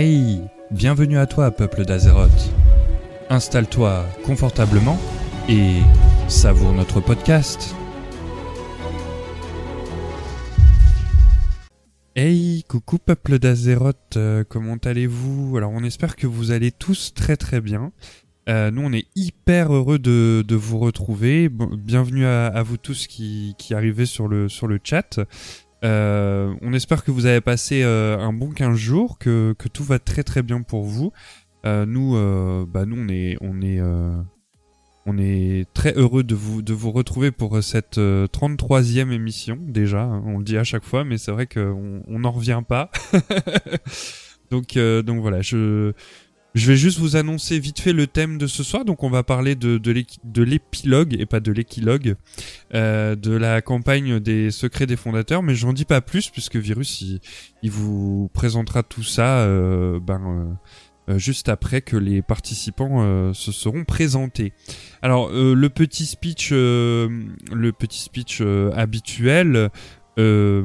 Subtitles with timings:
[0.00, 2.52] Hey, bienvenue à toi, peuple d'Azeroth.
[3.30, 4.96] Installe-toi confortablement
[5.48, 5.80] et
[6.28, 7.74] savoure notre podcast.
[12.14, 15.56] Hey, coucou peuple d'Azeroth, euh, comment allez-vous?
[15.56, 17.90] Alors on espère que vous allez tous très très bien.
[18.48, 21.48] Euh, nous on est hyper heureux de, vous retrouver.
[21.48, 25.18] Bienvenue à, vous tous qui, qui arrivez sur le chat.
[25.84, 29.84] Euh, on espère que vous avez passé euh, un bon 15 jours, que, que tout
[29.84, 31.12] va très très bien pour vous.
[31.66, 34.16] Euh, nous, euh, bah nous on est on est euh,
[35.06, 40.02] on est très heureux de vous de vous retrouver pour cette euh, 33e émission déjà.
[40.02, 42.90] hein, on le dit à chaque fois, mais c'est vrai qu'on on n'en revient pas.
[44.50, 45.92] donc donc voilà, je
[46.58, 48.84] je vais juste vous annoncer vite fait le thème de ce soir.
[48.84, 52.16] Donc on va parler de de l'épilogue et pas de l'équilogue
[52.74, 57.04] euh, de la campagne des secrets des fondateurs, mais j'en dis pas plus puisque Virus
[57.62, 60.56] il, vous présentera tout ça euh, ben,
[61.08, 64.52] euh, juste après que les participants se seront présentés.
[65.00, 68.42] Alors le petit speech, le petit speech
[68.74, 69.70] habituel.
[70.18, 70.64] Euh,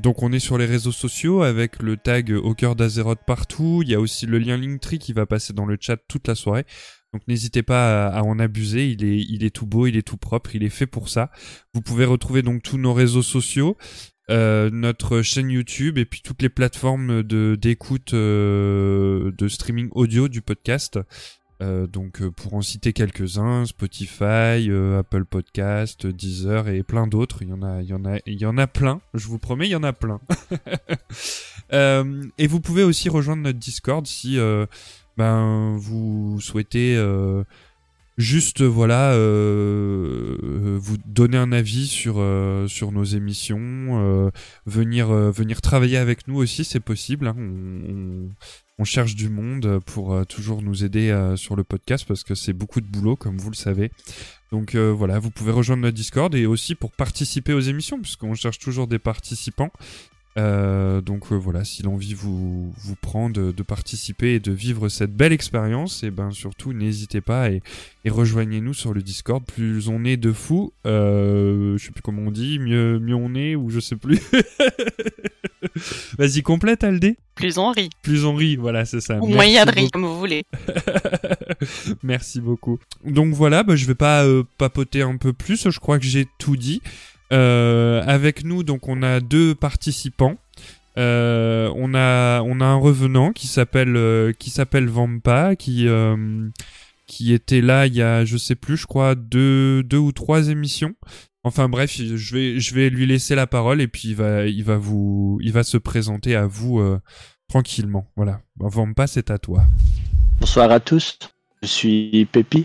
[0.00, 3.82] donc on est sur les réseaux sociaux avec le tag au cœur d'Azeroth partout.
[3.82, 6.34] Il y a aussi le lien Linktree qui va passer dans le chat toute la
[6.34, 6.64] soirée.
[7.12, 10.18] Donc n'hésitez pas à, en abuser, il est, il est tout beau, il est tout
[10.18, 11.30] propre, il est fait pour ça.
[11.72, 13.78] Vous pouvez retrouver donc tous nos réseaux sociaux,
[14.30, 20.28] euh, notre chaîne YouTube et puis toutes les plateformes de d'écoute euh, de streaming audio
[20.28, 20.98] du podcast.
[21.60, 27.42] Euh, donc euh, pour en citer quelques-uns, Spotify, euh, Apple Podcast, Deezer et plein d'autres.
[27.42, 29.00] Il y en a, il y en a, il y en a plein.
[29.14, 30.20] Je vous promets, il y en a plein.
[31.70, 34.38] Et vous pouvez aussi rejoindre notre Discord si
[35.18, 36.98] ben vous souhaitez
[38.16, 42.24] juste voilà vous donner un avis sur
[42.68, 44.32] sur nos émissions
[44.64, 47.36] venir venir travailler avec nous aussi c'est possible hein.
[48.78, 52.34] On cherche du monde pour euh, toujours nous aider euh, sur le podcast parce que
[52.34, 53.90] c'est beaucoup de boulot comme vous le savez.
[54.52, 58.34] Donc euh, voilà vous pouvez rejoindre notre Discord et aussi pour participer aux émissions puisqu'on
[58.34, 59.70] cherche toujours des participants
[60.38, 64.88] euh, donc euh, voilà, si l'envie vous, vous prend de, de participer et de vivre
[64.88, 67.60] cette belle expérience, et ben surtout n'hésitez pas et,
[68.04, 69.44] et rejoignez-nous sur le Discord.
[69.44, 73.34] Plus on est de fous, euh, je sais plus comment on dit, mieux, mieux on
[73.34, 74.20] est ou je sais plus.
[76.18, 77.16] Vas-y complète Aldé.
[77.34, 77.90] Plus on rit.
[78.02, 79.18] Plus on rit, voilà c'est ça.
[79.20, 80.44] Ou moyen de rire, comme vous voulez.
[82.04, 82.78] Merci beaucoup.
[83.04, 84.24] Donc voilà, bah, je vais pas
[84.56, 85.68] papoter un peu plus.
[85.68, 86.80] Je crois que j'ai tout dit.
[87.32, 90.36] Euh, avec nous, donc on a deux participants.
[90.98, 96.48] Euh, on a on a un revenant qui s'appelle euh, qui s'appelle Vampa qui euh,
[97.06, 100.48] qui était là il y a je sais plus je crois deux deux ou trois
[100.48, 100.94] émissions.
[101.44, 104.64] Enfin bref, je vais je vais lui laisser la parole et puis il va il
[104.64, 106.82] va vous il va se présenter à vous
[107.48, 108.10] tranquillement.
[108.16, 108.40] Voilà.
[108.56, 109.62] Vampa, c'est à toi.
[110.40, 111.18] Bonsoir à tous,
[111.62, 112.64] je suis Pépi.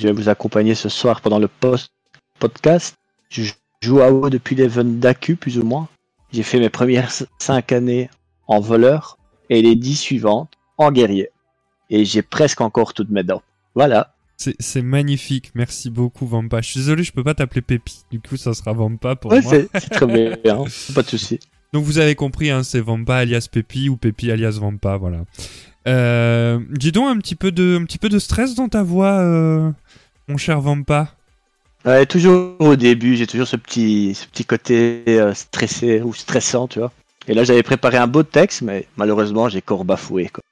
[0.00, 1.92] Je vais vous accompagner ce soir pendant le post
[2.40, 2.96] podcast.
[3.30, 5.88] Je joue à WoW depuis l'event d'AQ plus ou moins.
[6.32, 8.10] J'ai fait mes premières 5 années
[8.46, 9.18] en voleur
[9.50, 11.30] et les 10 suivantes en guerrier.
[11.90, 13.42] Et j'ai presque encore toutes mes dents.
[13.74, 14.14] Voilà.
[14.36, 16.60] C'est magnifique, merci beaucoup Vampa.
[16.60, 18.02] Je suis désolé, je peux pas t'appeler Pépi.
[18.12, 19.50] Du coup, ça sera Vampa pour Ouais, moi.
[19.50, 20.36] c'est c'est très bien,
[20.94, 21.40] pas de souci.
[21.72, 25.24] Donc vous avez compris, hein, c'est Vampa alias Pépi ou Pépi alias Vampa, voilà.
[25.88, 29.18] Euh, dis donc un petit peu de, un petit peu de stress dans ta voix,
[29.18, 29.72] euh,
[30.28, 31.16] mon cher Vampa.
[31.84, 36.68] Ouais, toujours au début, j'ai toujours ce petit, ce petit côté euh, stressé ou stressant,
[36.68, 36.92] tu vois.
[37.28, 40.28] Et là, j'avais préparé un beau texte, mais malheureusement, j'ai encore bafoué.
[40.28, 40.42] Quoi.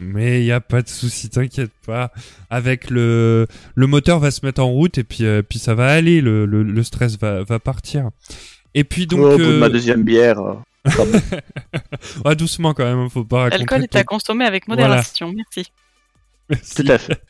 [0.00, 2.12] Mais y a pas de souci, t'inquiète pas.
[2.50, 5.88] Avec le, le moteur va se mettre en route et puis, euh, puis ça va
[5.88, 8.10] aller, le, le, le stress va, va partir.
[8.74, 10.54] Et puis donc, au bout de euh, ma deuxième bière, euh,
[12.24, 13.58] ah, doucement quand même, hein, faut pas raconter.
[13.58, 15.32] L'alcool est à consommer avec modération.
[15.34, 15.72] Merci.
[16.48, 16.74] Merci.
[16.76, 17.20] tout à fait.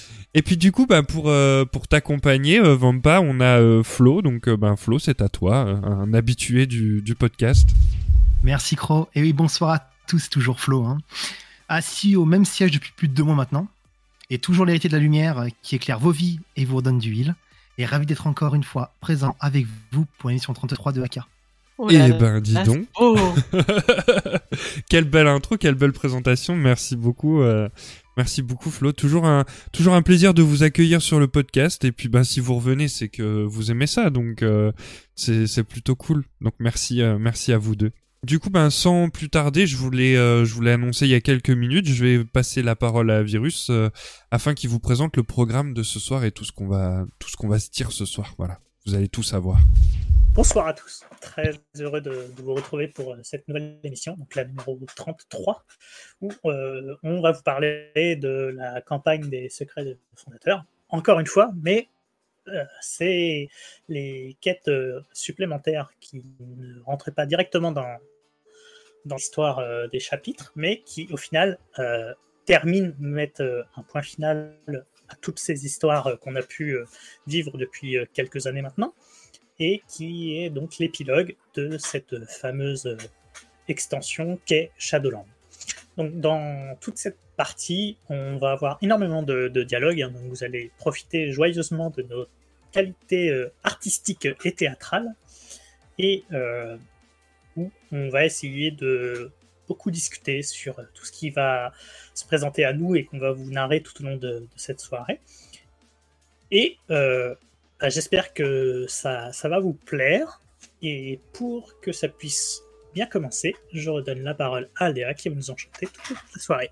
[0.33, 4.21] Et puis du coup, bah, pour euh, pour t'accompagner, euh, Vampa, on a euh, Flo.
[4.21, 7.69] Donc, euh, ben Flo, c'est à toi, euh, un habitué du, du podcast.
[8.43, 9.09] Merci Cro.
[9.13, 10.85] Et oui, bonsoir à tous, toujours Flo.
[10.85, 10.99] hein.
[11.67, 13.67] Assis au même siège depuis plus de deux mois maintenant.
[14.29, 17.35] Et toujours l'héritier de la lumière qui éclaire vos vies et vous redonne du huile.
[17.77, 21.19] Et ravi d'être encore une fois présent avec vous pour l'émission 33 de AK.
[21.77, 22.85] Oh Eh là là, ben, dis là, donc.
[24.89, 26.55] quelle belle intro, quelle belle présentation.
[26.55, 27.41] Merci beaucoup.
[27.41, 27.69] euh,
[28.21, 28.91] merci beaucoup Flo.
[28.91, 31.83] Toujours un toujours un plaisir de vous accueillir sur le podcast.
[31.85, 34.71] Et puis ben si vous revenez, c'est que vous aimez ça, donc euh,
[35.15, 36.23] c'est c'est plutôt cool.
[36.39, 37.91] Donc merci euh, merci à vous deux.
[38.23, 41.21] Du coup, ben sans plus tarder, je voulais euh, je voulais annoncer il y a
[41.21, 43.89] quelques minutes, je vais passer la parole à Virus euh,
[44.29, 47.27] afin qu'il vous présente le programme de ce soir et tout ce qu'on va tout
[47.27, 48.35] ce qu'on va se dire ce soir.
[48.37, 49.59] Voilà, vous allez tout savoir.
[50.33, 54.45] Bonsoir à tous, très heureux de, vous retrouver pour euh, cette nouvelle émission, donc la
[54.45, 55.65] numéro 33,
[56.21, 61.27] où euh, on va vous parler de la campagne des secrets des fondateurs, encore une
[61.27, 61.89] fois, mais
[62.47, 63.49] euh, c'est
[63.89, 64.71] les quêtes
[65.11, 67.97] supplémentaires qui ne rentraient pas directement dans,
[69.03, 71.59] dans l'histoire des chapitres, mais qui au final
[72.45, 73.43] terminent, mettent
[73.75, 74.55] un point final
[75.09, 76.77] à toutes ces histoires qu'on a pu
[77.27, 78.93] vivre depuis quelques années maintenant
[79.61, 82.97] et qui est donc l'épilogue de cette fameuse euh,
[83.67, 85.27] extension qu'est Shadowland.
[85.97, 90.71] Donc dans toute cette partie, on va avoir énormément de, dialogues, hein, donc vous allez
[90.77, 92.25] profiter joyeusement de nos
[92.71, 95.13] qualités euh, artistiques et théâtrales,
[95.99, 96.75] et euh,
[97.55, 99.31] où on va essayer de
[99.67, 101.71] beaucoup discuter sur tout ce qui va
[102.15, 105.19] se présenter à nous et qu'on va vous narrer tout au long de, cette soirée.
[106.49, 106.77] Et
[107.89, 110.39] j'espère que ça, ça va vous plaire.
[110.81, 112.61] Et pour que ça puisse
[112.93, 116.71] bien commencer, je redonne la parole à Léa qui va nous enchanter toute la soirée.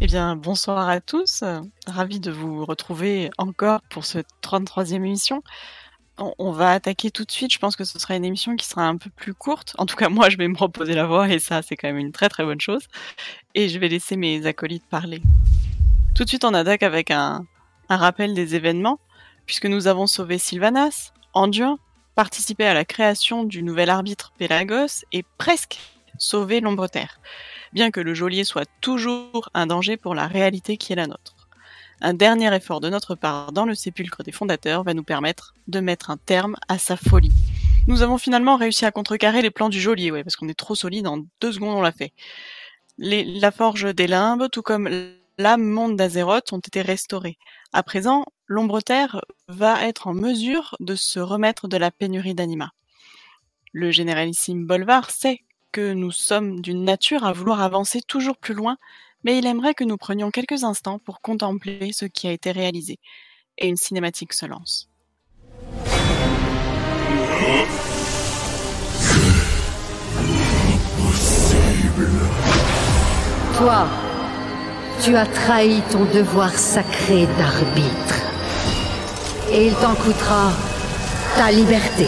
[0.00, 1.42] Eh bien, bonsoir à tous.
[1.86, 5.42] Ravi de vous retrouver encore pour cette 33e émission.
[6.16, 7.52] On va attaquer tout de suite.
[7.52, 9.74] Je pense que ce sera une émission qui sera un peu plus courte.
[9.78, 11.98] En tout cas, moi, je vais me reposer la voix et ça, c'est quand même
[11.98, 12.86] une très très bonne chose.
[13.54, 15.20] Et je vais laisser mes acolytes parler.
[16.14, 17.44] Tout de suite, on attaque avec un
[17.88, 19.00] rappel des événements
[19.48, 21.78] puisque nous avons sauvé Sylvanas, Anduin,
[22.14, 25.80] participé à la création du nouvel arbitre Pélagos et presque
[26.18, 27.18] sauvé l'Ombre-Terre,
[27.72, 31.34] bien que le geôlier soit toujours un danger pour la réalité qui est la nôtre.
[32.02, 35.80] Un dernier effort de notre part dans le sépulcre des fondateurs va nous permettre de
[35.80, 37.32] mettre un terme à sa folie.
[37.86, 40.74] Nous avons finalement réussi à contrecarrer les plans du geôlier, ouais, parce qu'on est trop
[40.74, 42.12] solide, en deux secondes on l'a fait.
[42.98, 44.90] la forge des limbes, tout comme
[45.38, 47.38] l'âme monde d'Azeroth, ont été restaurés.
[47.72, 52.72] À présent, l'Ombre-Terre va être en mesure de se remettre de la pénurie d'anima.
[53.72, 58.78] Le généralissime Bolvar sait que nous sommes d'une nature à vouloir avancer toujours plus loin,
[59.22, 62.98] mais il aimerait que nous prenions quelques instants pour contempler ce qui a été réalisé.
[63.58, 64.88] Et une cinématique se lance.
[73.58, 73.88] Toi,
[75.02, 78.27] tu as trahi ton devoir sacré d'arbitre
[79.52, 80.52] et il t'en coûtera
[81.36, 82.06] ta liberté.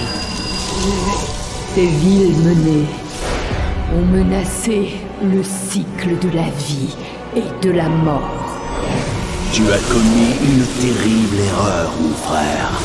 [1.75, 2.87] Tes villes menées
[3.96, 4.90] ont menacé
[5.22, 6.96] le cycle de la vie
[7.37, 8.58] et de la mort.
[9.52, 12.81] Tu as commis une terrible erreur, mon frère.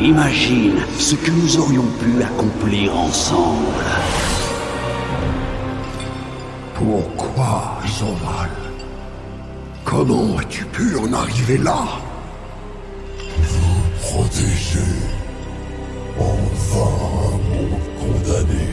[0.00, 3.84] Imagine ce que nous aurions pu accomplir ensemble.
[6.74, 8.50] Pourquoi, Zoval
[9.84, 11.84] Comment as-tu pu en arriver là?
[14.00, 14.92] Protéger.
[16.18, 16.92] Enfin
[17.24, 18.68] un monde condamné,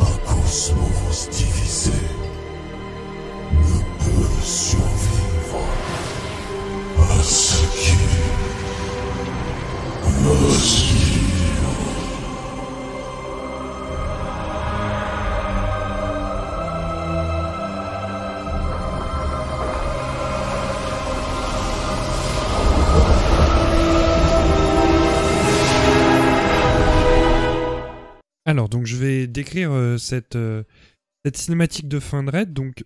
[0.00, 2.00] un cosmos divisé,
[3.52, 5.64] ne peut survivre
[6.98, 8.02] à ce qui
[28.52, 30.62] Alors, donc je vais décrire euh, cette, euh,
[31.24, 32.52] cette cinématique de fin de raid.
[32.52, 32.84] Donc,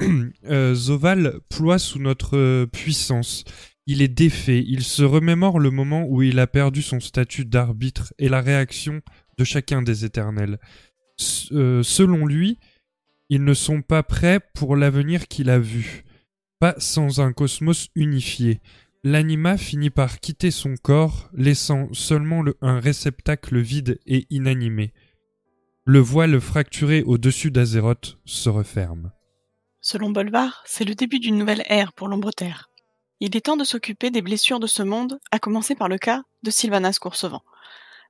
[0.44, 3.44] euh, Zoval ploie sous notre puissance.
[3.86, 4.62] Il est défait.
[4.68, 9.00] Il se remémore le moment où il a perdu son statut d'arbitre et la réaction
[9.38, 10.58] de chacun des éternels.
[11.16, 12.58] selon lui,
[13.30, 16.04] ils ne sont pas prêts pour l'avenir qu'il a vu.
[16.58, 18.60] Pas sans un cosmos unifié.
[19.04, 24.92] L'anima finit par quitter son corps, laissant seulement un réceptacle vide et inanimé.
[25.84, 29.12] Le voile fracturé au-dessus d'Azeroth se referme.
[29.80, 32.70] Selon Bolvar, c'est le début d'une nouvelle ère pour l'Ombre-Terre.
[33.20, 36.24] Il est temps de s'occuper des blessures de ce monde, à commencer par le cas
[36.42, 37.42] de Sylvanas Coursevent.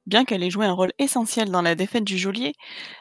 [0.07, 2.55] Bien qu'elle ait joué un rôle essentiel dans la défaite du geôlier,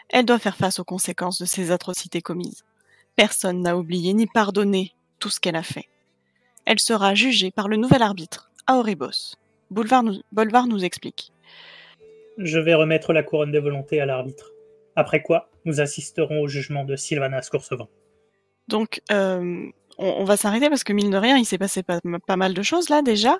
[0.09, 2.65] elle doit faire face aux conséquences de ses atrocités commises.
[3.15, 5.87] Personne n'a oublié ni pardonné tout ce qu'elle a fait
[6.67, 9.35] elle sera jugée par le nouvel arbitre, Aoribos.
[9.71, 10.21] Bolvar nous,
[10.67, 11.31] nous explique.
[12.37, 14.51] Je vais remettre la couronne des volontés à l'arbitre.
[14.95, 17.87] Après quoi, nous assisterons au jugement de Sylvanas Coursevent.
[18.67, 19.65] Donc, euh,
[19.97, 22.89] on, va s'arrêter parce que mine de rien, il s'est passé pas, mal de choses
[22.89, 23.37] là déjà.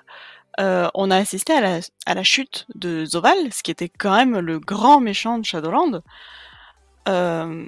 [0.58, 4.16] Euh, on a assisté à la, à la, chute de Zoval, ce qui était quand
[4.16, 6.00] même le grand méchant de Shadowland.
[7.08, 7.66] Euh,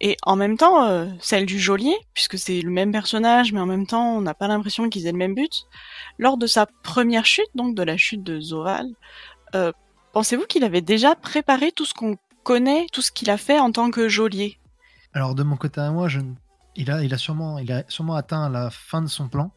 [0.00, 3.66] et en même temps, euh, celle du geôlier, puisque c'est le même personnage, mais en
[3.66, 5.66] même temps, on n'a pas l'impression qu'ils aient le même but.
[6.18, 8.86] Lors de sa première chute, donc de la chute de Zoval,
[9.54, 9.72] euh,
[10.12, 13.72] pensez-vous qu'il avait déjà préparé tout ce qu'on connaît, tout ce qu'il a fait en
[13.72, 14.58] tant que geôlier?
[15.12, 16.08] Alors de mon côté à moi,
[16.76, 17.56] il, a, sûrement,
[18.16, 19.52] atteint la fin de son plan,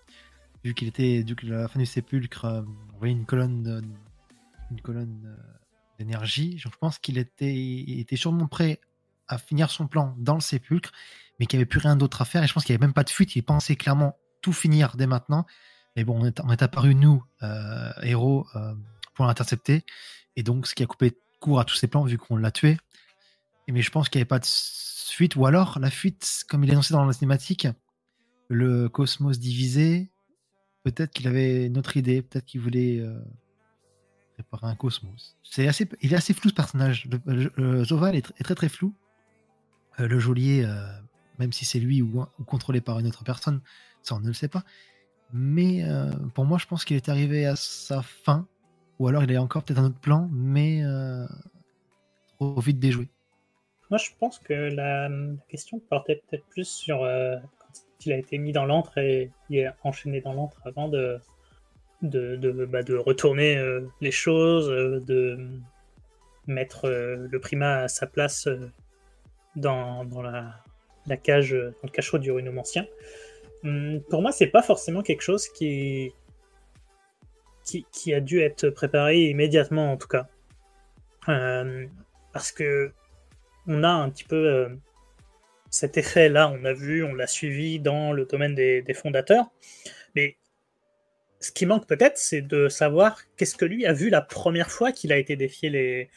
[0.65, 2.61] vu qu'il était, vu que la fin du sépulcre, euh,
[2.93, 3.81] on voyait une colonne,
[5.99, 6.57] d'énergie.
[6.57, 8.81] Je pense qu'il était, il était sûrement prêt
[9.27, 10.91] à finir son plan dans le sépulcre,
[11.39, 12.43] mais qu'il n'y avait plus rien d'autre à faire.
[12.43, 13.35] Et je pense qu'il n'y avait même pas de fuite.
[13.35, 15.45] Il pensait clairement tout finir dès maintenant.
[15.95, 18.73] Mais bon, on est, on apparu nous, euh, héros, euh,
[19.13, 19.85] pour l'intercepter.
[20.35, 22.77] Et donc, ce qui a coupé court à tous ses plans, vu qu'on l'a tué.
[23.67, 26.69] Mais je pense qu'il n'y avait pas de fuite, ou alors la fuite, comme il
[26.69, 27.67] est annoncé dans la cinématique,
[28.49, 30.11] le cosmos divisé,
[30.83, 33.17] peut-être qu'il avait une autre idée, peut-être qu'il voulait euh,
[34.37, 35.37] réparer un cosmos.
[35.43, 37.07] C'est assez, il est assez flou ce personnage.
[37.25, 38.93] Le, Zoval est très très flou.
[39.99, 40.85] Euh, le geôlier, euh,
[41.39, 43.61] même si c'est lui ou, contrôlé par une autre personne,
[44.01, 44.63] ça on ne le sait pas.
[45.31, 48.47] Mais euh, pour moi, je pense qu'il est arrivé à sa fin,
[48.99, 50.83] ou alors il a encore peut-être un autre plan, mais
[52.37, 53.09] trop vite déjoué.
[53.89, 55.09] Moi, je pense que la,
[55.49, 59.69] question portait peut-être plus sur quand il a été mis dans l'antre et il est
[59.83, 61.19] enchaîné dans l'antre avant de,
[62.01, 63.61] de, de, bah, de retourner
[64.01, 65.59] les choses, de
[66.47, 68.47] mettre le primat à sa place
[69.55, 70.05] dans,
[71.05, 72.85] la, cage, euh, dans le cachot du runomancien.
[73.63, 76.13] Hum, pour moi, c'est pas forcément quelque chose qui,
[77.63, 80.27] qui, a dû être préparé immédiatement, en tout cas.
[81.29, 81.85] Euh,
[82.33, 82.91] parce que
[83.67, 84.69] on a un petit peu euh,
[85.69, 89.45] cet effet-là, on a vu, on l'a suivi dans le domaine des, des fondateurs.
[90.15, 90.35] Mais
[91.39, 94.91] ce qui manque peut-être, c'est de savoir qu'est-ce que lui a vu la première fois
[94.91, 96.09] qu'il a été défié les,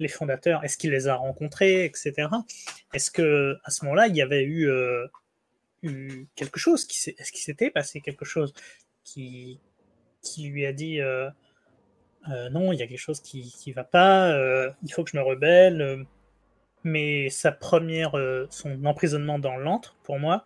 [0.00, 0.64] les fondateurs.
[0.64, 2.28] Est-ce qu'il les a rencontrés, etc.
[2.92, 5.06] Est-ce que à ce moment-là, il y avait eu, euh,
[5.82, 8.52] eu quelque chose qui Est-ce qu'il s'était passé quelque chose
[9.04, 9.60] qui,
[10.22, 11.30] qui lui a dit euh,
[12.30, 14.34] euh, non, il y a quelque chose qui qui va pas,
[14.82, 16.06] il faut que je me rebelle.
[16.84, 18.12] mais sa première,
[18.50, 20.44] son emprisonnement dans l'antre, pour moi,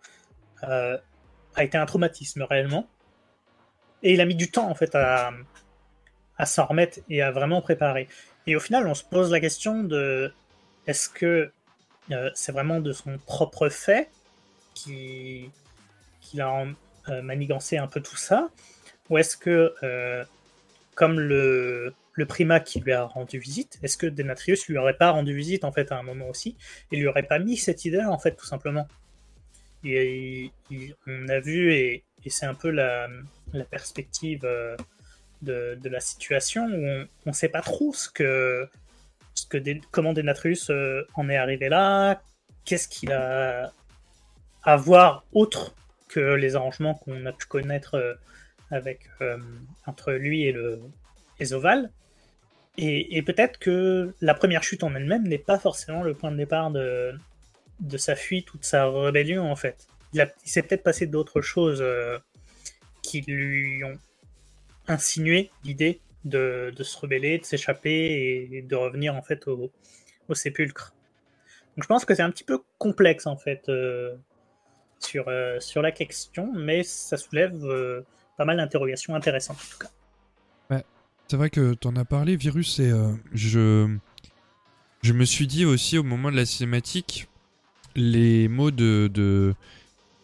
[0.61, 2.87] a été un traumatisme réellement.
[4.03, 5.31] Et il a mis du temps en fait à,
[6.37, 8.07] à s'en remettre et à vraiment préparer.
[8.47, 10.31] Et au final, on se pose la question de
[10.87, 11.51] est-ce que
[12.11, 14.09] euh, c'est vraiment de son propre fait
[14.73, 15.49] qui
[16.21, 16.65] qu'il a
[17.09, 18.49] euh, manigancé un peu tout ça,
[19.09, 20.23] ou est-ce que euh,
[20.95, 25.35] comme le, le qui lui a rendu visite, est-ce que Denatrius lui aurait pas rendu
[25.35, 26.55] visite en fait à un moment aussi
[26.91, 28.87] et lui aurait pas mis cette idée en fait tout simplement?
[29.83, 33.07] Et, et on a vu et, et c'est un peu la,
[33.53, 34.45] la perspective
[35.41, 38.67] de, la situation où on, on sait pas trop ce que
[39.35, 42.21] ce que Dé- comment Denatrius euh, en est arrivé là,
[42.63, 43.71] qu'est-ce qu'il a
[44.63, 45.75] à voir autre
[46.07, 48.15] que les arrangements qu'on a pu connaître euh,
[48.71, 49.37] avec euh,
[49.85, 50.81] entre lui et le
[51.39, 51.91] et Zoval.
[52.77, 56.71] Et, peut-être que la première chute en elle-même n'est pas forcément le point de départ
[56.71, 57.13] de,
[57.79, 59.87] de sa fuite ou de sa rébellion en fait.
[60.13, 61.83] Il, s'est peut-être passé d'autres choses
[63.01, 63.97] qui lui ont
[64.87, 69.71] insinué l'idée de, de se rebeller, de s'échapper et de revenir en fait au,
[70.27, 70.93] au sépulcre.
[71.75, 74.15] Donc je pense que c'est un petit peu complexe en fait euh,
[74.99, 78.01] sur, euh, sur la question, mais ça soulève euh,
[78.37, 79.89] pas mal d'interrogations intéressantes en tout cas.
[81.27, 82.91] C'est vrai que t'en as parlé, Virus, et
[83.33, 83.97] je...
[85.01, 87.27] je me suis dit aussi au moment de la cinématique,
[87.95, 89.55] les mots de, de,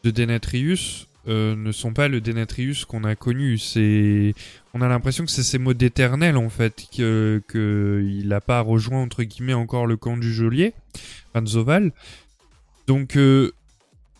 [0.04, 3.60] de Denatrius euh, ne sont pas le Denatrius qu'on a connu.
[3.60, 4.34] C'est,
[4.74, 8.62] on a l'impression que c'est ces mots d'éternel en fait, que, que il n'a pas
[8.62, 10.74] rejoint entre guillemets encore le camp du geôlier,
[11.30, 11.92] enfin de Zoval.
[12.88, 13.52] Donc euh,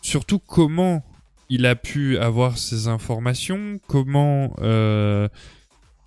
[0.00, 1.04] surtout comment
[1.48, 5.28] il a pu avoir ces informations, comment euh,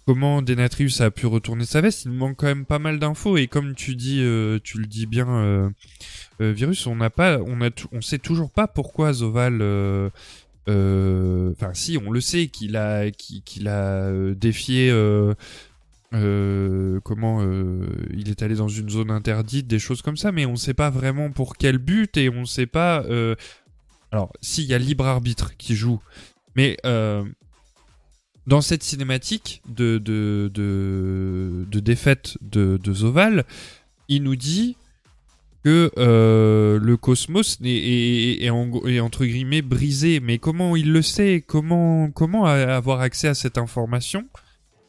[0.06, 3.48] comment Denatrius a pu retourner sa veste, il manque quand même pas mal d'infos et
[3.48, 4.24] comme tu dis,
[4.64, 5.74] tu le dis bien,
[6.40, 9.64] Virus, on n'a pas, on a, on sait toujours pas pourquoi Zoval,
[10.68, 14.90] enfin si, on le sait qu'il a, qu'il a euh, défié.
[14.90, 15.34] euh,
[16.14, 20.46] euh, comment euh, il est allé dans une zone interdite, des choses comme ça, mais
[20.46, 23.04] on sait pas vraiment pour quel but et on sait pas.
[23.04, 23.36] euh,
[24.12, 26.00] Alors, si il y a libre arbitre qui joue,
[26.56, 27.26] mais euh,
[28.48, 33.44] dans cette cinématique de, de, de, de défaite de, de Zoval,
[34.08, 34.78] il nous dit
[35.66, 40.20] que euh, le cosmos est, est, est en- est entre guillemets brisé.
[40.20, 41.44] Mais comment il le sait?
[41.46, 42.12] Comment,
[42.46, 44.30] avoir accès à cette information?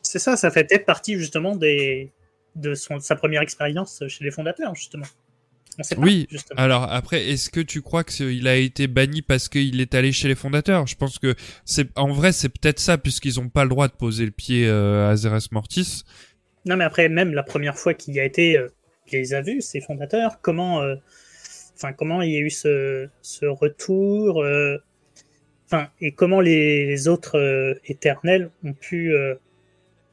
[0.03, 2.13] C'est ça, ça fait peut-être partie justement des,
[2.55, 5.07] de son, sa première expérience chez les fondateurs, justement.
[5.79, 6.61] On sait pas, Oui, justement.
[6.61, 10.29] Alors après, est-ce que tu crois qu'il a été banni parce qu'il est allé chez
[10.29, 10.87] les fondateurs?
[10.87, 13.95] Je pense que c'est en vrai c'est peut-être ça puisqu'ils ont pas le droit de
[13.95, 16.03] poser le pied euh, à Zeres Mortis.
[16.67, 18.69] Non, mais après, même la première fois qu'il y a été, euh,
[19.13, 20.41] les a vus, ces fondateurs.
[20.41, 20.97] Comment, euh,
[21.97, 23.09] comment il y a eu ce,
[23.45, 24.79] retour, euh,
[26.01, 29.15] et comment les, autres euh, éternels ont pu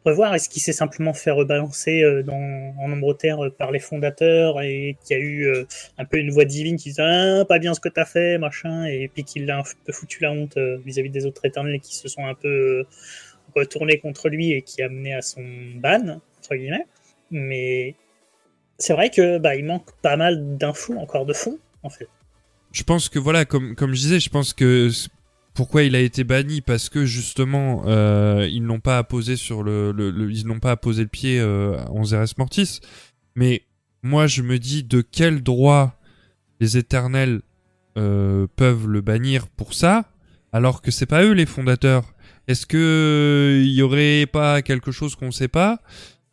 [0.05, 0.35] revoir?
[0.35, 5.17] Est-ce qu'il s'est simplement fait rebalancer dans, en nombre terre par les fondateurs et qu'il
[5.17, 5.65] y a eu
[5.97, 8.85] un peu une voix divine qui disait ah, pas bien ce que t'as fait, machin,
[8.85, 12.07] et puis qu'il a un peu foutu la honte vis-à-vis des autres éternels qui se
[12.07, 12.85] sont un peu
[13.55, 15.43] retournés contre lui et qui a mené à son
[15.75, 16.85] ban, entre guillemets.
[17.31, 17.95] Mais
[18.77, 22.07] c'est vrai que bah, il manque pas mal d'infos encore de fond, en fait.
[22.71, 24.89] Je pense que voilà, comme comme je disais, je pense que
[25.53, 29.93] pourquoi il a été banni parce que justement euh, ils n'ont pas apposé sur le,
[30.31, 32.79] ils n'ont pas apposé le pied euh, Zeres Mortis.
[33.35, 33.63] Mais
[34.01, 35.99] moi je me dis de quel droit
[36.59, 37.41] les Éternels
[37.97, 40.05] euh, peuvent le bannir pour ça
[40.51, 42.13] alors que c'est pas eux les fondateurs?
[42.47, 45.79] Est-ce que il y aurait pas quelque chose qu'on sait pas?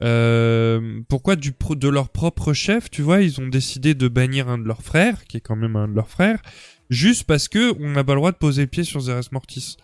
[0.02, 4.66] Euh, pourquoi de leur propre chef, tu vois, ils ont décidé de bannir un de
[4.66, 6.40] leurs frères, qui est quand même un de leurs frères,
[6.88, 9.76] juste parce que on n'a pas le droit de poser le pied sur Zeres Mortis.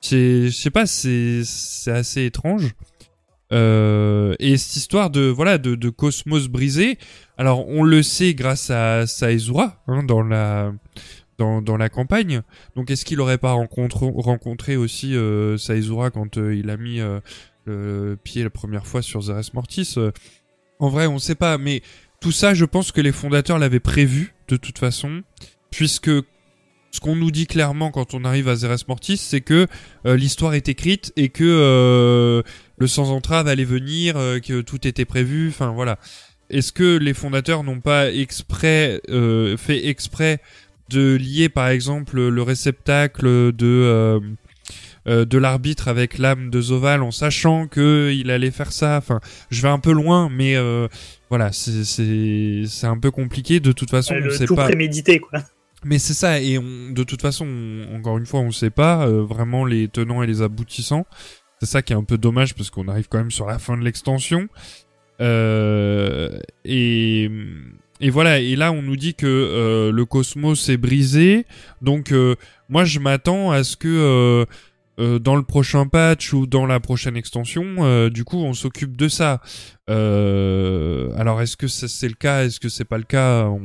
[0.00, 2.74] C'est, je sais pas, c'est, c'est assez étrange.
[3.50, 6.98] Euh, et cette histoire de voilà de, de cosmos brisé,
[7.38, 10.74] alors on le sait grâce à Saezura hein, dans la
[11.38, 12.42] dans, dans la campagne.
[12.76, 17.00] Donc est-ce qu'il aurait pas rencontré, rencontré aussi euh, Saezura quand euh, il a mis
[17.68, 20.10] le pied la première fois sur Zeres Mortis euh,
[20.78, 21.82] En vrai, on sait pas, mais
[22.20, 25.22] tout ça, je pense que les fondateurs l'avaient prévu de toute façon,
[25.70, 26.10] puisque
[26.90, 29.66] ce qu'on nous dit clairement quand on arrive à Zeres Mortis, c'est que
[30.06, 32.42] euh, l'histoire est écrite et que euh,
[32.78, 35.48] le sans entrave allait venir, que tout était prévu.
[35.48, 35.98] Enfin voilà.
[36.50, 39.02] Est-ce que les fondateurs n'ont pas exprès
[39.58, 40.40] fait exprès
[40.88, 44.38] de lier par exemple le réceptacle de
[45.08, 48.98] euh, de l'arbitre avec l'âme de Zoval en sachant que il allait faire ça.
[48.98, 50.86] Enfin, je vais un peu loin, mais euh,
[51.30, 53.58] voilà, c'est un peu compliqué.
[53.60, 54.66] De toute façon, on sait tout pas.
[54.68, 55.40] prémédité, quoi.
[55.84, 59.06] Mais c'est ça, et on, de toute façon, on- encore une fois, on sait pas
[59.06, 61.06] euh, vraiment les tenants et les aboutissants.
[61.60, 63.76] C'est ça qui est un peu dommage parce qu'on arrive quand même sur la fin
[63.76, 64.48] de l'extension.
[66.64, 67.30] Et,
[68.00, 71.46] et voilà, et là on nous dit que euh, le cosmos est brisé.
[71.82, 72.34] Donc euh,
[72.68, 74.46] moi je m'attends à ce que
[74.98, 78.96] euh, dans le prochain patch ou dans la prochaine extension, euh, du coup on s'occupe
[78.96, 79.40] de ça.
[80.08, 83.44] Euh, alors est-ce que c'est le cas, est-ce que c'est pas le cas?
[83.46, 83.60] On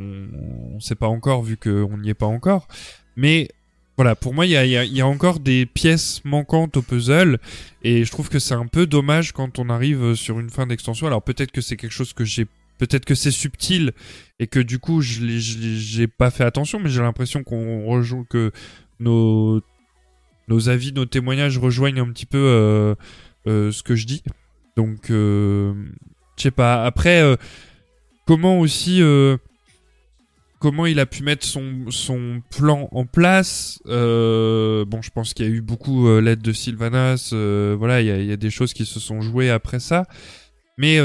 [0.76, 2.68] ne sait pas encore vu qu'on n'y est pas encore.
[3.16, 3.50] Mais
[3.98, 6.82] voilà, pour moi il y a, y a- y a encore des pièces manquantes au
[6.82, 7.40] puzzle
[7.84, 11.08] et je trouve que c'est un peu dommage quand on arrive sur une fin d'extension.
[11.08, 12.48] Alors peut-être que c'est quelque chose que j'ai
[12.80, 13.92] Peut-être que c'est subtil
[14.40, 18.52] et que du coup je j'ai pas fait attention, mais j'ai l'impression qu'on rejoue que
[19.00, 19.62] nos
[20.48, 22.96] nos avis, nos témoignages rejoignent un petit peu euh,
[23.48, 24.24] euh, ce que je dis.
[24.76, 25.74] Donc, euh,
[26.38, 26.86] je sais pas.
[26.86, 27.36] Après, euh,
[28.26, 29.38] comment aussi, euh,
[30.60, 35.50] comment il a pu mettre son, son plan en place Bon, je pense qu'il y
[35.50, 37.30] a eu beaucoup l'aide de Sylvanas.
[37.78, 40.06] voilà, il y a, y a des choses qui se sont jouées après ça.
[40.78, 41.00] Mais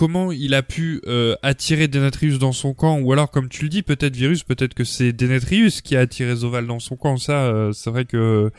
[0.00, 3.68] comment il a pu euh, attirer Denatrius dans son camp ou alors comme tu le
[3.68, 7.44] dis peut-être Virus peut-être que c'est Denatrius qui a attiré Zoval dans son camp ça
[7.44, 8.50] euh, c'est vrai que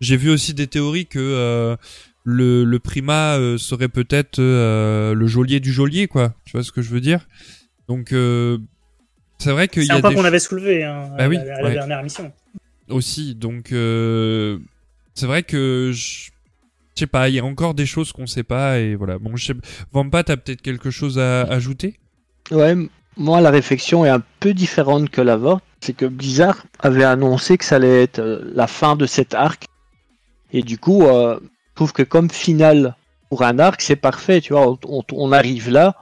[0.00, 1.76] j'ai vu aussi des théories que euh,
[2.24, 6.82] le, le primat euh, serait peut-être le geôlier du geôlier quoi tu vois ce que
[6.82, 7.26] je veux dire?
[7.88, 8.08] Donc
[9.38, 11.28] c'est vrai qu'il y C'est a un point des qu'on avait soulevé hein, Bah à,
[11.28, 11.72] oui, la, à la ouais.
[11.72, 12.30] dernière mission.
[12.90, 16.31] aussi donc c'est vrai que je
[16.94, 19.18] je sais pas, il y a encore des choses qu'on sait pas et voilà.
[19.18, 19.32] Bon,
[19.92, 21.98] Vampa, t'as peut-être quelque chose à ajouter?
[22.50, 22.76] Ouais,
[23.16, 25.62] moi la réflexion est un peu différente que la vôtre.
[25.80, 29.64] C'est que Blizzard avait annoncé que ça allait être euh, la fin de cet arc.
[30.52, 32.94] Et du coup, euh, je trouve que comme finale
[33.28, 34.40] pour un arc, c'est parfait.
[34.40, 35.96] Tu vois, on, arrive là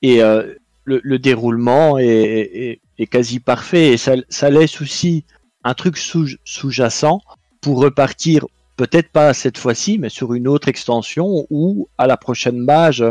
[0.00, 0.54] et euh,
[0.84, 2.80] le, le déroulement est,
[3.10, 3.92] quasi parfait.
[3.92, 5.24] Et ça, laisse aussi
[5.64, 7.20] un truc sous- sous-jacent
[7.60, 12.58] pour repartir, peut-être pas cette fois-ci, mais sur une autre extension ou à la prochaine
[12.58, 13.04] mage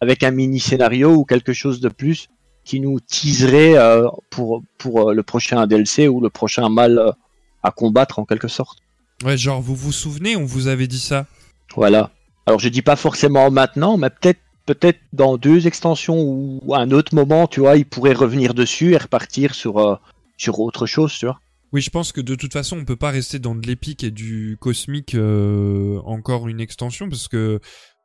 [0.00, 2.28] avec un mini scénario ou quelque chose de plus
[2.64, 7.10] qui nous teaserait euh, pour, pour euh, le prochain DLC ou le prochain mal euh,
[7.62, 8.78] à combattre en quelque sorte.
[9.24, 11.26] Ouais, genre, vous vous souvenez, on vous avait dit ça
[11.74, 12.10] Voilà.
[12.46, 16.90] Alors je dis pas forcément maintenant, mais peut-être peut-être dans deux extensions ou à un
[16.90, 19.96] autre moment, tu vois, il pourrait revenir dessus et repartir sur euh,
[20.36, 21.40] sur autre chose, tu vois.
[21.72, 24.10] Oui, je pense que de toute façon, on peut pas rester dans de l'épique et
[24.10, 27.60] du cosmique euh, encore une extension parce que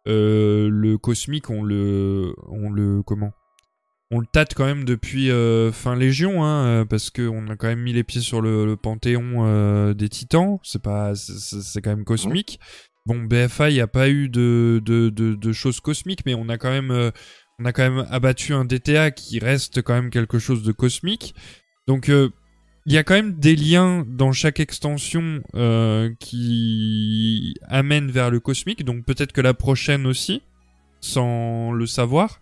[0.08, 3.32] euh, le cosmique, on le, on le comment?
[4.10, 7.58] On le tâte quand même depuis euh, fin Légion, hein, euh, parce que on a
[7.58, 10.60] quand même mis les pieds sur le, le panthéon euh, des Titans.
[10.64, 12.58] C'est pas, c'est- quand même cosmique.
[13.06, 16.48] bon, BFA, il n'y a pas eu de, de, de, de choses cosmiques, mais on
[16.48, 17.12] a quand même, euh,
[17.60, 21.36] on a quand même abattu un DTA qui reste quand même quelque chose de cosmique.
[21.88, 22.08] Donc,
[22.88, 28.40] il y a quand même des liens dans chaque extension euh, qui amènent vers le
[28.40, 28.86] cosmique.
[28.86, 30.42] Donc, peut-être que la prochaine aussi,
[31.02, 32.40] sans le savoir.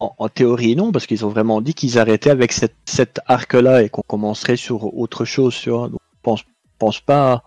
[0.00, 3.82] En, en théorie, non, parce qu'ils ont vraiment dit qu'ils arrêtaient avec cette, cet arc-là
[3.82, 5.90] et qu'on commencerait sur autre chose, vois.
[5.90, 6.42] Donc, pense,
[6.78, 7.44] pense pas.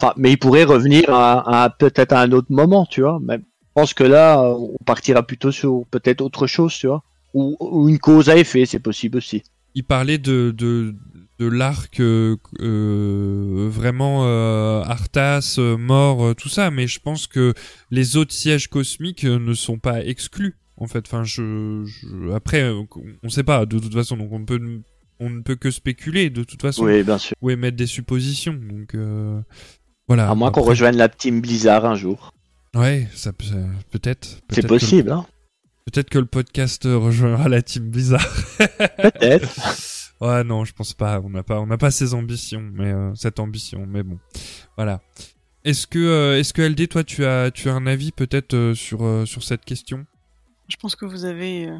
[0.00, 3.18] Enfin, mais ils pourraient revenir à, à- peut-être à un autre moment, tu vois.
[3.22, 7.02] Mais je pense que là, on partira plutôt sur peut-être autre chose, tu vois.
[7.34, 9.42] Ou, ou une cause à effet, c'est possible aussi.
[9.74, 10.94] Il parlait de, de,
[11.38, 17.26] de l'arc euh, euh, vraiment euh, Arthas, euh, mort, euh, tout ça, mais je pense
[17.26, 17.54] que
[17.90, 20.56] les autres sièges cosmiques euh, ne sont pas exclus.
[20.76, 22.70] En fait, enfin, je, je- après,
[23.22, 24.60] on sait pas de toute façon, donc on peut,
[25.20, 27.36] on ne peut que spéculer de toute façon Oui, bien sûr.
[27.40, 28.54] ou émettre des suppositions.
[28.54, 29.40] Donc euh,
[30.06, 30.28] voilà.
[30.30, 32.32] À moins qu'on rejoigne la team Blizzard un jour.
[32.74, 33.56] Ouais, ça peut- ça-
[33.90, 34.26] peut-être.
[34.26, 35.26] C'est Peut-être que- possible, hein.
[35.90, 38.26] Peut-être que le podcast rejoindra la team Blizzard.
[38.98, 39.48] Peut-être.
[40.20, 41.20] Ouais, non, je pense pas.
[41.20, 43.86] On n'a pas, on n'a pas ces ambitions, mais euh, cette ambition.
[43.86, 44.18] Mais bon,
[44.76, 45.00] voilà.
[45.64, 48.74] Est-ce que, euh, est-ce que LD, toi, tu as, tu as un avis peut-être euh,
[48.74, 50.06] sur sur cette question?
[50.68, 51.70] Je pense que vous avez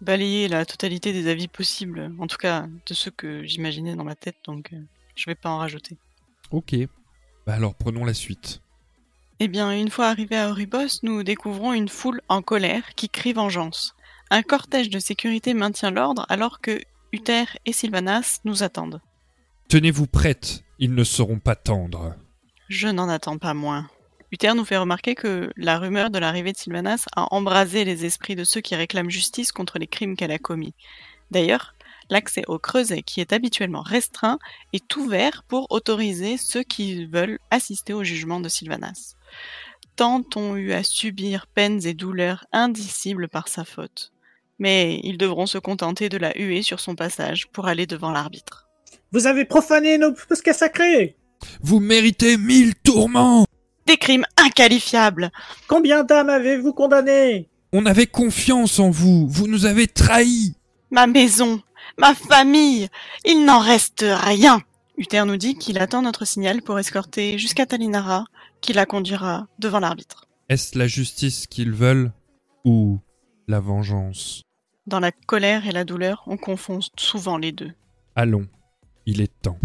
[0.00, 4.14] balayé la totalité des avis possibles, en tout cas de ceux que j'imaginais dans ma
[4.14, 4.74] tête, donc
[5.14, 5.96] je vais pas en rajouter.
[6.50, 6.74] Ok.
[7.46, 8.60] Bah alors, prenons la suite.
[9.40, 13.32] Eh bien, une fois arrivés à Oribos, nous découvrons une foule en colère qui crie
[13.32, 13.94] vengeance.
[14.30, 16.80] Un cortège de sécurité maintient l'ordre alors que
[17.14, 19.00] Uther et Sylvanas nous attendent.
[19.68, 20.64] Tenez-vous prête.
[20.80, 22.16] Ils ne seront pas tendres.
[22.68, 23.88] Je n'en attends pas moins.
[24.32, 28.34] Uther nous fait remarquer que la rumeur de l'arrivée de Sylvanas a embrasé les esprits
[28.34, 30.74] de ceux qui réclament justice contre les crimes qu'elle a commis.
[31.30, 31.76] D'ailleurs,
[32.10, 34.40] l'accès au creuset, qui est habituellement restreint,
[34.72, 39.14] est ouvert pour autoriser ceux qui veulent assister au jugement de Sylvanas.
[39.94, 44.13] Tant ont eu à subir peines et douleurs indicibles par sa faute.
[44.58, 48.68] Mais ils devront se contenter de la huer sur son passage pour aller devant l'arbitre.
[49.12, 51.16] Vous avez profané nos bosquets sacrés
[51.60, 53.46] Vous méritez mille tourments.
[53.86, 55.30] Des crimes inqualifiables
[55.68, 57.48] Combien d'âmes avez-vous condamnées?
[57.72, 59.26] On avait confiance en vous.
[59.28, 60.54] Vous nous avez trahis.
[60.90, 61.60] Ma maison,
[61.98, 62.88] ma famille,
[63.24, 64.62] il n'en reste rien.
[64.96, 68.26] Uther nous dit qu'il attend notre signal pour escorter jusqu'à Talinara,
[68.60, 70.26] qui la conduira devant l'arbitre.
[70.48, 72.12] Est-ce la justice qu'ils veulent
[72.64, 73.00] ou
[73.46, 74.42] la vengeance
[74.86, 77.72] Dans la colère et la douleur, on confond souvent les deux.
[78.16, 78.46] Allons.
[79.06, 79.58] Il est temps.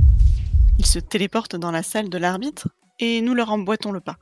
[0.79, 4.17] Ils se téléportent dans la salle de l'arbitre et nous leur emboîtons le pas.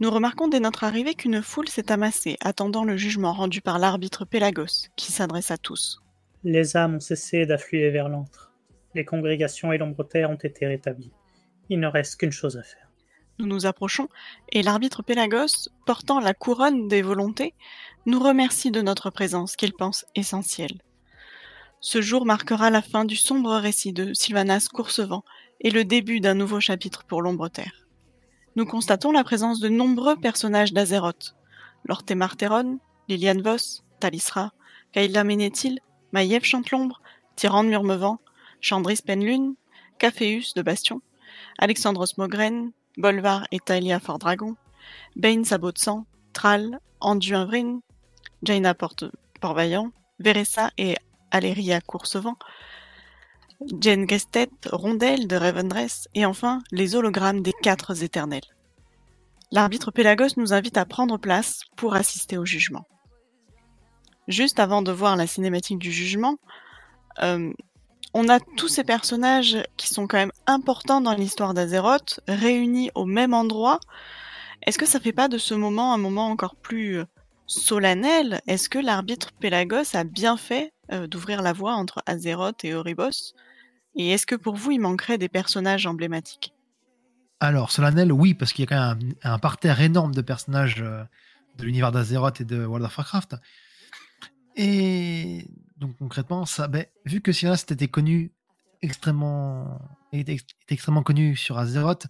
[0.00, 4.24] Nous remarquons dès notre arrivée qu'une foule s'est amassée, attendant le jugement rendu par l'arbitre
[4.24, 6.02] Pélagos, qui s'adresse à tous.
[6.42, 8.52] Les âmes ont cessé d'affluer vers l'antre.
[8.94, 11.12] Les congrégations et l'ombre terre ont été rétablies.
[11.68, 12.83] Il ne reste qu'une chose à faire.
[13.38, 14.08] Nous nous approchons,
[14.52, 17.54] et l'arbitre Pélagos, portant la couronne des volontés,
[18.06, 20.80] nous remercie de notre présence qu'il pense essentielle.
[21.80, 25.24] Ce jour marquera la fin du sombre récit de Sylvanas Coursevent
[25.60, 27.86] et le début d'un nouveau chapitre pour l'ombre terre.
[28.56, 31.34] Nous constatons la présence de nombreux personnages d'Azeroth.
[31.86, 34.52] Lord Temarteron, Liliane Voss, Talisra,
[34.92, 35.80] Kaila Ménétil,
[36.12, 37.02] Maïev Chantelombre,
[37.36, 38.20] Tyrande Murmevent,
[38.60, 39.54] Chandris Penlune,
[39.98, 41.02] Caphéus de Bastion,
[41.58, 44.56] Alexandros Mogren, Bolvar et Talia Fordragon,
[45.16, 47.80] Bane Sabot de Sang, Thrall, Anduin Vryn,
[48.42, 50.96] Jaina Port-Vaillant, Veressa et
[51.30, 52.36] Aléria Coursevent,
[53.80, 58.42] Jen Gestet, Rondelle de Ravendress, et enfin les hologrammes des quatre éternels.
[59.50, 62.86] L'arbitre Pélagos nous invite à prendre place pour assister au jugement.
[64.26, 66.38] Juste avant de voir la cinématique du jugement,
[67.22, 67.52] euh,
[68.14, 73.04] on a tous ces personnages qui sont quand même importants dans l'histoire d'Azeroth, réunis au
[73.04, 73.80] même endroit.
[74.62, 77.04] Est-ce que ça fait pas de ce moment un moment encore plus euh,
[77.46, 78.40] solennel?
[78.46, 83.34] Est-ce que l'arbitre Pélagos a bien fait euh, d'ouvrir la voie entre Azeroth et Oribos
[83.96, 86.54] Et est-ce que pour vous, il manquerait des personnages emblématiques?
[87.40, 91.02] Alors, solennel, oui, parce qu'il y a quand même un, parterre énorme de personnages euh,
[91.58, 93.36] de l'univers d'Azeroth et de World of Warcraft.
[94.56, 98.32] Et donc, concrètement, ça, ben, vu que Sylvanas était connu
[98.82, 99.80] extrêmement,
[100.12, 102.06] était, ex- était extrêmement connu sur Azeroth,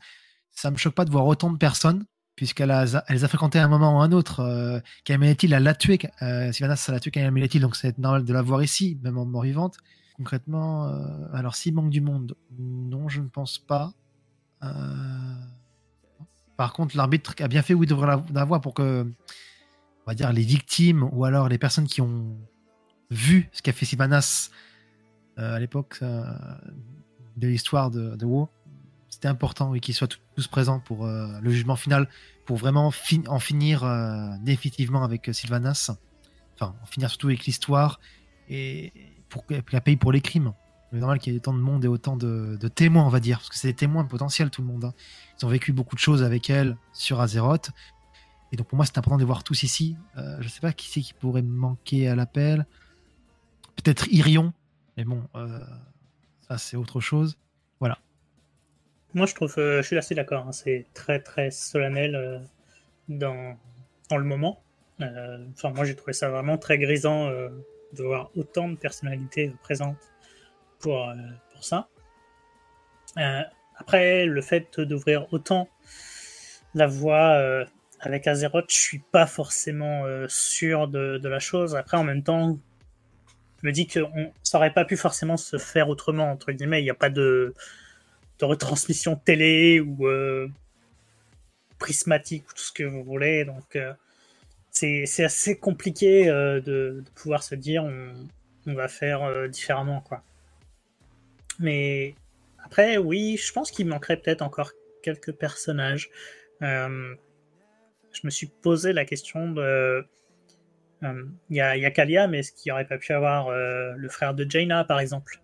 [0.51, 2.05] ça me choque pas de voir autant de personnes,
[2.37, 4.41] puisqu'elle a, elle les a fréquentés à un moment ou à un autre.
[4.41, 5.99] Euh, elle l'a tué.
[6.23, 9.25] Euh, Sylvanas, ça l'a tué Kamelétil, donc c'est normal de la voir ici, même en
[9.25, 9.77] mort vivante.
[10.17, 13.93] Concrètement, euh, alors s'il manque du monde, non, je ne pense pas.
[14.63, 14.69] Euh,
[16.57, 20.15] Par contre, l'arbitre a bien fait, oui, d'ouvrir la, la voie pour que, on va
[20.15, 22.37] dire, les victimes ou alors les personnes qui ont
[23.11, 24.51] vu ce qu'a fait Sylvanas
[25.39, 28.49] euh, à l'époque de l'histoire de, de WoW,
[29.09, 32.09] c'était important oui, qu'ils soient tous- présents pour euh, le jugement final,
[32.47, 32.93] pour vraiment
[33.29, 35.91] en finir euh, définitivement avec Sylvanas.
[36.55, 38.01] Enfin, en finir surtout avec l'histoire
[38.49, 38.93] et
[39.29, 40.53] pour qu'elle paye pour les crimes.
[40.93, 43.39] C'est normal qu'il y ait autant de monde et autant de, témoins, on va dire,
[43.39, 44.85] parce que c'est des témoins potentiels, tout le monde.
[44.85, 44.95] hein.
[45.41, 47.71] Ils ont vécu beaucoup de choses avec elle sur Azeroth.
[48.53, 49.97] Et donc pour moi, c'est important de les voir tous ici.
[50.39, 52.67] Je sais pas qui c'est qui pourrait manquer à l'appel.
[53.77, 54.53] Peut-être Irion,
[54.97, 55.59] mais bon, euh,
[56.49, 57.39] ça c'est autre chose.
[59.17, 60.45] Moi, je trouve, euh, je suis assez d'accord.
[60.49, 62.41] hein, c'est très très solennel euh,
[63.09, 63.57] dans,
[64.11, 64.61] dans le moment.
[65.01, 69.99] Enfin, moi, j'ai trouvé ça vraiment très grisant de voir autant de personnalités présentes
[70.81, 71.13] pour
[71.53, 71.89] pour ça.
[73.77, 75.69] Après, le fait d'ouvrir autant
[76.75, 77.67] la voie
[78.01, 81.75] avec Azeroth, je suis pas forcément sûr de, de la chose.
[81.75, 82.59] Après, en même temps,
[83.67, 86.81] me dis que on, ça pas pu forcément se faire autrement entre guillemets.
[86.81, 87.55] Il n'y a pas de
[88.41, 90.49] retransmission télé ou euh,
[91.79, 93.45] prismatique ou tout ce que vous voulez.
[93.45, 93.93] Donc euh,
[94.71, 100.23] c'est assez compliqué euh, de, pouvoir se dire on, va faire euh, différemment quoi.
[101.59, 102.15] Mais
[102.65, 104.73] après oui, je pense qu'il manquerait peut-être encore
[105.03, 106.11] quelques personnages.
[106.61, 110.07] Je me suis posé la question de
[111.03, 114.35] euh, il y, a, Kalia, mais est-ce qu'il aurait pas pu avoir euh, le frère
[114.35, 115.41] de Jaina, par exemple?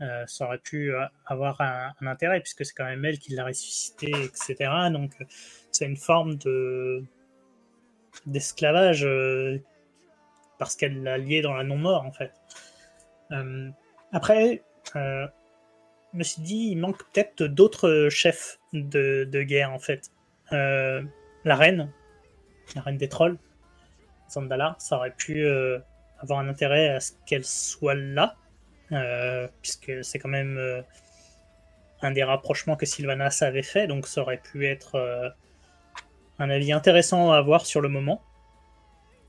[0.00, 0.92] Euh, Ça aurait pu
[1.26, 4.70] avoir un, intérêt, puisque c'est quand même elle qui l'a ressuscité, etc.
[4.90, 5.12] Donc,
[5.70, 7.04] c'est une forme de
[8.24, 9.06] d'esclavage
[10.58, 12.32] parce qu'elle l'a lié dans la non-mort, en fait.
[14.12, 14.62] Après,
[14.94, 15.28] je
[16.14, 20.10] me suis dit, il manque peut-être d'autres chefs de, de guerre, en fait.
[20.50, 21.90] La reine,
[22.74, 23.38] la reine des trolls,
[24.30, 25.78] Zandala, ça aurait pu euh,
[26.18, 28.36] avoir un intérêt à ce qu'elle soit là,
[28.92, 30.82] euh, puisque c'est quand même euh,
[32.02, 35.34] un des rapprochements que Sylvanas avait fait, donc ça aurait pu être
[36.38, 38.22] un avis intéressant à avoir sur le moment.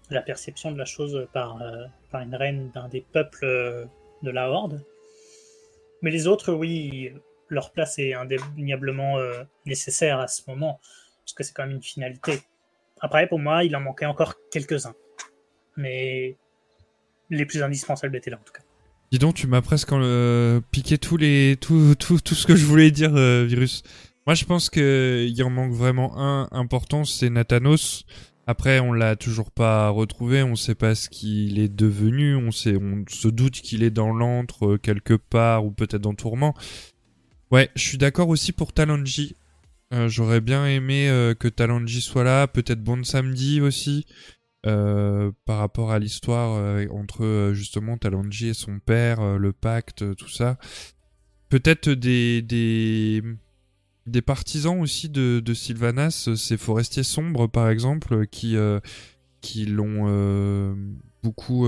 [0.10, 1.62] La perception de la chose par,
[2.12, 3.88] par une reine d'un des peuples
[4.21, 4.83] de la Horde.
[6.01, 7.13] Mais les autres, oui,
[7.47, 9.17] leur place est indéniablement
[9.65, 10.81] nécessaire à ce moment,
[11.23, 12.41] parce que c'est quand même une finalité.
[13.01, 14.95] Après, pour moi, il en manquait encore quelques-uns.
[15.75, 16.36] Mais
[17.29, 18.63] les plus indispensables étaient là, en tout cas.
[19.12, 23.15] Dis donc, tu m'as presque euh, piqué tous les, tout, ce que je voulais dire,
[23.15, 23.83] euh, Virus.
[24.25, 28.05] Moi, je pense que il en manque vraiment un important, c'est Nathanos.
[28.45, 32.75] Après, on l'a toujours pas retrouvé, on sait pas ce qu'il est devenu, on sait,
[32.77, 36.53] on se doute qu'il est dans l'antre euh, quelque part ou peut-être dans Tourment.
[37.51, 39.36] Ouais, je suis d'accord aussi pour Talanji.
[39.93, 44.06] Euh, J'aurais bien aimé euh, que Talanji soit là, peut-être Bon Samedi aussi,
[44.65, 50.58] euh, par rapport à l'histoire entre justement Talanji et son père, le pacte, tout ça.
[51.50, 53.23] Peut-être des, des,
[54.06, 58.58] des partisans aussi de, de Sylvanas, ces forestiers sombres par exemple, qui,
[59.39, 60.76] qui l'ont
[61.23, 61.65] beaucoup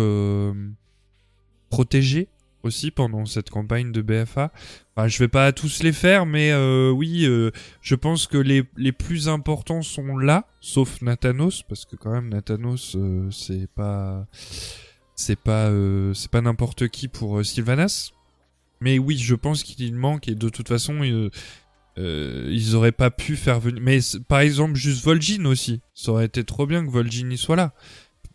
[1.69, 2.27] protégé
[2.63, 4.51] aussi pendant cette campagne de BFA.
[4.95, 8.63] Enfin, je vais pas tous les faire, mais euh, oui, euh, je pense que les,
[8.77, 14.27] les plus importants sont là, sauf Nathanos, parce que quand même Nathanos, euh, c'est pas,
[15.15, 15.71] c'est pas,
[16.13, 18.11] c'est pas n'importe qui pour Sylvanas.
[18.81, 21.03] Mais oui, je pense qu'il manque et de toute façon,
[21.97, 23.81] ils auraient pas pu faire venir.
[23.81, 27.57] Mais par exemple, juste Vol'jin aussi, ça aurait été trop bien que Vol'jin y soit
[27.57, 27.73] là.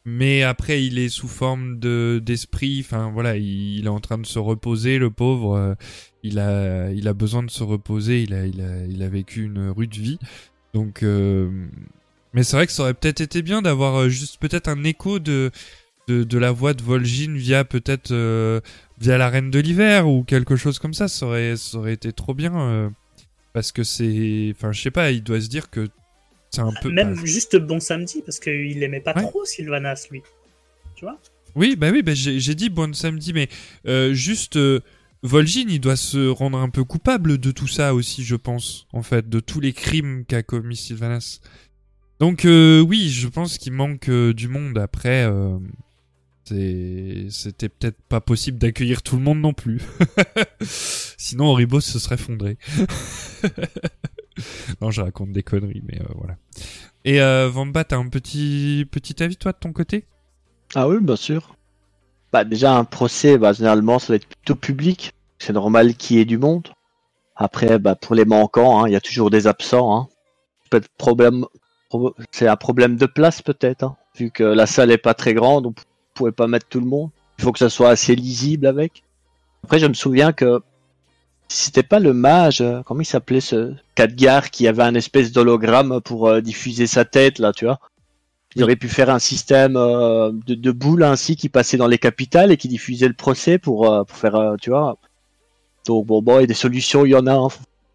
[0.07, 2.81] Mais après, il est sous forme de d'esprit.
[2.85, 5.57] Enfin voilà, il, est en train de se reposer, le pauvre.
[5.57, 5.75] euh,
[6.23, 8.23] il a, il a besoin de se reposer.
[8.23, 10.19] Il a, il a, il a vécu une rude vie.
[10.75, 11.51] Donc, euh,
[12.35, 15.19] mais c'est vrai que ça aurait peut-être été bien d'avoir euh, juste peut-être un écho
[15.21, 15.51] de,
[16.09, 18.13] de, de la voix de Vol'jin via peut-être
[19.01, 21.09] via la Reine de l'hiver ou quelque chose comme ça.
[21.09, 22.93] Ça aurait, ça aurait été trop bien
[23.55, 25.13] parce que c'est, enfin, je sais pas.
[25.13, 25.89] Il doit se dire que
[26.55, 26.91] c'est un peu.
[26.91, 29.23] Même juste Bon Samedi, parce qu'il aimait pas Ouais.
[29.23, 30.23] trop Sylvanas, lui.
[30.95, 31.21] Tu vois?
[31.57, 33.49] Oui, bah oui, bah j'ai dit bon samedi, mais
[33.87, 34.81] euh, juste euh,
[35.23, 39.03] Vol'jin, il doit se rendre un peu coupable de tout ça aussi, je pense, en
[39.03, 41.41] fait, de tous les crimes qu'a commis Sylvanas.
[42.19, 44.79] Donc euh, oui, je pense qu'il manque euh, du monde.
[44.79, 45.29] Après,
[46.45, 49.81] c'était peut-être pas possible d'accueillir tout le monde non plus.
[50.61, 52.59] Sinon, Oribos se serait fondré.
[54.81, 56.37] non, je raconte des conneries, mais euh, voilà.
[57.05, 60.07] Et euh, Vamba, t'as un petit petit avis toi de ton côté?
[60.75, 61.55] Ah oui, bien sûr.
[62.33, 65.13] Bah, déjà, un procès, bah, généralement, ça va être plutôt public.
[65.39, 66.69] C'est normal qu'il y ait du monde.
[67.37, 69.97] Après, bah, pour les manquants, hein, il y a toujours des absents.
[69.97, 70.09] Hein.
[70.99, 71.45] Problème,
[71.89, 75.35] pro- c'est un problème de place peut-être, hein, vu que la salle est pas très
[75.35, 75.83] grande, on p-
[76.15, 77.11] pouvait pas mettre tout le monde.
[77.39, 79.05] Il faut que ça soit assez lisible avec.
[79.63, 80.61] Après, je me souviens que
[81.55, 86.01] C'était pas le mage, euh, comment il s'appelait ce Khadgar qui avait un espèce d'hologramme
[86.01, 87.79] pour euh, diffuser sa tête là, tu vois?
[88.57, 91.99] Il aurait pu faire un système euh, de, de boules ainsi qui passait dans les
[91.99, 94.99] capitales et qui diffusait le procès pour, pour faire, tu vois?
[95.87, 97.35] Donc bon, bon, et des solutions, il y en a.
[97.35, 97.49] hein.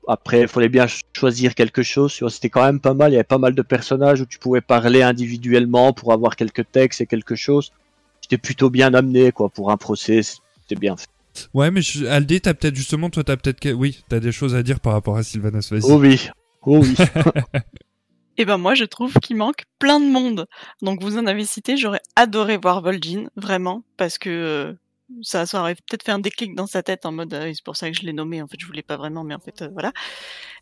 [0.08, 2.14] Après, il fallait bien ch- choisir quelque chose.
[2.16, 2.32] tu vois?
[2.32, 3.12] C'était quand même pas mal.
[3.12, 6.72] Il y avait pas mal de personnages où tu pouvais parler individuellement pour avoir quelques
[6.72, 7.72] textes et quelque chose.
[8.22, 10.22] C'était plutôt bien amené, quoi, pour un procès.
[10.24, 11.08] C'était bien fait.
[11.54, 12.06] Ouais, mais je...
[12.06, 14.94] Aldé, t'as peut-être justement, toi, t'as peut-être, que- oui, t'as des choses à dire par
[14.94, 15.70] rapport à Sylvanas.
[15.72, 15.82] Vas-y.
[15.84, 16.30] Oh oui,
[16.64, 16.96] oh oui.
[18.38, 20.48] Et ben moi je trouve qu'il manque plein de monde.
[20.82, 24.74] Donc vous en avez cité, j'aurais adoré voir Vol'jin, vraiment, parce que euh,
[25.22, 27.76] ça, ça aurait peut-être fait un déclic dans sa tête en mode euh, c'est pour
[27.76, 28.42] ça que je l'ai nommé.
[28.42, 29.92] En fait, je voulais pas vraiment, mais en fait euh, voilà.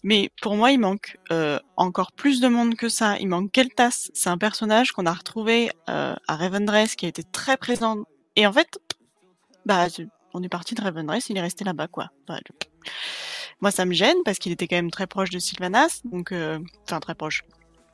[0.04, 3.18] Mais pour moi, il manque euh, encore plus de monde que ça.
[3.20, 4.10] Il manque Keltas.
[4.14, 8.06] C'est un personnage qu'on a retrouvé euh, à Revendreth, qui a été très présent.
[8.36, 8.80] Et en fait,
[9.68, 9.88] bah
[10.38, 12.10] on est parti de Revendreth, il est resté là-bas quoi.
[12.28, 12.56] Bah, le-
[13.62, 16.60] Moi, ça me gêne parce qu'il était quand même très proche de Sylvanas, donc euh,
[16.86, 17.44] enfin très proche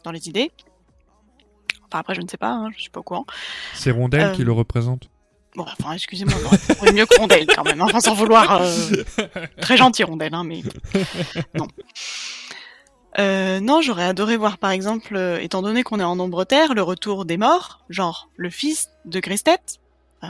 [0.04, 0.52] dans les idées.
[1.86, 3.26] Enfin après, je ne sais pas, hein, je suis pas au courant.
[3.74, 5.10] C'est Rondelle Euh, qui le représente.
[5.56, 7.80] Bon, enfin, excusez-moi, on trouvé mieux que Rondelle quand même.
[7.82, 8.62] Enfin, sans vouloir.
[8.64, 9.04] euh,
[9.62, 10.64] Très gentil Rondelle, hein, mais
[11.54, 11.68] non.
[13.20, 16.74] Euh, non, j'aurais adoré voir par exemple, euh, étant donné qu'on est en nombre terre,
[16.74, 19.60] le retour des morts, genre le fils de Gristet.
[20.24, 20.28] Euh,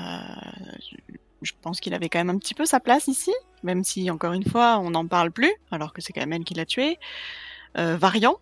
[1.43, 3.31] je- pense qu'il avait quand même un petit peu sa place ici,
[3.63, 6.43] même si encore une fois on n'en parle plus, alors que c'est quand même elle
[6.43, 6.97] qui l'a tué.
[7.77, 8.37] Euh, Variant,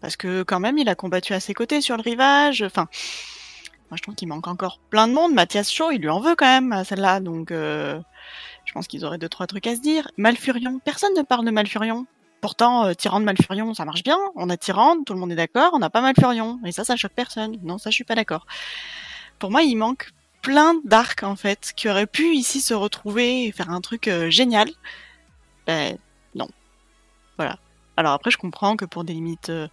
[0.00, 2.62] parce que quand même il a combattu à ses côtés sur le rivage.
[2.62, 2.88] Enfin,
[3.90, 5.32] moi je trouve qu'il manque encore plein de monde.
[5.34, 8.00] Mathias Shaw, il lui en veut quand même à celle-là, donc euh,
[8.64, 10.08] je pense qu'ils auraient deux trois trucs à se dire.
[10.16, 12.06] Malfurion, personne ne parle de Malfurion.
[12.40, 14.16] Pourtant, euh, Tyrande Malfurion, ça marche bien.
[14.34, 15.72] On a Tyrande, tout le monde est d'accord.
[15.74, 17.56] On n'a pas Malfurion, et ça, ça choque personne.
[17.62, 18.46] Non, ça, je suis pas d'accord.
[19.38, 20.10] Pour moi, il manque
[20.42, 24.30] plein d'arcs en fait qui auraient pu ici se retrouver et faire un truc euh,
[24.30, 24.68] génial.
[25.66, 25.98] Ben
[26.34, 26.48] non,
[27.36, 27.58] voilà.
[27.96, 29.68] Alors après, je comprends que pour des limites euh,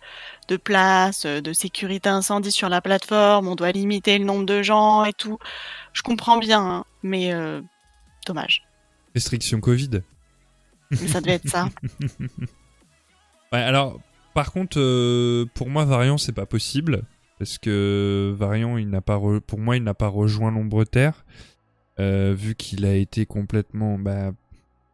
[0.50, 4.62] de place, euh, de sécurité incendie sur la plateforme, on doit limiter le nombre de
[4.62, 5.38] gens et tout.
[5.94, 7.62] Je comprends bien, hein, mais euh,
[8.26, 8.64] dommage.
[9.16, 10.02] Restriction Covid.
[10.92, 11.70] Mais ça devait être ça.
[13.54, 14.00] Ouais, alors,
[14.34, 17.04] par contre, euh, pour moi, Variant, c'est pas possible.
[17.40, 21.26] Parce que Variant, il n'a pas re- pour moi, il n'a pas rejoint l'ombre terre.
[22.00, 23.98] euh, vu qu'il a été complètement.
[23.98, 24.32] Bah,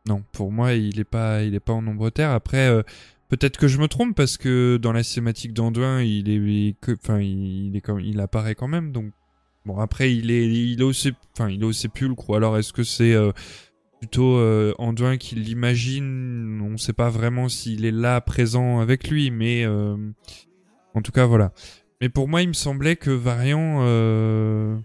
[0.07, 2.31] non, pour moi, il est pas, il est pas en ombre terre.
[2.31, 2.83] Après, euh,
[3.29, 7.75] peut-être que je me trompe parce que dans la cinématique d'Anduin, il est, enfin, il
[7.75, 8.91] est comme, il apparaît quand même.
[8.91, 9.11] Donc,
[9.65, 12.29] bon, après, il est, il est au, il est sépulcre.
[12.29, 13.31] Ou alors, est-ce que c'est euh,
[13.99, 16.61] plutôt euh, Anduin qui l'imagine?
[16.61, 19.95] On ne sait pas vraiment s'il est là présent avec lui, mais euh,
[20.93, 21.53] en tout cas voilà.
[22.03, 24.75] Mais pour moi, il me semblait que Variant, euh,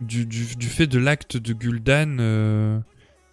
[0.00, 2.78] du, du, fait de l'acte de Gul'dan, euh,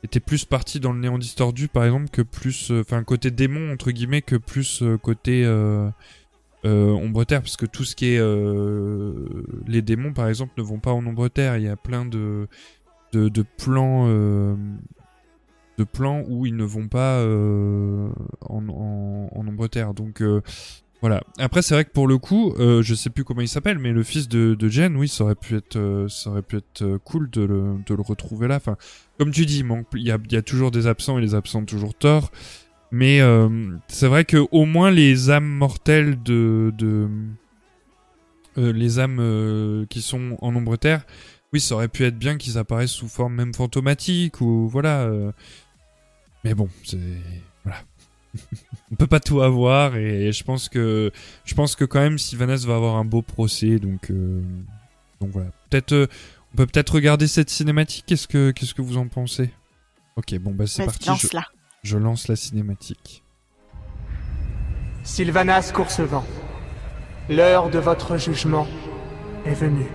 [0.01, 3.71] était plus parti dans le néant distordu, par exemple, que plus, euh, enfin côté démon
[3.71, 5.91] entre guillemets, que plus côté euh,
[6.63, 10.93] ombre terre, parce que tout ce qui est les démons, par exemple, ne vont pas
[10.93, 11.55] en ombre terre.
[11.57, 12.47] Il y a plein de
[13.13, 14.07] de, plans.
[14.07, 19.93] de plans où ils ne vont pas en, en, en ombre terre.
[19.93, 20.23] Donc
[21.01, 21.23] voilà.
[21.37, 23.91] Après, c'est vrai que pour le coup, euh, je sais plus comment il s'appelle, mais
[23.91, 26.07] le fils de, Jen, oui, ça aurait pu être, euh,
[26.81, 28.57] euh, cool de le, retrouver là.
[28.57, 28.75] Enfin,
[29.17, 29.63] comme tu dis,
[29.95, 32.31] il y a, toujours des absents et les absents ont toujours tort.
[32.91, 33.21] Mais
[33.87, 37.07] c'est vrai que au moins les âmes mortelles de, de
[38.57, 41.05] les âmes qui sont en ombre terre,
[41.53, 45.07] oui, ça aurait pu être bien qu'ils apparaissent sous forme même fantomatique ou voilà.
[46.43, 46.97] Mais bon, c'est.
[48.91, 51.11] On peut pas tout avoir et je pense que
[51.45, 54.41] je pense que quand même Sylvanas va avoir un beau procès donc euh,
[55.19, 55.49] donc voilà.
[55.69, 56.07] Peut-être euh,
[56.53, 58.05] on peut peut-être regarder cette cinématique.
[58.07, 59.49] Qu'est-ce que qu'est-ce que vous en pensez?
[60.15, 61.09] Ok, bon bah c'est parti.
[61.19, 61.27] Je,
[61.83, 63.23] je lance la cinématique.
[65.03, 66.25] Sylvanas Coursevent,
[67.29, 68.67] l'heure de votre jugement
[69.45, 69.87] est venue.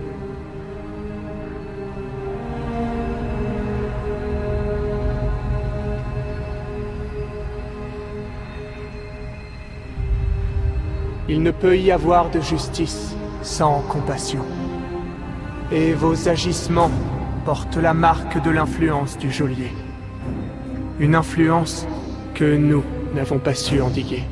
[11.27, 14.41] Il ne peut y avoir de justice sans compassion.
[15.71, 16.91] Et vos agissements
[17.45, 19.71] portent la marque de l'influence du geôlier.
[20.99, 21.87] Une influence
[22.35, 22.83] que nous
[23.15, 24.23] n'avons pas su endiguer.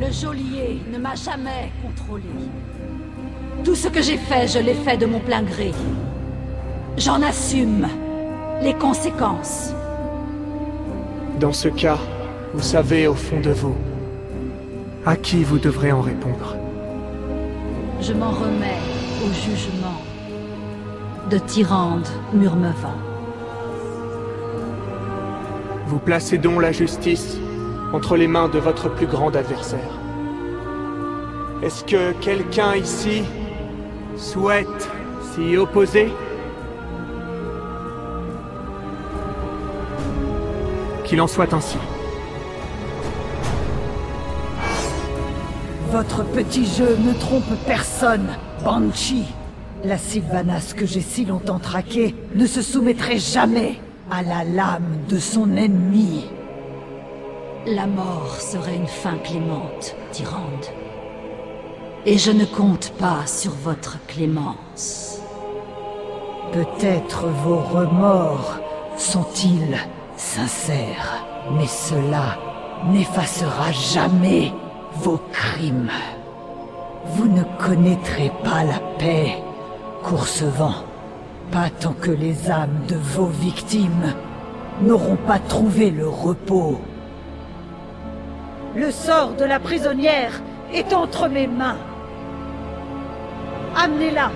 [0.00, 2.22] Le geôlier ne m'a jamais contrôlé.
[3.64, 5.72] Tout ce que j'ai fait, je l'ai fait de mon plein gré.
[6.96, 7.88] J'en assume
[8.62, 9.72] les conséquences.
[11.40, 11.98] Dans ce cas,
[12.54, 13.74] vous savez au fond de vous
[15.06, 16.56] à qui vous devrez en répondre.
[18.00, 18.80] Je m'en remets
[19.24, 20.02] au jugement
[21.30, 22.96] de Tyrande Murmevant.
[25.86, 27.38] Vous placez donc la justice
[27.92, 30.00] entre les mains de votre plus grand adversaire.
[31.62, 33.22] Est-ce que quelqu'un ici
[34.16, 34.90] souhaite
[35.22, 36.12] s'y opposer?
[41.04, 41.78] Qu'il en soit ainsi.
[45.96, 48.28] Votre petit jeu ne trompe personne,
[48.62, 49.24] Banshee.
[49.82, 53.80] La Sylvanas que j'ai si longtemps traquée ne se soumettrait jamais
[54.10, 56.26] à la lame de son ennemi.
[57.64, 60.66] La mort serait une fin clémente, Tyrande.
[62.04, 65.20] Et je ne compte pas sur votre clémence.
[66.52, 68.58] Peut-être vos remords
[68.98, 69.78] sont-ils
[70.18, 72.36] sincères, mais cela
[72.86, 74.52] n'effacera jamais
[75.02, 75.90] vos crimes.
[77.06, 79.36] Vous ne connaîtrez pas la paix,
[80.02, 80.84] Coursevent,
[81.50, 84.14] pas tant que les âmes de vos victimes
[84.82, 86.80] n'auront pas trouvé le repos.
[88.74, 90.42] Le sort de la prisonnière
[90.72, 91.78] est entre mes mains.
[93.74, 94.30] Amenez-la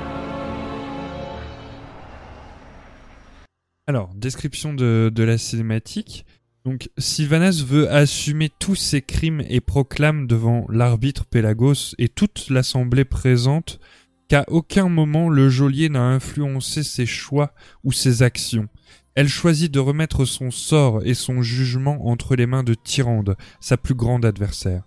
[3.86, 6.24] Alors, description de, de la cinématique.
[6.64, 13.06] Donc, Sylvanas veut assumer tous ses crimes et proclame devant l'arbitre Pélagos et toute l'assemblée
[13.06, 13.80] présente
[14.28, 17.52] qu'à aucun moment le geôlier n'a influencé ses choix
[17.82, 18.68] ou ses actions.
[19.14, 23.76] Elle choisit de remettre son sort et son jugement entre les mains de Tyrande, sa
[23.76, 24.84] plus grande adversaire.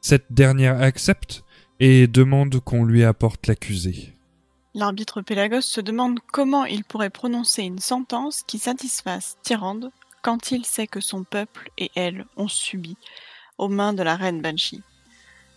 [0.00, 1.42] Cette dernière accepte
[1.80, 4.12] et demande qu'on lui apporte l'accusé.
[4.74, 9.90] L'arbitre Pélagos se demande comment il pourrait prononcer une sentence qui satisfasse Tyrande
[10.24, 12.96] quand il sait que son peuple et elle ont subi
[13.58, 14.82] aux mains de la reine Banshee.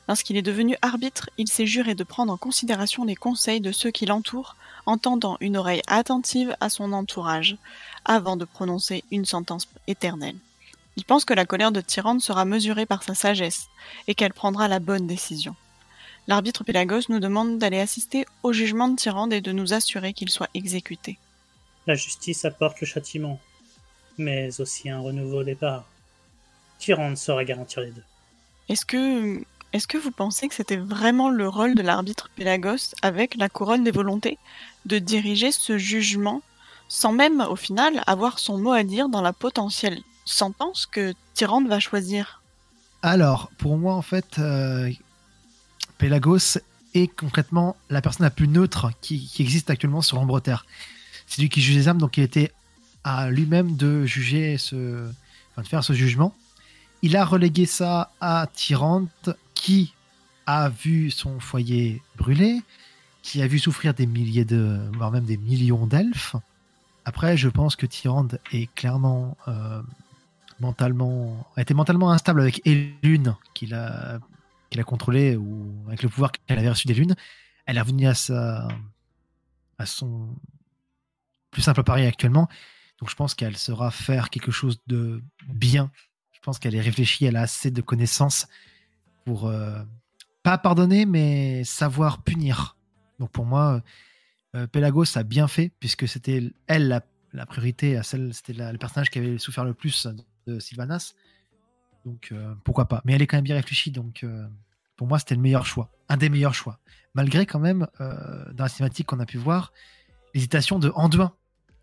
[0.09, 3.91] Lorsqu'il est devenu arbitre, il s'est juré de prendre en considération les conseils de ceux
[3.91, 7.55] qui l'entourent, en tendant une oreille attentive à son entourage,
[8.03, 10.35] avant de prononcer une sentence éternelle.
[10.97, 13.67] Il pense que la colère de Tyrande sera mesurée par sa sagesse,
[14.07, 15.55] et qu'elle prendra la bonne décision.
[16.27, 20.29] L'arbitre Pélagos nous demande d'aller assister au jugement de Tyrande et de nous assurer qu'il
[20.29, 21.17] soit exécuté.
[21.85, 23.39] La justice apporte le châtiment,
[24.17, 25.85] mais aussi un renouveau au départ.
[26.79, 28.03] Tyrande saura garantir les deux.
[28.69, 29.41] Est-ce que,
[29.73, 33.83] est-ce que vous pensez que c'était vraiment le rôle de l'arbitre Pélagos avec la couronne
[33.83, 34.37] des volontés
[34.85, 36.41] de diriger ce jugement
[36.89, 41.67] sans même au final avoir son mot à dire dans la potentielle sentence que Tyrande
[41.67, 42.41] va choisir?
[43.01, 44.89] Alors, pour moi, en fait, euh,
[45.97, 46.57] Pélagos
[46.93, 50.65] est concrètement la personne la plus neutre qui, qui existe actuellement sur l'ombre terre.
[51.27, 52.51] C'est lui qui juge les âmes, donc il était
[53.29, 56.35] lui-même de juger ce, de faire ce jugement.
[57.01, 59.09] Il a relégué ça à Tyrande,
[59.53, 59.93] qui
[60.45, 62.61] a vu son foyer brûler,
[63.21, 66.35] qui a vu souffrir des milliers de, voire même des millions d'elfes.
[67.05, 69.81] Après, je pense que Tyrande est clairement euh,
[70.59, 74.19] mentalement, a mentalement instable avec Elune, qu'il a,
[74.69, 77.15] qu'il a contrôlé, ou avec le pouvoir qu'elle avait reçu des lunes.
[77.65, 78.67] Elle est revenue à sa,
[79.77, 80.29] à son
[81.51, 82.47] plus simple appareil actuellement.
[82.99, 85.91] Donc je pense qu'elle saura faire quelque chose de bien.
[86.31, 88.47] Je pense qu'elle est réfléchie, elle a assez de connaissances
[89.25, 89.81] pour euh,
[90.43, 92.77] pas pardonner, mais savoir punir.
[93.19, 93.81] Donc pour moi,
[94.55, 99.37] euh, Pelagos a bien fait, puisque c'était elle la, priorité, c'était le personnage qui avait
[99.37, 100.07] souffert le plus
[100.47, 101.13] de Sylvanas.
[102.07, 103.01] Donc euh, pourquoi pas.
[103.03, 104.47] Mais elle est quand même bien réfléchie, donc euh,
[104.95, 106.79] pour moi c'était le meilleur choix, un des meilleurs choix.
[107.13, 109.73] Malgré quand même, euh, dans la cinématique qu'on a pu voir,
[110.33, 111.33] l'hésitation de Anduin,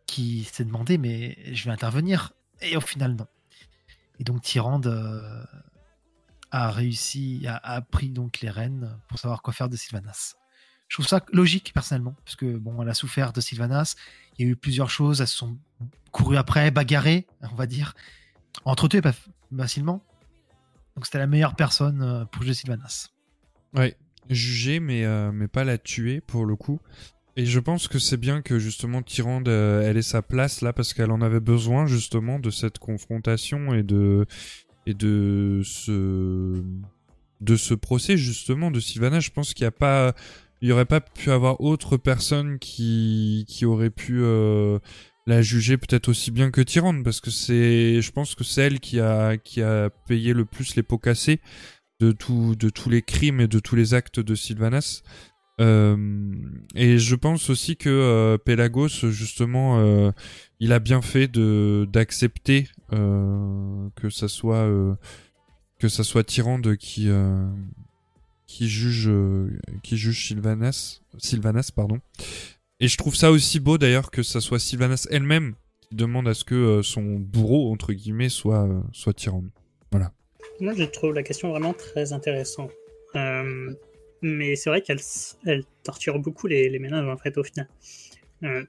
[0.07, 3.27] qui s'est demandé mais je vais intervenir, et au final non.
[4.19, 5.45] Et donc Tyrande euh,
[6.51, 10.37] a réussi, a, pris donc les rênes pour savoir quoi faire de Sylvanas.
[10.87, 13.97] Je trouve ça logique personnellement, parce que bon, elle a souffert de Sylvanas,
[14.39, 15.59] il y a eu plusieurs choses, elles se sont
[16.13, 17.95] courues après, bagarrées, on va dire,
[18.65, 19.01] entretuées
[19.57, 20.05] facilement.
[20.95, 23.09] Donc c'était la meilleure personne euh, pour jouer Sylvanas.
[23.73, 23.97] Ouais,
[24.31, 26.81] juger, mais, euh, mais pas la tuer pour le coup.
[27.37, 30.73] Et je pense que c'est bien que justement Tyrande, euh, elle ait sa place là
[30.73, 34.27] parce qu'elle en avait besoin justement de cette confrontation et de
[34.87, 36.63] et de ce
[37.41, 39.19] de ce procès justement de Sylvana.
[39.19, 40.15] Je pense qu'il y a pas,
[40.63, 44.79] il y aurait pas pu avoir autre personne qui qui aurait pu euh,
[45.27, 48.79] la juger peut-être aussi bien que Tyrande parce que c'est, je pense que c'est elle
[48.79, 51.41] qui a qui a payé le plus les pots cassés
[52.01, 55.03] de tout de tous les crimes et de tous les actes de Sylvanas.
[55.59, 60.11] Et je pense aussi que euh, Pelagos, justement, euh,
[60.61, 64.69] il a bien fait de d'accepter euh, que ça soit
[65.79, 67.09] que ça soit Tyrande qui
[68.47, 69.11] qui juge
[69.83, 72.01] qui juge Sylvanas Sylvanas pardon.
[72.81, 76.35] Et je trouve ça aussi beau d'ailleurs que ça soit Sylvanas elle-même qui demande à
[76.35, 79.51] ce que son bourreau entre guillemets soit soit Tyrande.
[79.93, 80.13] Voilà.
[80.61, 82.71] Moi, je trouve la question vraiment très intéressante.
[84.25, 85.01] Mais c'est vrai qu'elle
[85.83, 87.69] torture beaucoup les, ménages, en fait, au final.
[88.43, 88.65] Euh,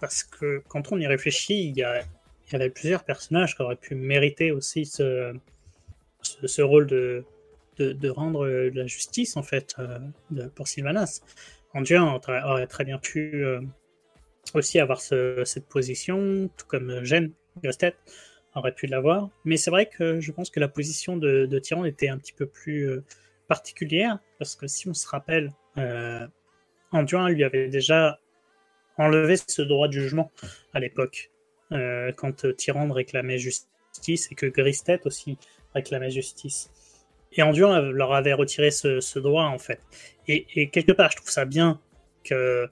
[0.00, 4.50] parce que quand on y réfléchit, il y, avait plusieurs personnages qui auraient pu mériter
[4.50, 5.32] aussi ce,
[6.60, 7.24] rôle de,
[8.08, 11.20] rendre euh, la justice, en fait, euh, pour Sylvanas.
[11.72, 13.44] Anduin aurait très bien pu
[14.54, 17.30] aussi avoir ce- cette position, tout comme Jen,
[17.62, 17.94] Grestet
[18.56, 19.30] aurait pu l'avoir.
[19.44, 22.32] Mais c'est vrai que je pense que la position de, de Tyrande était un petit
[22.32, 22.90] peu plus
[23.48, 26.26] particulière, parce que si on se rappelle, euh,
[26.92, 28.18] Anduin lui avait déjà
[28.98, 30.32] enlevé ce droit de jugement
[30.72, 31.30] à l'époque,
[31.72, 35.38] euh, quand Tyrande réclamait justice et que Gristet aussi
[35.74, 36.70] réclamait justice.
[37.32, 39.80] Et Anduin leur avait retiré ce, droit, en fait.
[40.28, 41.80] Et, quelque part, je trouve ça bien
[42.24, 42.68] que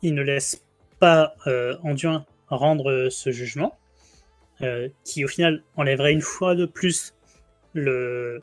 [0.00, 0.64] il ne laisse
[1.00, 3.78] pas euh, Anduin rendre ce jugement,
[5.04, 7.14] qui au final enlèverait une fois de plus
[7.74, 8.42] le,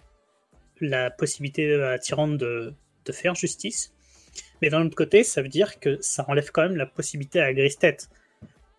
[0.81, 2.73] la possibilité à Tyrande de,
[3.05, 3.93] de faire justice.
[4.61, 7.53] Mais d'un autre côté, ça veut dire que ça enlève quand même la possibilité à
[7.53, 7.97] Gristet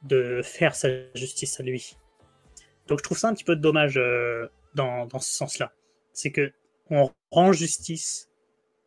[0.03, 1.97] de faire sa justice à lui.
[2.87, 5.73] Donc je trouve ça un petit peu dommage euh, dans, dans ce sens-là.
[6.13, 6.53] C'est que
[6.91, 8.31] on rend justice,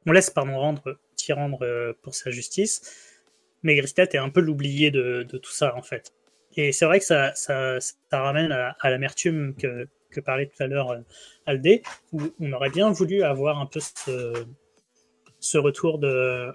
[0.05, 3.25] on laisse pardon rendre Tyrande euh, pour sa justice,
[3.63, 6.13] mais Gristet est un peu l'oublié de, de tout ça en fait.
[6.55, 7.79] Et c'est vrai que ça, ça,
[8.11, 10.99] ramène à l'amertume que, que parlait tout à l'heure euh,
[11.45, 16.51] Aldé, où on aurait bien voulu avoir un peu ce, retour de,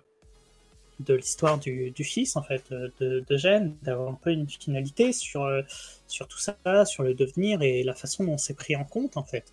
[1.01, 5.45] de l'histoire du, fils en fait de, de Gênes, d'avoir un peu une finalité sur,
[5.45, 5.63] euh,
[6.07, 9.25] sur tout ça, sur le devenir et la façon dont c'est pris en compte en
[9.25, 9.53] fait.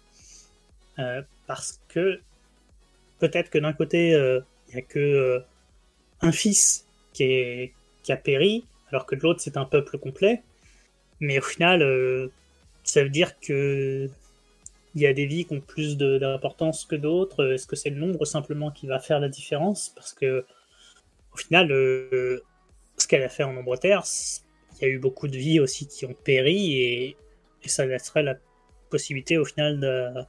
[1.00, 2.20] Euh, parce que
[3.20, 5.40] peut-être que d'un côté euh, il n'y a que euh,
[6.22, 7.72] un fils qui,
[8.04, 10.44] qui a péri, alors que de l'autre c'est un peuple complet,
[11.20, 12.30] mais au final euh,
[12.84, 14.10] ça veut dire que
[14.94, 17.54] il y a des vies qui ont plus d'importance que d'autres.
[17.54, 19.90] Est-ce que c'est le nombre simplement qui va faire la différence?
[19.96, 20.46] Parce que
[21.34, 22.42] au final, euh,
[22.98, 24.42] ce qu'elle a fait en nombre terre, c-
[24.76, 27.18] il y a eu beaucoup de vies aussi qui ont péri et,
[27.66, 28.36] ça laisserait la
[28.90, 30.28] possibilité au final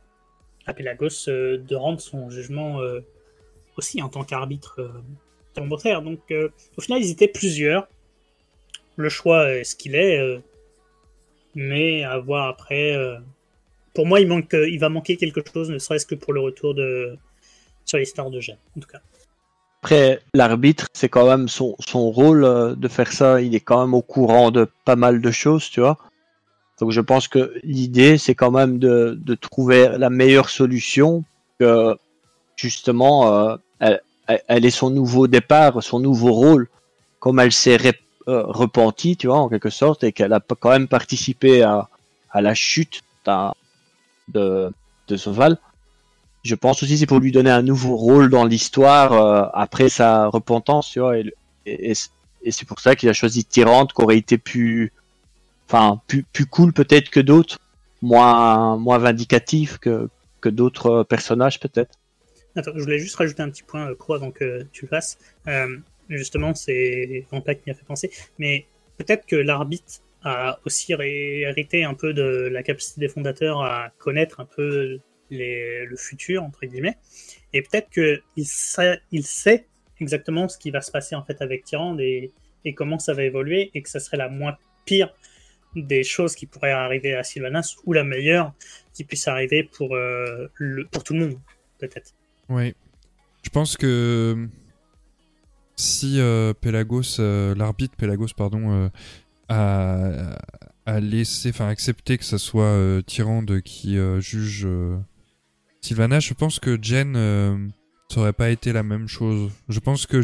[0.67, 3.01] à Pelagos euh, de rendre son jugement euh,
[3.77, 4.93] aussi en tant qu'arbitre euh,
[5.57, 6.03] de nombre terre.
[6.03, 6.21] Donc
[6.77, 7.89] au final, ils étaient plusieurs.
[8.97, 10.41] Le choix est ce qu'il est,
[11.55, 12.95] mais à voir après.
[12.97, 13.19] euh,
[13.95, 16.75] pour moi, il, manque, il va manquer quelque chose, ne serait-ce que pour le retour
[16.75, 17.17] de
[17.85, 19.01] sur l'histoire de Jeanne, en tout cas.
[19.83, 23.41] Après, l'arbitre, c'est quand même son, son rôle euh, de faire ça.
[23.43, 25.99] Il est quand même au courant de pas mal de choses, tu vois.
[26.81, 31.25] Donc je pense que l'idée, c'est quand même de, de trouver la meilleure solution
[31.59, 31.97] que
[32.57, 34.01] justement, euh, elle,
[34.49, 36.69] elle- ait son nouveau départ, son nouveau rôle,
[37.19, 40.89] comme elle s'est ré- repentie, tu vois, en quelque sorte, et qu'elle a quand même
[40.89, 41.89] participé à,
[42.31, 43.03] à la chute
[44.29, 44.73] de,
[45.09, 45.59] de Soval.
[46.45, 50.27] Je pense aussi c'est pour lui donner un nouveau rôle dans l'histoire euh, après sa
[50.27, 51.17] repentance, tu vois.
[51.19, 51.33] Et,
[51.67, 51.95] et,
[52.51, 54.93] c'est pour ça qu'il a choisi Tyrande, qui aurait été plus,
[55.69, 57.59] enfin, plus, plus cool peut-être que d'autres,
[58.01, 60.09] moins, moins vindicatif que,
[60.41, 61.95] que d'autres euh, personnages peut-être.
[62.57, 65.19] Attends, je voulais juste rajouter un petit point, euh, Croix, avant que tu le fasses.
[65.47, 68.11] Euh, justement, c'est Vampa qui m'a fait penser.
[68.39, 68.67] Mais
[68.99, 74.41] peut-être que l'arbitre a aussi hérité un peu de la capacité des fondateurs à connaître
[74.41, 75.01] un peu
[75.31, 76.97] le futur, entre guillemets.
[77.53, 79.67] Et peut-être qu'il sait, il sait
[80.01, 82.33] exactement ce qui va se passer en fait avec Tyrande et,
[82.65, 85.13] et comment ça va évoluer et que ça serait la moins pire
[85.75, 88.53] des choses qui pourraient arriver à Sylvanas ou la meilleure
[88.93, 91.39] qui puisse arriver pour, euh, le, pour tout le monde,
[91.79, 92.13] peut-être.
[92.49, 92.75] Oui.
[93.43, 94.49] Je pense que
[95.77, 98.91] si euh, Pelagos, euh, l'arbitre Pelagos, pardon,
[99.51, 100.35] euh,
[100.87, 104.67] a, laissé, enfin accepté que ça soit Tyrande qui juge
[105.81, 107.73] Sylvana, je pense que Jen,
[108.09, 109.51] ça aurait pas été la même chose.
[109.69, 110.23] Je pense que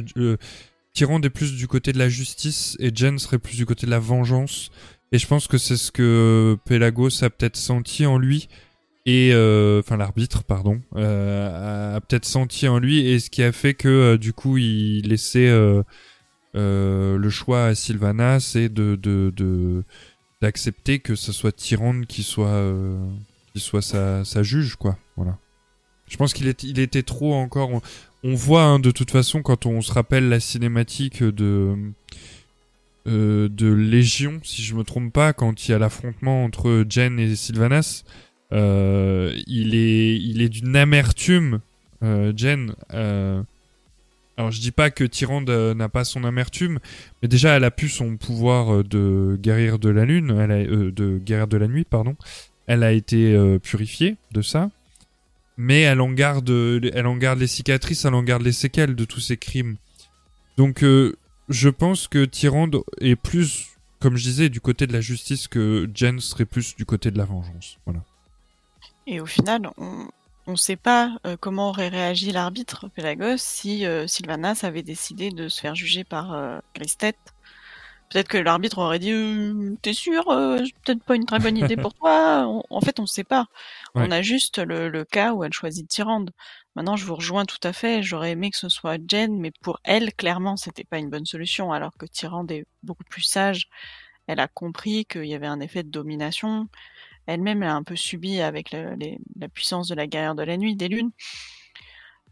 [0.94, 3.90] Tyrande est plus du côté de la justice et Jen serait plus du côté de
[3.90, 4.70] la vengeance.
[5.12, 8.48] Et je pense que c'est ce que Pelagos a peut-être senti en lui
[9.08, 13.52] et euh, enfin l'arbitre pardon euh, a, peut-être senti en lui et ce qui a
[13.52, 15.50] fait que euh, du coup il laissait
[16.54, 19.82] le choix à Sylvana c'est de
[20.42, 22.62] d'accepter que ce soit Tyrande qui soit
[23.54, 24.98] qui soit sa, sa juge quoi.
[25.16, 25.38] Voilà.
[26.06, 27.80] Je pense qu'il est, il était trop encore
[28.22, 31.76] on, voit hein, de toute façon quand on se rappelle la cinématique de
[33.06, 37.36] de Légion si je me trompe pas quand il y a l'affrontement entre Jen et
[37.36, 38.04] Sylvanas
[38.52, 41.60] euh, il est, il est d'une amertume,
[42.02, 42.74] euh, Jen.
[42.94, 43.42] Euh,
[44.36, 46.78] alors je dis pas que Tyrande n'a pas son amertume,
[47.22, 51.56] mais déjà elle a pu son pouvoir de guerrière de la lune, de guerrière de
[51.56, 52.16] la nuit, pardon.
[52.68, 54.70] Elle a été purifiée de ça.
[55.56, 59.04] mais elle en garde, elle en garde les cicatrices, elle en garde les séquelles de
[59.04, 59.74] tous ces crimes.
[60.56, 60.84] Donc,
[61.48, 65.90] je pense que Tyrande est plus, comme je disais, du côté de la justice que
[65.92, 67.78] Jen serait plus du côté de la vengeance.
[67.86, 68.04] Voilà.
[69.10, 70.06] Et au final, on
[70.46, 75.48] ne sait pas euh, comment aurait réagi l'arbitre Pelagos si euh, Sylvanas avait décidé de
[75.48, 77.14] se faire juger par euh, Gristet.
[78.10, 81.76] Peut-être que l'arbitre aurait dit euh, T'es sûr euh, Peut-être pas une très bonne idée
[81.76, 82.44] pour toi.
[82.48, 83.46] On- en fait, on ne sait pas.
[83.94, 84.04] Ouais.
[84.06, 86.32] On a juste le, le cas où elle choisit Tyrande.
[86.74, 88.02] Maintenant, je vous rejoins tout à fait.
[88.02, 91.72] J'aurais aimé que ce soit Jen, mais pour elle, clairement, c'était pas une bonne solution.
[91.72, 93.68] Alors que Tyrande est beaucoup plus sage.
[94.26, 96.68] Elle a compris qu'il y avait un effet de domination.
[97.28, 100.76] Elle-même, elle a un peu subi avec la puissance de la guerrière de la nuit,
[100.76, 101.10] des lunes.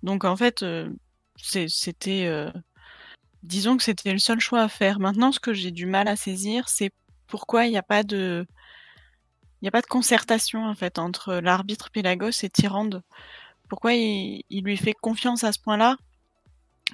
[0.02, 0.90] Donc, en fait, euh,
[1.36, 2.24] c'était.
[2.24, 2.50] euh,
[3.42, 4.98] disons que c'était le seul choix à faire.
[4.98, 6.92] Maintenant, ce que j'ai du mal à saisir, c'est
[7.26, 8.46] pourquoi il n'y a pas de.
[9.60, 13.02] Il n'y a pas de concertation en fait entre l'arbitre Pélagos et Tyrande.
[13.68, 15.96] Pourquoi il, lui fait confiance à ce point-là?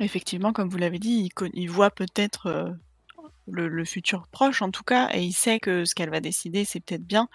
[0.01, 2.71] Effectivement, comme vous l'avez dit, il voit peut-être euh,
[3.47, 6.65] le, le futur proche en tout cas, et il sait que ce qu'elle va décider,
[6.65, 7.29] c'est peut-être bien.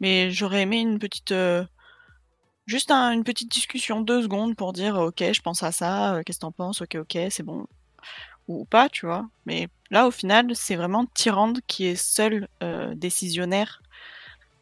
[0.00, 1.64] Mais j'aurais aimé une petite, euh,
[2.66, 6.22] juste un- une petite discussion, deux secondes pour dire, ok, je pense à ça, euh,
[6.24, 7.66] qu'est-ce que t'en penses Ok, ok, c'est bon,
[8.48, 9.28] ou pas, tu vois.
[9.46, 13.82] Mais là, au final, c'est vraiment Tyrande qui est seul euh, décisionnaire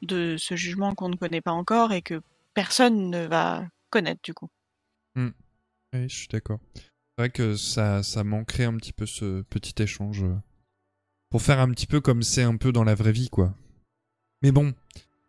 [0.02, 2.20] de ce jugement qu'on ne connaît pas encore et que
[2.54, 4.48] personne ne va connaître du coup.
[5.16, 5.32] Oui,
[6.08, 6.60] je suis d'accord.
[6.74, 6.82] C'est
[7.22, 10.24] vrai que ça, ça manquerait un petit peu ce petit échange.
[11.30, 13.54] Pour faire un petit peu comme c'est un peu dans la vraie vie, quoi.
[14.42, 14.72] Mais bon,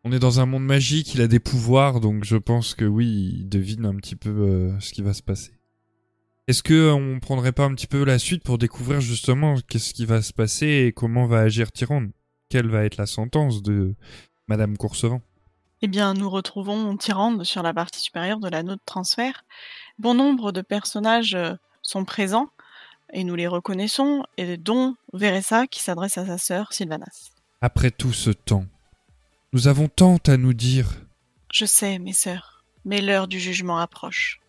[0.04, 3.40] on est dans un monde magique, il a des pouvoirs, donc je pense que oui,
[3.40, 5.52] il devine un petit peu euh, ce qui va se passer.
[6.48, 10.06] Est-ce que on prendrait pas un petit peu la suite pour découvrir justement qu'est-ce qui
[10.06, 12.12] va se passer et comment va agir Tyrande
[12.50, 13.94] Quelle va être la sentence de
[14.48, 15.22] Madame Courcevent
[15.82, 19.44] Eh bien, nous retrouvons Tyrande sur la partie supérieure de l'anneau de transfert.
[20.00, 22.50] Bon nombre de personnages euh, sont présents
[23.14, 27.32] et nous les reconnaissons, et dont Veressa qui s'adresse à sa sœur Sylvanas.
[27.62, 28.66] Après tout ce temps,
[29.54, 30.88] nous avons tant à nous dire.
[31.52, 34.40] Je sais, mes sœurs, mais l'heure du jugement approche.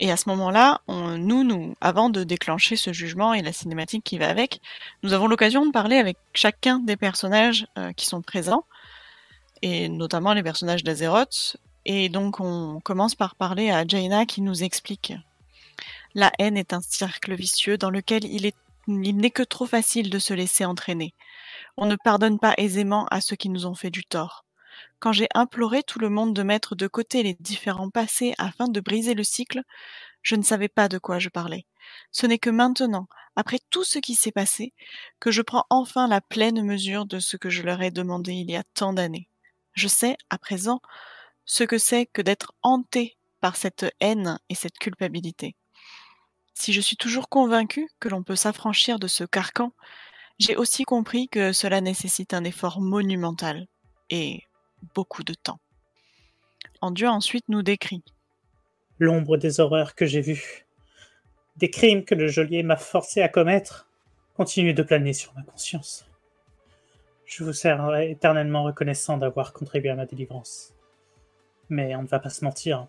[0.00, 4.18] Et à ce moment-là, nous, nous, avant de déclencher ce jugement et la cinématique qui
[4.18, 4.60] va avec,
[5.02, 8.64] nous avons l'occasion de parler avec chacun des personnages euh, qui sont présents,
[9.62, 11.56] et notamment les personnages d'Azeroth.
[11.84, 15.12] Et donc, on commence par parler à Jaina qui nous explique.
[16.14, 18.52] La haine est un cercle vicieux dans lequel il
[18.88, 21.12] n'est que trop facile de se laisser entraîner.
[21.76, 24.44] On ne pardonne pas aisément à ceux qui nous ont fait du tort.
[24.98, 28.80] Quand j'ai imploré tout le monde de mettre de côté les différents passés afin de
[28.80, 29.62] briser le cycle,
[30.22, 31.66] je ne savais pas de quoi je parlais.
[32.10, 34.72] Ce n'est que maintenant, après tout ce qui s'est passé,
[35.20, 38.50] que je prends enfin la pleine mesure de ce que je leur ai demandé il
[38.50, 39.28] y a tant d'années.
[39.74, 40.80] Je sais, à présent,
[41.44, 45.56] ce que c'est que d'être hanté par cette haine et cette culpabilité.
[46.54, 49.72] Si je suis toujours convaincu que l'on peut s'affranchir de ce carcan,
[50.38, 53.66] j'ai aussi compris que cela nécessite un effort monumental
[54.10, 54.42] et
[54.94, 55.60] beaucoup de temps.
[56.80, 58.02] Andieu ensuite nous décrit.
[58.98, 60.66] L'ombre des horreurs que j'ai vues,
[61.56, 63.88] des crimes que le geôlier m'a forcé à commettre,
[64.36, 66.06] continue de planer sur ma conscience.
[67.24, 70.74] Je vous serai éternellement reconnaissant d'avoir contribué à ma délivrance.
[71.70, 72.86] Mais on ne va pas se mentir,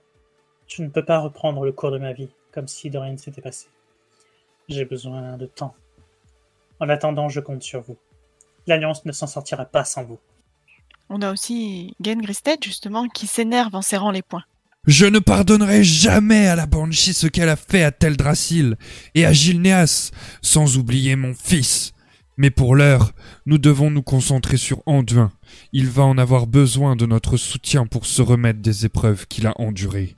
[0.68, 3.18] je ne peux pas reprendre le cours de ma vie comme si de rien ne
[3.18, 3.68] s'était passé.
[4.68, 5.76] J'ai besoin de temps.
[6.80, 7.98] En attendant, je compte sur vous.
[8.68, 10.20] L'Alliance ne s'en sortira pas sans vous.
[11.10, 14.44] On a aussi Gen Gristed, justement, qui s'énerve en serrant les poings.
[14.88, 18.76] Je ne pardonnerai jamais à la Banshee ce qu'elle a fait à Teldrassil
[19.16, 20.12] et à Gilneas,
[20.42, 21.94] sans oublier mon fils.
[22.38, 23.14] Mais pour l'heure,
[23.46, 25.32] nous devons nous concentrer sur Anduin.
[25.72, 29.54] Il va en avoir besoin de notre soutien pour se remettre des épreuves qu'il a
[29.60, 30.16] endurées.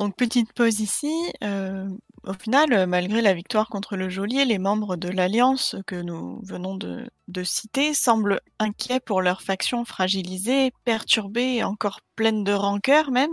[0.00, 1.12] Donc petite pause ici.
[1.44, 1.86] Euh,
[2.22, 6.40] au final, euh, malgré la victoire contre le geôlier, les membres de l'Alliance que nous
[6.42, 7.10] venons de,
[7.44, 13.32] citer semblent inquiets pour leur faction fragilisée, perturbée et encore pleine de rancœur même.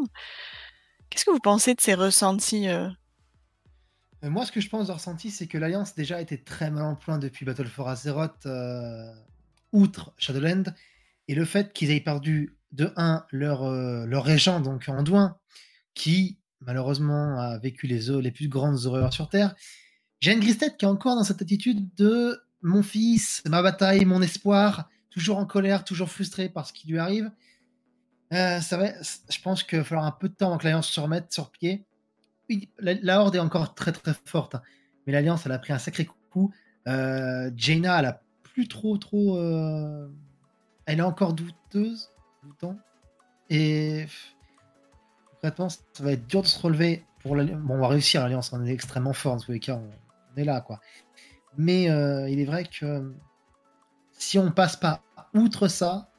[1.10, 2.90] Qu'est-ce que vous pensez de ces ressentis euh?
[4.22, 6.96] Moi, ce que je pense de ressenti, c'est que l'Alliance déjà était très mal en
[6.98, 8.46] point depuis Battle for Azeroth,
[9.72, 10.64] outre Shadowland,
[11.30, 15.38] et le fait qu'ils aient perdu de 1 leur, leur régent, donc Anduin,
[15.94, 19.56] qui malheureusement a vécu les, les plus grandes horreurs sur Terre.
[20.22, 24.90] Jane Gristet qui est encore dans cette attitude de mon fils, ma bataille, mon espoir,
[25.10, 27.32] toujours en colère, toujours frustré par ce qui lui arrive.
[28.34, 30.90] Euh, ça va, je pense qu'il va falloir un peu de temps avant que l'Alliance
[30.90, 31.86] se remette sur pied.
[32.80, 34.62] La, la, Horde est encore très très forte, hein,
[35.06, 36.52] mais l'Alliance elle a pris un sacré coup.
[36.88, 39.38] Euh, Jaina elle a plus trop trop.
[39.38, 40.08] Euh...
[40.86, 42.10] Elle est encore douteuse,
[42.44, 42.78] doutant.
[43.50, 44.06] Et
[45.56, 47.36] ça va être dur de se relever pour.
[47.36, 50.44] Bon, on va réussir, l'Alliance, on est extrêmement fort, dans tous les cas, on, est
[50.44, 50.80] là, quoi.
[51.58, 53.14] Mais euh, il est vrai que
[54.14, 55.02] si on passe pas
[55.34, 56.10] outre ça,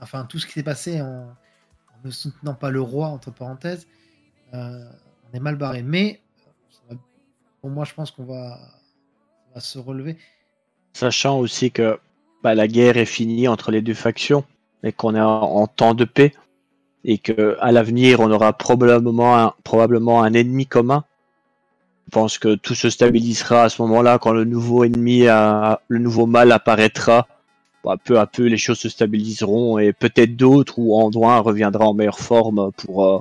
[0.00, 3.86] enfin, tout ce qui s'est passé en, en ne soutenant pas le roi, entre parenthèses,
[4.54, 4.90] euh,
[5.30, 5.82] on est mal barré.
[5.82, 6.20] Mais
[6.88, 6.96] va-
[7.60, 8.58] pour moi, je pense qu'on va,
[9.58, 10.16] se relever.
[10.94, 11.98] Sachant aussi que
[12.42, 14.44] bah, la guerre est finie entre les deux factions
[14.82, 16.32] et qu'on est en, en temps de paix
[17.04, 21.04] et que à l'avenir on aura probablement un, probablement un ennemi commun.
[22.06, 26.26] Je pense que tout se stabilisera à ce moment-là quand le nouveau ennemi, le nouveau
[26.26, 27.28] mal apparaîtra.
[27.82, 31.94] Bah, peu à peu les choses se stabiliseront et peut-être d'autres où Anduin reviendra en
[31.94, 33.20] meilleure forme pour euh,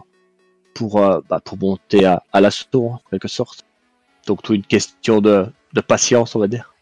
[0.74, 3.64] pour euh, bah, pour monter à, à l'assaut en quelque sorte.
[4.28, 6.74] Donc tout une question de, de patience on va dire.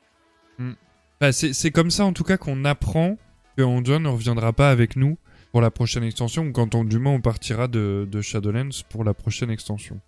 [1.32, 3.18] C'est c'est comme ça en tout cas qu'on apprend
[3.56, 5.18] que Anduin ne reviendra pas avec nous
[5.52, 9.04] pour la prochaine extension ou quand on, du moins on partira de, de Shadowlands pour
[9.04, 10.00] la prochaine extension.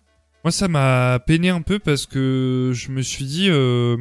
[0.44, 3.96] Moi ça m'a peiné un peu parce que je me suis dit euh,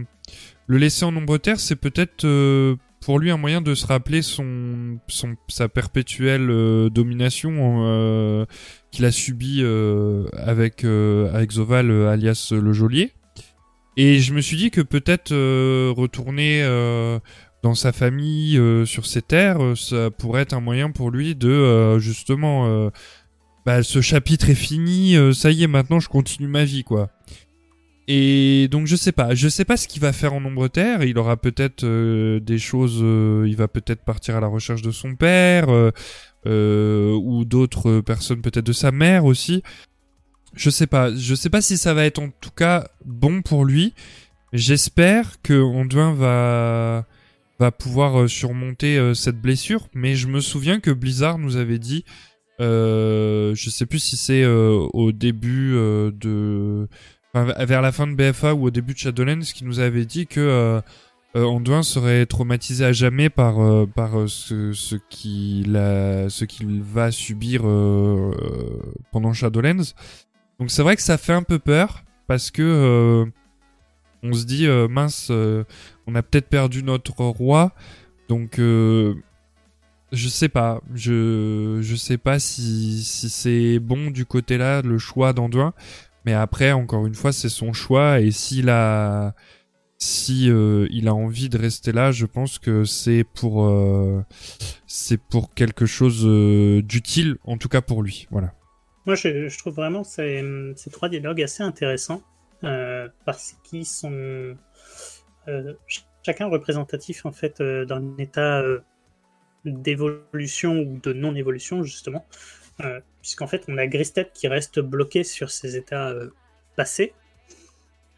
[0.67, 4.21] le laisser en nombre terre c'est peut-être euh, pour lui un moyen de se rappeler
[4.21, 8.47] son, son sa perpétuelle euh, domination
[8.91, 9.63] qu'il a subie
[10.33, 13.11] avec avec Zoval alias le geôlier.
[13.97, 15.33] Et je me suis dit que peut-être
[15.91, 16.63] retourner
[17.61, 21.35] dans sa famille, euh, sur ses terres, euh, ça pourrait être un moyen pour lui
[21.35, 22.89] de euh, justement,
[23.65, 27.09] bah, ce chapitre est fini, ça y est, maintenant je continue ma vie, quoi.
[28.07, 31.03] Et donc je sais pas, je sais pas ce qu'il va faire en nombre terre.
[31.03, 33.03] Il aura peut-être des choses,
[33.45, 35.67] il va peut-être partir à la recherche de son père
[36.45, 39.61] ou d'autres personnes, peut-être de sa mère aussi.
[40.55, 43.63] Je sais pas, je sais pas si ça va être en tout cas bon pour
[43.63, 43.93] lui.
[44.53, 47.05] J'espère que Anduin va
[47.59, 51.79] va pouvoir euh, surmonter euh, cette blessure, mais je me souviens que Blizzard nous avait
[51.79, 52.05] dit,
[52.59, 56.87] euh, je sais plus si c'est euh, au début euh, de,
[57.33, 60.27] enfin, vers la fin de BFA ou au début de Shadowlands, qui nous avait dit
[60.27, 60.81] que
[61.35, 67.61] Anduin serait traumatisé à jamais par par ce, ce qu'il ce qu'il va subir
[69.11, 69.93] pendant Shadowlands.
[70.59, 73.25] Donc c'est vrai que ça fait un peu peur parce que
[74.23, 75.63] on se dit euh, mince, euh,
[76.07, 77.73] on a peut-être perdu notre roi,
[78.27, 79.15] donc euh,
[80.11, 84.97] je sais pas, je je sais pas si si c'est bon du côté là le
[84.97, 85.73] choix d'Anduin,
[86.25, 88.19] mais après encore une fois c'est son choix.
[88.19, 89.35] Et s'il a
[89.97, 93.71] si il a envie de rester là, je pense que c'est pour
[94.87, 96.25] c'est pour quelque chose
[96.83, 98.53] d'utile en tout cas pour lui, voilà.
[99.05, 100.43] Moi, je, je trouve vraiment ces,
[100.75, 102.21] ces trois dialogues assez intéressants
[103.25, 104.55] parce qu'ils sont euh,
[105.87, 108.79] ch- chacun représentatif en fait euh, d'un état euh,
[109.65, 112.25] d'évolution ou de non-évolution justement,
[112.81, 116.29] Euh, puisqu'en fait on a Gristet qui reste bloqué sur ses états euh,
[116.77, 117.13] passés,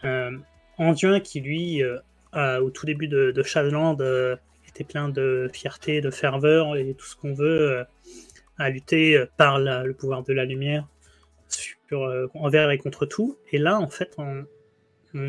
[0.04, 0.38] euh,
[0.78, 2.00] Anduin qui lui euh,
[2.62, 3.44] au tout début de, de
[4.02, 4.36] euh,
[4.68, 7.72] était plein de fierté, de ferveur et tout ce qu'on veut.
[7.72, 7.84] euh,
[8.58, 10.88] à lutter euh, par le pouvoir de la lumière
[11.94, 13.38] euh, envers et contre tout.
[13.52, 14.46] Et là, en fait, on,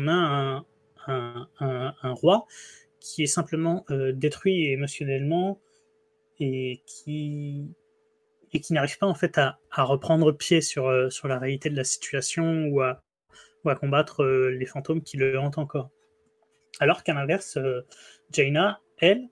[0.07, 0.63] a
[1.07, 2.45] un, roi
[3.01, 5.59] qui est simplement euh, détruit émotionnellement
[6.39, 7.75] et qui,
[8.53, 11.75] et qui n'arrive pas en fait à, à reprendre pied sur, euh, la réalité de
[11.75, 13.03] la situation ou à,
[13.65, 15.89] ou à combattre les fantômes qui le hantent encore.
[16.79, 17.57] Alors qu'à l'inverse,
[18.31, 19.27] Jaina, elle,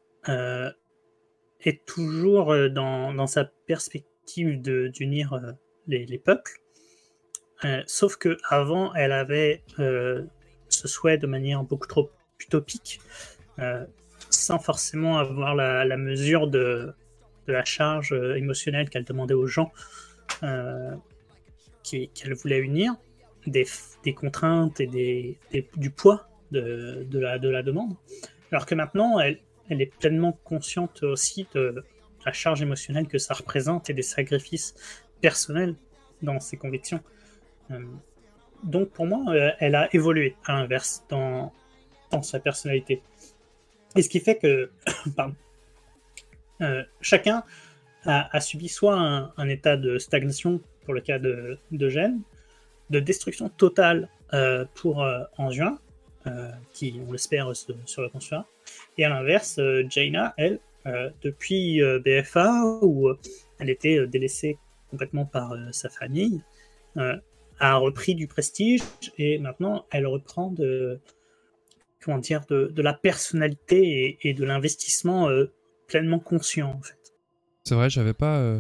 [1.61, 5.39] est toujours dans, sa perspective d'unir
[5.87, 6.60] les peuples.
[7.63, 10.23] Euh, sauf que avant, elle avait euh,
[10.69, 12.09] ce souhait de manière beaucoup trop
[12.39, 12.99] utopique,
[13.59, 13.85] euh,
[14.29, 16.93] sans forcément avoir la, mesure de,
[17.47, 19.71] la charge émotionnelle qu'elle demandait aux gens
[21.83, 22.93] qu'elle voulait unir,
[23.45, 23.65] des,
[24.15, 25.37] contraintes et
[25.75, 27.95] du poids de, la, de la demande.
[28.51, 29.37] Alors que maintenant, elle
[29.69, 31.83] est pleinement consciente aussi de
[32.25, 34.73] la charge émotionnelle que ça représente et des sacrifices
[35.21, 35.75] personnels
[36.21, 37.01] dans ses convictions.
[37.71, 37.79] Euh,
[38.63, 41.51] donc pour moi, euh, elle a évolué à l'inverse dans,
[42.11, 43.01] dans sa personnalité.
[43.95, 44.71] Et ce qui fait que
[46.61, 47.43] euh, chacun
[48.05, 48.97] a, subi soit
[49.37, 52.21] un, état de stagnation pour le cas de, de Gênes,
[52.89, 54.09] de destruction totale
[54.73, 55.23] pour euh,
[56.73, 58.47] qui, on l'espère, se, se reconstruira.
[58.97, 60.59] Et à l'inverse, Jaina, elle,
[61.21, 63.11] depuis BFA, où
[63.59, 64.57] elle était délaissée
[64.89, 66.41] complètement par sa famille,
[67.61, 68.81] a repris du prestige
[69.17, 70.99] et maintenant elle reprend de,
[72.03, 75.45] comment dire, de, la personnalité et, de l'investissement euh,
[75.87, 76.97] pleinement conscient en fait.
[77.63, 78.59] C'est vrai, j'avais pas, euh,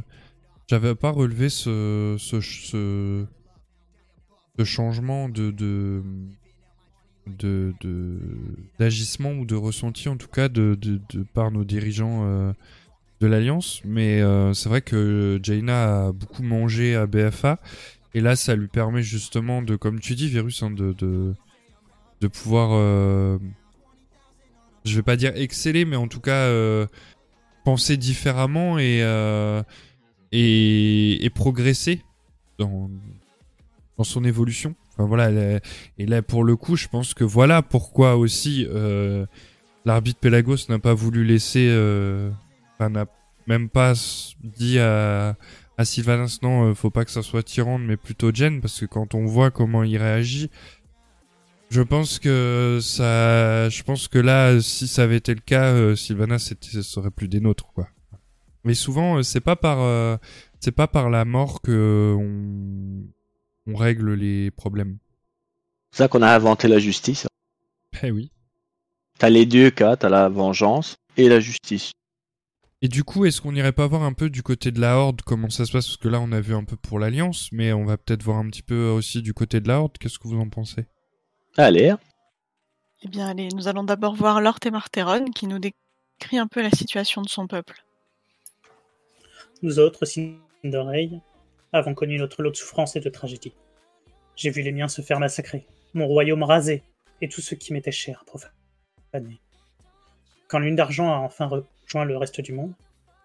[0.67, 3.25] j'avais pas relevé ce, ce, ce,
[4.63, 6.03] changement de, de,
[7.25, 7.73] de,
[8.77, 12.53] d'agissement ou de ressenti, en tout cas, de, de, par nos dirigeants euh,
[13.21, 13.81] de l'Alliance.
[13.85, 14.21] Mais
[14.53, 17.59] c'est vrai que Jaina a beaucoup mangé à BFA.
[18.13, 21.33] Et là, ça lui permet justement de, comme tu dis, Virus, hein, de, de,
[22.19, 22.71] de pouvoir.
[22.73, 23.37] euh,
[24.83, 26.87] je vais pas dire exceller, mais en tout cas euh,
[27.63, 29.61] penser différemment et, euh,
[30.31, 32.01] et, et progresser
[32.57, 32.89] dans,
[33.97, 34.75] dans son évolution.
[34.93, 35.59] Enfin voilà,
[35.97, 39.25] et là pour le coup, je pense que voilà pourquoi aussi euh,
[39.85, 41.69] l'arbitre Pelagos n'a pas voulu laisser,
[42.75, 43.05] enfin n'a
[43.47, 43.93] même pas
[44.43, 45.37] dit à,
[45.77, 48.85] à Sylvanas non, euh, faut pas que ça soit Tyrande, mais plutôt Jen, parce que
[48.85, 50.49] quand on voit comment il réagit,
[51.69, 55.95] je pense que ça, je pense que là, si ça avait été le cas, euh,
[55.95, 57.87] Sylvanas c'était, ce serait plus des nôtres, quoi.
[58.63, 60.19] Mais souvent, euh, c'est pas par,
[60.59, 64.97] c'est pas par la mort que on, on règle les problèmes.
[65.91, 67.27] C'est ça qu'on a inventé la justice.
[68.03, 68.31] Eh oui.
[69.17, 71.91] T'as les deux cas, t'as la vengeance et la justice.
[72.83, 75.21] Et du coup, est-ce qu'on n'irait pas voir un peu du côté de la Horde
[75.21, 75.85] comment ça se passe?
[75.85, 78.37] Parce que là, on a vu un peu pour l'Alliance, mais on va peut-être voir
[78.37, 79.97] un petit peu aussi du côté de la Horde.
[79.99, 80.85] Qu'est-ce que vous en pensez?
[81.57, 81.93] Allez,
[83.03, 86.63] Eh bien, allez, nous allons d'abord voir Lord et Marteron qui nous décrit un peu
[86.63, 87.85] la situation de son peuple.
[89.61, 91.21] Nous autres, signes d'oreille,
[91.73, 93.53] avons connu notre lot de souffrances et de tragédies.
[94.35, 96.83] J'ai vu les miens se faire massacrer, mon royaume rasé,
[97.21, 99.39] et tout ce qui m'était cher profané.
[100.47, 101.47] Quand Lune d'Argent a enfin
[101.91, 102.73] rejoint le reste du monde,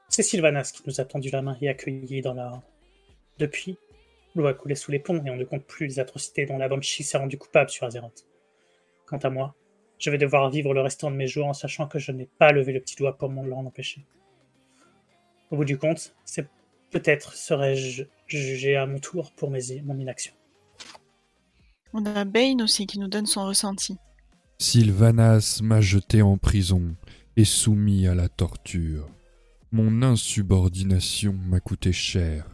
[0.09, 2.63] c'est Sylvanas qui nous a tendu la main et accueillis dans la.
[3.39, 3.79] Depuis,
[4.35, 6.69] l'eau a coulé sous les ponts et on ne compte plus les atrocités dont la
[6.69, 8.27] Banshee s'est rendue coupable sur Azeroth.
[9.07, 9.55] Quant à moi,
[9.99, 12.53] je vais devoir vivre le restant de mes jours en sachant que je n'ai pas
[12.53, 14.05] levé le petit doigt pour m'en l'en empêcher.
[15.51, 16.49] Au bout du compte, c'est
[16.91, 20.33] peut-être serais-je jugé à mon tour pour mes, mon inaction.
[21.93, 23.97] On a Bane aussi qui nous donne son ressenti.
[24.59, 26.97] Sylvanas m'a jeté en prison
[27.37, 29.09] et soumis à la torture.
[29.73, 32.47] Mon insubordination m'a coûté cher,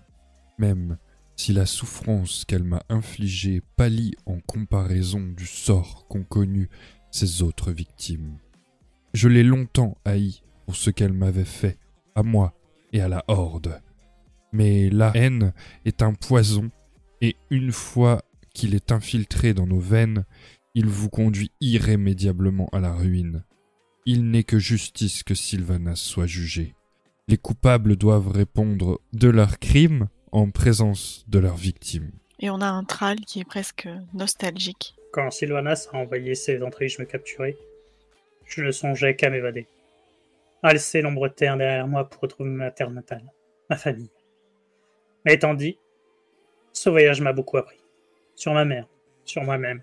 [0.58, 0.98] même
[1.36, 6.68] si la souffrance qu'elle m'a infligée pâlit en comparaison du sort qu'ont connu
[7.10, 8.38] ses autres victimes.
[9.14, 11.78] Je l'ai longtemps haï pour ce qu'elle m'avait fait,
[12.14, 12.54] à moi
[12.92, 13.80] et à la Horde.
[14.52, 15.52] Mais la haine
[15.84, 16.70] est un poison,
[17.20, 18.22] et une fois
[18.52, 20.24] qu'il est infiltré dans nos veines,
[20.74, 23.44] il vous conduit irrémédiablement à la ruine.
[24.04, 26.74] Il n'est que justice que Sylvanas soit jugé.
[27.28, 32.10] Les coupables doivent répondre de leurs crimes en présence de leurs victimes.
[32.40, 34.96] Et on a un Thrall qui est presque nostalgique.
[35.12, 37.56] Quand Sylvanas a envoyé ses entrailles me capturer,
[38.44, 39.68] je ne songeais qu'à m'évader.
[40.64, 43.24] À laisser l'ombre terre derrière moi pour retrouver ma terre natale,
[43.70, 44.10] ma famille.
[45.24, 45.78] Mais étant dit,
[46.72, 47.78] ce voyage m'a beaucoup appris.
[48.34, 48.88] Sur ma mère,
[49.24, 49.82] sur moi-même,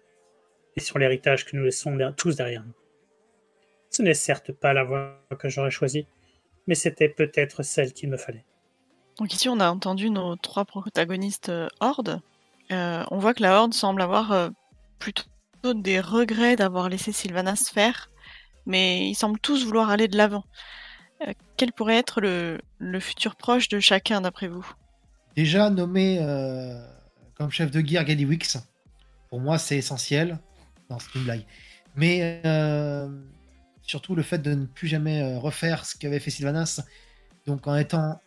[0.75, 2.73] et sur l'héritage que nous laissons tous derrière nous.
[3.89, 6.05] Ce n'est certes pas la voie que j'aurais choisie,
[6.67, 8.45] mais c'était peut-être celle qu'il me fallait.
[9.17, 12.21] Donc ici, on a entendu nos trois protagonistes euh, Horde.
[12.71, 14.49] Euh, on voit que la Horde semble avoir euh,
[14.99, 15.25] plutôt
[15.63, 18.09] des regrets d'avoir laissé Sylvanas faire,
[18.65, 20.45] mais ils semblent tous vouloir aller de l'avant.
[21.27, 24.71] Euh, quel pourrait être le, le futur proche de chacun, d'après vous?
[25.35, 26.81] Déjà nommé euh,
[27.35, 28.57] comme chef de guerre Gallywix,
[29.29, 30.39] pour moi c'est essentiel.
[30.89, 31.45] Non, c'est une blague.
[31.95, 33.09] Mais euh,
[33.89, 36.83] surtout le fait de ne plus jamais euh, refaire ce qu'avait fait Sylvanas,
[37.47, 38.21] donc en étant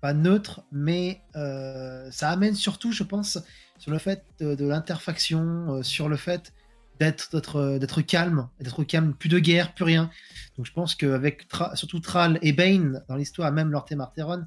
[0.00, 3.38] pas neutre, mais euh, ça amène surtout, je pense,
[3.78, 6.54] sur le fait de, l'interfaction, euh, sur le fait
[7.00, 10.10] d'être calme, d'être calme, plus de guerre, plus rien.
[10.56, 14.46] Donc je pense qu'avec surtout Thrall et Bane dans l'histoire, même Lord Marteron,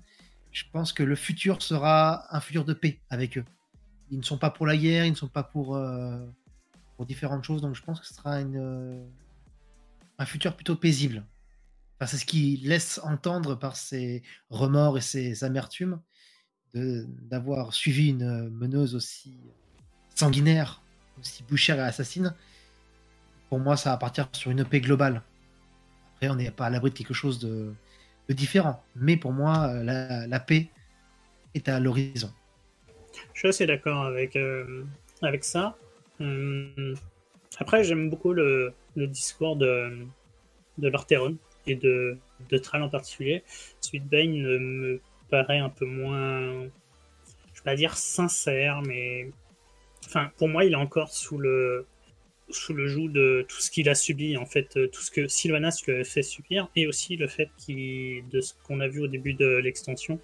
[0.52, 3.46] je pense que le futur sera un futur de paix avec eux.
[4.10, 5.80] Ils ne sont pas pour la guerre, ils ne sont pas pour,
[6.98, 9.06] pour différentes choses, donc je pense que ce sera une,
[10.22, 11.26] un futur plutôt paisible.
[12.06, 16.00] C'est ce qu'il laisse entendre par ses remords et ses amertumes
[16.74, 19.38] d'avoir suivi une meneuse aussi
[20.16, 20.82] sanguinaire,
[21.20, 22.34] aussi bouchère et assassine.
[23.50, 25.22] Pour moi, ça va partir sur une paix globale.
[26.16, 27.74] Après, on n'est pas à l'abri de quelque chose de,
[28.30, 28.84] différent.
[28.96, 30.70] Mais pour moi, la, la paix
[31.54, 32.32] est à l'horizon.
[33.34, 34.86] Je suis assez d'accord avec, euh,
[35.22, 35.76] avec ça.
[36.20, 36.96] Hum,
[37.58, 40.06] après, j'aime beaucoup le, le discours de,
[40.78, 40.92] de
[41.68, 42.18] et de,
[42.50, 43.44] de Thrall en particulier.
[43.80, 46.64] Celui de Bane me paraît un peu moins,
[47.54, 49.30] je vais pas dire sincère, mais
[50.06, 51.86] enfin, pour moi, il est encore sous le,
[52.50, 55.28] sous le joug de tout ce qu'il a subi, en fait, euh, tout ce que
[55.28, 59.08] Sylvanas lui a fait subir, et aussi le fait de ce qu'on a vu au
[59.08, 60.20] début de l'extension,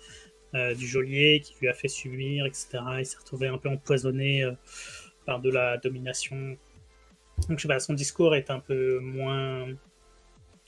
[0.56, 2.80] euh, du geôlier qui lui a fait subir, etc.
[3.00, 4.54] Il s'est retrouvé un peu empoisonné euh,
[5.26, 6.58] par de la domination.
[7.50, 9.68] Donc je sais pas, son discours est un peu moins,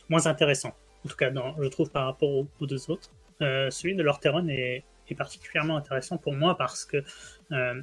[0.07, 0.75] moins intéressant.
[1.05, 3.11] En tout cas, je trouve par rapport aux, deux autres.
[3.41, 7.03] Euh, celui de Lorteron est, est particulièrement intéressant pour moi parce que
[7.51, 7.81] euh,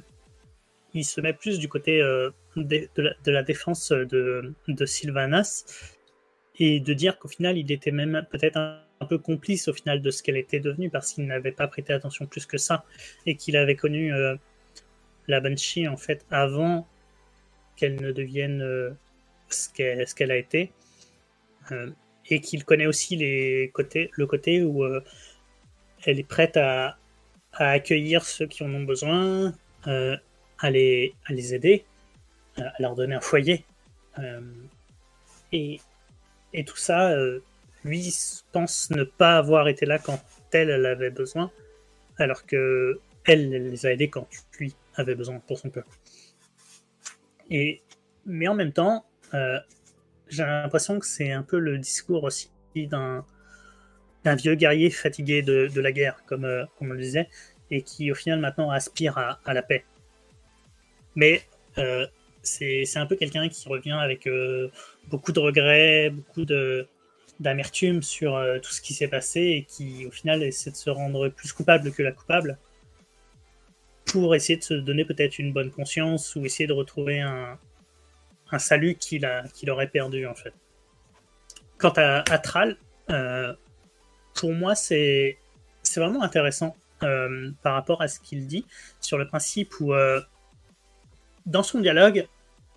[0.93, 2.87] il se met plus du côté euh, de,
[3.25, 4.53] la, défense de,
[4.85, 5.65] Sylvanas
[6.59, 10.01] et de dire qu'au final il était même peut-être un, un peu complice au final
[10.01, 12.85] de ce qu'elle était devenue parce qu'il n'avait pas prêté attention plus que ça
[13.25, 14.11] et qu'il avait connu
[15.27, 16.87] la Banshee en fait avant
[17.77, 18.91] qu'elle ne devienne euh,
[19.49, 20.71] ce qu'elle qu'elle a été
[21.71, 21.91] Euh,
[22.29, 25.03] et qu'il connaît aussi les côtés, le côté où euh,
[26.05, 26.97] elle est prête à,
[27.53, 29.53] accueillir ceux qui en ont besoin,
[29.83, 31.85] à, les, à les aider,
[32.57, 33.65] à leur donner un foyer.
[35.51, 35.79] Et,
[36.53, 37.15] et tout ça,
[37.83, 38.13] lui
[38.51, 40.21] pense ne pas avoir été là quand
[40.51, 41.51] elle, avait besoin,
[42.17, 44.27] alors que elle, elle les a aidés quand
[44.59, 45.89] lui avait besoin pour son peuple.
[47.49, 47.81] Et,
[48.25, 49.59] mais en même temps, euh,
[50.29, 53.23] j'ai l'impression que c'est un peu le discours aussi d'un
[54.25, 57.29] vieux guerrier fatigué de, la guerre, comme, euh, comme on le disait,
[57.71, 59.85] et qui au final maintenant aspire à, la paix.
[61.15, 61.41] Mais
[61.77, 62.05] euh,
[62.43, 64.29] c'est un peu quelqu'un qui revient avec
[65.07, 66.45] beaucoup de regrets, beaucoup
[67.39, 71.29] d'amertume sur tout ce qui s'est passé et qui au final essaie de se rendre
[71.29, 72.57] plus coupable que la coupable
[74.07, 77.57] pour essayer de se donner peut-être une bonne conscience ou essayer de retrouver un,
[78.51, 79.25] un salut qu'il
[79.69, 80.53] aurait perdu en fait.
[81.77, 82.77] Quant à, à Thrall,
[83.09, 83.53] euh,
[84.33, 85.37] pour moi c'est
[85.95, 88.65] vraiment intéressant euh, par rapport à ce qu'il dit
[88.99, 90.21] sur le principe où euh,
[91.45, 92.27] dans son dialogue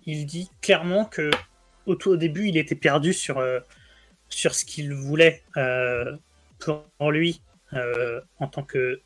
[0.05, 1.31] il dit clairement que
[1.85, 3.43] au, tout au début il était perdu sur
[4.29, 5.43] sur ce qu'il voulait
[6.59, 9.01] pour lui en tant que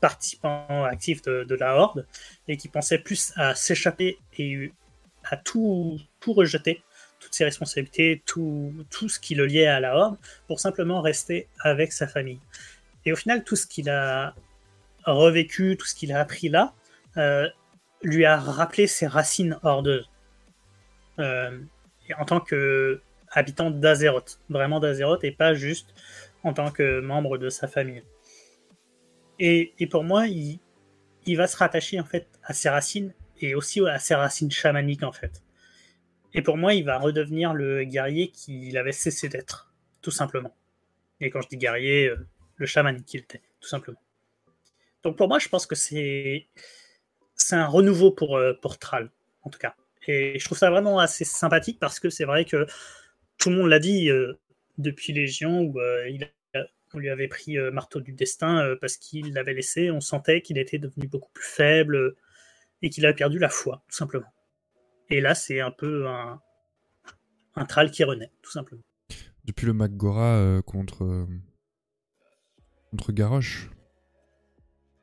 [0.00, 2.06] participant actif de, la Horde
[2.46, 4.72] et qui pensait plus à s'échapper et
[5.24, 6.82] à tout, tout rejeter,
[7.20, 11.48] toutes ses responsabilités, tout, tout ce qui le liait à la Horde, pour simplement rester
[11.60, 12.40] avec sa famille.
[13.04, 14.34] Et au final, tout ce qu'il a
[15.04, 16.74] revécu, tout ce qu'il a appris là,
[17.16, 17.48] euh,
[18.02, 20.08] lui a rappelé ses racines hordeuses.
[21.18, 21.58] Euh,
[22.16, 25.94] en tant que habitant d'Azeroth, vraiment d'Azeroth, et pas juste
[26.44, 28.02] en tant que membre de sa famille.
[29.38, 30.60] Et, pour moi, il,
[31.36, 35.12] va se rattacher en fait à ses racines et aussi à ses racines chamaniques en
[35.12, 35.42] fait.
[36.34, 39.72] Et pour moi, il va redevenir le guerrier qu'il avait cessé d'être,
[40.02, 40.54] tout simplement.
[41.20, 42.26] Et quand je dis guerrier, euh,
[42.56, 44.00] le chaman qu'il était, tout simplement.
[45.02, 46.48] Donc pour moi, je pense que c'est
[47.52, 48.76] un renouveau pour euh, pour
[49.42, 49.74] en tout cas.
[50.06, 52.66] Et je trouve ça vraiment assez sympathique parce que c'est vrai que
[53.38, 54.38] tout le monde l'a dit euh,
[54.78, 56.30] depuis Légion où euh, il
[56.94, 59.90] on lui avait pris euh, marteau du destin euh, parce qu'il l'avait laissé.
[59.90, 62.16] On sentait qu'il était devenu beaucoup plus faible euh,
[62.82, 64.32] et qu'il avait perdu la foi, tout simplement.
[65.10, 66.40] Et là, c'est un peu un,
[67.56, 68.82] un Thrall qui renaît, tout simplement.
[69.44, 71.26] Depuis le Magora contre
[72.90, 73.70] contre Garrosh,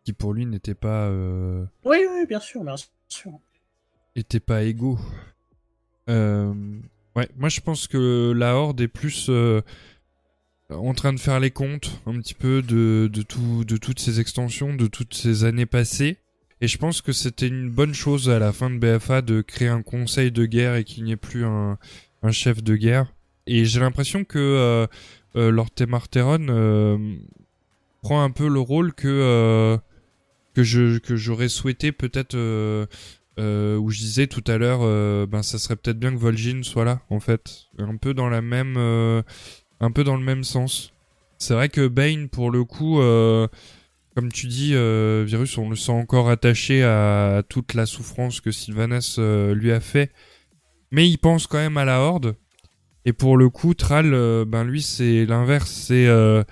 [0.03, 2.75] qui pour lui n'était pas euh, Oui, oui, bien sûr, bien
[3.09, 3.31] sûr.
[4.15, 4.99] était pas égaux.
[6.09, 6.53] Euh,
[7.15, 9.61] ouais, moi je pense que la Horde est plus euh,
[10.69, 14.19] en train de faire les comptes un petit peu de, de, tout, de toutes ces
[14.19, 16.17] extensions, de toutes ces années passées.
[16.61, 19.67] Et je pense que c'était une bonne chose à la fin de BFA de créer
[19.67, 21.77] un conseil de guerre et qu'il n'y ait plus un,
[22.23, 23.13] un chef de guerre.
[23.45, 24.87] Et j'ai l'impression que euh,
[25.35, 26.97] euh, Lord Temarteron euh,
[28.01, 29.77] prend un peu le rôle que, euh,
[30.53, 32.85] que je que j'aurais souhaité peut-être euh,
[33.39, 36.85] euh, où je disais tout à l'heure, ben ça serait peut-être bien que Vol'jin soit
[36.85, 38.75] là, en fait, un peu dans la même,
[39.79, 40.93] un peu dans le même sens.
[41.37, 43.47] C'est vrai que Bane, pour le coup, euh,
[44.15, 48.51] comme tu dis, euh, Virus, on le sent encore attaché à toute la souffrance que
[48.51, 50.11] Sylvanas euh, lui a fait,
[50.91, 52.35] mais il pense quand même à la Horde.
[53.03, 56.43] Et pour le coup, Thrall, euh, ben lui, c'est l'inverse, c'est euh,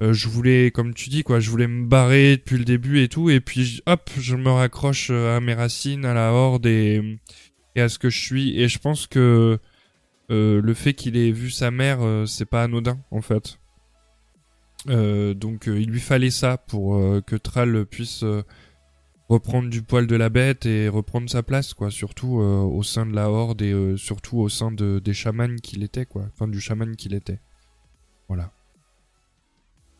[0.00, 3.30] je voulais, comme tu dis, quoi, je voulais me barrer depuis le début et tout,
[3.30, 7.18] et puis hop, je me raccroche à mes racines, à la horde et,
[7.74, 8.60] et à ce que je suis.
[8.60, 9.58] Et je pense que
[10.30, 13.58] euh, le fait qu'il ait vu sa mère, euh, c'est pas anodin, en fait.
[14.88, 18.24] Euh, donc euh, il lui fallait ça pour que Thrall puisse
[19.28, 23.14] reprendre du poil de la bête et reprendre sa place, quoi, surtout au sein de
[23.14, 26.96] la horde et surtout au sein de, des chamans qu'il était, quoi, enfin du chaman
[26.96, 27.40] qu'il était.
[28.28, 28.52] Voilà.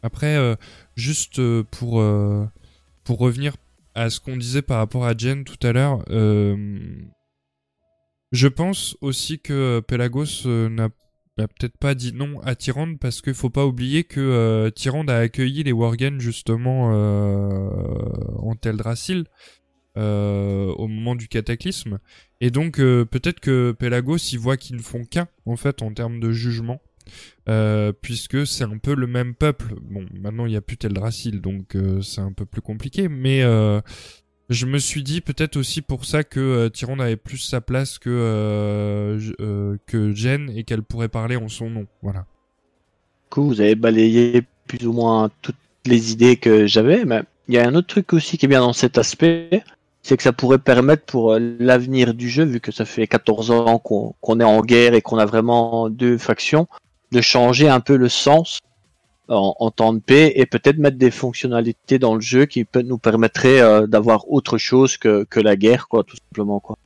[0.03, 0.57] Après,
[0.97, 2.03] juste pour,
[3.05, 3.57] pour revenir
[3.95, 6.05] à ce qu'on disait par rapport à Jen tout à l'heure,
[8.33, 10.89] je pense aussi que Pelagos euh, n'a
[11.37, 15.19] peut-être pas dit non à Tyrande parce qu'il faut pas oublier que euh, Tyrande a
[15.19, 17.71] accueilli les Worgen justement euh,
[18.39, 19.25] en Teldrassil
[19.97, 21.99] euh, au moment du cataclysme.
[22.41, 25.93] Et donc euh, peut-être que Pelagos y voit qu'ils ne font qu'un en fait en
[25.93, 26.81] termes de jugement.
[27.49, 29.75] Euh, puisque c'est un peu le même peuple.
[29.81, 33.43] Bon, maintenant il n'y a plus Teldrassil, donc euh, c'est un peu plus compliqué, mais
[33.43, 33.81] euh,
[34.49, 37.99] je me suis dit peut-être aussi pour ça que euh, Tyrande avait plus sa place
[37.99, 41.87] que euh, euh, que Jen et qu'elle pourrait parler en son nom.
[42.03, 42.25] Voilà.
[43.29, 47.59] Coup, vous avez balayé plus ou moins toutes les idées que j'avais, mais il y
[47.59, 49.63] a un autre truc aussi qui est bien dans cet aspect,
[50.03, 53.79] c'est que ça pourrait permettre pour l'avenir du jeu, vu que ça fait 14 ans
[53.79, 56.69] qu'on est en guerre et qu'on a vraiment deux factions,
[57.13, 58.61] de changer un peu le sens
[59.29, 62.83] en, en temps de paix et peut-être mettre des fonctionnalités dans le jeu qui peut
[62.83, 66.77] nous permettraient euh, d'avoir autre chose que, que la guerre, quoi, tout simplement, quoi.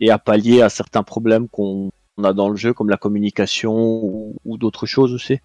[0.00, 3.74] Et à pallier à certains problèmes qu'on on a dans le jeu, comme la communication
[3.76, 5.38] ou, ou d'autres choses aussi.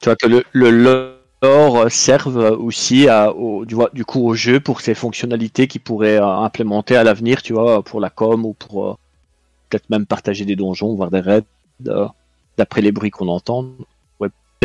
[0.00, 4.60] Tu vois que le, le lore serve aussi à, au, du, du coup au jeu
[4.60, 8.54] pour ses fonctionnalités qui pourraient euh, implémenter à l'avenir, tu vois, pour la com ou
[8.54, 8.94] pour euh,
[9.68, 11.44] peut-être même partager des donjons, voir des raids,
[11.88, 12.06] euh,
[12.58, 13.66] d'après les bruits qu'on entend.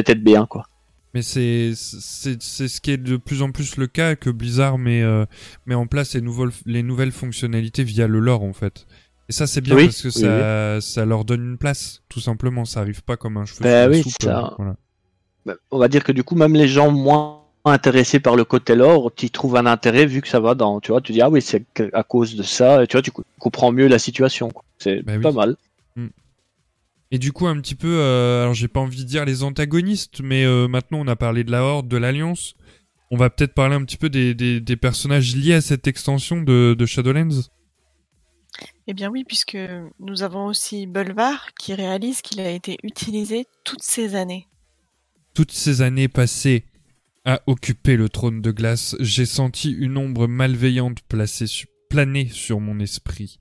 [0.03, 0.65] Peut-être bien quoi.
[1.13, 4.77] Mais c'est c'est c'est ce qui est de plus en plus le cas que Blizzard
[4.77, 5.25] met euh,
[5.65, 8.85] met en place les nouvelles les nouvelles fonctionnalités via le lore en fait.
[9.27, 12.19] Et ça c'est bien Oui, parce que oui, ça ça leur donne une place tout
[12.19, 12.65] simplement.
[12.65, 14.13] Ça arrive pas comme un cheveu la oui, soupe.
[14.21, 14.75] ça- euh, voilà.
[15.45, 18.75] Bah, On va dire que du coup même les gens moins intéressés par le côté
[18.75, 21.29] lore, tu trouves un intérêt vu que ça va dans, tu vois, tu dis ah
[21.29, 24.51] oui c'est à cause de ça, et tu vois tu co- comprends mieux la situation.
[24.77, 25.55] C'est Bah pas mal.
[27.11, 30.21] Et du coup, un petit peu, euh, alors j'ai pas envie de dire les antagonistes,
[30.21, 32.55] mais euh, maintenant on a parlé de la Horde, de l'Alliance.
[33.09, 36.41] On va peut-être parler un petit peu des, des, des personnages liés à cette extension
[36.41, 37.49] de, de Shadowlands.
[38.85, 39.57] Eh bien oui, puisque
[39.99, 44.47] nous avons aussi Bolvar qui réalise qu'il a été utilisé toutes ces années.
[45.33, 46.65] Toutes ces années passées
[47.25, 51.45] à occuper le trône de glace, j'ai senti une ombre malveillante placée
[51.89, 53.39] planer sur mon esprit.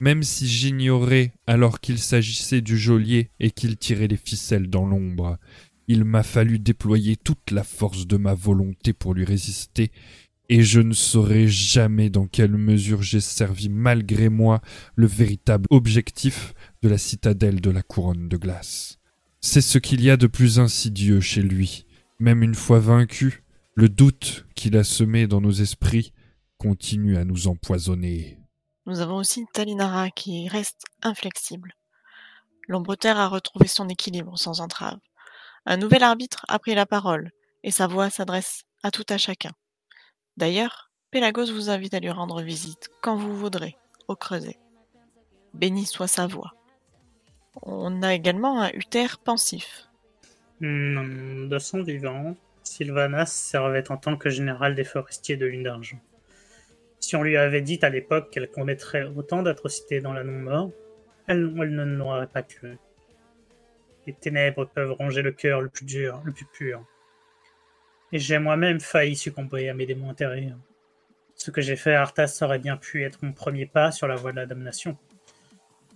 [0.00, 5.38] Même si j'ignorais alors qu'il s'agissait du geôlier et qu'il tirait les ficelles dans l'ombre,
[5.86, 9.92] il m'a fallu déployer toute la force de ma volonté pour lui résister,
[10.48, 14.60] et je ne saurais jamais dans quelle mesure j'ai servi malgré moi
[14.94, 18.98] le véritable objectif de la citadelle de la couronne de glace.
[19.40, 21.86] C'est ce qu'il y a de plus insidieux chez lui.
[22.18, 23.42] Même une fois vaincu,
[23.74, 26.12] le doute qu'il a semé dans nos esprits
[26.58, 28.38] continue à nous empoisonner.
[28.86, 31.74] Nous avons aussi Talinara qui reste inflexible.
[32.68, 34.98] L'ombre terre a retrouvé son équilibre sans entrave.
[35.66, 37.30] Un nouvel arbitre a pris la parole
[37.62, 39.52] et sa voix s'adresse à tout à chacun.
[40.36, 43.76] D'ailleurs, Pélagos vous invite à lui rendre visite quand vous voudrez,
[44.08, 44.58] au creuset.
[45.54, 46.52] Béni soit sa voix.
[47.62, 49.88] On a également un Uther pensif.
[50.60, 56.00] Hmm, de son vivant, Sylvanas servait en tant que général des forestiers de Lune d'Argent.
[57.04, 60.70] Si on lui avait dit à l'époque qu'elle commettrait autant d'atrocités dans la non-mort,
[61.26, 62.78] elle, ne l'aurait pas cru.
[64.06, 66.82] Les ténèbres peuvent ronger le cœur le plus dur, le plus pur.
[68.10, 70.56] Et j'ai moi-même failli succomber à mes démons intérieurs.
[71.34, 74.14] Ce que j'ai fait à Arthas aurait bien pu être mon premier pas sur la
[74.14, 74.96] voie de la damnation.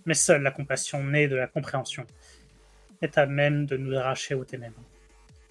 [0.05, 2.05] Mais seule la compassion née de la compréhension
[3.01, 4.83] est à même de nous arracher aux ténèbres.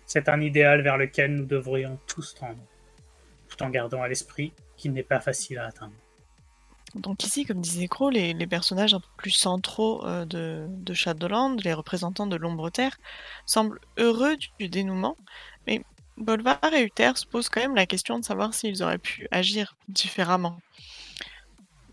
[0.06, 2.64] C'est un idéal vers lequel nous devrions tous tendre,
[3.48, 5.92] tout en gardant à l'esprit qu'il n'est pas facile à atteindre.
[6.94, 11.56] Donc ici, comme disait Crow, les, personnages un peu plus centraux euh, de, de Shadowland,
[11.62, 12.96] les représentants de l'ombre terre,
[13.44, 15.16] semblent heureux du, du dénouement,
[15.66, 15.84] mais
[16.16, 19.76] Bolvar et Uther se posent quand même la question de savoir s'ils auraient pu agir
[19.88, 20.58] différemment.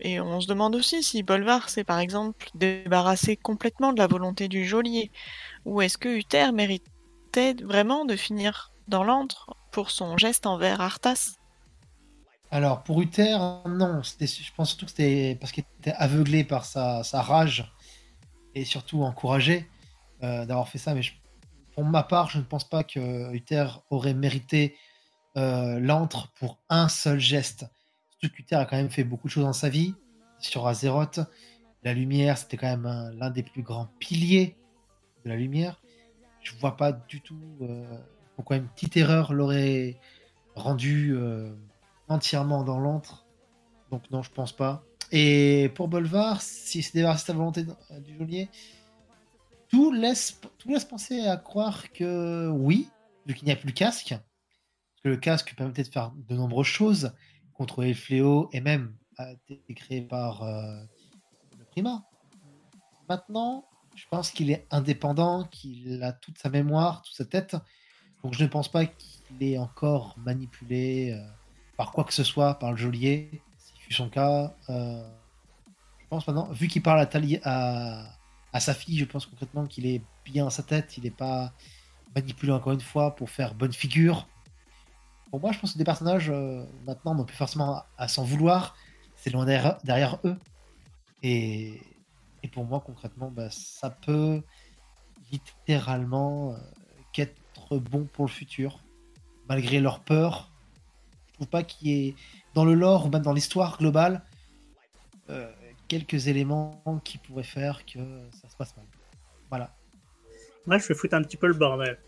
[0.00, 4.48] Et on se demande aussi si Bolvar s'est par exemple débarrassé complètement de la volonté
[4.48, 5.10] du geôlier,
[5.64, 11.35] ou est-ce que Uther méritait vraiment de finir dans l'antre pour son geste envers Arthas?
[12.50, 13.36] Alors, pour Uther,
[13.66, 14.02] non.
[14.02, 17.72] Je pense surtout que c'était parce qu'il était aveuglé par sa, rage
[18.54, 19.68] et surtout encouragé
[20.22, 20.94] euh, d'avoir fait ça.
[20.94, 21.02] Mais
[21.74, 24.76] pour ma part, je ne pense pas que Uther aurait mérité
[25.36, 27.66] euh, l'antre pour un seul geste.
[28.10, 29.94] Surtout qu'Uther a quand même fait beaucoup de choses dans sa vie.
[30.38, 31.20] Sur Azeroth,
[31.82, 34.56] la lumière, c'était quand même un- l'un des plus grands piliers
[35.24, 35.80] de la lumière.
[36.42, 37.98] Je vois pas du tout euh,
[38.36, 39.98] pourquoi une petite erreur l'aurait
[40.54, 41.52] rendu euh,
[42.08, 43.26] entièrement dans l'antre.
[43.90, 44.84] Donc non, je pense pas.
[45.12, 48.48] Et pour Bolvar, si c'est débarrassé de sa volonté euh, du geôlier,
[49.68, 52.88] tout laisse, tout laisse penser à croire que oui,
[53.26, 54.16] vu qu'il n'y a plus le casque,
[55.02, 57.12] que le casque permettait de faire de nombreuses choses,
[57.54, 60.82] contrôler le fléau, et même a été créé par euh,
[61.58, 62.04] le primat.
[63.08, 67.56] Maintenant, Je pense qu'il est indépendant, qu'il a toute sa mémoire, toute sa tête.
[68.22, 71.26] Donc je ne pense pas qu'il est encore manipulé euh,
[71.76, 74.54] par quoi que ce soit, par le geôlier, si fut son cas.
[74.70, 75.08] Euh,
[76.00, 77.08] je pense maintenant, vu qu'il parle à,
[77.44, 78.04] à,
[78.52, 81.52] à sa fille, je pense concrètement qu'il est bien dans sa tête, il n'est pas
[82.14, 84.26] manipulé encore une fois pour faire bonne figure.
[85.30, 88.24] Pour moi, je pense que des personnages euh, maintenant n'ont plus forcément à, à s'en
[88.24, 88.76] vouloir,
[89.16, 90.36] c'est loin derrière, derrière eux.
[91.22, 91.80] Et,
[92.42, 94.42] et pour moi, concrètement, bah, ça peut
[95.32, 96.56] littéralement euh,
[97.12, 98.84] qu'être bon pour le futur,
[99.48, 100.52] malgré leur peur.
[101.36, 102.14] Trouve pas qu'il y ait,
[102.54, 104.22] dans le lore ou même dans l'histoire globale,
[105.28, 105.52] euh,
[105.86, 107.98] quelques éléments qui pourraient faire que
[108.32, 108.86] ça se passe mal.
[109.50, 109.74] Voilà.
[110.66, 111.98] Moi, je vais foutre un petit peu le bordel.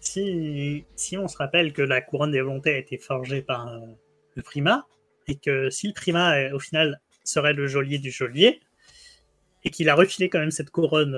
[0.00, 0.86] Si,
[1.18, 3.80] on se rappelle que la couronne des volontés a été forgée par euh,
[4.36, 4.86] le primat,
[5.28, 8.60] et que si le primat, euh, au final, serait le geôlier du geôlier,
[9.64, 11.14] et qu'il a refilé quand même cette couronne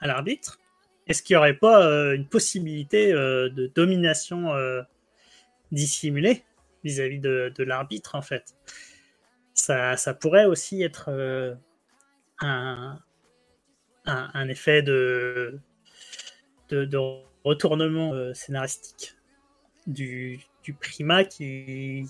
[0.00, 0.58] à l'arbitre,
[1.06, 1.80] est-ce qu'il n'y aurait pas
[2.12, 4.52] une possibilité de domination
[5.72, 6.44] dissimulée
[6.84, 8.54] vis-à-vis de, l'arbitre, en fait
[9.60, 11.54] ça, pourrait aussi être euh,
[12.38, 12.98] un,
[14.48, 15.58] effet de,
[17.44, 19.16] retournement euh, scénaristique
[19.86, 22.06] du, du primat qui,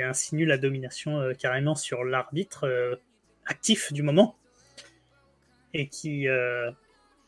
[0.00, 2.98] insinue la domination euh, carrément sur l'arbitre
[3.46, 4.36] actif du moment
[5.74, 6.26] et qui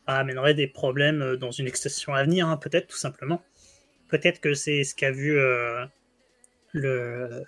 [0.07, 3.41] amènerait des problèmes dans une extension à venir, hein, peut-être tout simplement.
[4.15, 5.85] Peut-être que c'est ce qu'a vu euh,
[6.71, 7.43] le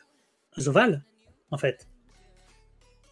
[0.59, 1.01] Zoval,
[1.49, 1.87] en fait.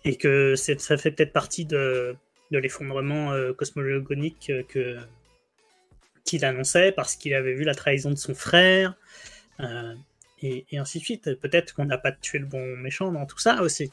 [0.03, 2.17] Et que ça fait peut-être partie de,
[2.51, 4.97] l'effondrement euh, euh, que
[6.25, 8.95] qu'il annonçait parce qu'il avait vu la trahison de son frère,
[9.61, 9.95] euh,
[10.41, 11.39] et, et ainsi de suite.
[11.39, 13.85] Peut-être qu'on n'a pas tué le bon méchant dans tout ça aussi.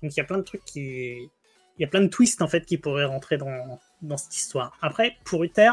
[0.00, 1.28] Donc il y a plein de trucs qui.
[1.78, 4.78] Il y a plein de twists en fait qui pourraient rentrer dans, dans cette histoire.
[4.80, 5.72] Après, pour Uther,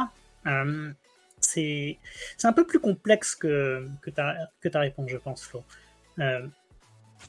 [1.44, 1.98] c'est
[2.44, 5.64] un peu plus complexe que, que, ta, que ta réponse, je pense, Flo.
[6.20, 6.45] Euh,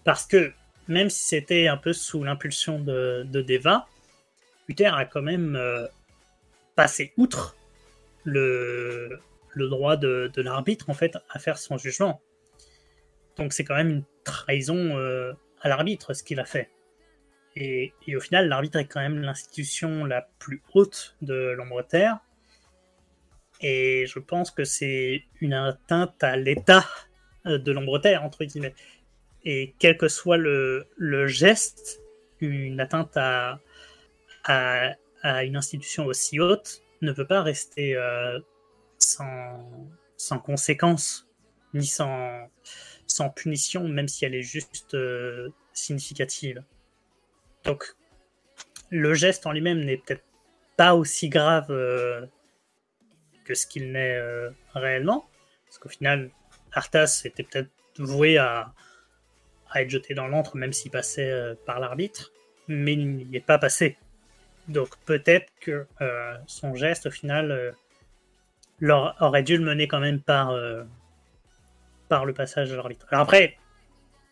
[0.04, 0.52] parce que
[0.88, 3.86] même si c'était un peu sous l'impulsion de, de Deva,
[4.68, 5.86] Uther a quand même euh,
[6.74, 7.56] passé outre
[8.24, 9.20] le,
[9.50, 12.20] le droit de, de l'arbitre en fait à faire son jugement.
[13.36, 16.70] Donc c'est quand même une trahison euh, à l'arbitre ce qu'il a fait.
[17.56, 22.18] Et, et au final, l'arbitre est quand même l'institution la plus haute de l'ombre terre.
[23.60, 26.84] Et je pense que c'est une atteinte à l'état
[27.46, 28.74] euh, de l'ombre terre, entre guillemets.
[29.44, 30.86] Et quel que soit le,
[31.26, 32.00] geste,
[32.40, 33.60] une atteinte à,
[35.42, 38.38] une institution aussi haute ne peut pas rester euh,
[38.98, 41.28] sans, sans conséquence,
[41.74, 42.48] ni sans,
[43.36, 46.62] punition, même si elle est juste euh, significative.
[47.64, 47.84] Donc,
[48.90, 50.24] le geste en lui-même n'est peut-être
[50.76, 51.70] pas aussi grave
[53.44, 55.28] que ce qu'il n'est euh, réellement,
[55.66, 56.30] parce qu'au final,
[56.72, 58.72] Arthas était peut-être voué à,
[59.70, 62.32] à être jeté dans l'antre, même s'il passait euh, par l'arbitre,
[62.68, 63.96] mais il n'y est pas passé.
[64.68, 67.74] Donc peut-être que euh, son geste, au final,
[69.20, 70.56] aurait dû le mener quand même par,
[72.08, 73.06] par le passage de l'arbitre.
[73.10, 73.56] Alors après,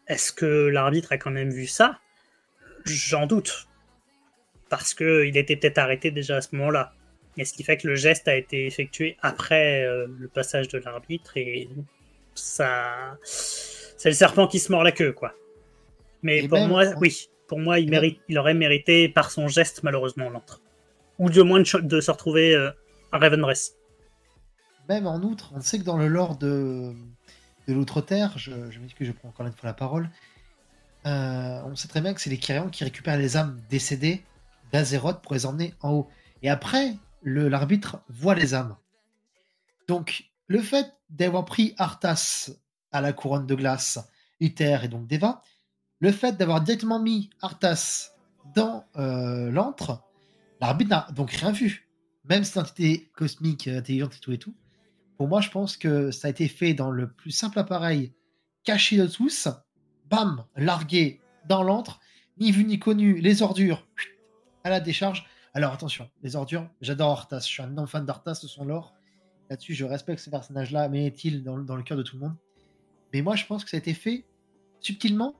[0.08, 1.98] est-ce que l'arbitre a quand même vu ça?
[2.84, 3.68] J'en doute.
[4.68, 6.94] Parce qu'il était peut-être arrêté déjà à ce moment-là.
[7.38, 10.78] Et ce qui fait que le geste a été effectué après euh, le passage de
[10.78, 11.68] l'arbitre et
[12.34, 13.16] ça.
[13.22, 15.32] C'est le serpent qui se mord la queue, quoi.
[16.22, 17.28] Mais Et pour même- moi, oui.
[17.48, 20.62] Pour moi, il, mérite, il aurait mérité par son geste, malheureusement, l'entre.
[21.18, 22.70] Ou du moins de, se retrouver euh,
[23.12, 23.76] à Ravenrest.
[24.88, 26.94] Même en outre, on sait que dans le lore de,
[27.68, 30.08] de l'Outre-Terre, je, je m'excuse, je prends encore une fois la parole,
[31.06, 34.22] euh, on sait très bien que c'est les Kyrians qui récupèrent les âmes décédées
[34.72, 36.08] d'Azeroth pour les emmener en haut.
[36.42, 36.92] Et après,
[37.24, 38.76] l'arbitre voit les âmes.
[39.88, 42.50] Donc, le fait d'avoir pris Arthas
[42.90, 43.98] à la couronne de glace,
[44.40, 45.42] Uther et donc Deva,
[46.00, 48.10] le fait d'avoir directement mis Arthas
[48.54, 50.02] dans euh, l'antre,
[50.60, 51.88] l'arbitre n'a donc rien vu.
[52.24, 54.54] Même une entité cosmique, euh, intelligente et tout et tout,
[55.16, 58.12] pour moi, je pense que ça a été fait dans le plus simple appareil,
[58.64, 59.48] caché de tous,
[60.10, 62.00] bam, largué dans l'antre,
[62.38, 63.86] ni vu ni connu, les ordures,
[64.64, 65.24] à la décharge.
[65.54, 68.94] Alors attention, les ordures, j'adore Arthas, je suis un énorme fan d'Arthas de son lore.
[69.50, 72.36] Là-dessus, je respecte ce personnage-là, mais est-il dans, dans le cœur de tout le monde?
[73.12, 74.24] Mais moi, je pense que ça a été fait
[74.80, 75.34] subtilement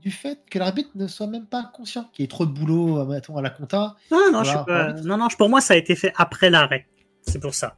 [0.00, 3.04] du fait que l'arbitre ne soit même pas conscient qu'il y ait trop de boulot
[3.06, 3.96] mettons, à la compta.
[4.10, 5.06] Non, non, Voilà, je suis pas- l'arbitre.
[5.06, 6.86] non, non, pour moi, ça a été fait après l'arrêt.
[7.22, 7.76] C'est pour ça.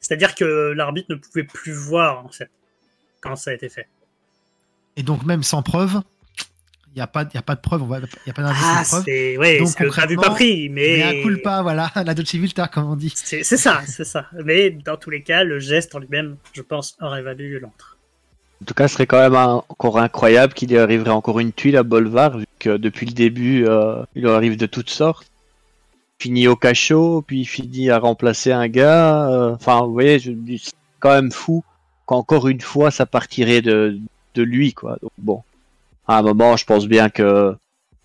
[0.00, 2.50] C'est-à-dire que l'arbitre ne pouvait plus voir, en fait,
[3.20, 3.88] quand ça a été fait.
[4.96, 6.02] Et donc, même sans preuve,
[6.94, 8.62] Il n'y a, pas- il y a pas de preuve, il n'y a pas d'indice
[8.64, 9.04] Ah, de preuve.
[9.06, 12.68] c'est ouais, Donc, le grave pas pris, mais Mais coule pas, voilà, la Dolce Vita,
[12.68, 13.12] comme on dit.
[13.16, 14.26] c'est ça, c'est ça.
[14.44, 17.96] Mais dans tous les cas, le geste en lui-même, je pense, aurait valu l'entre.
[18.60, 21.76] En tout cas, ce serait quand même encore incroyable qu'il lui arriverait encore une tuile
[21.78, 25.26] à Bolvar, vu que depuis le début, euh, il arrive de toutes sortes.
[26.18, 29.28] Fini au cachot, puis il finit à remplacer un gars.
[29.30, 31.64] euh, Enfin, vous voyez, je me dis, c'est quand même fou
[32.06, 33.98] qu'encore une fois, ça partirait de,
[34.34, 34.98] de lui, quoi.
[35.02, 35.42] Donc bon,
[36.12, 37.54] à un moment, je pense bien que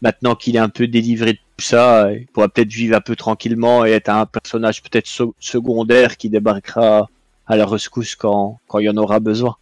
[0.02, 3.16] maintenant qu'il est un peu délivré de tout ça, il pourra peut-être vivre un peu
[3.16, 5.08] tranquillement et être un personnage peut-être
[5.40, 7.10] secondaire qui débarquera
[7.46, 9.56] à la rescousse quand, quand il y en aura besoin.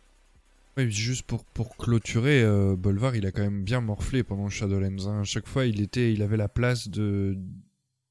[0.78, 5.08] Oui, juste pour, pour clôturer, euh, Bolvar, il a quand même bien morflé pendant Shadowlands.
[5.08, 5.22] hein.
[5.22, 7.38] À chaque fois, il était, il avait la place de,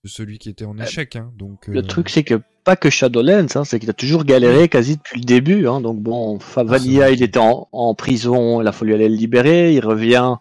[0.05, 1.17] de celui qui était en échec.
[1.17, 1.33] hein.
[1.39, 4.69] Donc, Le euh, truc, c'est que pas que Shadowlands, hein, c'est qu'il a toujours galéré
[4.69, 5.67] quasi depuis le début.
[5.67, 7.15] Hein, donc bon, Ah, Vanilla, vrai.
[7.15, 10.35] il était en, en prison, il a fallu aller le libérer, il revient,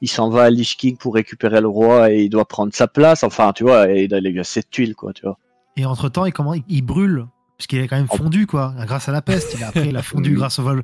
[0.00, 2.88] il s'en va à Lich King pour récupérer le roi et il doit prendre sa
[2.88, 3.22] place.
[3.22, 5.38] Enfin, tu vois, et il a cette tuile, quoi, tu vois.
[5.76, 7.26] Et entre temps, il, comment, il, brûle,
[7.58, 9.54] puisqu'il est quand même fondu, quoi, grâce à la peste.
[9.56, 10.82] Il a, après, il a fondu grâce au vol.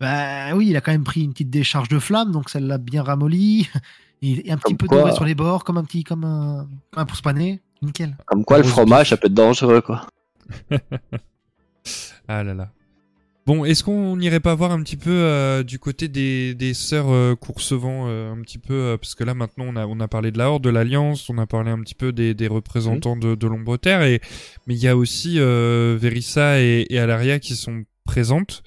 [0.00, 2.78] Bah oui, il a quand même pris une petite décharge de flamme, donc ça l'a
[2.78, 3.68] bien ramolli.
[4.20, 6.66] Il est un petit Comme peu doré sur les bords, comme un petit, comme un,
[6.90, 7.60] comme un pouce pané.
[7.82, 8.16] Nickel.
[8.26, 10.06] Comme quoi, le fromage, ça peut être dangereux, quoi.
[12.28, 12.70] Ah là là.
[13.46, 17.08] Bon, est-ce qu'on n'irait pas voir un petit peu euh, du côté des, des sœurs
[17.08, 20.08] euh, Coursevent, euh, un petit peu, euh, parce que là maintenant on a, on a
[20.08, 23.16] parlé de la Horde, de l'Alliance, on a parlé un petit peu des, des représentants
[23.16, 24.20] de, de l'Ombre Terre, et,
[24.66, 28.62] mais il y a aussi euh, Verissa et, et Alaria qui sont présentes,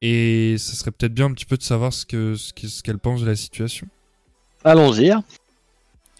[0.00, 2.84] et ça serait peut-être bien un petit peu de savoir ce que ce que- ce
[2.84, 3.88] qu'elles pensent de la situation.
[4.62, 5.10] Allons-y.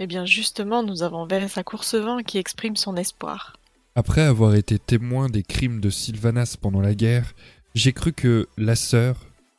[0.01, 3.57] Eh bien, justement, nous avons Veressa Coursevent qui exprime son espoir.
[3.95, 7.33] Après avoir été témoin des crimes de Sylvanas pendant la guerre,
[7.77, 9.17] j'ai cru que la sœur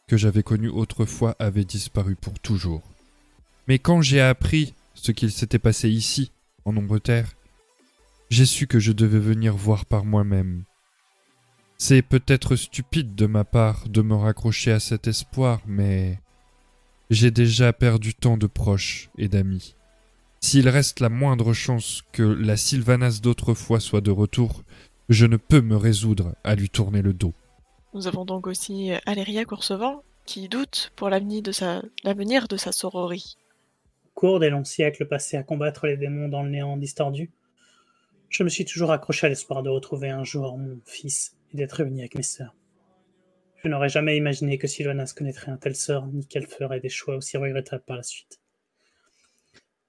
[0.07, 2.83] que j'avais connue autrefois avait disparu pour toujours.
[3.67, 6.31] Mais quand j'ai appris ce qu'il s'était passé ici,
[6.65, 7.31] en Ombre-Terre,
[8.29, 10.63] j'ai su que je devais venir voir par moi-même.
[11.77, 16.19] C'est peut-être stupide de ma part de me raccrocher à cet espoir, mais
[17.09, 19.75] j'ai déjà perdu tant de proches et d'amis.
[20.47, 24.61] S'il reste la moindre chance que la Sylvanas d'autrefois soit de retour,
[25.09, 27.33] je ne peux me résoudre à lui tourner le dos.
[27.95, 32.57] Nous avons donc aussi euh, Aléria Coursevent qui doute pour l'avenir de sa, l'avenir de
[32.57, 33.37] sa sororie.
[34.05, 37.31] Au cours des longs siècles passés à combattre les démons dans le néant distordu,
[38.29, 41.77] je me suis toujours accroché à l'espoir de retrouver un jour mon fils et d'être
[41.77, 42.53] réuni avec mes sœurs.
[43.63, 47.15] Je n'aurais jamais imaginé que Sylvanas connaîtrait un tel sort, ni qu'elle ferait des choix
[47.15, 48.39] aussi regrettables par la suite.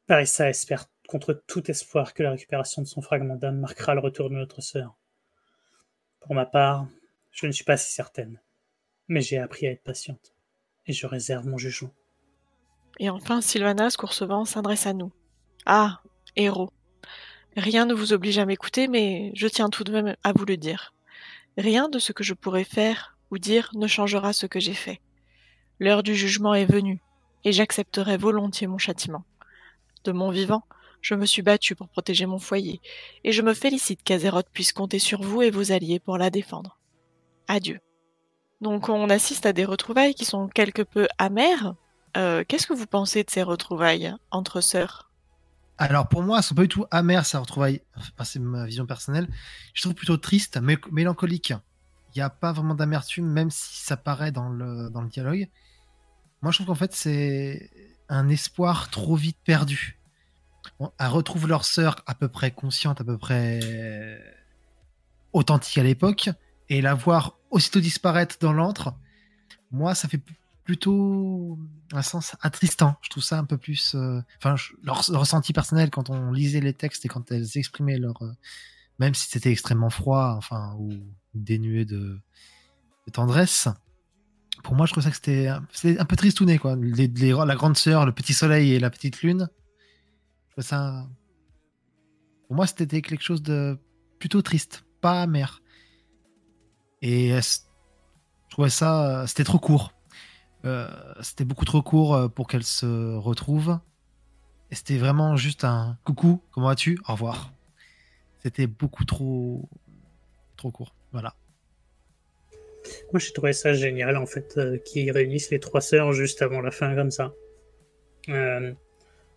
[0.07, 4.31] Parissa espère contre tout espoir que la récupération de son fragment d'âme marquera le retour
[4.31, 4.97] de notre sœur.
[6.20, 6.87] Pour ma part,
[7.33, 8.41] je ne suis pas si certaine,
[9.09, 10.33] mais j'ai appris à être patiente,
[10.87, 11.93] et je réserve mon jugement.
[13.01, 15.12] Et enfin, Sylvanas Coursevent s'adresse à nous.
[15.66, 16.01] Ah,
[16.37, 16.70] héros.
[17.57, 20.57] Rien ne vous oblige à m'écouter, mais je tiens tout de même à vous le
[20.57, 20.95] dire.
[21.59, 25.01] Rien de ce que je pourrais faire ou dire ne changera ce que j'ai fait.
[25.81, 27.01] L'heure du jugement est venue,
[27.43, 29.24] et j'accepterai volontiers mon châtiment.
[30.07, 30.62] De mon vivant,
[31.01, 32.81] je me suis battu pour protéger mon foyer,
[33.24, 36.78] et je me félicite qu'Azeroth puisse compter sur vous et vos alliés pour la défendre.
[37.49, 37.81] Adieu.
[38.61, 41.74] Donc on assiste à des retrouvailles qui sont quelque peu amères.
[42.16, 45.11] Euh, Qu'est-ce que vous pensez de ces retrouvailles entre sœurs?
[45.77, 47.83] Alors pour moi, elles sont pas du tout amères, ça retrouvaille.
[47.97, 49.28] Enfin, c'est ma vision personnelle.
[49.74, 51.53] Je trouve plutôt triste, mais mélancolique.
[52.15, 55.49] Il n'y a pas vraiment d'amertume, même si ça paraît dans le, dans le dialogue.
[56.43, 57.70] Moi, je trouve qu'en fait, c'est
[58.09, 59.95] un espoir trop vite perdu.
[60.98, 64.20] Elles retrouvent leur sœur à peu près consciente, à peu près
[65.32, 66.30] authentique à l'époque,
[66.68, 68.94] et la voir aussitôt disparaître dans l'antre,
[69.70, 70.20] moi, ça fait
[70.64, 71.59] plutôt
[71.93, 72.97] un sens attristant.
[73.02, 73.94] Je trouve ça un peu plus.
[73.94, 78.20] euh, Enfin, leur, ressenti personnel quand on lisait les textes et quand elles exprimaient leur.
[78.22, 78.32] euh,
[78.98, 80.90] même si c'était extrêmement froid, enfin, ou
[81.34, 82.18] dénué de,
[83.12, 83.68] tendresse.
[84.64, 86.76] Pour moi, je trouve ça que c'était un peu tristouné, quoi.
[86.76, 89.48] La grande sœur, le petit soleil et la petite lune.
[90.59, 91.07] Ça.
[92.47, 93.78] Pour moi, c'était quelque chose de
[94.19, 95.62] plutôt triste, pas amer.
[97.03, 97.59] Et euh, je
[98.51, 99.23] trouvais ça.
[99.23, 99.93] euh, C'était trop court.
[100.65, 100.89] Euh,
[101.20, 103.78] c'était beaucoup trop court pour qu'elle se retrouve.
[104.70, 106.99] Et c'était vraiment juste un coucou, comment vas-tu?
[107.07, 107.53] Au revoir.
[108.43, 109.69] C'était beaucoup trop
[110.57, 110.95] trop court.
[111.12, 111.35] Voilà.
[113.12, 116.61] Moi, j'ai trouvé ça génial, en fait, euh, qu'ils réunissent les trois sœurs juste avant
[116.61, 117.33] la fin, comme ça.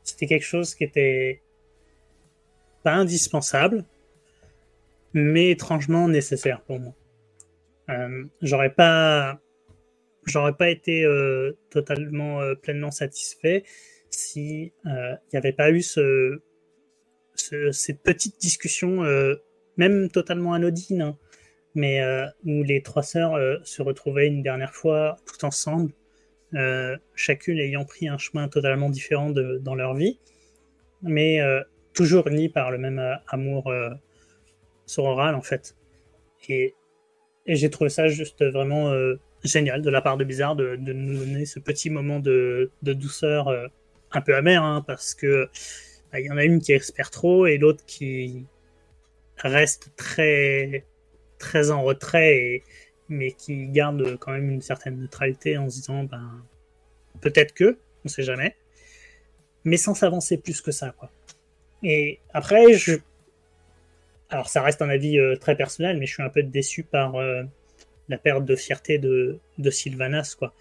[0.04, 1.42] C'était quelque chose qui était
[2.84, 3.84] pas indispensable,
[5.14, 6.94] mais étrangement nécessaire pour moi.
[7.90, 9.40] Euh, j'aurais pas,
[10.70, 13.64] été euh, totalement euh, pleinement satisfait
[14.12, 16.42] si il n'y avait pas eu ce,
[17.36, 19.04] ce- ces petites discussions,
[19.78, 21.18] même totalement anodines, hein,
[21.76, 22.02] mais
[22.44, 25.92] où les trois sœurs se retrouvaient une dernière fois tout ensemble,
[26.56, 30.20] euh, chacune ayant pris un chemin totalement différent dans leur vie,
[31.04, 31.62] mais euh,
[31.94, 33.72] toujours unies par le même euh, amour
[34.86, 35.76] sororal en fait.
[36.48, 36.76] Et,
[37.46, 38.94] j'ai trouvé ça juste vraiment
[39.44, 43.50] génial de la part de Bizarre de, nous donner ce petit moment de, douceur
[44.12, 45.50] un peu amer, hein, parce que
[46.12, 48.46] bah, il y en a une qui espère trop et l'autre qui
[49.38, 50.86] reste très
[51.40, 52.64] très en retrait et
[53.10, 56.44] mais qui garde quand même une certaine neutralité en se disant ben
[57.22, 58.56] peut-être que on sait jamais
[59.66, 61.12] mais sans s'avancer plus que ça quoi
[61.84, 62.96] et après je
[64.30, 67.16] alors ça reste un avis euh, très personnel mais je suis un peu déçu par
[67.16, 67.44] euh,
[68.08, 70.54] la perte de fierté de, de Sylvanas quoi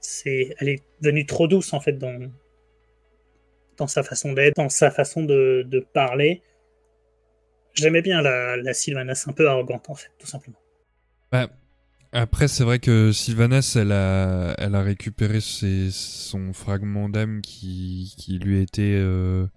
[0.00, 2.30] c'est elle est devenue trop douce en fait dans
[3.76, 6.42] dans sa façon d'être, dans sa façon de, de parler.
[7.74, 10.58] J'aimais bien la, la Sylvanas un peu arrogante, en fait, tout simplement.
[11.32, 11.48] Bah,
[12.14, 18.38] après, c'est vrai que Sylvanas, elle a, elle a récupéré son fragment d'âme qui, qui
[18.38, 19.48] lui a été, euh,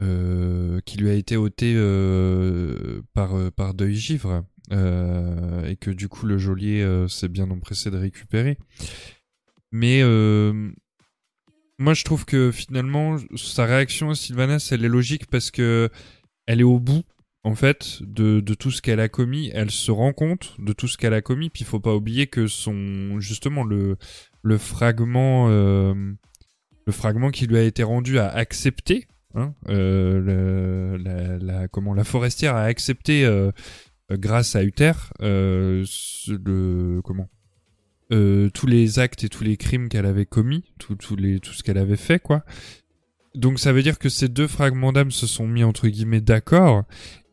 [0.00, 6.38] euh, qui lui a été ôté euh, par, Deuil Givre, et que du coup le
[6.38, 8.58] geôlier s'est bien empressé de récupérer.
[9.72, 10.04] Mais
[11.78, 15.90] moi, je trouve que finalement, sa réaction à Sylvanas, elle est logique parce que
[16.46, 17.02] elle est au bout
[17.46, 19.52] en fait de, tout ce qu'elle a commis.
[19.54, 21.48] Elle se rend compte de tout ce qu'elle a commis.
[21.48, 23.96] Puis il faut pas oublier que son justement le
[24.58, 25.94] fragment euh,
[26.86, 29.06] le fragment qui lui a été rendu à accepter.
[29.36, 30.98] Hein, euh,
[31.40, 33.52] la, comment la forestière a accepté euh,
[34.10, 37.28] grâce à Uther le comment
[38.10, 41.16] tous les actes et tous les crimes qu'elle avait commis, tout, tout
[41.52, 42.44] ce qu'elle avait fait, quoi.
[43.36, 46.84] Donc ça veut dire que ces deux fragments d'âme se sont mis entre guillemets d'accord.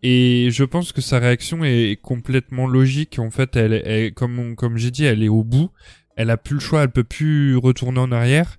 [0.04, 3.20] Et je pense que sa réaction est complètement logique.
[3.20, 5.72] En fait, elle, elle comme, comme j'ai dit, elle est au bout.
[6.16, 6.84] Elle a plus le choix.
[6.84, 8.58] Elle peut plus retourner en arrière.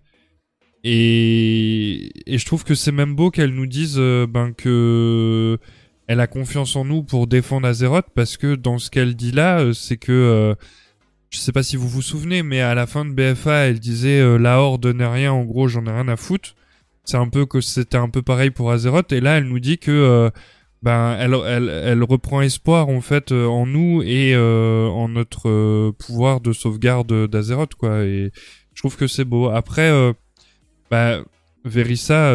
[0.85, 5.59] Et, et je trouve que c'est même beau qu'elle nous dise euh, ben que
[6.07, 9.61] elle a confiance en nous pour défendre Azeroth parce que dans ce qu'elle dit là,
[9.61, 10.55] euh, c'est que euh,
[11.31, 14.21] je sais pas si vous vous souvenez, mais à la fin de BFA, elle disait
[14.21, 16.55] euh, la horde n'est rien, en gros, j'en ai rien à foutre.
[17.05, 19.79] C'est un peu que c'était un peu pareil pour Azeroth, et là, elle nous dit
[19.79, 20.31] que
[20.85, 21.35] ben elle,
[21.71, 26.53] elle, reprend espoir en fait euh, en nous et euh, en notre euh, pouvoir de
[26.53, 28.05] sauvegarde d'Azeroth, quoi.
[28.05, 28.31] Et
[28.75, 29.49] je trouve que c'est beau.
[29.49, 29.91] Après,
[30.91, 31.25] bah
[31.65, 32.33] Verissa.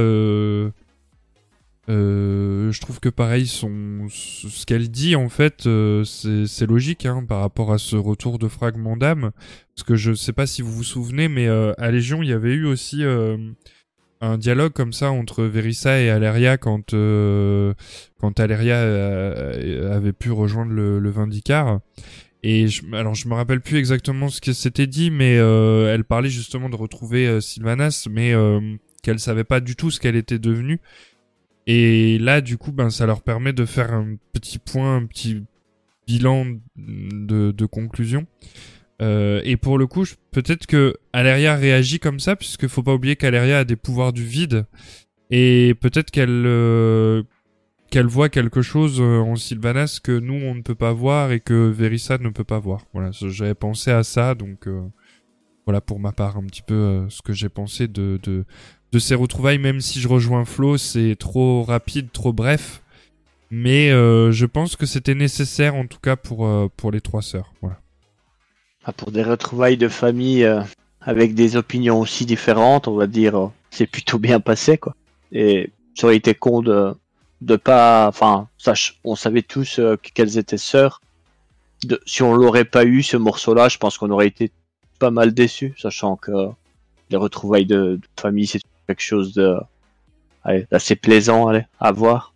[1.87, 5.69] Je trouve que pareil, son, ce qu'elle dit en fait,
[6.03, 9.29] c'est logique hein, par rapport à ce retour de fragment d'âme.
[9.75, 12.53] Parce que je sais pas si vous vous souvenez, mais à Légion, il y avait
[12.53, 13.03] eu aussi
[14.21, 17.73] un dialogue comme ça entre Verissa et Aleria quand, euh,
[18.19, 21.79] quand Aleria euh, avait pu rejoindre le, le Vindicar.
[22.43, 26.03] Et je, alors je me rappelle plus exactement ce que s'était dit, mais euh, elle
[26.03, 28.59] parlait justement de retrouver euh, Sylvanas, mais euh,
[29.03, 30.79] qu'elle savait pas du tout ce qu'elle était devenue.
[31.67, 35.43] Et là, du coup, ben, ça leur permet de faire un petit point, un petit
[36.07, 36.45] bilan
[36.77, 38.25] de, de conclusion.
[39.01, 43.15] Euh, et pour le coup, peut-être que Aleria réagit comme ça, puisque faut pas oublier
[43.15, 44.65] qu'Aleria a des pouvoirs du vide.
[45.31, 47.23] Et peut-être qu'elle euh,
[47.89, 51.39] qu'elle voit quelque chose euh, en Sylvanas que nous, on ne peut pas voir et
[51.39, 52.85] que Verissa ne peut pas voir.
[52.93, 54.81] Voilà, j'avais pensé à ça, donc euh,
[55.65, 58.45] voilà pour ma part un petit peu euh, ce que j'ai pensé de, de,
[58.91, 62.81] de ces retrouvailles, même si je rejoins Flo, c'est trop rapide, trop bref.
[63.51, 66.47] Mais euh, je pense que c'était nécessaire en tout cas pour,
[66.77, 67.53] pour les trois sœurs.
[67.61, 67.79] Voilà.
[68.85, 70.61] Ah, Pour des retrouvailles de famille euh,
[71.01, 74.95] avec des opinions aussi différentes, on va dire, euh, c'est plutôt bien passé, quoi.
[75.31, 76.93] Et ça aurait été con de,
[77.41, 81.01] de pas, enfin, sache, on savait tous euh, qu'elles étaient sœurs.
[82.05, 84.51] Si on l'aurait pas eu, ce morceau-là, je pense qu'on aurait été
[84.97, 86.31] pas mal déçus, sachant que
[87.09, 89.55] les retrouvailles de, famille, c'est quelque chose de,
[90.71, 92.33] d'assez plaisant, allez, à voir.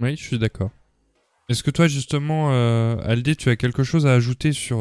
[0.00, 0.70] Oui, je suis d'accord.
[1.50, 2.50] Est-ce que toi, justement,
[3.00, 4.78] Aldé, tu as quelque chose à ajouter sur,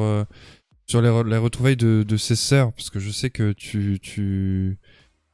[0.93, 4.77] sur les, re- les retrouvailles de, ses sœurs Parce que je sais que tu, tu,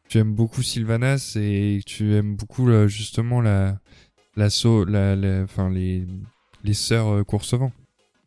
[0.07, 3.77] tu aimes beaucoup Sylvanas et tu aimes beaucoup euh, justement la,
[4.37, 4.47] la,
[4.85, 5.15] la,
[5.69, 6.07] les,
[6.63, 7.73] les sœurs euh, Coursevent.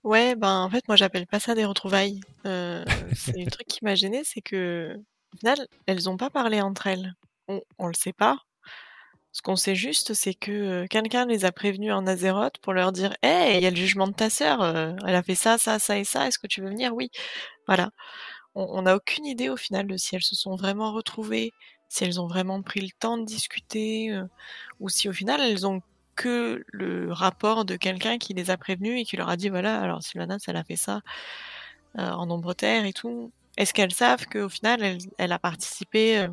[0.05, 2.21] Ouais, ben en fait, moi j'appelle pas ça des retrouvailles.
[2.45, 2.85] Euh,
[3.15, 4.95] c'est le truc qui m'a gêné, c'est que
[5.33, 5.57] au final,
[5.87, 7.15] elles ont pas parlé entre elles.
[7.49, 8.41] On, on le sait pas.
[9.33, 13.15] Ce qu'on sait juste, c'est que quelqu'un les a prévenus en Azeroth pour leur dire
[13.23, 15.79] Hey, il y a le jugement de ta sœur, euh, elle a fait ça, ça,
[15.79, 17.11] ça et ça, est-ce que tu veux venir Oui.
[17.67, 17.91] Voilà.
[18.55, 21.53] On n'a aucune idée au final de si elles se sont vraiment retrouvées,
[21.89, 24.15] si elles ont vraiment pris le temps de discuter,
[24.81, 25.81] ou si au final elles ont
[26.17, 29.81] que le rapport de quelqu'un qui les a prévenus et qui leur a dit voilà,
[29.81, 31.01] alors Sylvanas, elle a fait ça
[31.99, 33.33] euh, en nombre terre et tout.
[33.57, 36.27] Est-ce qu'elles savent qu'au final, elle, a participé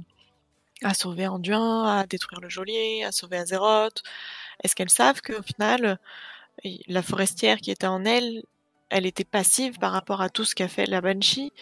[0.84, 4.02] à sauver Anduin, à détruire le geôlier, à sauver Azeroth
[4.64, 6.00] Est-ce qu'elles savent qu'au final,
[6.88, 8.44] la forestière qui était en elle,
[8.90, 11.54] elle était passive par rapport à tout ce qu'a fait la Banshee?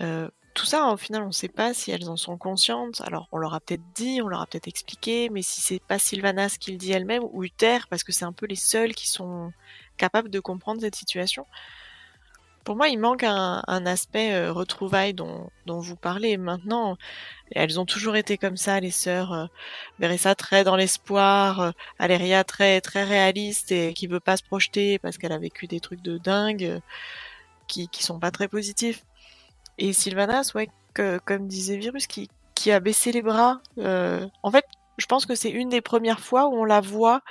[0.00, 3.00] Euh, Tout ça, au final, on ne sait pas si elles en sont conscientes.
[3.02, 5.98] Alors, on leur a peut-être dit, on leur a peut-être expliqué, mais si c'est pas
[6.00, 9.08] Sylvanas qui le dit elle-même ou Uther, parce que c'est un peu les seuls qui
[9.08, 9.52] sont
[9.98, 11.46] capables de comprendre cette situation.
[12.68, 16.36] Pour moi, il manque un, aspect euh, retrouvailles dont, vous parlez.
[16.36, 16.98] Maintenant,
[17.52, 19.48] elles ont toujours été comme ça, les sœurs.
[20.02, 24.98] Euh, très dans l'espoir, euh, Aléria très très réaliste et qui veut pas se projeter
[24.98, 26.80] parce qu'elle a vécu des trucs de dingue euh,
[27.68, 29.02] qui qui sont pas très positifs.
[29.78, 30.68] Et Sylvanas, ouais,
[31.24, 33.62] comme disait Virus, qui qui a baissé les bras.
[33.78, 34.66] euh, en fait,
[34.98, 37.22] je pense que c'est une des premières fois où on la voit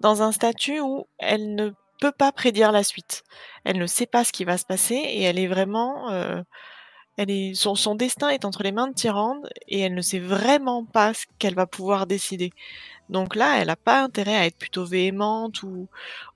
[0.00, 1.70] dans un statut où elle ne
[2.00, 3.24] peut pas prédire la suite.
[3.64, 6.42] Elle ne sait pas ce qui va se passer et elle est vraiment, euh,
[7.16, 10.84] elle est, son, destin est entre les mains de Tyrande et elle ne sait vraiment
[10.84, 12.52] pas ce qu'elle va pouvoir décider.
[13.10, 15.88] Donc là, elle n'a pas intérêt à être plutôt véhémente ou,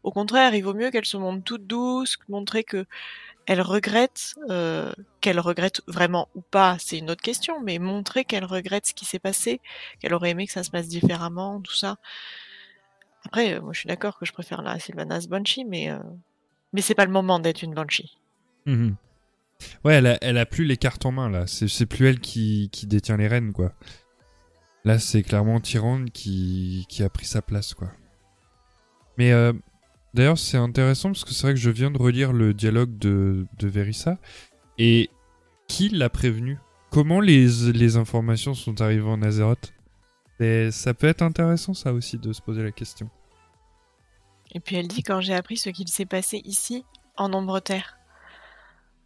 [0.02, 2.86] au contraire, il vaut mieux qu'elle se montre toute douce, montrer que
[3.46, 8.44] elle regrette, euh, qu'elle regrette vraiment ou pas, c'est une autre question, mais montrer qu'elle
[8.44, 9.60] regrette ce qui s'est passé,
[10.00, 11.98] qu'elle aurait aimé que ça se passe différemment, tout ça.
[13.26, 15.98] Après, euh, moi je suis d'accord que je préfère la Sylvanas Banshee, mais, euh,
[16.72, 18.16] mais c'est pas le moment d'être une Banshee.
[18.66, 18.96] Mhm.
[19.84, 21.46] Ouais, elle a, elle a plus les cartes en main là.
[21.46, 23.72] C'est plus elle qui, qui détient les rênes quoi.
[24.84, 27.90] Là, c'est clairement Tyrande qui, qui a pris sa place quoi.
[29.16, 29.52] Mais euh,
[30.12, 33.46] d'ailleurs, c'est intéressant parce que c'est vrai que je viens de relire le dialogue de,
[33.58, 34.18] de Verissa.
[34.76, 35.08] Et
[35.68, 36.58] qui l'a prévenu?
[36.90, 39.72] Comment les, les informations sont arrivées en Azeroth?
[40.40, 43.08] Et Ça peut être intéressant ça aussi de se poser la question.
[44.52, 46.84] Et puis elle dit quand j'ai appris ce qu'il s'est passé ici,
[47.16, 47.98] en Ombre Terre.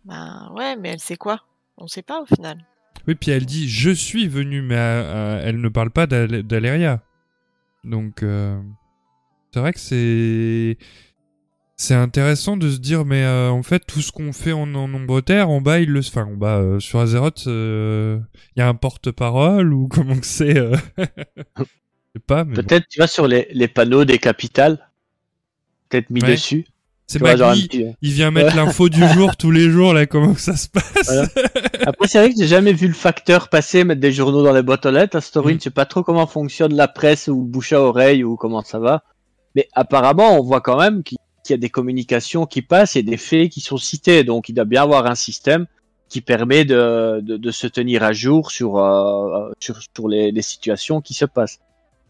[0.05, 1.42] Ben ouais, mais elle sait quoi?
[1.76, 2.64] On sait pas au final.
[3.06, 6.42] Oui, puis elle dit je suis venu, mais euh, euh, elle ne parle pas d'Al-
[6.42, 7.02] d'Aleria.
[7.84, 8.60] Donc, euh,
[9.52, 10.76] c'est vrai que c'est.
[11.80, 14.92] C'est intéressant de se dire, mais euh, en fait, tout ce qu'on fait en, en
[14.92, 16.00] Ombre Terre, en bas, il le.
[16.00, 18.20] Enfin, en bas, euh, sur Azeroth, il
[18.56, 21.05] y a un porte-parole ou comment que c'est euh, Je
[22.16, 22.55] sais pas, bon.
[22.55, 24.90] Peut-être, tu vois, sur les, les panneaux des capitales,
[25.88, 26.32] peut-être mis Ouais.
[26.32, 26.66] dessus.
[27.06, 30.34] C'est Baggy, petit- euh, il vient mettre l'info du jour tous les jours, là, comment
[30.34, 31.28] que ça se passe Voilà.
[31.86, 34.62] Après, c'est vrai que j'ai jamais vu le facteur passer, mettre des journaux dans les
[34.62, 35.16] boîtes aux lettres.
[35.16, 35.59] À Story, Mm.
[35.59, 38.62] je sais pas trop comment fonctionne la presse ou le bouche à oreille ou comment
[38.62, 39.05] ça va.
[39.55, 41.16] Mais apparemment, on voit quand même qu'il
[41.48, 44.22] qu'il y a des communications qui passent et des faits qui sont cités.
[44.22, 45.66] Donc, il doit bien avoir un système
[46.08, 51.14] qui permet de, de, se tenir à jour sur, euh, sur, sur les, situations qui
[51.14, 51.58] se passent.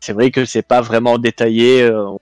[0.00, 1.82] C'est vrai que c'est pas vraiment détaillé.
[1.82, 2.18] euh, on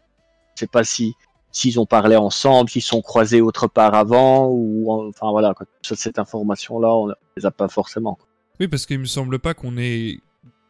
[0.54, 1.14] sait pas si
[1.52, 5.54] s'ils ont parlé ensemble, s'ils sont croisés autre part avant ou enfin voilà.
[5.80, 8.18] Cette information-là, on les a pas forcément.
[8.60, 10.18] Oui, parce qu'il me semble pas qu'on ait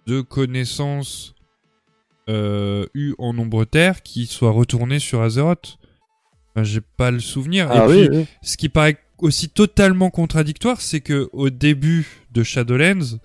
[0.07, 1.35] de connaissances
[2.29, 5.79] euh, eues en nombre terre qui soient retournées sur Azeroth.
[6.57, 7.69] Enfin, J'ai pas le souvenir.
[7.71, 8.27] Ah Et oui, puis, oui.
[8.43, 13.19] ce qui paraît aussi totalement contradictoire, c'est que au début de Shadowlands,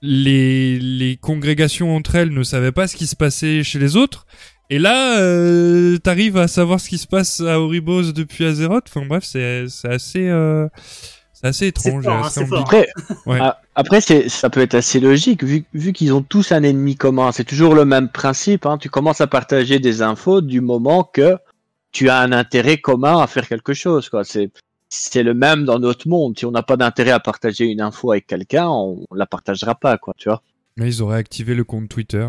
[0.00, 4.26] les, les congrégations entre elles ne savaient pas ce qui se passait chez les autres.
[4.70, 8.84] Et là, euh, t'arrives à savoir ce qui se passe à Oribos depuis Azeroth.
[8.88, 10.66] Enfin bref, c'est c'est assez, euh,
[11.34, 12.04] c'est assez étrange.
[12.04, 12.58] fort, hein.
[12.58, 12.88] Après,
[13.26, 13.38] Ouais.
[13.74, 17.32] après c'est, ça peut être assez logique vu, vu qu'ils ont tous un ennemi commun.
[17.32, 18.64] C'est toujours le même principe.
[18.66, 18.78] Hein.
[18.78, 21.36] Tu commences à partager des infos du moment que
[21.92, 24.08] tu as un intérêt commun à faire quelque chose.
[24.08, 24.24] Quoi.
[24.24, 24.50] C'est,
[24.88, 26.38] c'est le même dans notre monde.
[26.38, 29.74] Si on n'a pas d'intérêt à partager une info avec quelqu'un, on, on la partagera
[29.74, 29.98] pas.
[29.98, 30.42] Quoi, tu vois.
[30.76, 32.26] Mais ils auraient activé le compte Twitter.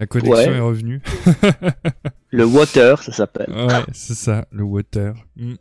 [0.00, 0.56] La connexion Ouais.
[0.56, 1.02] est revenue.
[2.32, 3.52] Le water, ça s'appelle.
[3.52, 5.14] ouais, c'est ça, le water.
[5.36, 5.54] Mm.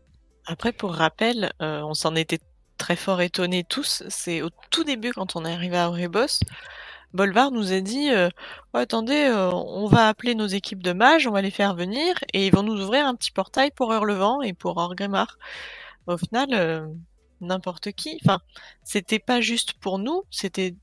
[0.46, 2.38] Après, pour rappel, euh, on s'en était
[2.78, 4.04] très fort étonnés tous.
[4.08, 6.40] C'est au tout début, quand on est arrivé à Oribos,
[7.14, 8.30] Bolvar nous a dit euh,
[8.74, 12.46] Attendez, euh, on va appeler nos équipes de mages, on va les faire venir, et
[12.48, 15.38] ils vont nous ouvrir un petit portail pour Hurlevent et pour Orgrimmar.
[16.08, 16.88] Au final, euh,
[17.42, 18.20] n'importe qui.
[18.24, 18.40] Enfin,
[18.84, 20.76] c'était pas juste pour nous, c'était.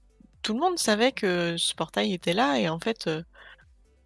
[0.43, 3.11] Tout le monde savait que ce portail était là, et en fait,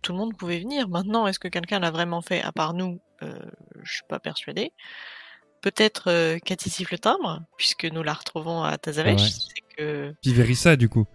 [0.01, 0.89] tout le monde pouvait venir.
[0.89, 4.73] Maintenant, est-ce que quelqu'un l'a vraiment fait, à part nous Je suis pas persuadée.
[5.61, 9.21] Peut-être Cathy siffle le timbre, puisque nous la retrouvons à Tazavesh.
[9.21, 9.31] Ah ouais.
[9.31, 10.15] C'est que...
[10.23, 11.07] Puis Verissa, du coup.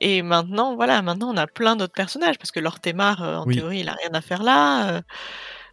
[0.00, 3.56] Et maintenant, voilà, maintenant on a plein d'autres personnages, parce que Lortemar, euh, en Oui.
[3.56, 4.94] théorie, il a rien à faire là.
[4.96, 5.02] euh,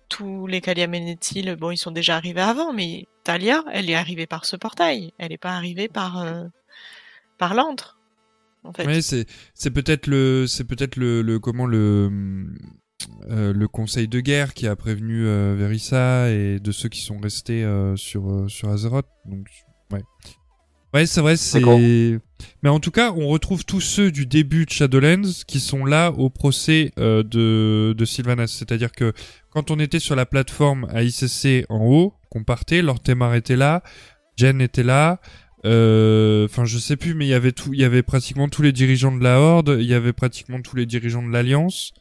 [0.09, 4.45] tous les Kaliamenetil, bon, ils sont déjà arrivés avant, mais Talia, elle est arrivée par
[4.45, 5.11] ce portail.
[5.17, 6.45] Elle n'est pas arrivée par, euh,
[7.37, 7.97] par l'antre.
[8.63, 8.85] en fait.
[8.85, 12.09] Ouais, c'est c'est peut-être le c'est peut-être le, le comment le
[13.29, 17.19] euh, le conseil de guerre qui a prévenu euh, Verissa et de ceux qui sont
[17.19, 19.07] restés euh, sur sur Azeroth.
[19.25, 19.47] Donc
[19.91, 20.03] ouais.
[20.93, 21.61] Ouais, c'est vrai, c'est
[22.63, 26.11] mais en tout cas, on retrouve tous ceux du début de Shadowlands qui sont là
[26.11, 29.13] au procès euh, de de Sylvanas, c'est-à-dire que
[29.49, 33.55] quand on était sur la plateforme à ICC en haut, qu'on partait, Lord Temar était
[33.55, 33.83] là,
[34.37, 35.19] Jen était là,
[35.65, 38.61] euh, enfin je sais plus, mais il y avait tout, il y avait pratiquement tous
[38.61, 41.93] les dirigeants de la Horde, il y avait pratiquement tous les dirigeants de l'Alliance,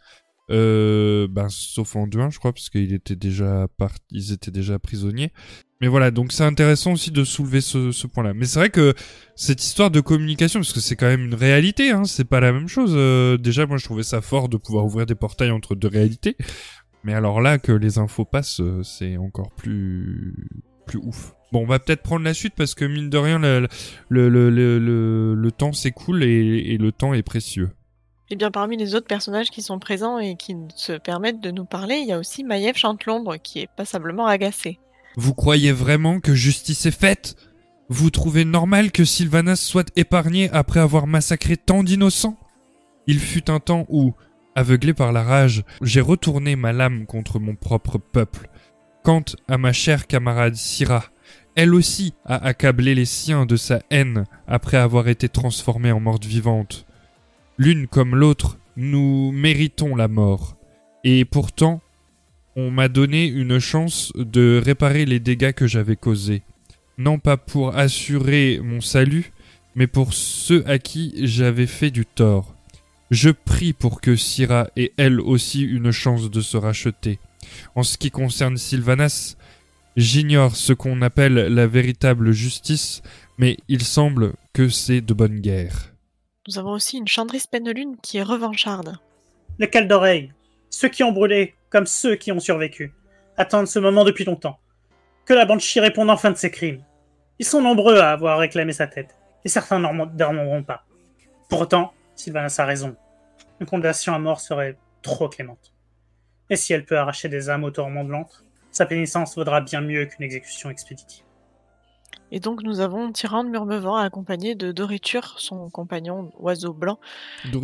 [0.50, 3.94] euh, ben sauf Anduin, je crois, parce qu'ils étaient déjà part...
[4.10, 5.32] ils étaient déjà prisonniers.
[5.80, 8.32] Mais voilà, donc c'est intéressant aussi de soulever ce, ce point-là.
[8.32, 8.94] Mais c'est vrai que
[9.34, 12.52] cette histoire de communication, parce que c'est quand même une réalité, hein, c'est pas la
[12.52, 12.94] même chose.
[12.96, 16.36] euh, déjà, moi je trouvais ça fort de pouvoir ouvrir des portails entre deux réalités.
[17.04, 20.48] Mais alors là, que les infos passent, euh, c'est encore plus
[20.86, 21.34] plus ouf.
[21.52, 23.68] Bon, on va peut-être prendre la suite parce que mine de rien, le,
[24.08, 24.78] le, le,
[25.34, 27.70] le, temps s'écoule et le temps est précieux.
[28.28, 31.64] Et bien parmi les autres personnages qui sont présents et qui se permettent de nous
[31.64, 34.80] parler, il y a aussi Maiev Chantelombre qui est passablement agacé.
[35.16, 37.36] Vous croyez vraiment que justice est faite?
[37.88, 42.36] Vous trouvez normal que Sylvanas soit épargné après avoir massacré tant d'innocents?
[43.06, 44.12] Il fut un temps où,
[44.56, 48.50] aveuglé par la rage, j'ai retourné ma lame contre mon propre peuple.
[49.04, 51.04] Quant à ma chère camarade Syra,
[51.54, 56.24] elle aussi a accablé les siens de sa haine après avoir été transformée en morte
[56.24, 56.85] vivante.
[57.58, 60.58] L'une comme l'autre, nous méritons la mort.
[61.04, 61.80] Et pourtant,
[62.54, 66.42] on m'a donné une chance de réparer les dégâts que j'avais causés.
[66.98, 69.32] Non pas pour assurer mon salut,
[69.74, 72.54] mais pour ceux à qui j'avais fait du tort.
[73.10, 77.18] Je prie pour que Syra ait elle aussi une chance de se racheter.
[77.74, 79.36] En ce qui concerne Sylvanas,
[79.96, 83.02] j'ignore ce qu'on appelle la véritable justice,
[83.38, 85.95] mais il semble que c'est de bonne guerre.
[86.48, 88.98] Nous avons aussi une Chandris Pennelune qui est revancharde.
[89.58, 90.32] Les cales d'oreilles,
[90.70, 92.94] ceux qui ont brûlé, comme ceux qui ont survécu,
[93.36, 94.60] attendent ce moment depuis longtemps.
[95.24, 96.84] Que la Banshee réponde enfin de ses crimes.
[97.40, 100.06] Ils sont nombreux à avoir réclamé sa tête, et certains n'en
[100.62, 100.84] pas.
[101.48, 102.96] Pour autant, Sylvanas a raison.
[103.60, 105.72] Une condamnation à mort serait trop clémente.
[106.48, 109.80] Et si elle peut arracher des âmes au tourment de l'antre, sa pénitence vaudra bien
[109.80, 111.25] mieux qu'une exécution expéditive.
[112.32, 116.98] Et donc nous avons Tyrande Murmevant accompagné de Doritur, son compagnon oiseau blanc,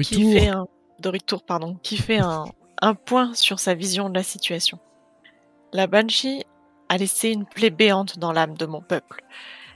[0.03, 0.67] qui fait un
[1.01, 2.45] Doritour, pardon, qui fait un,
[2.81, 4.79] un point sur sa vision de la situation.
[5.73, 6.45] La Banshee
[6.89, 9.25] a laissé une plaie béante dans l'âme de mon peuple.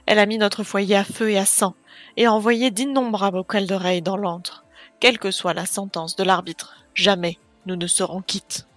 [0.05, 1.75] Elle a mis notre foyer à feu et à sang,
[2.15, 4.65] et a envoyé d'innombrables cales d'oreilles dans l'antre.
[4.99, 8.67] Quelle que soit la sentence de l'arbitre, jamais nous ne serons quittes.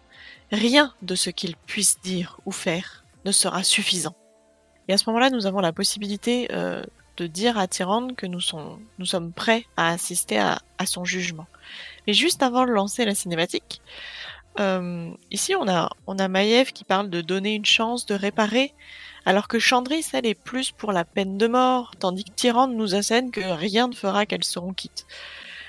[0.50, 4.16] Rien de ce qu'il puisse dire ou faire ne sera suffisant.
[4.90, 6.82] Et à ce moment-là, nous avons la possibilité euh,
[7.16, 11.46] de dire à Tyrande que nous, sommes prêts à assister à, son jugement.
[12.08, 13.82] Mais juste avant de lancer la cinématique,
[14.58, 18.74] euh, ici on a, on qui parle de donner une chance, de réparer,
[19.24, 22.96] alors que Chandris, elle est plus pour la peine de mort, tandis que Tyrande nous
[22.96, 25.06] assène que rien ne fera qu'elles seront quittes.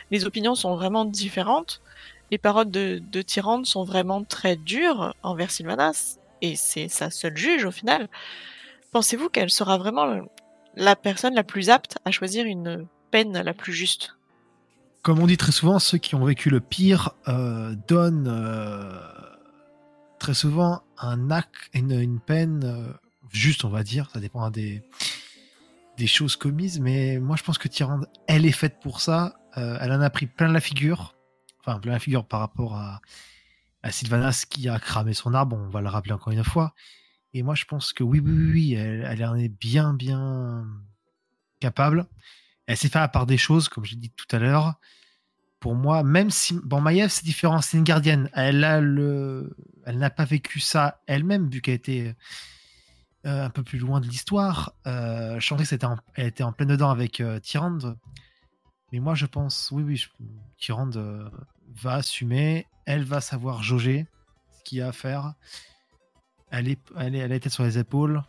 [0.10, 1.84] Les opinions sont vraiment différentes.
[2.32, 7.38] Les paroles de, de Tyrande sont vraiment très dures envers Sylvanas, et c'est sa seule
[7.38, 8.10] juge au final.
[8.92, 10.06] Pensez-vous qu'elle sera vraiment
[10.76, 14.18] la personne la plus apte à choisir une peine la plus juste?
[15.02, 19.00] Comme on dit très souvent, ceux qui ont vécu le pire euh, donnent euh,
[20.20, 22.94] très souvent un acte, une, peine euh,
[23.32, 24.10] juste, on va dire.
[24.14, 24.84] Ça dépend des,
[26.06, 29.36] choses commises, mais moi je pense que Tyrande, elle est faite pour ça.
[29.56, 31.16] Elle en a pris plein la figure,
[31.60, 35.56] enfin plein la figure par rapport à Sylvanas qui a cramé son arbre.
[35.56, 36.74] On va le rappeler encore une fois.
[37.34, 40.66] Et moi, je pense que oui, oui, oui, elle, elle en est bien, bien
[41.60, 42.08] capable.
[42.68, 44.76] Elle sait faire par des choses, comme j'ai dit tout à l'heure.
[45.60, 48.30] Pour moi, même si bon, Maiev c'est différent, c'est une gardienne.
[48.34, 49.56] Elle a le,
[49.86, 52.16] elle n'a pas vécu ça elle-même vu qu'elle était
[53.28, 54.74] euh, un peu plus loin de l'histoire.
[54.88, 55.40] Euh,
[55.84, 57.98] en, elle était en pleine dedans avec euh, Tyrande.
[58.92, 60.08] Mais moi, je pense, oui, oui, je,
[60.58, 61.30] Tyrande euh,
[61.76, 62.66] va assumer.
[62.86, 64.08] Elle va savoir jauger
[64.58, 65.36] ce qu'il y a à faire.
[66.52, 68.22] Elle, est, elle, a été sur les épaules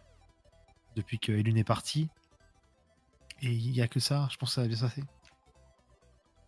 [0.97, 2.09] depuis que Elune est partie.
[3.43, 5.03] Et il n'y a que ça, je pense que ça va bien se passer.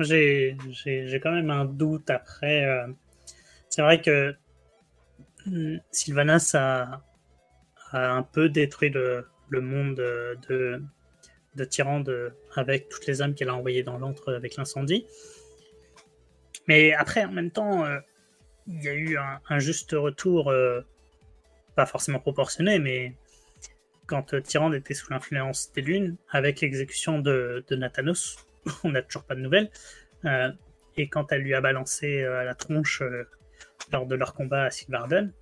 [0.00, 2.64] J'ai j'ai quand même un doute après.
[2.64, 2.86] euh,
[3.68, 4.34] C'est vrai que
[5.46, 7.02] hmm, Sylvanas a,
[7.92, 10.82] un peu détruit le, monde de,
[11.54, 15.06] de Tyrande avec toutes les âmes qu'elle a envoyées dans l'antre avec l'incendie.
[16.66, 17.98] Mais après, en même temps, euh,
[18.66, 20.80] il y a eu un, un juste retour, euh,
[21.74, 23.14] pas forcément proportionné, mais
[24.06, 28.36] quand euh, Tyrande était sous l'influence des lunes, avec l'exécution de, de Nathanos,
[28.84, 29.70] on n'a toujours pas de nouvelles.
[30.24, 30.50] Euh,
[30.96, 33.02] et quand elle lui a balancé euh, à la tronche
[33.92, 35.32] lors de leur combat à Sylvarden,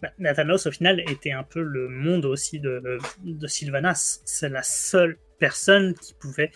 [0.00, 2.98] bah, Nathanos, au final, était un peu le monde aussi de,
[3.46, 4.22] Sylvanas.
[4.24, 6.50] C'est la seule personne qui pouvait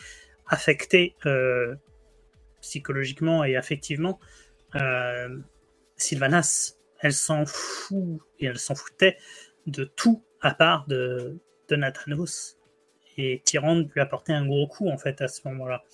[0.49, 1.15] affecter
[2.61, 4.19] psychologiquement et affectivement
[5.97, 6.77] Sylvanas.
[7.07, 9.17] Elle s'en fout et elle s'en foutait
[9.69, 11.39] de tout à part de,
[11.69, 12.59] de Nathanos.
[13.17, 15.85] Et Tyrande lui a porté un gros coup en fait à ce moment-là.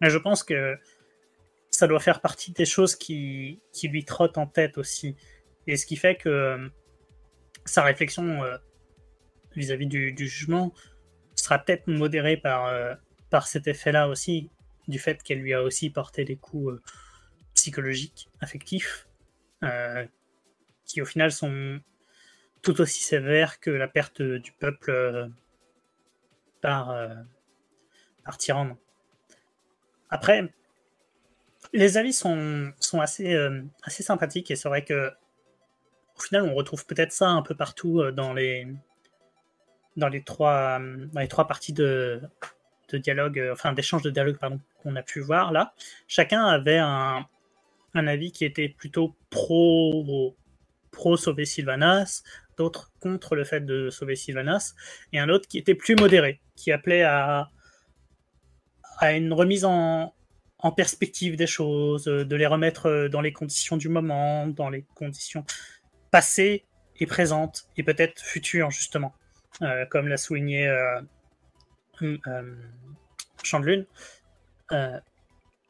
[0.00, 0.78] Mais je pense que
[1.70, 5.14] ça doit faire partie des choses qui, qui lui trottent en tête aussi.
[5.66, 6.68] Et ce qui fait que euh,
[7.66, 8.56] sa réflexion euh,
[9.54, 10.72] vis-à-vis du, jugement
[11.34, 12.94] sera peut-être modérée par, euh,
[13.28, 14.50] par cet effet-là aussi,
[14.88, 16.80] du fait qu'elle lui a aussi porté des coups
[17.52, 19.06] psychologiques, affectifs,
[20.92, 21.80] qui au final sont
[22.60, 25.26] tout aussi sévères que la perte du peuple euh,
[26.60, 27.14] par, euh,
[28.24, 28.36] par.
[30.10, 30.52] Après,
[31.72, 35.10] les avis sont, sont assez, euh, assez sympathiques et c'est vrai que
[36.18, 38.68] au final, on retrouve peut-être ça un peu partout dans les,
[39.96, 42.20] dans les, trois, les trois parties de,
[42.90, 45.72] de dialogue, enfin d'échange de dialogue pardon, qu'on a pu voir là.
[46.06, 47.26] Chacun avait un,
[47.94, 50.36] un avis qui était plutôt pro,
[50.92, 52.22] pro sauver Sylvanas,
[52.56, 54.74] d'autres contre le fait de sauver Sylvanas,
[55.12, 57.48] et un autre qui était plus modéré, qui appelait à,
[58.98, 60.14] à une remise en,
[60.58, 64.70] en perspective des choses, euh, de les remettre euh, dans les conditions du moment, dans
[64.70, 65.44] les conditions
[66.10, 66.64] passées
[67.00, 69.12] et présentes, et peut-être futures, justement,
[69.60, 71.02] Euh, comme l'a souligné euh,
[72.00, 72.18] hum,
[73.42, 73.84] Chandelune.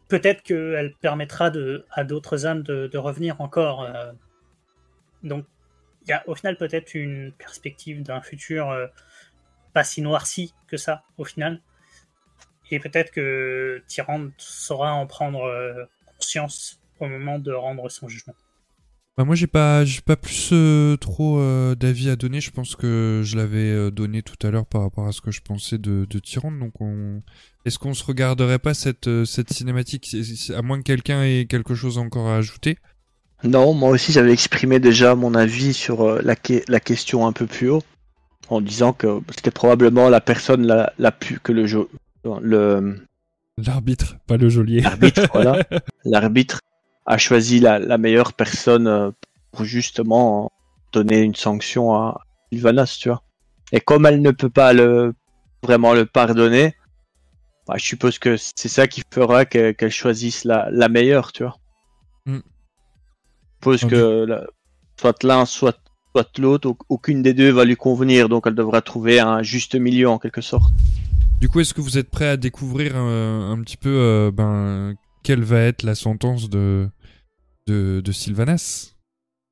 [0.08, 3.78] Peut-être qu'elle permettra de, à d'autres âmes de revenir encore.
[5.22, 5.44] Donc,
[6.06, 8.86] il y a au final peut-être une perspective d'un futur euh,
[9.72, 11.60] pas si noirci que ça, au final.
[12.70, 15.84] Et peut-être que Tyrande saura en prendre euh,
[16.16, 18.34] conscience au moment de rendre son jugement.
[19.18, 21.38] Bah moi j'ai pas j'ai pas plus euh, trop
[21.74, 22.40] d'avis à donner.
[22.40, 25.42] Je pense que je l'avais donné tout à l'heure par rapport à ce que je
[25.42, 26.58] pensais de, de Tyrande.
[26.58, 27.22] Donc on
[27.66, 30.16] est-ce qu'on se regarderait pas cette cette cinématique?
[30.56, 32.78] À moins que quelqu'un ait quelque chose encore à ajouter
[33.44, 37.32] Non, moi aussi j'avais exprimé déjà mon avis sur euh, la, que- la question un
[37.32, 37.82] peu plus haut,
[38.48, 41.88] en disant que c'était probablement la personne la, la plus que le jeu,
[42.24, 42.98] le
[43.58, 44.80] L'arbitre, pas le geôlier.
[44.80, 45.58] l'arbitre, voilà,
[46.04, 46.60] l'arbitre
[47.06, 49.10] a choisi la, la meilleure personne euh,
[49.50, 50.50] pour justement
[50.92, 52.20] donner une sanction à
[52.52, 53.22] Sylvanas, tu vois.
[53.72, 55.14] Et comme elle ne peut pas le
[55.62, 56.74] vraiment le pardonner,
[57.66, 61.42] bah, je suppose que c'est ça qui fera que- qu'elle choisisse la, la meilleure, tu
[61.42, 61.56] vois.
[62.26, 62.38] Mm.
[63.64, 63.90] Je suppose Ok.
[63.90, 64.46] que la-
[65.00, 65.78] soit l'un, soit,
[66.14, 69.74] soit l'autre, au- aucune des deux va lui convenir, donc elle devra trouver un juste
[69.76, 70.72] milieu en quelque sorte.
[71.40, 74.94] Du coup, est-ce que vous êtes prêt à découvrir euh, un petit peu euh, ben
[75.22, 76.88] quelle va être la sentence de
[77.68, 78.94] de, de Sylvanas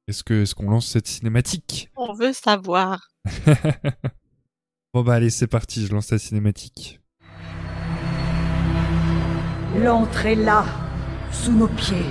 [0.09, 1.89] Est-ce que est-ce qu'on lance cette cinématique?
[1.97, 3.09] On veut savoir.
[4.93, 7.01] Bon bah allez, c'est parti, je lance la cinématique.
[9.81, 10.65] L'entrée là,
[11.31, 12.05] sous nos pieds.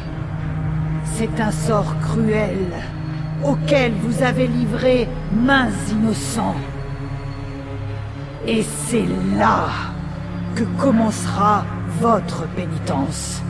[1.14, 2.72] C'est un sort cruel
[3.44, 6.56] auquel vous avez livré mains innocents.
[8.48, 9.07] Et c'est
[9.38, 9.68] là
[10.56, 11.65] que commencera
[11.99, 13.41] votre pénitence.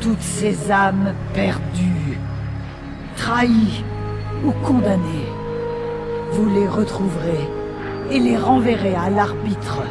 [0.00, 2.18] Toutes ces âmes perdues,
[3.16, 3.84] trahies
[4.44, 5.28] ou condamnées,
[6.32, 7.48] vous les retrouverez
[8.10, 9.82] et les renverrez à l'arbitre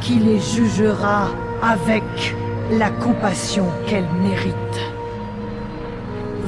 [0.00, 1.28] qui les jugera
[1.62, 2.34] avec
[2.72, 4.92] la compassion qu'elles méritent.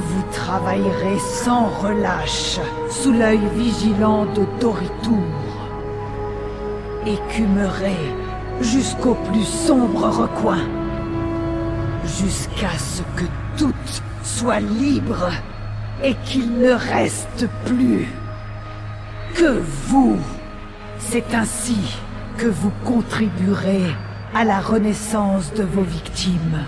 [0.07, 2.59] Vous travaillerez sans relâche
[2.89, 5.17] sous l'œil vigilant de Doritour.
[7.05, 8.13] Écumerez
[8.61, 10.59] jusqu'au plus sombre recoin,
[12.03, 13.25] jusqu'à ce que
[13.57, 15.31] toutes soient libres
[16.03, 18.07] et qu'il ne reste plus
[19.33, 20.17] que vous.
[20.99, 21.97] C'est ainsi
[22.37, 23.85] que vous contribuerez
[24.33, 26.59] à la renaissance de vos victimes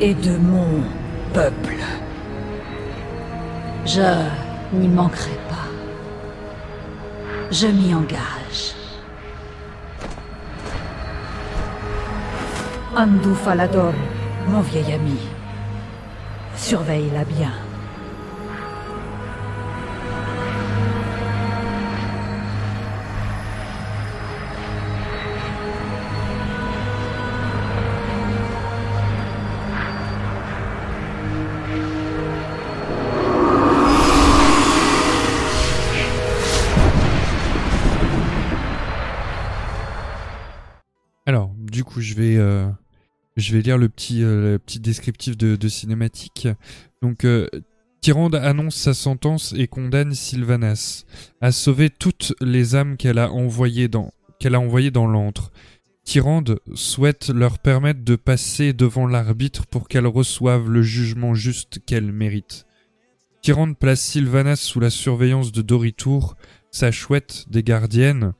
[0.00, 0.82] et de mon
[1.32, 1.76] peuple.
[3.86, 4.00] Je
[4.72, 5.68] n'y manquerai pas.
[7.52, 8.74] Je m'y engage.
[12.96, 13.92] Andu Falador,
[14.48, 15.20] mon vieil ami.
[16.56, 17.52] Surveille-la bien.
[42.00, 42.66] Je vais, euh,
[43.36, 46.48] je vais lire le petit, euh, le petit descriptif de, cinématique.
[47.02, 47.48] Donc, euh,
[48.00, 51.04] Tyrande annonce sa sentence et condamne Sylvanas
[51.40, 55.50] à sauver toutes les âmes qu'elle a envoyées dans, qu'elle a dans l'antre.
[56.04, 62.12] Tyrande souhaite leur permettre de passer devant l'arbitre pour qu'elles reçoivent le jugement juste qu'elles
[62.12, 62.64] méritent.
[63.42, 66.36] Tyrande place Sylvanas sous la surveillance de Doritour,
[66.70, 68.34] sa chouette des gardiennes.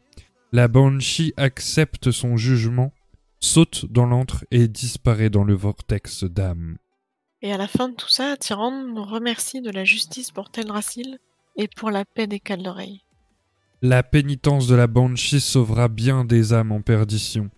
[0.53, 2.93] La Banshee accepte son jugement,
[3.40, 6.78] saute dans l'antre et disparaît dans le vortex d'âme.
[7.42, 11.18] Et à la fin de tout ça, Tyrande nous remercie de la justice pour Teldrassil
[11.56, 13.02] et pour la paix des cales d'oreilles.
[13.82, 17.50] La pénitence de la Banshee sauvera bien des âmes en perdition.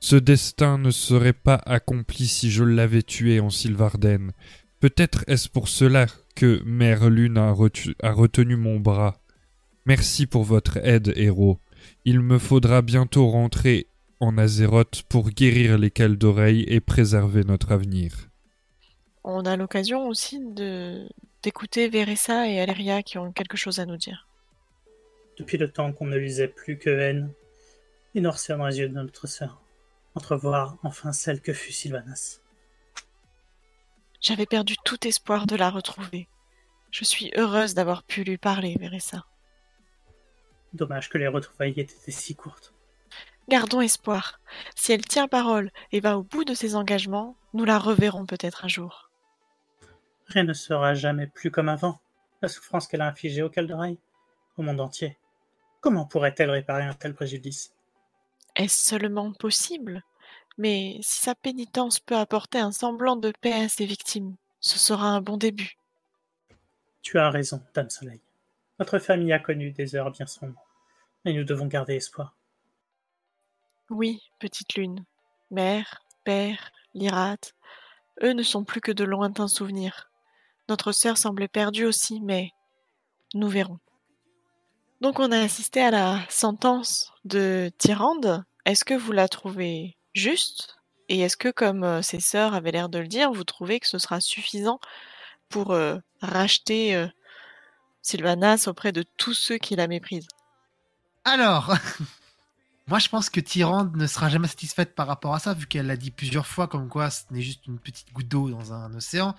[0.00, 4.32] Ce destin ne serait pas accompli si je l'avais tué en Sylvarden.
[4.80, 6.06] Peut-être est-ce pour cela
[6.36, 9.20] que Mère Lune a, retu- a retenu mon bras.
[9.86, 11.58] Merci pour votre aide, héros.
[12.04, 13.88] Il me faudra bientôt rentrer
[14.20, 18.28] en Azeroth pour guérir les cales d'oreilles et préserver notre avenir.
[19.22, 21.08] On a l'occasion aussi de
[21.42, 24.28] d'écouter Veressa et Aleria qui ont quelque chose à nous dire.
[25.38, 27.30] Depuis le temps qu'on ne lisait plus que haine,
[28.14, 29.60] il noircir dans les yeux de notre sœur.
[30.14, 32.40] Entrevoir enfin celle que fut Sylvanas.
[34.20, 36.28] J'avais perdu tout espoir de la retrouver.
[36.90, 39.26] Je suis heureuse d'avoir pu lui parler, Veressa.
[40.72, 42.73] Dommage que les retrouvailles aient été si courtes.
[43.48, 44.40] Gardons espoir.
[44.74, 48.64] Si elle tient parole et va au bout de ses engagements, nous la reverrons peut-être
[48.64, 49.10] un jour.
[50.26, 52.00] Rien ne sera jamais plus comme avant.
[52.40, 53.98] La souffrance qu'elle a infligée au Calderai,
[54.56, 55.18] au monde entier.
[55.80, 57.74] Comment pourrait-elle réparer un tel préjudice?
[58.56, 60.02] Est-ce seulement possible?
[60.56, 65.08] Mais si sa pénitence peut apporter un semblant de paix à ses victimes, ce sera
[65.08, 65.76] un bon début.
[67.02, 68.20] Tu as raison, Dame Soleil.
[68.78, 70.64] Notre famille a connu des heures bien sombres,
[71.24, 72.34] mais nous devons garder espoir.
[73.94, 75.04] Oui, petite lune.
[75.52, 77.54] Mère, père, Lyrate,
[78.24, 80.10] eux ne sont plus que de lointains souvenirs.
[80.68, 82.50] Notre sœur semblait perdue aussi, mais
[83.34, 83.78] nous verrons.
[85.00, 88.42] Donc on a assisté à la sentence de Tyrande.
[88.64, 90.76] Est-ce que vous la trouvez juste?
[91.08, 93.86] Et est-ce que, comme euh, ses sœurs avaient l'air de le dire, vous trouvez que
[93.86, 94.80] ce sera suffisant
[95.48, 97.06] pour euh, racheter euh,
[98.02, 100.26] Sylvanas auprès de tous ceux qui la méprisent?
[101.24, 101.76] Alors,
[102.86, 105.86] moi je pense que Tyrande ne sera jamais satisfaite par rapport à ça, vu qu'elle
[105.86, 108.92] l'a dit plusieurs fois, comme quoi ce n'est juste une petite goutte d'eau dans un
[108.94, 109.34] océan.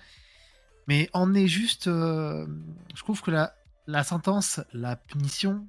[0.88, 1.88] Mais on est juste.
[1.88, 2.46] euh,
[2.94, 5.66] je trouve que la, sentence, la punition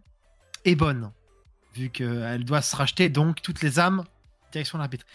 [0.65, 1.11] est bonne,
[1.73, 4.03] vu qu'elle doit se racheter, donc toutes les âmes,
[4.51, 5.05] direction l'arbitre.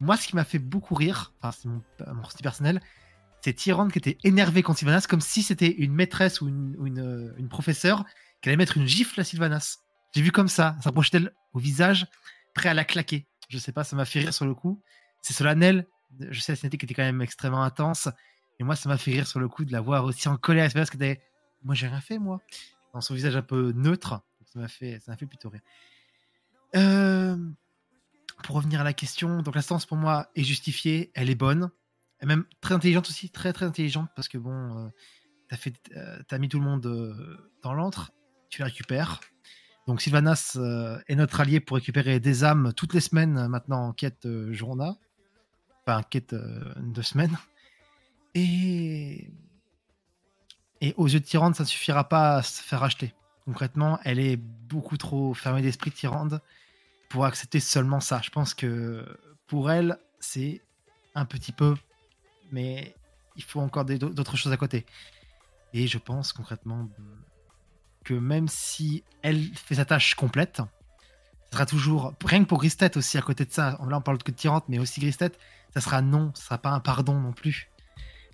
[0.00, 1.82] Moi, ce qui m'a fait beaucoup rire, enfin, c'est mon,
[2.14, 2.80] mon style personnel,
[3.42, 7.34] c'est Tyrande qui était énervée contre Sylvanas, comme si c'était une maîtresse ou une, une,
[7.36, 8.04] une professeure
[8.40, 9.83] qui allait mettre une gifle à Sylvanas.
[10.14, 12.06] J'ai vu comme ça, s'approcher d'elle au visage,
[12.54, 13.26] prêt à la claquer.
[13.48, 14.82] Je sais pas, ça m'a fait rire sur le coup.
[15.22, 15.86] C'est solennel.
[16.30, 18.08] Je sais, la cinétique était quand même extrêmement intense.
[18.60, 20.70] Et moi, ça m'a fait rire sur le coup de la voir aussi en colère.
[20.70, 21.16] C'est parce que
[21.62, 22.40] moi, j'ai rien fait, moi.
[22.92, 24.20] Dans son visage un peu neutre.
[24.52, 25.62] Ça m'a fait, ça m'a fait plutôt rire.
[26.76, 27.36] Euh,
[28.42, 31.70] pour revenir à la question, donc la stance pour moi est justifiée, elle est bonne,
[32.20, 34.88] et même très intelligente aussi, très très intelligente parce que bon, euh,
[35.48, 38.12] t'as fait, euh, t'as mis tout le monde euh, dans l'antre,
[38.50, 39.20] tu les récupères.
[39.86, 43.88] Donc Sylvanas euh, est notre allié pour récupérer des âmes toutes les semaines euh, maintenant
[43.88, 44.94] en quête euh, journal,
[45.82, 47.36] enfin en quête de semaine.
[48.34, 49.30] Et
[50.96, 53.14] aux yeux de Tyrande, ça ne suffira pas à se faire acheter.
[53.44, 56.40] Concrètement, elle est beaucoup trop fermée d'esprit, Tyrande,
[57.08, 58.20] pour accepter seulement ça.
[58.22, 59.04] Je pense que
[59.46, 60.62] pour elle, c'est
[61.14, 61.76] un petit peu,
[62.50, 62.96] mais
[63.36, 64.84] il faut encore d'autres choses à côté.
[65.74, 66.88] Et je pense concrètement
[68.04, 70.64] que même si elle fait sa tâche complète, ça
[71.52, 74.30] sera toujours, rien que pour Gristet aussi à côté de ça, là on parle que
[74.30, 75.32] de Tyrande, mais aussi Gristet,
[75.72, 77.70] ça sera non, ça sera pas un pardon non plus.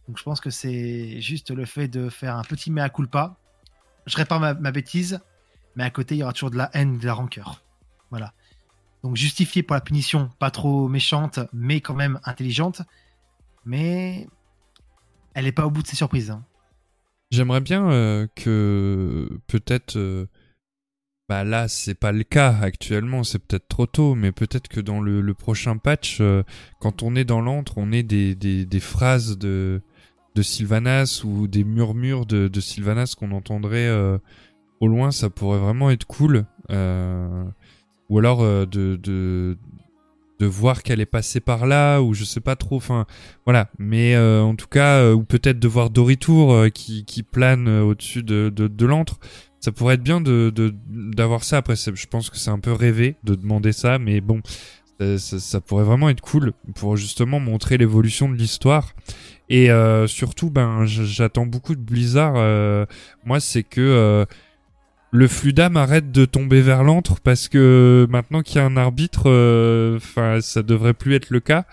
[0.09, 3.37] Donc je pense que c'est juste le fait de faire un petit mea culpa.
[4.07, 5.21] Je répare ma, ma bêtise,
[5.77, 7.63] mais à côté il y aura toujours de la haine, de la rancœur.
[8.11, 8.33] Voilà.
[9.03, 12.83] Donc justifié pour la punition, pas trop méchante, mais quand même intelligente.
[13.65, 14.27] Mais
[15.35, 16.31] elle n'est pas au bout de ses surprises.
[16.31, 16.45] hein.
[17.31, 20.27] J'aimerais bien euh, que peut-être euh,
[21.29, 25.01] bah là c'est pas le cas actuellement, c'est peut-être trop tôt, mais peut-être que dans
[25.01, 26.43] le, prochain patch, euh,
[26.81, 29.81] quand on est dans l'antre, on ait des, phrases de,
[30.43, 33.89] Sylvanas ou des murmures de, Sylvanas qu'on entendrait
[34.81, 36.47] au loin, ça pourrait vraiment être cool.
[36.69, 39.57] Ou alors de,
[40.41, 43.07] de voir qu'elle est passée par là, ou je sais pas trop, enfin
[43.45, 43.69] voilà.
[43.79, 47.69] Mais euh, en tout cas, euh, ou peut-être de voir Doritour euh, qui, qui plane
[47.69, 49.21] euh, au-dessus de, de, de l'antre.
[49.61, 50.51] Ça pourrait être bien de
[50.89, 51.59] d'avoir ça.
[51.59, 54.41] Après, je pense que c'est un peu rêvé de demander ça, mais bon,
[54.99, 58.95] Ça, ça- ça pourrait vraiment être cool pour justement montrer l'évolution de l'histoire.
[59.49, 62.35] Et euh, surtout, ben, j'attends beaucoup de Blizzard.
[62.37, 62.87] euh,
[63.25, 63.81] moi, c'est que
[65.13, 68.77] le flux d'âme arrête de tomber vers l'antre parce que maintenant qu'il y a un
[68.77, 71.65] arbitre, euh, enfin, ça devrait plus être le cas.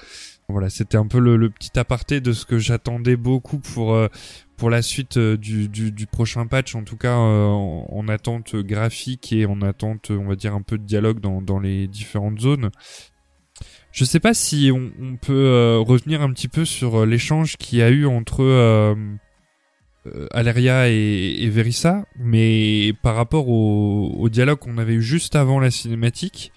[0.49, 4.07] Voilà, c'était un peu le, petit aparté de ce que j'attendais beaucoup pour euh,
[4.55, 8.07] pour la suite euh, du, du, du prochain patch, en tout cas euh, en, en
[8.07, 11.88] attente graphique et en attente, on va dire, un peu de dialogue dans, dans les
[11.88, 12.72] différentes zones.
[13.91, 17.57] Je sais pas si on, on peut euh, revenir un petit peu sur euh, l'échange
[17.57, 18.95] qu'il y a eu entre euh, euh,
[20.31, 26.51] Aleria et, Verissa, mais par rapport au, dialogue qu'on avait eu juste avant la cinématique,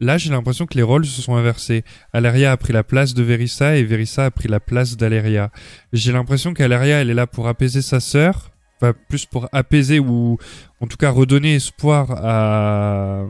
[0.00, 1.84] là j'ai l'impression que les rôles se sont inversés.
[2.12, 5.50] Aleria a pris la place de Verissa et Verissa a pris la place d'Aleria.
[5.92, 10.38] J'ai l'impression qu'Aleria elle est là pour apaiser sa sœur, enfin plus pour apaiser ou
[10.80, 13.24] en tout cas redonner espoir à,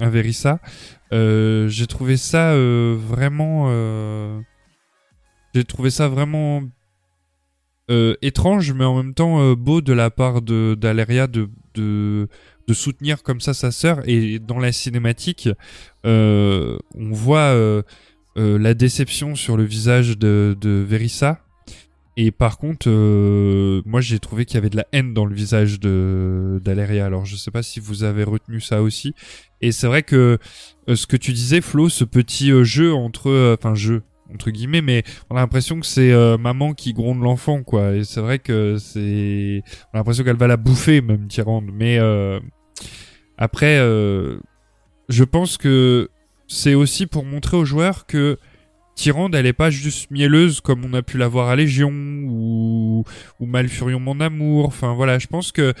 [0.00, 0.60] Verissa.
[1.12, 4.38] Euh, j'ai trouvé ça euh, vraiment euh,
[5.54, 6.62] j'ai trouvé ça vraiment
[7.90, 12.28] euh, étrange mais en même temps euh, beau de la part de d'Aleria de, de
[12.68, 14.06] de soutenir comme ça sa sœur.
[14.06, 15.48] Et dans la cinématique
[16.04, 17.82] euh, on voit euh,
[18.36, 21.40] euh, la déception sur le visage de, de Verissa.
[22.18, 22.90] Et par contre
[23.86, 27.06] moi j'ai trouvé qu'il y avait de la haine dans le visage de d'Aleria.
[27.06, 29.14] Alors je sais pas si vous avez retenu ça aussi.
[29.60, 30.38] Et c'est vrai que
[30.88, 34.02] ce que tu disais Flo ce petit jeu entre enfin jeu
[34.32, 37.94] entre guillemets mais on a l'impression que c'est euh, maman qui gronde l'enfant quoi.
[37.94, 41.70] Et c'est vrai que c'est on a l'impression qu'elle va la bouffer même Tyrande.
[41.72, 42.40] Mais euh,
[43.36, 44.38] après euh,
[45.08, 46.10] je pense que
[46.46, 48.38] c'est aussi pour montrer aux joueurs que
[48.94, 53.04] Tyrande elle est pas juste mielleuse comme on a pu la voir à Légion ou
[53.40, 54.66] ou Malfurion mon amour.
[54.66, 55.74] Enfin voilà je pense que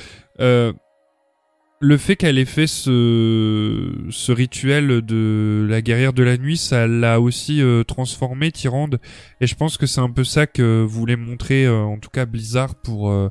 [1.80, 6.86] le fait qu'elle ait fait ce, ce rituel de la guerrière de la nuit, ça
[6.88, 8.98] l'a aussi euh, transformé Tyrande.
[9.40, 12.26] Et je pense que c'est un peu ça que voulait montrer, euh, en tout cas
[12.26, 13.28] Blizzard, pour, euh,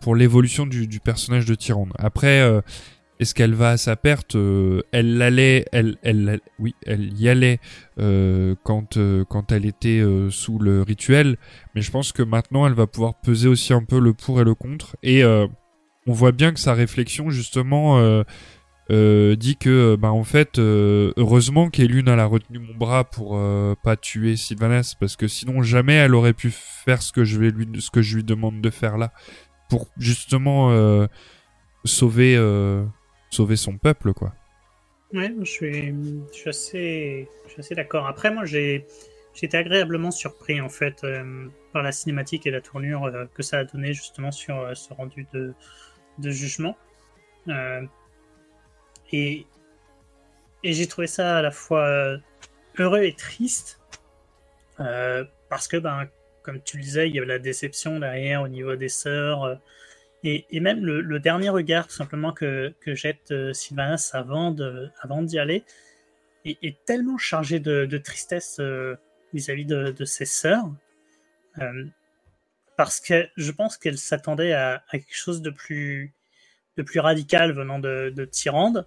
[0.00, 1.92] pour l'évolution du, du personnage de Tyrande.
[1.98, 2.60] Après, euh,
[3.18, 4.36] est-ce qu'elle va à sa perte
[4.92, 7.58] Elle l'allait, elle, elle, oui, elle y allait
[7.96, 8.96] quand,
[9.28, 10.00] quand elle était
[10.30, 11.36] sous le rituel.
[11.74, 14.44] Mais je pense que maintenant, elle va pouvoir peser aussi un peu le pour et
[14.44, 14.96] le contre.
[15.02, 15.24] Et
[16.08, 18.24] on voit bien que sa réflexion justement euh,
[18.90, 23.74] euh, dit que bah en fait euh, heureusement qu'Elune a retenu mon bras pour euh,
[23.84, 27.50] pas tuer Sylvanas parce que sinon jamais elle aurait pu faire ce que je vais
[27.50, 29.12] lui ce que je lui demande de faire là
[29.68, 31.06] pour justement euh,
[31.84, 32.84] sauver euh,
[33.30, 34.32] sauver son peuple quoi.
[35.14, 35.94] Ouais, je suis,
[36.32, 38.06] je suis assez, assez d'accord.
[38.06, 38.84] Après, moi, j'ai,
[39.40, 43.58] été agréablement surpris en fait euh, par la cinématique et la tournure euh, que ça
[43.58, 45.54] a donné justement sur euh, ce rendu de,
[46.18, 46.76] de jugement.
[47.48, 47.82] Euh,
[49.12, 49.46] et
[50.64, 52.18] et j'ai trouvé ça à la fois euh,
[52.78, 53.80] heureux et triste
[54.80, 56.08] euh, parce que, ben,
[56.42, 59.60] comme tu le disais, il y avait la déception derrière au niveau des sœurs.
[60.24, 65.22] et, et même le, dernier regard, tout simplement, que, que jette Sylvanas avant de, avant
[65.22, 65.64] d'y aller,
[66.44, 68.60] est, tellement chargé de, tristesse
[69.32, 70.64] vis-à-vis de, ses sœurs.
[72.78, 76.14] Parce que je pense qu'elle s'attendait à, quelque chose de plus,
[76.76, 78.86] de plus radical venant de, de Tyrande.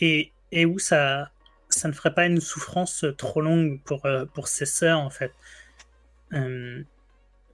[0.00, 1.32] Et, et où ça,
[1.70, 5.32] ça ne ferait pas une souffrance trop longue pour, euh, pour ses sœurs, en fait.
[6.34, 6.84] Euh,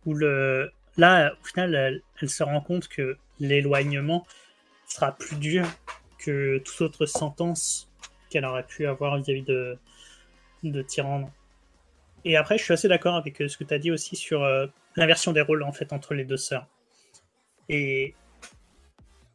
[0.05, 1.75] où le, là, au final,
[2.21, 4.27] elle, se rend compte que l'éloignement
[4.87, 5.67] sera plus dur
[6.19, 7.91] que toute autre sentence
[8.29, 9.79] qu'elle aurait pu avoir vis-à-vis de,
[10.65, 11.31] de Tyrande.
[12.27, 14.45] Et après, je suis assez d'accord avec euh, ce que tu as dit aussi sur
[14.99, 16.67] l'inversion des rôles en fait entre les deux sœurs.
[17.69, 18.15] Et,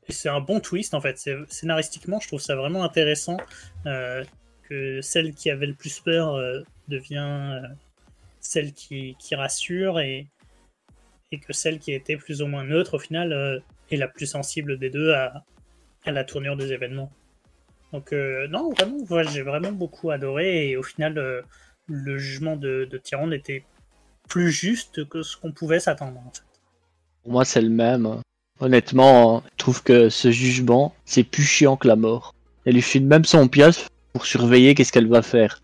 [0.09, 1.17] c'est un bon twist en fait.
[1.47, 3.37] Scénaristiquement, je trouve ça vraiment intéressant
[3.85, 4.23] euh,
[4.67, 6.59] que celle qui avait le plus peur euh,
[6.89, 7.67] devient euh,
[8.41, 10.27] celle qui, qui rassure et,
[11.31, 14.77] et que celle qui était plus ou moins neutre au final est la plus sensible
[14.77, 15.45] des deux à,
[16.03, 17.11] à la tournure des événements.
[17.93, 21.45] Donc non, vraiment, voilà, j'ai vraiment beaucoup adoré et au final,
[21.87, 23.63] le jugement de, de Tyrande était
[24.27, 26.19] plus juste que ce qu'on pouvait s'attendre.
[26.19, 26.43] en fait.
[27.23, 28.21] Pour moi, c'est le même.
[28.59, 32.33] Honnêtement, je trouve que ce jugement, c'est plus chiant que la mort.
[32.65, 35.61] Elle lui file même son piaf pour surveiller qu'est-ce qu'elle va faire.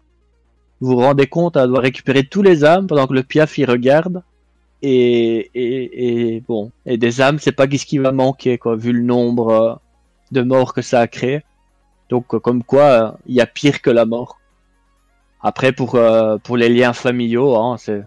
[0.82, 3.66] Vous vous rendez compte, elle doit récupérer tous les âmes pendant que le piaf y
[3.66, 4.24] regarde.
[4.82, 8.94] Et, et, et bon, et des âmes, c'est pas qu'est-ce qui va manquer, quoi, vu
[8.94, 9.76] le nombre euh,
[10.32, 11.44] de morts que ça a créé.
[12.10, 14.40] Donc, euh, comme quoi, euh, il y a pire que la mort.
[15.42, 18.04] Après, pour, les liens familiaux, hein, c'est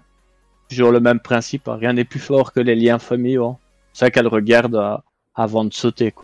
[0.75, 1.69] toujours le même principe.
[1.69, 1.77] hein.
[1.81, 3.47] Rien n'est plus fort que les liens familiaux.
[3.47, 3.59] hein.
[3.93, 4.97] C'est ça qu'elle regarde euh,
[5.35, 6.15] avant de sauter.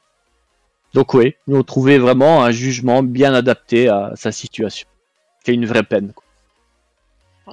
[0.95, 4.89] Donc oui, nous on trouvait vraiment un jugement bien adapté à sa situation.
[5.45, 6.13] c'est une vraie peine.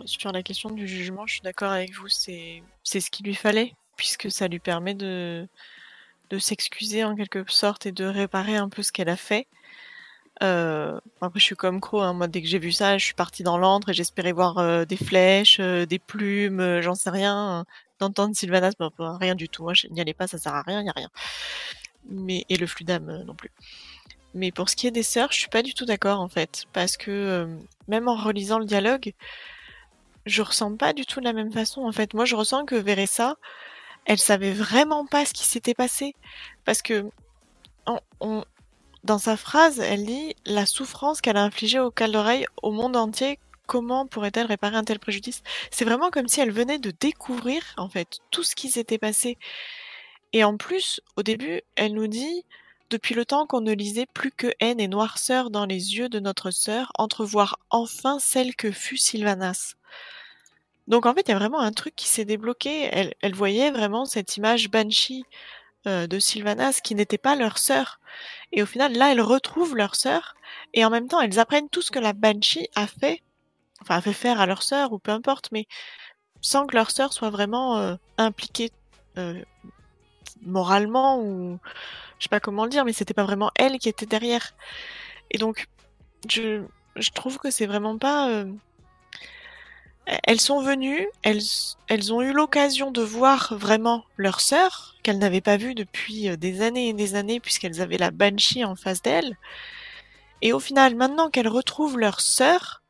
[0.05, 3.35] Sur la question du jugement, je suis d'accord avec vous, c'est c'est ce qu'il lui
[3.35, 5.47] fallait, puisque ça lui permet de,
[6.29, 9.47] de s'excuser en quelque sorte et de réparer un peu ce qu'elle a fait.
[10.43, 13.13] Euh, après, je suis comme Crow, hein, moi dès que j'ai vu ça, je suis
[13.13, 17.09] partie dans l'antre et j'espérais voir euh, des flèches, euh, des plumes, euh, j'en sais
[17.09, 17.65] rien.
[17.99, 19.63] D'entendre Sylvanas, bah, bah, rien du tout.
[19.63, 21.09] Moi, je n'y allais pas, ça sert à rien, il n'y a rien.
[22.09, 23.51] Mais, et le flux d'âme euh, non plus.
[24.33, 26.65] Mais pour ce qui est des sœurs, je suis pas du tout d'accord en fait.
[26.73, 27.47] Parce que euh,
[27.87, 29.13] même en relisant le dialogue,
[30.25, 32.13] je ressens pas du tout de la même façon en fait.
[32.13, 33.37] Moi je ressens que Veressa,
[34.05, 36.15] elle savait vraiment pas ce qui s'était passé.
[36.65, 37.05] Parce que
[38.19, 38.43] on-
[39.05, 43.37] dans sa phrase, elle dit la souffrance qu'elle a infligée au Caldereil au monde entier,
[43.67, 45.43] comment pourrait-elle réparer un tel préjudice?
[45.69, 49.37] C'est vraiment comme si elle venait de découvrir en fait tout ce qui s'était passé.
[50.33, 52.45] Et en plus, au début, elle nous dit
[52.89, 56.19] depuis le temps qu'on ne lisait plus que haine et noirceur dans les yeux de
[56.19, 59.75] notre sœur, entrevoir enfin celle que fut Sylvanas.
[60.87, 62.89] Donc en fait, il y a vraiment un truc qui s'est débloqué.
[63.21, 65.25] Elle voyait vraiment cette image Banshee
[65.87, 67.99] euh, de Sylvanas qui n'était pas leur sœur.
[68.51, 70.35] Et au final, là, elles retrouvent leur sœur
[70.73, 73.21] et en même temps, elles apprennent tout ce que la Banshee a fait,
[73.81, 75.67] enfin a fait faire à leur sœur ou peu importe, mais
[76.41, 78.71] sans que leur sœur soit vraiment euh, impliquée
[79.17, 79.41] euh,
[80.41, 81.59] moralement ou
[82.19, 84.53] je sais pas comment le dire, mais c'était pas vraiment elle qui était derrière.
[85.31, 85.67] Et donc,
[86.29, 86.63] je,
[86.95, 88.45] je trouve que c'est vraiment pas.
[90.05, 91.41] Elles sont venues, elles,
[91.87, 96.35] elles ont eu l'occasion de voir vraiment leur sœur, qu'elles n'avaient pas vue depuis euh,
[96.35, 99.35] des années et des années, puisqu'elles avaient la Banshee en face d'elles.
[100.41, 102.83] Et au final, maintenant qu'elles retrouvent leur sœur,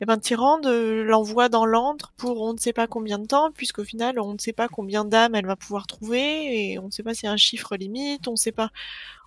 [0.00, 3.52] eh ben, Tyrande euh, l'envoie dans l'antre pour on ne sait pas combien de temps,
[3.52, 6.90] puisqu'au final, on ne sait pas combien d'âmes elle va pouvoir trouver, et on ne
[6.90, 8.70] sait pas s'il y a un chiffre limite, on ne sait pas.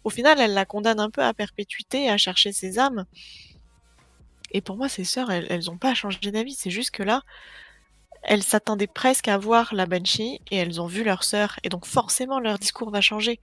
[0.03, 3.05] Au final, elle la condamne un peu à perpétuité, à chercher ses âmes.
[4.51, 7.23] Et pour moi, ces sœurs, elles, elles ont pas changé d'avis, c'est juste que là,
[8.23, 11.85] elles s'attendaient presque à voir la Banshee, et elles ont vu leur sœur, et donc
[11.85, 13.39] forcément, leur discours va changer.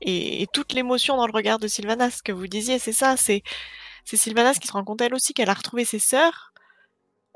[0.00, 3.42] Et, toute l'émotion dans le regard de Sylvanas, ce que vous disiez, c'est ça, c'est
[4.04, 6.52] Sylvanas qui se rend compte elle aussi qu'elle a retrouvé ses sœurs,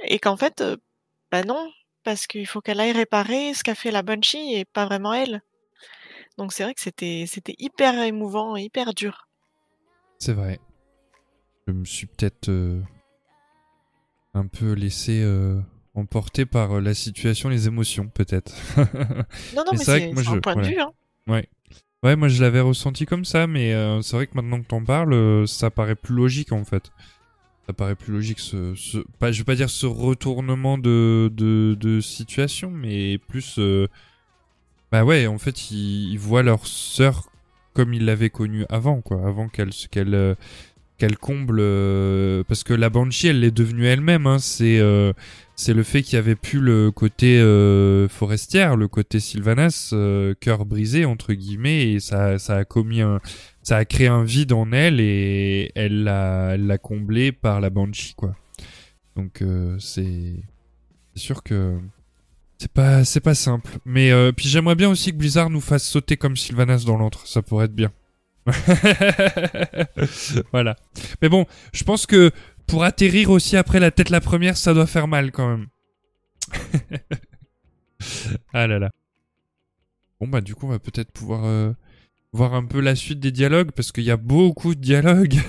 [0.00, 0.76] et qu'en fait, euh,
[1.30, 1.70] bah non,
[2.04, 5.42] parce qu'il faut qu'elle aille réparer ce qu'a fait la Banshee et pas vraiment elle.
[6.38, 7.26] Donc c'est vrai que c'était
[7.58, 9.28] hyper émouvant, hyper dur.
[10.18, 10.60] C'est vrai.
[11.66, 12.80] Je me suis peut-être euh,
[14.34, 15.60] un peu laissé euh,
[15.94, 18.54] emporter par euh, la situation, les émotions, peut-être.
[18.76, 18.84] Non,
[19.66, 20.68] non, mais, c'est un je- point voilà.
[20.68, 20.80] de vue.
[20.80, 20.90] Hein.
[21.26, 21.48] Ouais.
[22.02, 24.82] Ouais, moi je l'avais ressenti comme ça, mais euh, c'est vrai que maintenant que t'en
[24.82, 26.90] parles, euh, ça paraît plus logique en fait.
[27.68, 31.76] Ça paraît plus logique ce, ce pas, je vais pas dire ce retournement de, de,
[31.78, 33.86] de situation, mais plus euh,
[34.90, 37.28] bah ouais, en fait ils, ils voient leur sœur
[37.72, 40.34] comme ils l'avaient connue avant quoi, avant qu'elle qu'elle euh,
[41.02, 45.12] qu'elle comble euh, parce que la Banshee elle est devenue elle-même hein, c'est euh,
[45.56, 50.32] c'est le fait qu'il y avait plus le côté euh, forestière, le côté Sylvanas, euh,
[50.38, 53.18] cœur brisé entre guillemets, et ça, ça a commis un,
[53.64, 58.14] ça a créé un vide en elle et elle l'a, l'a comblé par la Banshee
[58.14, 58.36] quoi.
[59.16, 59.42] Donc
[59.80, 60.36] c'est,
[61.16, 61.78] sûr que
[62.58, 63.70] c'est pas, c'est pas simple.
[63.84, 67.42] Mais puis j'aimerais bien aussi que Blizzard nous fasse sauter comme Sylvanas dans l'antre, ça
[67.42, 67.90] pourrait être bien.
[70.52, 70.76] voilà.
[71.20, 72.30] Mais bon, je pense que
[72.66, 75.66] pour atterrir aussi après la tête la première, ça doit faire mal quand même.
[78.52, 78.90] ah là là.
[80.20, 81.72] Bon bah du coup on va peut-être pouvoir euh,
[82.32, 85.40] voir un peu la suite des dialogues parce qu'il y a beaucoup de dialogues.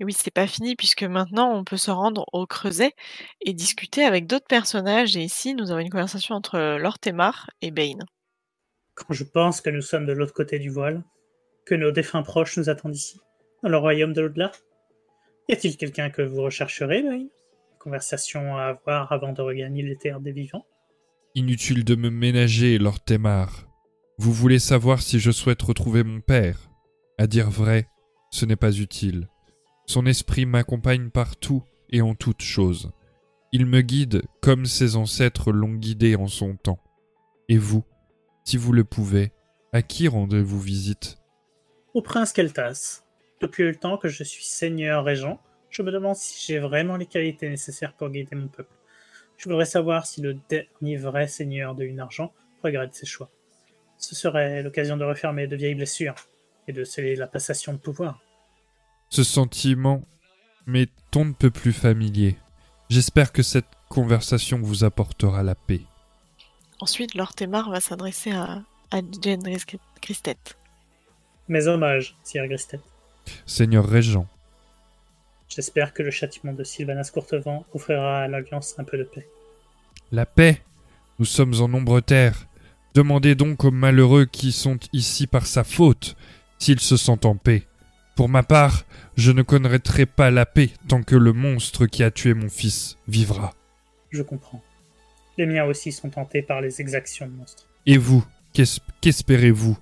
[0.00, 2.94] Et oui, c'est pas fini puisque maintenant on peut se rendre au creuset
[3.42, 5.14] et discuter avec d'autres personnages.
[5.16, 8.02] Et ici, nous avons une conversation entre Lortemar et Bane.
[9.06, 11.02] Quand je pense que nous sommes de l'autre côté du voile,
[11.64, 13.20] que nos défunts proches nous attendent ici,
[13.62, 14.52] dans le royaume de l'au-delà,
[15.48, 17.28] y a-t-il quelqu'un que vous rechercherez, Bane
[17.78, 20.66] Conversation à avoir avant de regagner les terres des vivants
[21.34, 23.66] Inutile de me ménager, Lord Temar.
[24.18, 26.70] Vous voulez savoir si je souhaite retrouver mon père?
[27.16, 27.88] À dire vrai,
[28.30, 29.28] ce n'est pas utile.
[29.86, 32.92] Son esprit m'accompagne partout et en toutes choses.
[33.52, 36.82] Il me guide comme ses ancêtres l'ont guidé en son temps.
[37.48, 37.84] Et vous,
[38.44, 39.32] si vous le pouvez,
[39.72, 41.18] à qui rendez-vous visite?
[41.94, 43.02] Au prince Keltas.
[43.40, 45.40] Depuis le temps que je suis seigneur régent,
[45.70, 48.74] je me demande si j'ai vraiment les qualités nécessaires pour guider mon peuple.
[49.36, 53.30] Je voudrais savoir si le dernier vrai seigneur de Une-Argent regrette ses choix.
[53.96, 56.14] Ce serait l'occasion de refermer de vieilles blessures
[56.68, 58.20] et de sceller la passation de pouvoir.
[59.08, 60.02] Ce sentiment
[60.66, 62.36] m'est on ne peut plus familier.
[62.88, 65.80] J'espère que cette conversation vous apportera la paix.
[66.80, 69.00] Ensuite, Lortemar va s'adresser à, à
[70.00, 70.38] Christet.
[71.48, 72.80] Mes hommages, Sire Gristet.
[73.44, 74.26] Seigneur Régent,
[75.50, 79.26] J'espère que le châtiment de Sylvanas Courtevent offrira à l'Alliance un peu de paix.
[80.12, 80.62] La paix
[81.18, 82.46] Nous sommes en nombre terre.
[82.94, 86.16] Demandez donc aux malheureux qui sont ici par sa faute
[86.58, 87.64] s'ils se sentent en paix.
[88.14, 88.84] Pour ma part,
[89.16, 92.96] je ne connaîtrai pas la paix tant que le monstre qui a tué mon fils
[93.08, 93.52] vivra.
[94.10, 94.62] Je comprends.
[95.40, 97.66] Les miens aussi sont tentés par les exactions de monstres.
[97.86, 98.22] Et vous,
[98.52, 98.64] qu'es-
[99.00, 99.78] qu'espérez-vous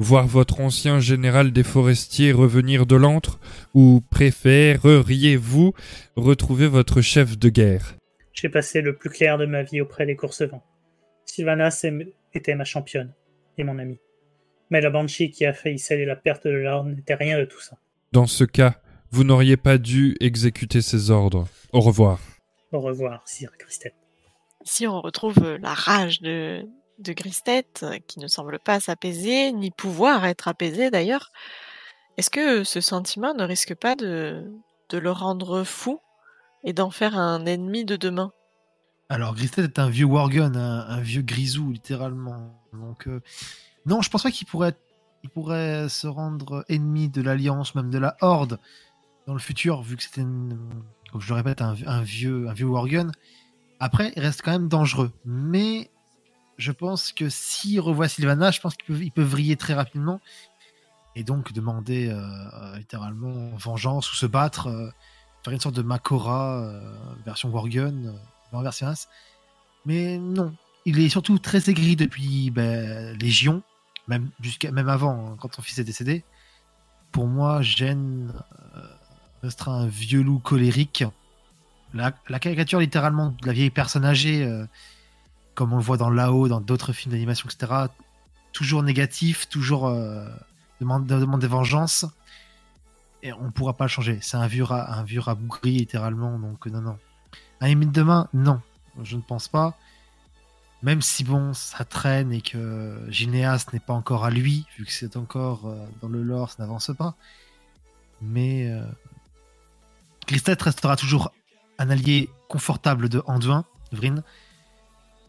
[0.00, 3.38] Voir votre ancien général des forestiers revenir de l'antre
[3.74, 5.72] Ou préféreriez-vous
[6.16, 7.94] retrouver votre chef de guerre
[8.32, 10.64] J'ai passé le plus clair de ma vie auprès des Coursevents.
[11.26, 13.12] Sylvanas aim- était ma championne
[13.56, 14.00] et mon ami.
[14.70, 17.60] Mais la Banshee qui a failli sceller la perte de l'ordre n'était rien de tout
[17.60, 17.76] ça.
[18.10, 18.80] Dans ce cas,
[19.12, 21.46] vous n'auriez pas dû exécuter ses ordres.
[21.72, 22.18] Au revoir.
[22.72, 23.92] Au revoir, Sire Christelle.
[24.68, 26.62] Ici, on retrouve euh, la rage de,
[26.98, 31.32] de Gristet, euh, qui ne semble pas s'apaiser, ni pouvoir être apaisé d'ailleurs.
[32.18, 34.44] Est-ce que ce sentiment ne risque pas de,
[34.90, 36.00] de le rendre fou
[36.64, 38.30] et d'en faire un ennemi de demain?
[39.08, 42.60] Alors, Gristed est un vieux Worgen, un, vieux grisou, littéralement.
[42.74, 43.22] Donc, euh,
[43.86, 44.76] non, je pense pas qu'il pourrait,
[45.22, 48.60] il pourrait se rendre ennemi de l'Alliance, même de la Horde,
[49.26, 52.66] dans le futur, vu que c'était, comme je le répète, un, un vieux, un vieux
[52.66, 53.12] Worgen.
[53.80, 55.12] Après, il reste quand même dangereux.
[55.24, 55.90] Mais
[56.56, 60.20] je pense que s'il revoit Sylvana, je pense qu'il peut, il peut vriller très rapidement.
[61.16, 64.90] Et donc demander euh, littéralement vengeance ou se battre, euh,
[65.42, 66.94] faire une sorte de Makora euh,
[67.24, 68.14] version Worgen,
[68.52, 69.08] version As.
[69.84, 73.62] Mais non, il est surtout très aigri depuis ben, Légion,
[74.06, 74.30] même,
[74.72, 76.24] même avant, hein, quand son fils est décédé.
[77.12, 78.28] Pour moi, euh,
[79.42, 81.04] restera un vieux loup colérique.
[81.94, 84.66] La, caricature littéralement de la vieille personne âgée, euh,
[85.54, 87.86] comme on le voit dans Lao, dans d'autres films d'animation, etc.
[88.52, 90.28] Toujours négatif, toujours euh,
[90.80, 92.06] demande, demande des vengeances.
[93.22, 94.18] Et on pourra pas le changer.
[94.22, 96.38] C'est un vieux rat, un vieux rabougri, littéralement.
[96.38, 96.98] Donc, non, non.
[97.60, 98.60] Un de demain, non.
[99.02, 99.76] Je ne pense pas.
[100.82, 104.92] Même si, bon, ça traîne et que Gineas n'est pas encore à lui, vu que
[104.92, 107.16] c'est encore euh, dans le lore, ça n'avance pas.
[108.22, 108.84] Mais euh,
[110.26, 111.32] Christet restera toujours
[111.78, 114.22] un allié confortable de Anduin, Vryn.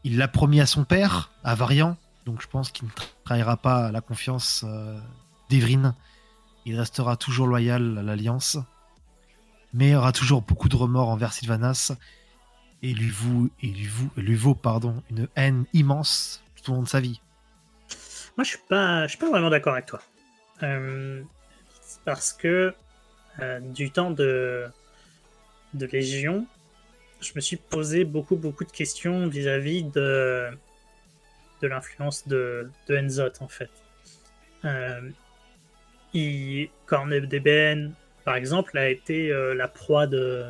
[0.03, 2.91] Il l'a promis à son père, à Varian, donc je pense qu'il ne
[3.23, 4.99] trahira pas la confiance euh,
[5.49, 5.95] d'Evryn.
[6.65, 8.57] Il restera toujours loyal à l'Alliance,
[9.73, 11.93] mais aura toujours beaucoup de remords envers Sylvanas
[12.81, 13.11] et lui,
[14.15, 17.21] lui, vaut, pardon, une haine immense tout au long de sa vie.
[18.37, 18.59] Moi, je suis
[19.09, 20.01] suis pas vraiment d'accord avec toi.
[20.63, 21.23] Euh,
[22.05, 22.73] parce que
[23.39, 24.69] euh, du temps de,
[25.73, 26.47] de Légion,
[27.21, 30.49] je me suis posé beaucoup, beaucoup de questions vis-à-vis de,
[31.61, 33.69] l'influence de, de Enzot, en fait.
[34.65, 35.09] Euh,
[36.13, 37.93] d'Eben,
[38.25, 40.45] par exemple, a été euh, la proie de,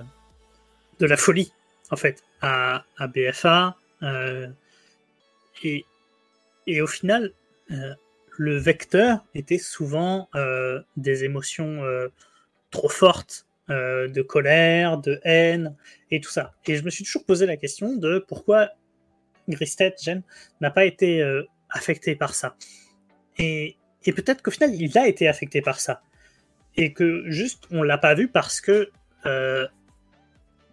[0.99, 1.51] la folie,
[1.91, 3.75] en fait, à, BFA.
[4.03, 4.47] euh,
[5.63, 5.85] et,
[6.67, 7.33] et au final,
[7.71, 7.93] euh,
[8.37, 10.29] le vecteur était souvent
[10.95, 11.81] des émotions
[12.71, 15.75] trop fortes, euh, de colère, de haine
[16.09, 16.53] et tout ça.
[16.65, 18.69] Et je me suis toujours posé la question de pourquoi
[19.47, 20.23] Gristet, Jen,
[20.59, 22.55] n'a pas été euh, affecté par ça.
[23.37, 26.01] Et, peut-être qu'au final, il a été affecté par ça.
[26.77, 28.89] Et que juste, on l'a pas vu parce que
[29.27, 29.67] euh,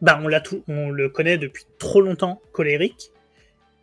[0.00, 3.10] bah, on, l'a tout, on le connaît depuis trop longtemps, colérique,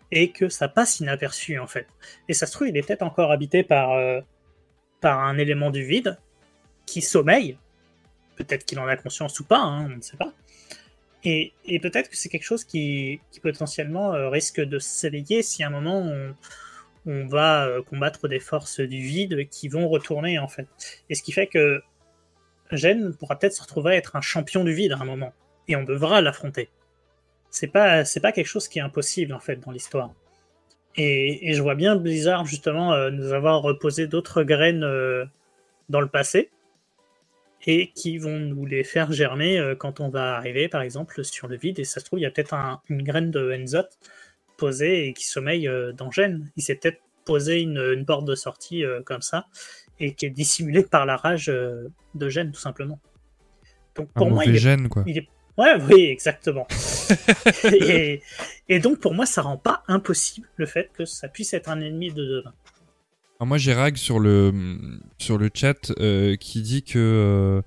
[0.10, 1.86] et que ça passe inaperçu en fait.
[2.30, 4.00] Et ça se trouve, il est peut-être encore habité par,
[5.02, 6.18] par un élément du vide
[6.88, 7.58] qui sommeille.
[8.36, 10.34] Peut-être qu'il en a conscience ou pas, hein, on ne sait pas.
[11.26, 15.70] Et, peut-être que c'est quelque chose qui, potentiellement euh, risque de s'éveiller si à un
[15.70, 16.06] moment
[17.06, 20.68] on, va euh, combattre des forces du vide qui vont retourner en fait.
[21.10, 21.82] Et ce qui fait que
[22.72, 25.34] Jen pourra peut-être se retrouver à être un champion du vide à un moment.
[25.68, 26.70] Et on devra l'affronter
[27.54, 30.12] c'est pas pas quelque chose qui est impossible en fait dans l'histoire.
[30.96, 34.82] Et, je vois bien Blizzard justement euh, nous avoir reposé d'autres graines
[35.90, 36.50] dans le passé
[37.66, 41.48] et qui vont nous les faire germer euh, quand on va arriver par exemple sur
[41.48, 43.88] le vide et ça se trouve il y a peut-être un- une graine de Enzot
[44.58, 46.50] posée et qui sommeille euh, dans Gen.
[46.58, 49.48] Il s'est peut-être posé une, une porte de sortie euh, comme ça
[50.00, 53.00] et qui est dissimulée par la rage de Gen tout simplement.
[53.96, 55.04] Donc Un pour moi il est gène, quoi.
[55.08, 56.66] il est- Ouais, oui, exactement.
[57.72, 58.22] et,
[58.70, 61.80] et donc pour moi, ça rend pas impossible le fait que ça puisse être un
[61.80, 62.54] ennemi de demain.
[63.42, 64.54] Moi j'ai Rag sur le
[65.18, 67.62] sur le chat euh, qui dit que euh,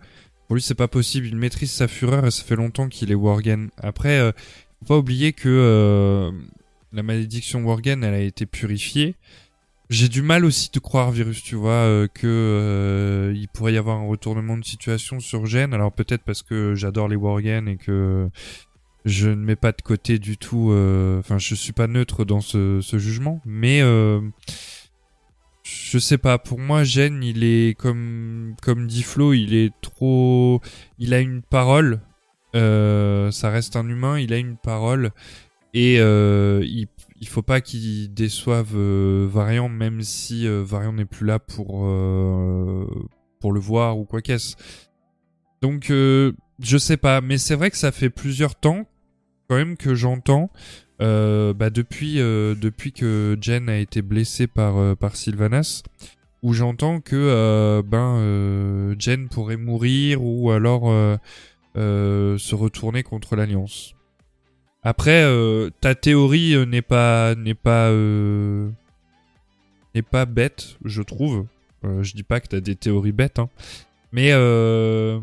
[0.47, 3.17] pour lui c'est pas possible, il maîtrise sa fureur et ça fait longtemps qu'il est
[3.17, 3.71] Worgen.
[3.77, 4.33] Après euh,
[4.81, 6.31] faut pas oublier que euh,
[6.93, 9.17] la malédiction Worgen elle a été purifiée
[9.89, 14.09] j'ai du mal aussi de croire, Virus, tu vois, que il pourrait y avoir un
[14.09, 15.73] retournement de situation sur Gen.
[15.73, 18.29] Alors peut-être parce que j'adore les Worgen et que
[19.05, 20.73] je ne mets pas de côté du tout.
[21.21, 23.81] Enfin, je suis pas neutre dans ce, ce jugement, mais
[25.67, 26.39] je sais pas.
[26.39, 30.61] Pour moi, Gen, il est comme comme dit Flo, il est trop.
[30.99, 32.01] Il a une parole.
[32.55, 34.19] Euh, ça reste un humain.
[34.19, 35.11] Il a une parole
[35.75, 36.87] et euh, il
[37.21, 41.87] il faut pas qu'il déçoive euh, Variant, même si euh, Variant n'est plus là pour
[41.87, 42.87] euh,
[43.41, 44.57] pour le voir ou quoi qu'est-ce.
[45.63, 48.87] Donc je sais pas, mais c'est vrai que ça fait plusieurs temps
[49.49, 50.51] quand même que j'entends
[51.01, 55.82] euh, bah, depuis euh, depuis que Jen a été blessée par euh, par Sylvanas,
[56.43, 61.16] où j'entends que euh, ben euh, Jen pourrait mourir ou alors euh,
[61.77, 63.94] euh, se retourner contre l'Alliance.
[64.82, 68.70] Après, euh, ta théorie n'est pas n'est pas euh,
[69.94, 71.47] n'est pas bête, je trouve.
[71.85, 73.51] Euh, je dis pas que t'as des théories bêtes, hein.
[74.10, 75.20] mais euh,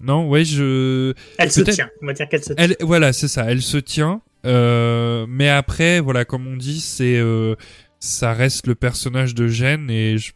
[0.00, 1.90] non, ouais, je Elle se tient.
[2.02, 2.64] On va dire qu'elle se tient.
[2.64, 4.20] elle, voilà, c'est ça, elle se tient.
[4.44, 7.54] Euh, mais après, voilà, comme on dit, c'est euh,
[8.00, 10.32] ça reste le personnage de Jen et je,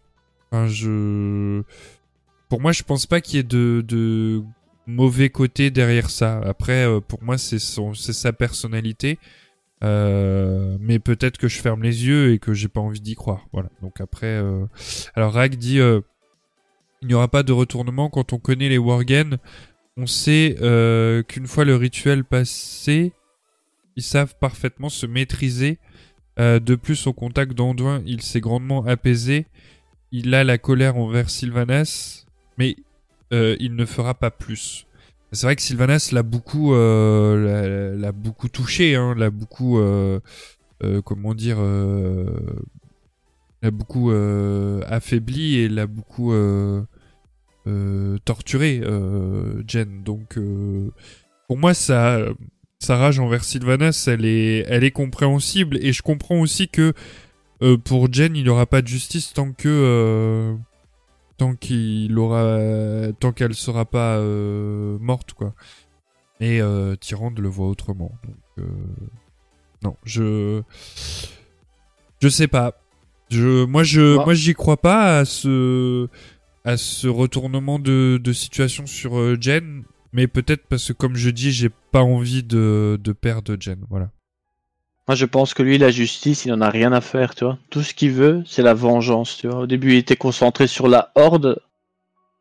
[0.51, 1.63] enfin, je,
[2.49, 4.43] pour moi, je pense pas qu'il y ait de, de
[4.87, 6.41] mauvais côté derrière ça.
[6.45, 9.19] Après, euh, pour moi, c'est son, c'est sa personnalité.
[9.85, 13.47] Euh, mais peut-être que je ferme les yeux et que j'ai pas envie d'y croire.
[13.53, 13.69] Voilà.
[13.83, 14.43] Donc après,
[15.15, 19.37] alors Rag dit, il n'y aura pas de retournement quand on connaît les Worgen.
[19.99, 20.57] On sait
[21.29, 23.13] qu'une fois le rituel passé,
[23.97, 25.79] ils savent parfaitement se maîtriser.
[26.39, 29.47] Euh, de plus, au contact d'Anduin, il s'est grandement apaisé.
[30.13, 32.27] Il a la colère envers Sylvanas,
[32.59, 32.77] mais
[33.33, 34.87] euh, il ne fera pas plus.
[35.33, 39.81] C'est vrai que Sylvanas l'a beaucoup, euh, l'a, beaucoup touché, hein, l'a beaucoup,
[41.05, 41.59] comment dire,
[43.63, 44.11] l'a beaucoup
[44.87, 46.33] affaibli et l'a beaucoup
[48.25, 48.83] torturé,
[49.67, 50.05] Jen.
[50.05, 50.39] Donc,
[51.49, 52.21] pour moi, ça,
[52.79, 56.93] sa rage envers Sylvanas, elle est, elle est compréhensible et je comprends aussi que
[57.63, 60.55] euh, pour Jen, il n'y aura pas de justice tant que euh,
[61.39, 62.59] tant qu'il aura
[63.19, 65.55] tant qu'elle sera pas euh, morte quoi.
[66.39, 66.61] Et
[67.01, 68.13] Tyrande le voit autrement.
[68.59, 68.67] Donc
[69.83, 70.61] non, je
[72.21, 72.75] je sais pas.
[73.31, 76.09] Je moi je Moi- moi j'y crois pas à ce
[76.67, 79.85] à ce retournement de, de situation sur Jen,
[80.17, 84.09] mais peut-être parce que comme je dis, j'ai pas envie de de perdre Jen, voilà.
[85.09, 87.59] Moi, je pense que lui, la justice, il en a rien à faire, tu vois.
[87.71, 89.61] Tout ce qu'il veut, c'est la vengeance, tu vois.
[89.61, 91.61] Au début, il était concentré sur la horde,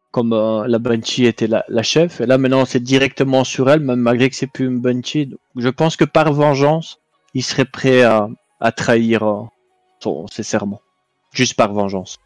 [0.09, 2.21] comme euh, la Banshee était la, la chef.
[2.21, 5.27] Et là, maintenant, c'est directement sur elle, même malgré que c'est plus une Banshee.
[5.27, 6.97] Donc, je pense que par vengeance,
[7.35, 8.29] il serait prêt à,
[8.59, 9.43] à trahir euh,
[9.99, 10.81] son, ses serments.
[11.33, 12.17] Juste par vengeance.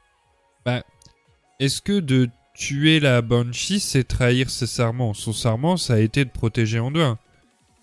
[1.60, 2.30] Est-ce que de
[2.60, 7.18] tuer la Banshee, c'est trahir ses serments Son serment, ça a été de protéger Anduin.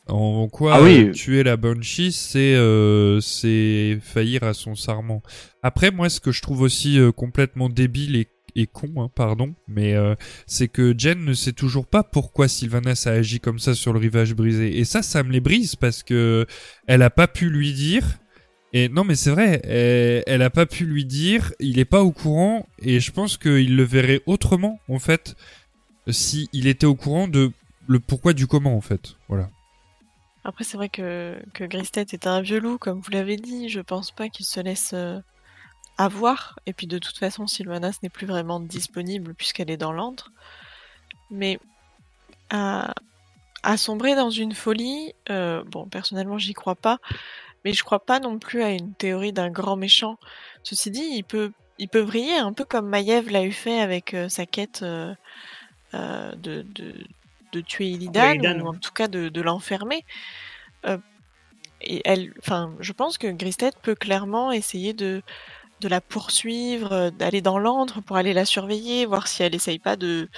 [0.07, 1.07] En quoi Ah oui.
[1.09, 5.23] euh, tuer la Banshee, c'est euh, c'est faillir à son serment.
[5.63, 9.55] Après, moi, ce que je trouve aussi euh, complètement débile et, et con, hein, pardon,
[9.67, 10.15] mais euh,
[10.47, 13.99] c'est que Jen ne sait toujours pas pourquoi Sylvanas a agi comme ça sur le
[13.99, 14.79] rivage brisé.
[14.79, 16.47] Et ça, ça me les brise parce que
[16.87, 18.05] elle a pas pu lui dire.
[18.73, 22.03] Et non, mais c'est vrai, elle, elle a pas pu lui dire, il est pas
[22.03, 25.37] au courant, et je pense qu'il le verrait autrement, en fait,
[26.09, 27.53] si il était au courant de
[27.89, 29.17] le pourquoi du comment, en fait.
[29.29, 29.49] Voilà.
[30.45, 33.69] Après, c'est vrai que, que Gristet est un vieux loup, comme vous l'avez dit.
[33.69, 35.19] Je pense pas qu'il se laisse euh,
[35.99, 36.59] avoir.
[36.67, 40.31] Et puis, de toute façon, Sylvanas n'est plus vraiment disponible puisqu'elle est dans l'antre.
[41.31, 41.59] Mais
[42.51, 42.95] à,
[43.77, 46.99] sombrer dans une folie, euh, bon, personnellement, j'y crois pas.
[47.67, 50.21] Mais je crois pas non plus à une théorie d'un grand méchant.
[50.63, 54.15] Ceci dit, il peut, il peut briller un peu comme Maiev l'a eu fait avec
[54.15, 55.13] euh, sa quête euh,
[55.93, 56.95] euh, de, de,
[57.51, 60.05] de tuer Illidan, Illidan, ou en tout cas de, de l'enfermer.
[61.81, 65.23] Et elle, enfin, je pense que Gristet peut clairement essayer de,
[65.81, 69.97] de la poursuivre, d'aller dans l'antre pour aller la surveiller, voir si elle essaye pas
[69.97, 70.29] de,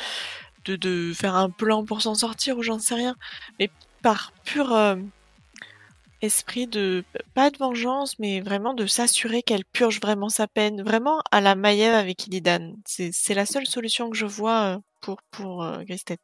[0.65, 3.17] de, de faire un plan pour s'en sortir ou j'en sais rien.
[3.59, 3.69] Mais
[4.01, 4.97] par pur euh,
[6.23, 7.05] esprit de,
[7.35, 11.55] pas de vengeance, mais vraiment de s'assurer qu'elle purge vraiment sa peine, vraiment à la
[11.55, 12.75] Maiev avec Illidan.
[12.85, 16.19] C'est la seule solution que je vois euh, pour, pour euh, Gristet.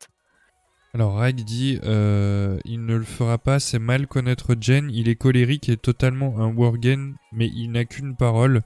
[0.95, 4.91] Alors, Rag dit euh, Il ne le fera pas, c'est mal connaître Jen.
[4.93, 8.63] Il est colérique et totalement un Worgen, mais il n'a qu'une parole.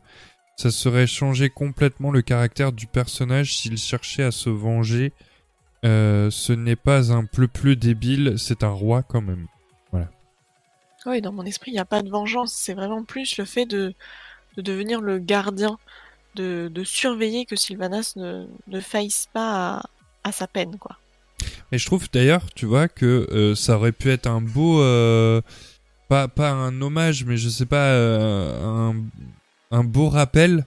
[0.56, 5.12] Ça serait changer complètement le caractère du personnage s'il cherchait à se venger.
[5.84, 9.46] Ce n'est pas un pleu-pleu débile, c'est un roi quand même.
[11.08, 12.52] Oui, dans mon esprit, il n'y a pas de vengeance.
[12.52, 13.94] C'est vraiment plus le fait de,
[14.56, 15.78] de devenir le gardien,
[16.34, 19.82] de, de surveiller que Sylvanas ne, ne faillisse pas
[20.24, 20.98] à, sa peine, quoi.
[21.72, 25.40] Et je trouve d'ailleurs, tu vois, que euh, ça aurait pu être un beau, euh,
[26.08, 28.96] pas pas un hommage, mais je sais pas, euh, un,
[29.70, 30.66] un beau rappel,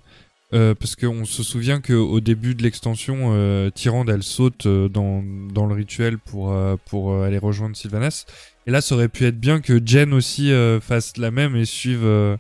[0.52, 5.24] parce qu'on se souvient que au début de l'extension, Tyrande elle saute dans
[5.54, 6.54] dans le rituel pour
[6.88, 8.26] pour aller rejoindre Sylvanas.
[8.68, 11.66] Et là, ça aurait pu être bien que Jen aussi euh, fasse la même et
[11.66, 12.38] suive euh,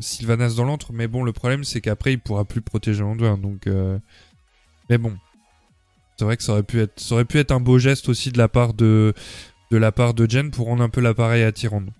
[0.00, 0.92] Sylvanas dans l'antre.
[0.92, 3.66] Mais bon, le problème c'est qu'après il pourra plus protéger Anduin, donc.
[3.66, 3.98] euh,
[4.88, 5.14] Mais bon,
[6.16, 8.30] c'est vrai que ça aurait pu être, ça aurait pu être un beau geste aussi
[8.30, 9.12] de la part de,
[9.70, 11.90] de la part de Jen pour rendre un peu l'appareil Tyrande.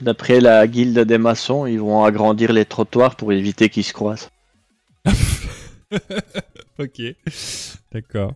[0.00, 4.30] D'après la guilde des maçons, ils vont agrandir les trottoirs pour éviter qu'ils se croisent.
[6.78, 7.02] ok,
[7.92, 8.34] d'accord.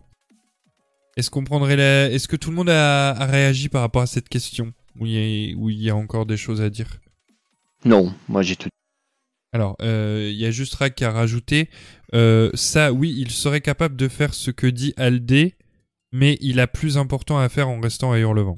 [1.17, 2.09] Est-ce qu'on prendrait la...
[2.11, 4.73] Est-ce que tout le monde a, a réagi par rapport à cette question?
[4.99, 6.99] Où il, y a, où il y a encore des choses à dire?
[7.83, 8.69] Non, moi j'ai tout.
[9.51, 11.69] Alors, euh, il y a juste Rak qui a rajouté
[12.13, 15.55] euh, ça, oui, il serait capable de faire ce que dit Aldé,
[16.11, 18.57] mais il a plus important à faire en restant à Hurlevent.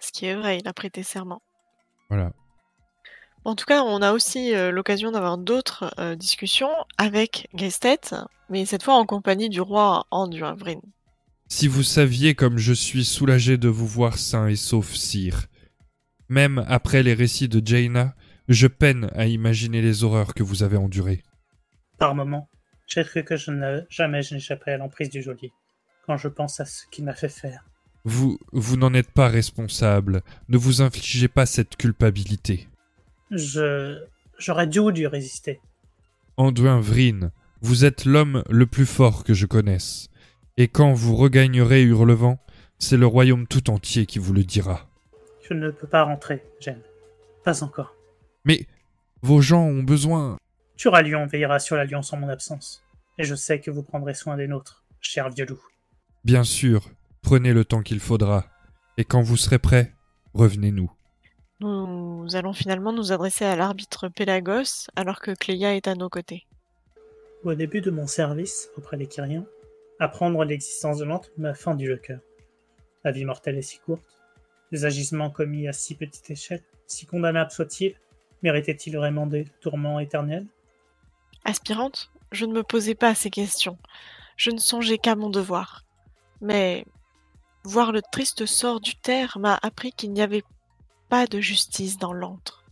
[0.00, 1.42] Ce qui est vrai, il a prêté serment.
[2.10, 2.32] Voilà.
[3.44, 8.14] En tout cas, on a aussi euh, l'occasion d'avoir d'autres euh, discussions avec Gestet,
[8.48, 10.80] mais cette fois en compagnie du roi Anduinvrin.
[11.56, 15.46] Si vous saviez comme je suis soulagé de vous voir sain et sauf, sire.
[16.28, 18.16] Même après les récits de Jaina,
[18.48, 21.22] je peine à imaginer les horreurs que vous avez endurées.
[21.96, 22.50] Par moments,
[22.88, 25.52] j'ai cru que je ne, jamais je n'échapperais à l'emprise du geôlier,
[26.08, 27.64] quand je pense à ce qu'il m'a fait faire.
[28.02, 30.22] Vous, vous n'en êtes pas responsable.
[30.48, 32.68] Ne vous infligez pas cette culpabilité.
[33.30, 34.02] Je.
[34.38, 35.60] J'aurais dû ou dû résister.
[36.36, 40.08] Anduin Vryn, vous êtes l'homme le plus fort que je connaisse.
[40.56, 42.38] Et quand vous regagnerez Hurlevent,
[42.78, 44.86] c'est le royaume tout entier qui vous le dira.
[45.42, 46.80] Je ne peux pas rentrer, Jen.
[47.44, 47.94] Pas encore.
[48.44, 48.66] Mais
[49.20, 50.38] vos gens ont besoin.
[50.76, 52.84] Turalion veillera sur l'Alliance en mon absence.
[53.18, 55.62] Et je sais que vous prendrez soin des nôtres, cher vieux loup.
[56.24, 56.88] Bien sûr,
[57.22, 58.46] prenez le temps qu'il faudra.
[58.96, 59.92] Et quand vous serez prêt,
[60.34, 60.90] revenez-nous.
[61.60, 66.46] Nous allons finalement nous adresser à l'arbitre Pélagos alors que Cléa est à nos côtés.
[67.42, 69.46] Au début de mon service auprès des Kyriens,
[70.00, 72.20] apprendre l'existence de l'antre m'a fendu le cœur.
[73.04, 74.20] La vie mortelle est si courte.
[74.70, 77.94] Les agissements commis à si petite échelle, si condamnables soient-ils,
[78.42, 80.46] méritaient-ils vraiment des tourments éternels?
[81.44, 83.78] Aspirante, je ne me posais pas ces questions.
[84.36, 85.84] Je ne songeais qu'à mon devoir.
[86.40, 86.84] Mais
[87.64, 90.42] voir le triste sort du terre m'a appris qu'il n'y avait
[91.08, 92.64] pas de justice dans l'antre.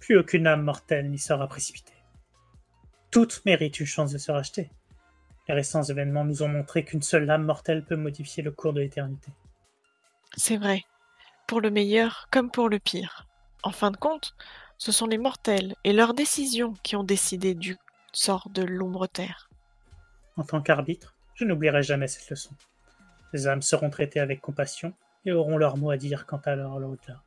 [0.00, 1.94] Plus aucune âme mortelle n'y sera précipitée.
[3.10, 4.70] Toutes méritent une chance de se racheter.
[5.48, 8.80] Les récents événements nous ont montré qu'une seule âme mortelle peut modifier le cours de
[8.80, 9.30] l'éternité.
[10.36, 10.82] C'est vrai,
[11.46, 13.26] pour le meilleur comme pour le pire.
[13.62, 14.34] En fin de compte,
[14.78, 17.76] ce sont les mortels et leurs décisions qui ont décidé du
[18.12, 19.48] sort de l'ombre terre.
[20.36, 22.50] En tant qu'arbitre, je n'oublierai jamais cette leçon.
[23.32, 24.92] Les âmes seront traitées avec compassion
[25.24, 27.22] et auront leur mot à dire quant à leur au-delà.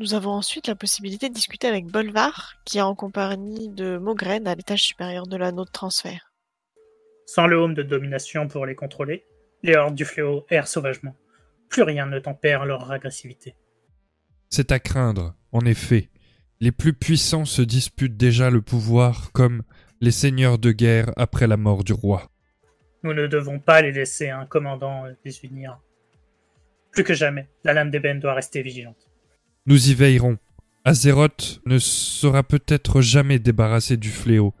[0.00, 4.48] Nous avons ensuite la possibilité de discuter avec Bolvar, qui est en compagnie de Mogren
[4.48, 6.33] à l'étage supérieur de l'anneau de transfert.
[7.26, 9.24] Sans le home de domination pour les contrôler,
[9.62, 11.16] les hordes du fléau errent sauvagement.
[11.68, 13.54] Plus rien ne tempère leur agressivité.
[14.50, 16.10] C'est à craindre, en effet.
[16.60, 19.62] Les plus puissants se disputent déjà le pouvoir comme
[20.00, 22.30] les seigneurs de guerre après la mort du roi.
[23.02, 25.80] Nous ne devons pas les laisser un commandant les unir.
[26.92, 29.08] Plus que jamais, la lame d'ébène doit rester vigilante.
[29.66, 30.38] Nous y veillerons.
[30.84, 34.54] Azeroth ne sera peut-être jamais débarrassé du fléau,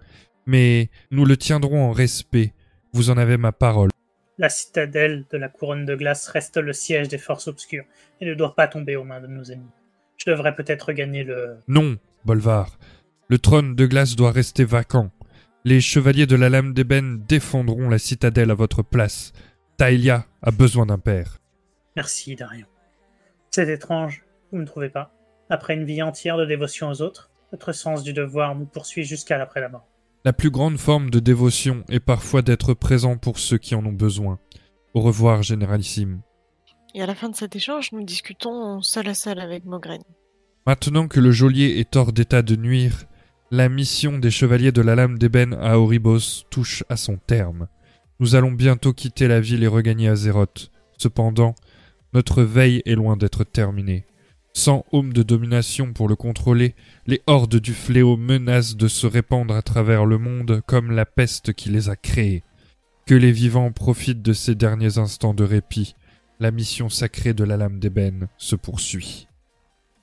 [0.46, 2.52] mais nous le tiendrons en respect.
[2.92, 3.90] Vous en avez ma parole.
[4.38, 7.84] La citadelle de la couronne de glace reste le siège des forces obscures
[8.20, 9.70] et ne doit pas tomber aux mains de nos ennemis.
[10.16, 11.58] Je devrais peut-être gagner le...
[11.68, 12.78] Non, Bolvar.
[13.28, 15.10] Le trône de glace doit rester vacant.
[15.64, 19.32] Les chevaliers de la lame d'ébène défendront la citadelle à votre place.
[19.76, 21.38] Taelia a besoin d'un père.
[21.96, 22.66] Merci, Darion.
[23.50, 25.12] C'est étrange, vous ne trouvez pas?
[25.48, 29.38] Après une vie entière de dévotion aux autres, notre sens du devoir nous poursuit jusqu'à
[29.38, 29.86] l'après la mort.
[30.26, 33.92] La plus grande forme de dévotion est parfois d'être présent pour ceux qui en ont
[33.92, 34.38] besoin.
[34.94, 36.22] Au revoir, Généralissime.
[36.94, 40.00] Et à la fin de cet échange, nous discutons seul à seul avec Mogren.
[40.66, 43.04] Maintenant que le geôlier est hors d'état de nuire,
[43.50, 47.68] la mission des chevaliers de la lame d'ébène à Oribos touche à son terme.
[48.18, 50.70] Nous allons bientôt quitter la ville et regagner Azeroth.
[50.96, 51.54] Cependant,
[52.14, 54.06] notre veille est loin d'être terminée.
[54.56, 56.76] Sans home de domination pour le contrôler,
[57.08, 61.52] les hordes du fléau menacent de se répandre à travers le monde comme la peste
[61.52, 62.44] qui les a créés.
[63.04, 65.96] Que les vivants profitent de ces derniers instants de répit.
[66.38, 69.26] La mission sacrée de la lame d'ébène se poursuit.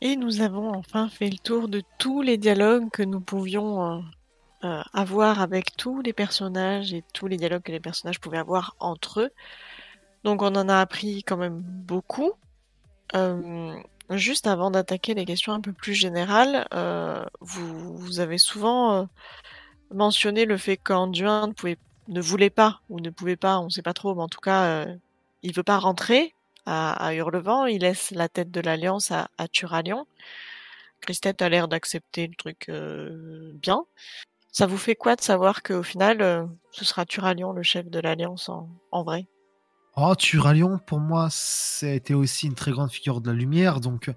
[0.01, 3.99] Et nous avons enfin fait le tour de tous les dialogues que nous pouvions euh,
[4.65, 8.75] euh, avoir avec tous les personnages et tous les dialogues que les personnages pouvaient avoir
[8.79, 9.29] entre eux.
[10.25, 12.33] Donc on en a appris quand même beaucoup.
[13.15, 13.75] Euh,
[14.17, 19.05] juste avant d'attaquer les questions un peu plus générales, euh, vous, vous avez souvent euh,
[19.91, 21.75] mentionné le fait qu'Anduin ne,
[22.07, 24.41] ne voulait pas, ou ne pouvait pas, on ne sait pas trop, mais en tout
[24.41, 24.95] cas, euh,
[25.43, 26.33] il veut pas rentrer
[26.65, 30.07] à, à Hurlevent, il laisse la tête de l'Alliance à, à Turalion.
[31.01, 33.85] Christette a l'air d'accepter le truc euh, bien.
[34.51, 37.99] Ça vous fait quoi de savoir qu'au final, euh, ce sera Turalion le chef de
[37.99, 38.49] l'Alliance
[38.91, 39.25] en vrai?
[39.97, 41.27] Oh, Turalion, pour moi,
[41.81, 44.09] été aussi une très grande figure de la lumière, donc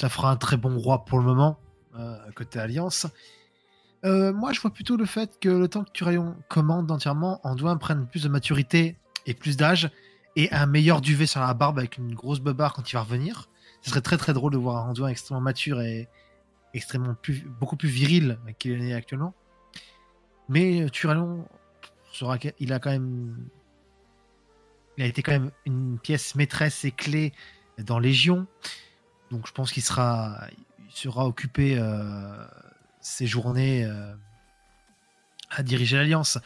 [0.00, 1.58] ça fera un très bon roi pour le moment,
[1.98, 3.06] euh, côté Alliance.
[4.04, 7.76] Euh, moi, je vois plutôt le fait que le temps que Turalion commande entièrement, Anduin
[7.76, 8.96] prenne plus de maturité
[9.26, 9.90] et plus d'âge,
[10.34, 13.50] et un meilleur duvet sur la barbe avec une grosse beubare quand il va revenir.
[13.82, 16.08] Ce serait très très drôle de voir Anduin extrêmement mature et
[16.72, 19.34] extrêmement plus, beaucoup plus viril qu'il est actuellement.
[20.48, 21.46] Mais euh, Turalion,
[22.60, 23.36] il a quand même
[24.96, 27.32] il a été quand même une pièce maîtresse et clé
[27.78, 28.46] dans Légion.
[29.30, 30.48] Donc je pense qu'il sera,
[31.16, 32.44] occupé euh,
[33.00, 34.14] ses journées euh,
[35.50, 36.38] à diriger l'Alliance.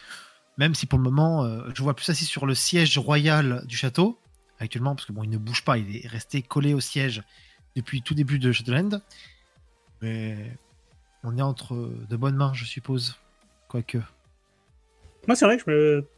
[0.59, 3.77] Même si pour le moment, euh, je vois plus assis sur le siège royal du
[3.77, 4.19] château,
[4.59, 7.23] actuellement, parce que bon, il ne bouge pas, il est resté collé au siège
[7.77, 9.01] depuis tout début de Shadowland.
[10.03, 10.59] Mais
[11.23, 11.75] on est entre
[12.09, 13.17] de bonnes mains, je suppose.
[13.69, 13.99] Quoique.
[15.29, 16.09] Moi, c'est vrai que je me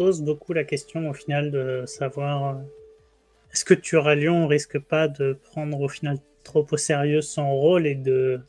[0.00, 2.62] pose beaucoup la question au final de savoir euh,
[3.52, 7.96] est-ce que Turalion risque pas de prendre au final trop au sérieux son rôle et
[7.96, 8.40] de,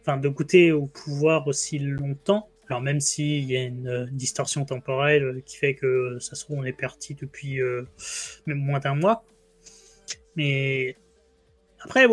[0.00, 2.48] enfin, de goûter au pouvoir aussi longtemps?
[2.68, 6.42] Alors même s'il y a une euh, distorsion temporelle euh, qui fait que ça se
[6.42, 7.60] trouve on est parti depuis
[8.44, 9.22] même moins d'un mois.
[10.34, 10.96] Mais
[11.78, 12.08] après,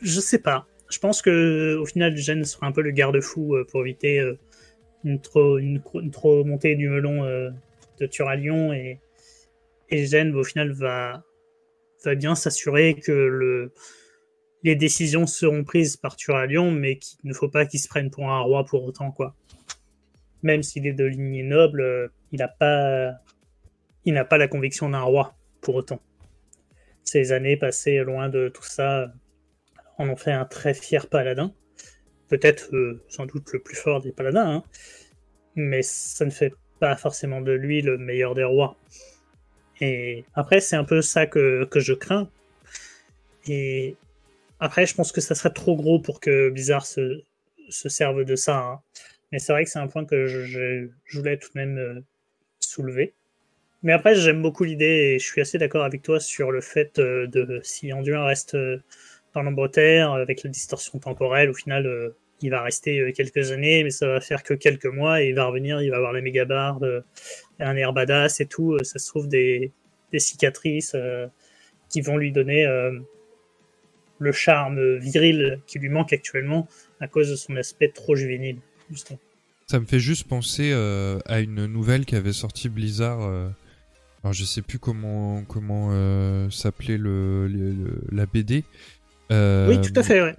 [0.00, 0.66] je sais pas.
[0.90, 4.20] Je pense que au final, Jen sera un peu le garde-fou pour éviter
[5.04, 7.50] une trop, montée du melon euh,
[8.00, 9.00] de Turalion et,
[9.88, 11.24] et Jen au final va,
[12.16, 13.72] bien s'assurer que le,
[14.62, 18.30] les décisions seront prises par Turalion, mais qu'il ne faut pas qu'il se prenne pour
[18.30, 19.34] un roi pour autant, quoi.
[20.42, 23.12] Même s'il est de lignée noble, euh, il n'a pas,
[24.04, 26.00] il n'a pas la conviction d'un roi pour autant.
[27.04, 29.12] Ces années passées loin de tout ça
[29.98, 31.54] en ont fait un très fier paladin.
[32.32, 34.62] Peut-être euh, sans doute le plus fort des paladins, hein.
[35.54, 38.74] mais ça ne fait pas forcément de lui le meilleur des rois.
[39.82, 42.30] Et après, c'est un peu ça que, que je crains.
[43.46, 43.96] Et
[44.60, 47.22] après, je pense que ça serait trop gros pour que Blizzard se,
[47.68, 48.56] se serve de ça.
[48.56, 48.80] hein.
[49.30, 52.00] Mais c'est vrai que c'est un point que je, voulais tout de même euh,
[52.60, 53.12] soulever.
[53.82, 56.98] Mais après, j'aime beaucoup l'idée et je suis assez d'accord avec toi sur le fait
[56.98, 58.56] euh, de si Anduin reste
[59.34, 63.90] dans l'Ambreterre avec la distorsion temporelle, au final, il va rester euh, quelques années, mais
[63.90, 66.44] ça va faire que quelques mois et il va revenir, il va avoir la méga
[66.44, 67.00] barbe, euh,
[67.60, 68.74] un air badass et tout.
[68.74, 69.72] euh, ça se trouve des,
[70.12, 71.26] des cicatrices euh,
[71.88, 72.92] qui vont lui donner euh,
[74.18, 76.68] le charme viril qui lui manque actuellement
[77.00, 78.58] à cause de son aspect trop juvénile.
[78.90, 79.18] Justement.
[79.66, 83.20] Ça me fait juste penser euh, à une nouvelle qu'avait sorti Blizzard.
[84.22, 85.90] alors je sais plus comment comment
[86.50, 88.64] s'appelait le, le- le- la BD.
[89.30, 90.34] Oui, tout à fait, ouais.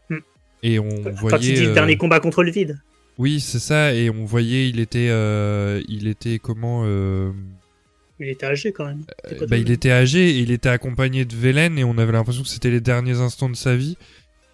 [0.63, 1.49] Et on Quand voyait.
[1.49, 2.79] il dit le euh, dernier combat contre le vide.
[3.17, 3.93] Oui, c'est ça.
[3.93, 7.31] Et on voyait, il était, euh, il était comment euh,
[8.19, 9.03] Il était âgé quand même.
[9.47, 12.49] Bah, il était âgé et il était accompagné de Velen et on avait l'impression que
[12.49, 13.97] c'était les derniers instants de sa vie.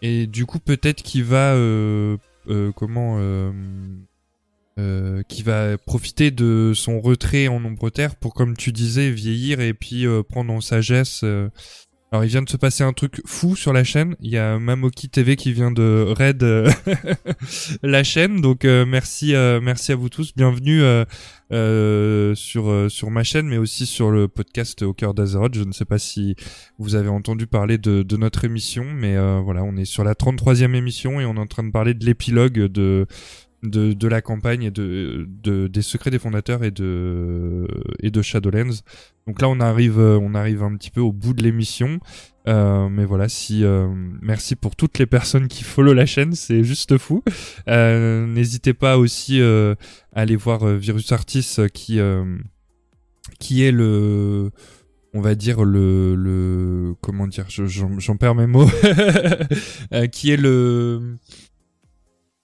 [0.02, 2.18] Et du coup, peut-être qu'il va, euh,
[2.50, 3.52] euh, comment, euh,
[4.80, 9.60] euh, qui va profiter de son retrait en ombre terre pour, comme tu disais, vieillir
[9.60, 11.24] et puis prendre en sagesse.
[12.12, 14.16] Alors, il vient de se passer un truc fou sur la chaîne.
[14.20, 16.68] Il y a Mamoki TV qui vient de raid euh,
[17.84, 18.42] la chaîne.
[18.42, 20.34] Donc, euh, merci, euh, merci à vous tous.
[20.36, 20.82] Bienvenue
[22.36, 25.54] sur sur ma chaîne, mais aussi sur le podcast Au cœur d'Azeroth.
[25.54, 26.36] Je ne sais pas si
[26.80, 30.74] vous avez entendu parler de, de notre émission, mais voilà, on est sur la 33e
[30.74, 33.06] émission et on est en train de parler de l'épilogue de
[33.64, 37.68] de, de la campagne et de, de des secrets des fondateurs et de
[38.02, 38.76] et de Shadowlands.
[39.28, 42.00] Donc là on arrive euh, on arrive un petit peu au bout de l'émission.
[42.48, 43.88] Euh, mais voilà, si euh,
[44.22, 47.22] merci pour toutes les personnes qui follow la chaîne, c'est juste fou.
[47.68, 49.76] Euh, N'hésitez pas aussi euh,
[50.14, 52.00] à aller voir euh, Virus Artis qui
[53.40, 54.50] qui est le
[55.14, 58.70] on va dire le le comment dire je- j'en perds mes mots
[60.12, 61.16] qui est le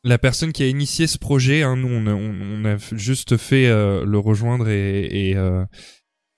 [0.05, 4.19] la personne qui a initié ce projet, hein, nous on a, juste fait euh, le
[4.19, 5.65] rejoindre et, et, euh,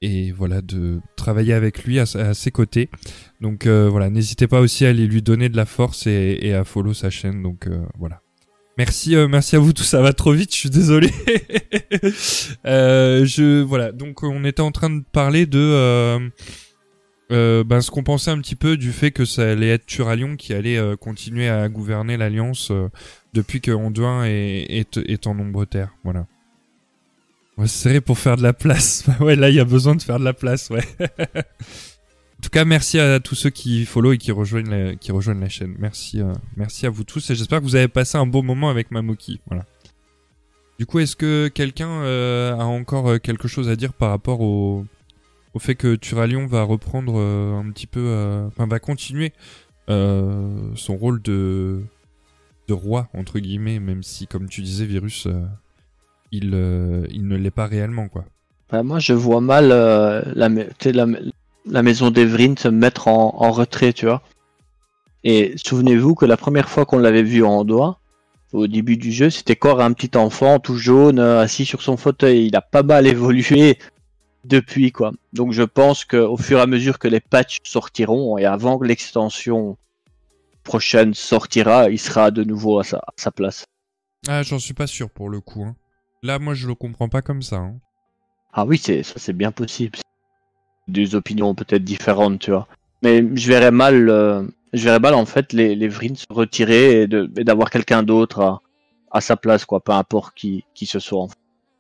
[0.02, 2.90] et voilà de travailler avec lui à, à ses côtés.
[3.42, 6.54] Donc euh, voilà, n'hésitez pas aussi à aller lui donner de la force et, et
[6.54, 7.44] à follow sa chaîne.
[7.44, 8.22] Donc euh, voilà.
[8.78, 9.84] Merci, merci à vous tous.
[9.84, 10.54] Ça va trop vite.
[10.54, 11.10] Je suis désolé.
[12.64, 13.92] Je voilà.
[13.92, 16.30] Donc on était en train de parler de
[17.32, 20.38] euh, ben, ce qu'on pensait un petit peu du fait que ça allait être Turalion
[20.38, 22.90] qui allait euh, continuer à gouverner l'Alliance euh,
[23.34, 25.94] depuis que Anduin est, est, en nombre terre.
[26.04, 26.26] Voilà.
[27.58, 29.06] On va se serrer pour faire de la place.
[29.20, 30.84] ouais, là, il y a besoin de faire de la place, ouais.
[31.02, 35.42] en tout cas, merci à tous ceux qui follow et qui rejoignent la, qui rejoignent
[35.42, 35.76] la chaîne.
[35.80, 36.22] Merci,
[36.56, 39.42] merci à vous tous et j'espère que vous avez passé un bon moment avec Mamoki.
[39.48, 39.66] Voilà.
[40.80, 42.04] Du coup, est-ce que quelqu'un
[42.58, 44.86] a encore quelque chose à dire par rapport au,
[45.54, 49.34] au fait que Turalion va reprendre euh, un petit peu, euh, enfin, va continuer
[49.90, 51.82] euh, son rôle de
[52.68, 55.28] de roi entre guillemets, même si, comme tu disais, Virus,
[56.34, 58.26] il ne l'est pas réellement, quoi.
[58.70, 59.70] Bah, moi, je vois mal
[60.36, 64.22] la, maison d'Evryn se mettre en, retrait, tu vois.
[65.24, 68.02] Et souvenez-vous que la première fois qu'on l'avait vu en doigt,
[68.52, 72.48] au début du jeu, c'était encore un petit enfant tout jaune, assis sur son fauteuil.
[72.48, 73.78] Il a pas mal évolué
[74.48, 75.12] depuis, quoi.
[75.34, 78.86] Donc je pense qu'au fur et à mesure que les patchs sortiront, et avant que
[78.86, 79.78] l'extension
[80.64, 83.66] prochaine sortira, il sera de nouveau à sa, à sa place.
[84.28, 85.64] Ah, j'en suis pas sûr pour le coup.
[85.64, 85.76] Hein.
[86.24, 87.58] Là, moi, je le comprends pas comme ça.
[87.58, 87.76] Hein.
[88.52, 90.00] Ah oui, c'est ça c'est bien possible.
[90.88, 92.68] Des opinions peut-être différentes, tu vois.
[93.04, 94.44] Mais je verrais mal, euh,
[94.74, 98.62] je verrais mal en fait les, les Vryn se retirer et d'avoir quelqu'un d'autre à,
[99.12, 101.22] à sa place, quoi, peu importe qui, qui ce soit.
[101.22, 101.38] en fait.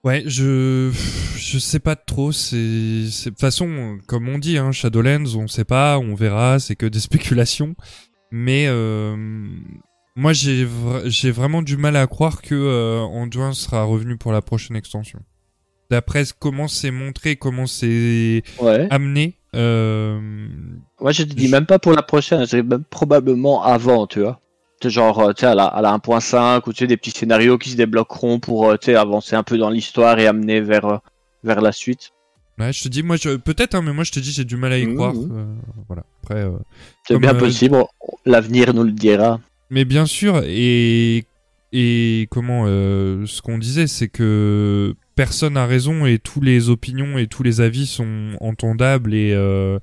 [0.08, 0.90] Ouais, je
[1.36, 2.32] je sais pas trop.
[2.32, 6.60] C'est de toute façon, comme on dit, hein, Shadowlands, on sait pas, on verra.
[6.60, 7.76] C'est que des spéculations.
[8.32, 9.16] Mais euh,
[10.16, 14.32] moi, j'ai vra- j'ai vraiment du mal à croire que euh, Anduin sera revenu pour
[14.32, 15.20] la prochaine extension.
[15.90, 18.88] D'après comment c'est montré, comment c'est Ouais.
[18.90, 19.36] amené.
[19.56, 20.20] Euh,
[21.02, 24.20] Moi, je te dis Je- même pas pour la prochaine, c'est même probablement avant, tu
[24.22, 24.40] vois.
[24.84, 27.58] Genre, euh, tu sais, à la, à la 1.5 ou tu sais, des petits scénarios
[27.58, 30.86] qui se débloqueront pour, euh, tu sais, avancer un peu dans l'histoire et amener vers,
[30.86, 30.98] euh,
[31.44, 32.12] vers la suite.
[32.60, 34.56] ouais, je te dis, moi, je peut-être, hein, mais moi, je te dis, j'ai du
[34.58, 34.96] mal à y Mhm.
[34.96, 35.14] croire.
[35.16, 35.46] euh,
[35.88, 36.04] voilà.
[36.24, 36.42] Après.
[36.44, 36.52] euh,
[37.08, 37.78] C'est bien euh, possible,
[38.26, 39.40] l'avenir nous le dira.
[39.70, 41.26] Mais bien sûr, et
[41.74, 47.18] et comment euh, ce qu'on disait, c'est que personne n'a raison et tous les opinions
[47.18, 49.78] et tous les avis sont entendables et euh,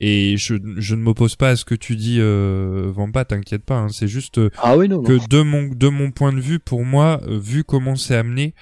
[0.00, 3.76] et je, je ne m'oppose pas à ce que tu dis, euh, Vampa, t'inquiète pas.
[3.78, 5.02] hein, c'est juste euh, Ah oui, non, non.
[5.02, 8.54] que de mon de mon point de vue, pour moi, euh, vu comment c'est amené,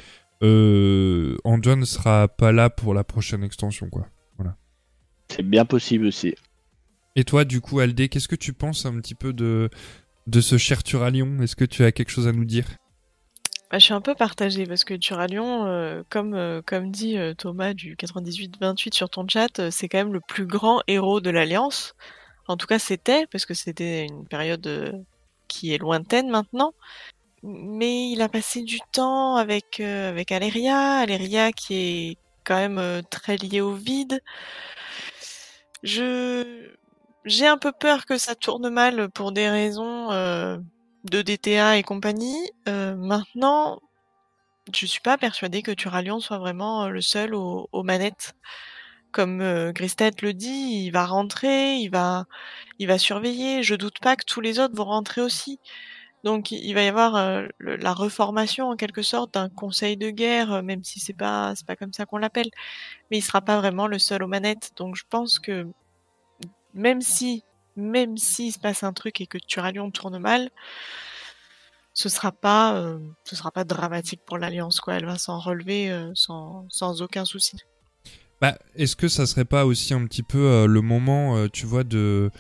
[0.43, 4.09] euh, ne sera pas là pour la prochaine extension, quoi.
[5.31, 6.35] C'est bien possible aussi.
[7.15, 9.69] Et toi, du coup, Aldé, qu'est-ce que tu penses un petit peu de
[10.27, 11.41] de ce cher Turalion?
[11.43, 12.67] Est-ce que tu as quelque chose à nous dire?
[13.71, 17.35] Bah, je suis un peu partagée parce que Turalion, euh, comme, euh, comme dit euh,
[17.35, 21.95] Thomas du 98-28 sur ton chat, c'est quand même le plus grand héros de l'Alliance.
[22.47, 25.05] En tout cas, c'était, parce que c'était une période
[25.49, 26.73] qui est lointaine maintenant.
[27.43, 33.37] Mais il a passé du temps avec, avec Aléria, Aléria qui est quand même très
[33.37, 34.23] liée au vide.
[35.83, 36.73] Je
[37.25, 40.09] j'ai un peu peur que ça tourne mal pour des raisons
[41.05, 42.51] de DTA et compagnie.
[42.69, 43.81] Euh, maintenant,
[44.75, 48.35] je suis pas persuadée que Turalion soit vraiment euh, le seul aux, aux manettes.
[49.13, 52.27] Comme euh, Gristet le dit, il va rentrer, il va,
[52.79, 53.63] il va surveiller.
[53.63, 55.59] Je doute pas que tous les autres vont rentrer aussi.
[56.25, 60.63] Donc il va y avoir euh, la reformation en quelque sorte d'un conseil de guerre,
[60.63, 62.51] même si c'est pas c'est pas comme ça qu'on l'appelle.
[63.11, 64.73] Mais il sera pas vraiment le seul aux manettes.
[64.77, 65.67] Donc je pense que
[66.75, 67.45] même si
[67.79, 70.51] même s'il se passe un truc et que Turalion tourne mal,
[71.95, 74.95] ce sera pas euh, sera pas dramatique pour l'alliance quoi.
[74.95, 77.57] Elle va s'en relever euh, sans sans aucun souci.
[78.41, 81.83] Bah, est-ce que ça serait pas aussi un petit peu euh, le moment, tu vois,
[81.83, 82.31] de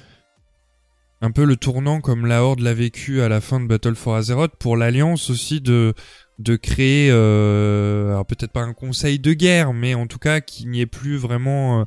[1.20, 4.14] un peu le tournant comme la Horde l'a vécu à la fin de Battle for
[4.14, 5.94] Azeroth pour l'Alliance aussi de
[6.38, 10.80] de créer, alors peut-être pas un conseil de guerre, mais en tout cas qu'il n'y
[10.80, 11.84] ait plus vraiment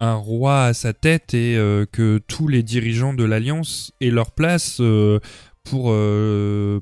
[0.00, 4.32] un roi à sa tête et euh, que tous les dirigeants de l'Alliance aient leur
[4.32, 5.20] place euh,
[5.64, 6.80] pour euh,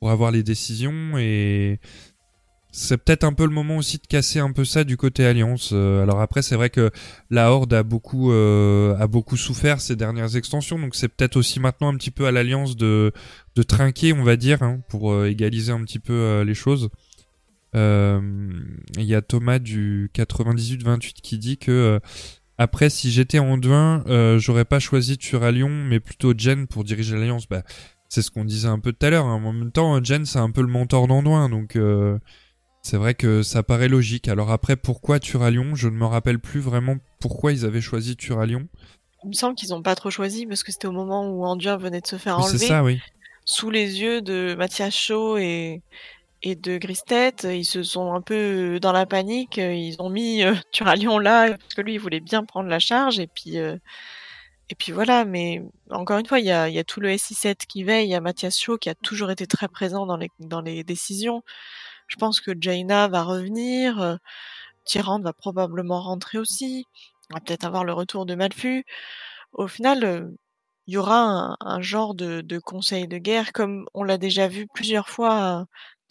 [0.00, 1.78] pour avoir les décisions et
[2.72, 5.72] c'est peut-être un peu le moment aussi de casser un peu ça du côté Alliance.
[5.72, 6.90] Alors après, c'est vrai que
[7.30, 11.86] la Horde a beaucoup a beaucoup souffert ces dernières extensions, donc c'est peut-être aussi maintenant
[11.94, 13.12] un petit peu à l'Alliance de
[13.54, 16.90] de trinquer, on va dire, hein, pour égaliser un petit peu les choses.
[17.74, 22.00] Il y a Thomas du 98-28 qui dit que
[22.58, 27.48] après, si j'étais Anduin, euh, j'aurais pas choisi Turalion, mais plutôt Jen pour diriger l'Alliance.
[27.48, 27.62] Bah,
[28.08, 29.26] c'est ce qu'on disait un peu tout à l'heure.
[29.26, 29.42] hein.
[29.44, 32.18] En même temps, Jen, c'est un peu le mentor d'Anduin, donc euh,
[32.82, 34.28] C'est vrai que ça paraît logique.
[34.28, 38.68] Alors après, pourquoi Turalion Je ne me rappelle plus vraiment pourquoi ils avaient choisi Turalion.
[39.24, 41.78] Il me semble qu'ils n'ont pas trop choisi parce que c'était au moment où Anduin
[41.78, 42.58] venait de se faire Oui, enlever.
[42.58, 43.00] c'est ça, oui.
[43.46, 45.82] Sous les yeux de Mathias Shaw et,
[46.44, 49.56] et de Gristet, ils se sont un peu dans la panique.
[49.56, 53.18] Ils ont mis euh, Turalion là parce que lui, il voulait bien prendre la charge.
[53.18, 53.76] Et puis, euh,
[54.68, 55.24] et puis voilà.
[55.24, 58.08] Mais encore une fois, il y a, tout le SI7 qui veille.
[58.08, 61.42] Il y a Mathias Shaw qui a toujours été très présent dans les, décisions.
[62.08, 64.00] Je pense que Jaina va revenir.
[64.02, 64.16] euh,
[64.84, 66.86] Tyrande va probablement rentrer aussi.
[67.30, 68.84] On va peut-être avoir le retour de Malfu.
[69.54, 70.30] Au final, euh,
[70.86, 75.08] il y aura un, genre de, conseil de guerre, comme on l'a déjà vu plusieurs
[75.08, 75.64] fois euh,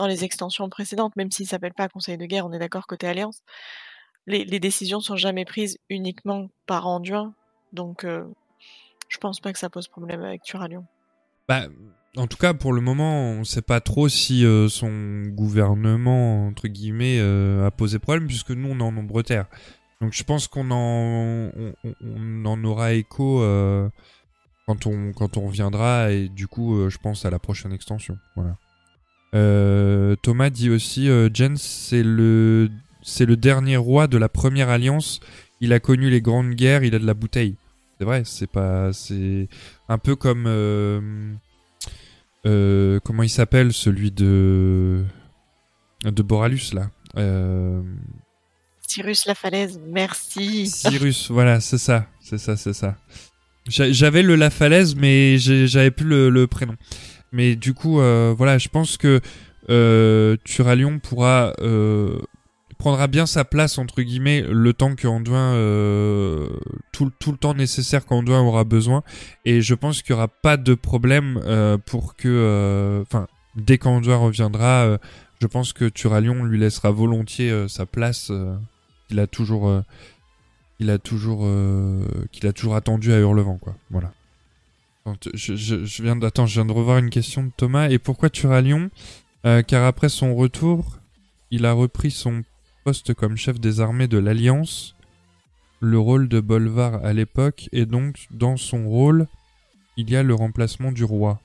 [0.04, 3.08] dans les extensions précédentes, même s'il s'appelle pas conseil de guerre, on est d'accord côté
[3.08, 3.42] Alliance.
[4.28, 7.34] Les, décisions sont jamais prises uniquement par Anduin,
[7.72, 8.26] donc euh,
[9.08, 10.86] je pense pas que ça pose problème avec Turalion.
[11.48, 11.68] Bah,
[12.18, 16.68] en tout cas, pour le moment, on sait pas trop si euh, son gouvernement, entre
[16.68, 19.46] guillemets, euh, a posé problème, puisque nous, on est en nombre terre.
[20.02, 23.90] Donc je pense qu'on en, aura écho euh,
[24.68, 28.18] quand, on, quand on reviendra, et du coup, je pense à la prochaine extension.
[28.36, 28.58] Voilà.
[29.34, 32.70] Euh, Thomas dit aussi, euh, Jens, c'est le,
[33.02, 35.20] c'est le dernier roi de la première alliance.
[35.62, 37.56] Il a connu les grandes guerres, il a de la bouteille.
[37.98, 39.48] C'est vrai, c'est pas, c'est
[39.88, 40.46] un peu comme,
[42.46, 45.04] euh, comment il s'appelle, celui de,
[46.04, 46.90] de Boralus là.
[47.18, 47.82] Euh,
[48.88, 50.68] Cyrus La Falaise, merci.
[50.68, 52.98] Cyrus, voilà, c'est ça, c'est ça, c'est ça.
[53.68, 56.76] J'a- J'avais le La Falaise, mais j'avais plus le, le prénom.
[57.34, 59.20] Mais du coup, euh, voilà, je pense que
[59.70, 62.20] euh, Turalion pourra euh,
[62.78, 66.48] prendra bien sa place entre guillemets le temps que Anduin euh,
[66.92, 69.04] tout, le- temps nécessaire qu'Anduin aura besoin.
[69.46, 73.78] Et je pense qu'il y aura pas de problème euh, pour que, euh, enfin, dès
[73.78, 74.98] qu'Anduin reviendra,
[75.42, 78.32] je pense que Turalion lui laissera volontiers sa place.
[79.08, 79.82] qu'il a toujours
[80.78, 81.48] qu'il a toujours
[82.32, 84.12] qu'il a toujours attendu à Hurlevent quoi voilà
[85.34, 88.30] je, je, je viens d'attends je viens de revoir une question de Thomas et pourquoi
[88.30, 88.90] Turalion
[89.46, 91.00] Euh, car après son retour
[91.52, 92.44] il a repris son
[92.86, 94.96] poste comme chef des armées de l'Alliance
[95.82, 99.28] le rôle de Bolvar à l'époque et donc dans son rôle
[99.98, 101.42] il y a le remplacement du roi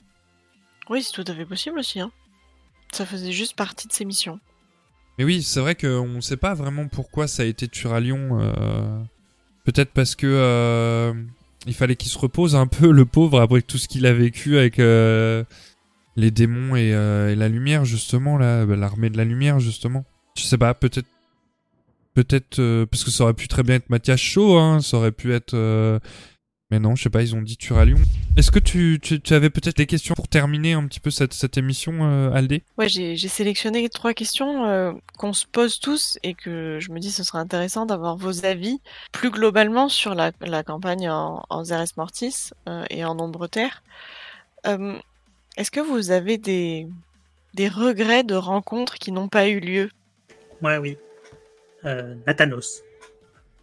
[0.89, 1.99] Oui, c'est tout à fait possible aussi.
[2.01, 2.13] Hein.
[2.93, 4.39] Ça faisait juste partie de ses missions.
[5.19, 8.39] Mais oui, c'est vrai qu'on ne sait pas vraiment pourquoi ça a été Turalion.
[8.41, 9.03] Euh...
[9.65, 11.13] Peut-être parce que euh,
[11.67, 14.59] il fallait qu'il se repose un peu, le pauvre, après tout ce qu'il a vécu
[14.59, 15.45] avec euh,
[16.17, 20.05] les démons et, euh, la lumière, justement, là, bah, l'armée de la lumière, justement.
[20.37, 21.09] Je sais pas, peut-être.
[22.15, 22.59] Peut-être.
[22.59, 25.33] euh, parce que ça aurait pu très bien être Mathias Shaw, hein, ça aurait pu
[25.33, 25.55] être.
[26.71, 27.97] Mais non, je sais pas, ils ont dit Turalion.
[28.37, 31.33] Est-ce que tu, tu, tu avais peut-être des questions pour terminer un petit peu cette,
[31.33, 32.63] cette émission, euh, Aldé?
[32.77, 37.11] Ouais, j'ai sélectionné trois questions euh, qu'on se pose tous et que je me dis
[37.11, 38.81] ce serait intéressant d'avoir vos avis
[39.13, 43.83] plus globalement sur la, la campagne en, en Zeres Mortis euh, et en Ombre Terre.
[44.67, 44.99] Euh,
[45.57, 46.87] Est-ce que vous avez des,
[47.55, 49.91] des regrets de rencontres qui n'ont pas eu lieu?
[50.61, 50.99] Ouais, oui.
[51.87, 52.83] Euh, Nathanos.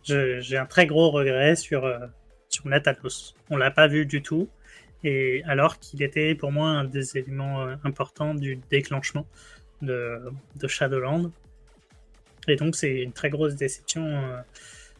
[0.03, 1.99] J'ai un très gros regret sur, euh,
[2.55, 3.35] sur Nathanos.
[3.49, 4.49] On l'a pas vu du tout.
[5.03, 9.27] Et alors qu'il était pour moi un des éléments euh, importants du déclenchement
[9.81, 10.21] de,
[10.55, 11.31] de Shadowland.
[12.47, 14.41] Et donc c'est une très grosse déception euh,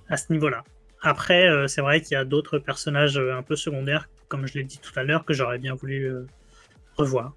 [0.09, 0.63] à ce niveau-là.
[1.01, 4.63] Après, euh, c'est vrai qu'il y a d'autres personnages un peu secondaires, comme je l'ai
[4.63, 6.11] dit tout à l'heure, que j'aurais bien voulu
[6.97, 7.33] revoir.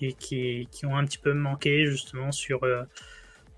[0.00, 2.60] Et qui, qui ont un petit peu manqué justement sur,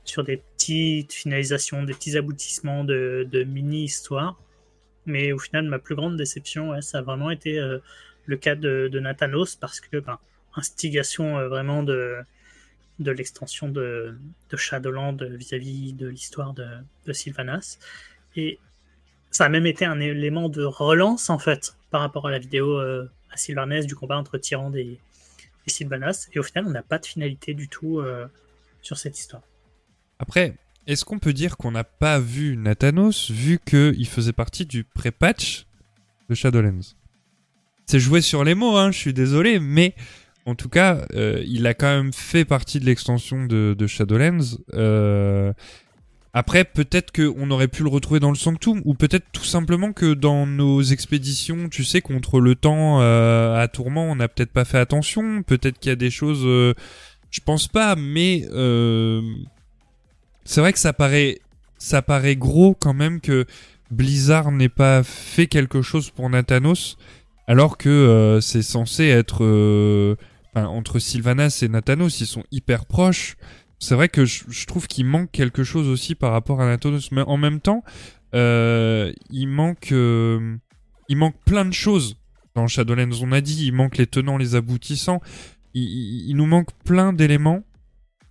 [0.04, 4.38] sur des petites finalisations, des petits aboutissements de, de mini-histoires.
[5.06, 7.78] Mais au final, ma plus grande déception, ça a vraiment été euh,
[8.26, 10.18] le cas de, de Nathanos, parce que ben,
[10.54, 12.16] instigation euh, vraiment de,
[12.98, 14.18] de l'extension de,
[14.50, 16.66] de Shadowland vis-à-vis de l'histoire de,
[17.06, 17.78] de Sylvanas.
[18.34, 18.58] Et
[19.30, 22.80] ça a même été un élément de relance, en fait, par rapport à la vidéo
[22.80, 24.98] euh, à Sylvanas du combat entre Tyrande et,
[25.66, 26.28] Sylvanas.
[26.32, 28.26] Et au final, on n'a pas de finalité du tout euh,
[28.82, 29.42] sur cette histoire.
[30.20, 30.54] Après,
[30.86, 35.66] est-ce qu'on peut dire qu'on n'a pas vu Nathanos vu qu'il faisait partie du pré-patch
[36.28, 36.94] de Shadowlands?
[37.86, 39.94] C'est joué sur les mots, hein, je suis désolé, mais
[40.44, 44.58] en tout cas, euh, il a quand même fait partie de l'extension de, Shadowlands.
[44.74, 45.52] Euh,
[46.32, 50.14] après, peut-être qu'on aurait pu le retrouver dans le Sanctum, ou peut-être tout simplement que
[50.14, 54.64] dans nos expéditions, tu sais, contre le temps euh, à Tourment, on n'a peut-être pas
[54.64, 55.42] fait attention.
[55.42, 58.46] Peut-être qu'il y a des choses, je pense pas, mais
[60.46, 61.40] c'est vrai que ça paraît,
[61.76, 63.44] ça paraît gros quand même que
[63.90, 66.96] Blizzard n'ait pas fait quelque chose pour Nathanos,
[67.46, 70.16] alors que euh, c'est censé être euh,
[70.54, 73.36] entre Sylvanas et Nathanos, ils sont hyper proches.
[73.78, 77.20] c'est vrai que je, trouve qu'il manque quelque chose aussi par rapport à Nathanos, mais
[77.22, 77.84] en même temps,
[78.34, 80.56] euh, il manque, euh,
[81.08, 82.16] il manque plein de choses
[82.54, 83.22] dans Shadowlands.
[83.22, 85.20] On a dit, il manque les tenants, les aboutissants.
[85.74, 87.62] Il nous manque plein d'éléments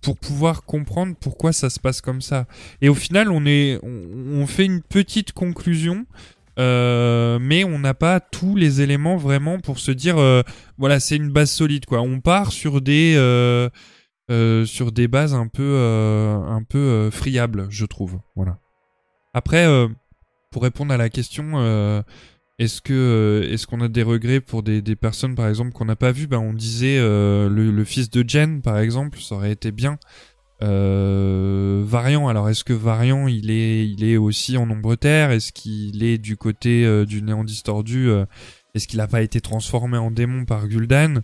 [0.06, 2.46] pour pouvoir comprendre pourquoi ça se passe comme ça.
[2.80, 6.06] Et au final, on fait une petite conclusion.
[6.60, 10.42] euh, mais on n'a pas tous les éléments vraiment pour se dire euh,
[10.78, 13.68] voilà c'est une base solide quoi on part sur des euh,
[15.10, 15.76] bases un peu
[16.48, 18.58] un peu friables je trouve voilà
[19.34, 19.66] après
[20.50, 22.02] pour répondre à la question
[22.58, 25.84] est-ce que euh, est-ce qu'on a des regrets pour des, des personnes par exemple qu'on
[25.84, 29.34] n'a pas vu ben on disait euh, le, le fils de Jen par exemple ça
[29.34, 29.98] aurait été bien.
[30.62, 35.30] Euh, Variant alors est-ce que Variant il est il est aussi en ombre terre?
[35.30, 38.24] Est-ce qu'il est du côté euh, du néant distordu euh,
[38.74, 41.20] est-ce qu'il a pas été transformé en démon par Gul'dan?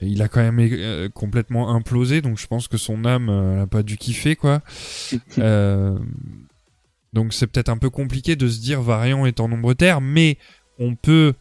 [0.00, 3.60] Et il a quand même complètement implosé donc je pense que son âme euh, elle
[3.62, 4.60] a pas dû kiffer quoi.
[5.38, 5.98] Euh,
[7.14, 10.36] donc c'est peut-être un peu compliqué de se dire Variant est en ombre terre, mais
[10.78, 11.34] on peut,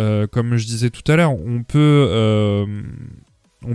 [0.00, 2.66] euh, comme je disais tout à l'heure, on peut, euh,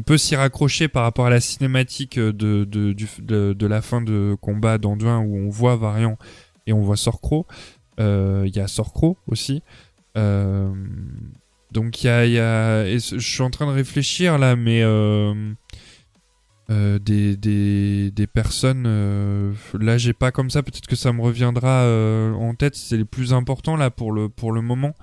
[0.06, 5.20] peut s'y raccrocher par rapport à la cinématique de, de, la fin de combat d'Anduin
[5.20, 6.18] où on voit Variant
[6.68, 7.46] et on voit Sorcro.
[8.00, 9.62] Euh, Il y a Sorcro aussi.
[11.72, 14.84] Donc il y a, y a je suis en train de réfléchir là, mais
[16.70, 18.86] euh, des, des, des personnes.
[18.88, 20.62] euh, là, j'ai pas comme ça.
[20.64, 22.76] Peut-être que ça me reviendra euh, en tête.
[22.76, 24.94] C'est les plus importants là pour le pour le moment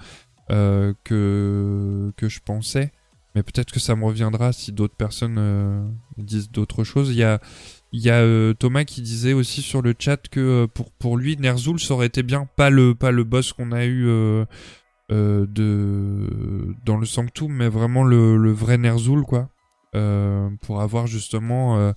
[0.51, 2.93] euh, que que je pensais.
[3.35, 5.87] Mais peut-être que ça me reviendra si d'autres personnes euh,
[6.19, 7.11] disent d'autres choses.
[7.11, 7.41] Il y a
[7.93, 11.37] il y a euh, Thomas qui disait aussi sur le chat que pour pour lui
[11.37, 12.49] Ner'zhul ça aurait été bien.
[12.57, 14.07] Pas le pas le boss qu'on a eu.
[15.11, 19.51] de dans le Sanctum mais vraiment le, le vrai Ner'zhul quoi
[20.63, 21.93] pour avoir justement, euh,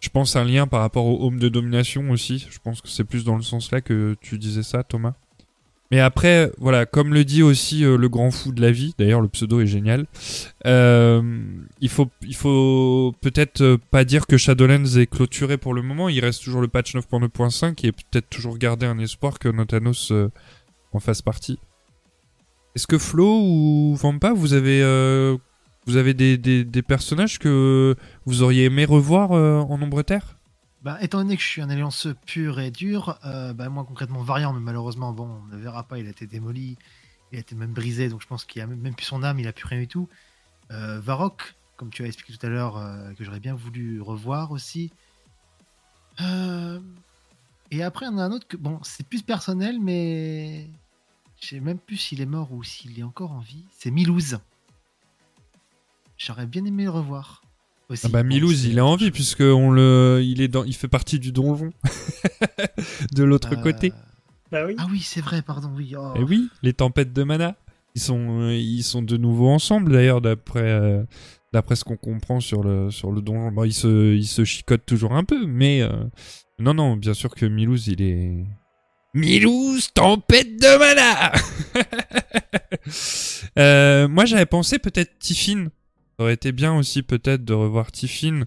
[0.00, 2.46] je pense, un lien par rapport au home de domination aussi.
[2.50, 5.14] Je pense que c'est plus dans le sens là que tu disais ça, Thomas.
[5.90, 9.22] Mais après, voilà, comme le dit aussi euh, le grand fou de la vie, d'ailleurs
[9.22, 10.04] le pseudo est génial,
[10.66, 11.22] euh,
[11.80, 16.10] il faut, il faut peut-être euh, pas dire que Shadowlands est clôturé pour le moment,
[16.10, 20.30] il reste toujours le patch 9.2.5 et peut-être toujours garder un espoir que Notanos euh,
[20.92, 21.58] en fasse partie.
[22.74, 25.38] Est-ce que Flo ou Vampa, vous avez euh,
[25.88, 30.36] vous avez des, des, personnages que vous auriez aimé revoir euh, en Ombre Terre?
[30.82, 34.22] Bah, étant donné que je suis un alliance pur et dur, euh, bah, moi concrètement
[34.22, 36.76] Variant, mais malheureusement, bon, on ne verra pas, il a été démoli,
[37.32, 39.48] il a été même brisé, donc je pense qu'il a même plus son âme, il
[39.48, 40.08] a plus rien du tout.
[40.70, 44.50] Euh, Varrock, comme tu as expliqué tout à l'heure, euh, que j'aurais bien voulu revoir
[44.50, 44.92] aussi.
[46.20, 46.80] Euh,
[47.70, 50.68] Et après, en a un autre que, bon, c'est plus personnel, mais
[51.40, 53.64] je sais même plus s'il est mort ou s'il est encore en vie.
[53.78, 54.38] C'est Milouz.
[56.18, 57.42] J'aurais bien aimé le revoir.
[57.88, 58.02] Aussi.
[58.04, 60.88] ah bah Milouz, il est en vie puisque on le, il est dans, il fait
[60.88, 61.70] partie du donjon
[63.14, 63.92] de l'autre Euh, côté.
[64.52, 64.74] Bah oui.
[64.78, 65.94] Ah oui, c'est vrai, pardon, oui.
[65.96, 66.12] oh.
[66.16, 67.56] Et oui, les tempêtes de mana,
[67.94, 71.02] ils sont, euh, ils sont de nouveau ensemble d'ailleurs d'après, euh,
[71.54, 73.52] d'après ce qu'on comprend sur le, sur le donjon.
[73.52, 75.90] Bon, ils se, ils se chicotent toujours un peu, mais euh,
[76.58, 78.44] non, non, bien sûr que Milouz, il est
[79.14, 81.32] Milouz, tempête de mana.
[83.58, 85.68] Euh, moi, j'avais pensé peut-être Tiffin.
[86.18, 88.42] Ça aurait été bien aussi peut-être de revoir Tiffin.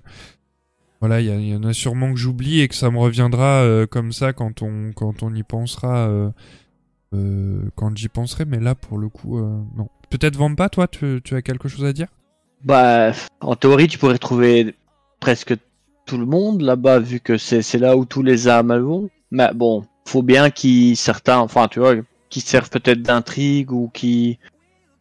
[1.00, 4.11] Voilà, il y, en a sûrement que j'oublie et que ça me reviendra euh, comme
[4.11, 6.30] ça quand on quand on y pensera, euh,
[7.16, 8.43] euh, quand j'y penserai.
[8.43, 9.88] Mais là, pour le coup, non.
[10.09, 12.08] Peut-être Vampa, toi, tu, as quelque chose à dire?
[12.66, 14.75] Bah, en théorie, tu pourrais trouver
[15.22, 15.56] presque
[16.06, 19.09] tout le monde là-bas, vu que c'est c'est là où tous les âmes vont.
[19.32, 21.95] Mais bon, faut bien qu'ils certains, enfin, tu vois,
[22.30, 24.40] qui servent peut-être d'intrigue ou qui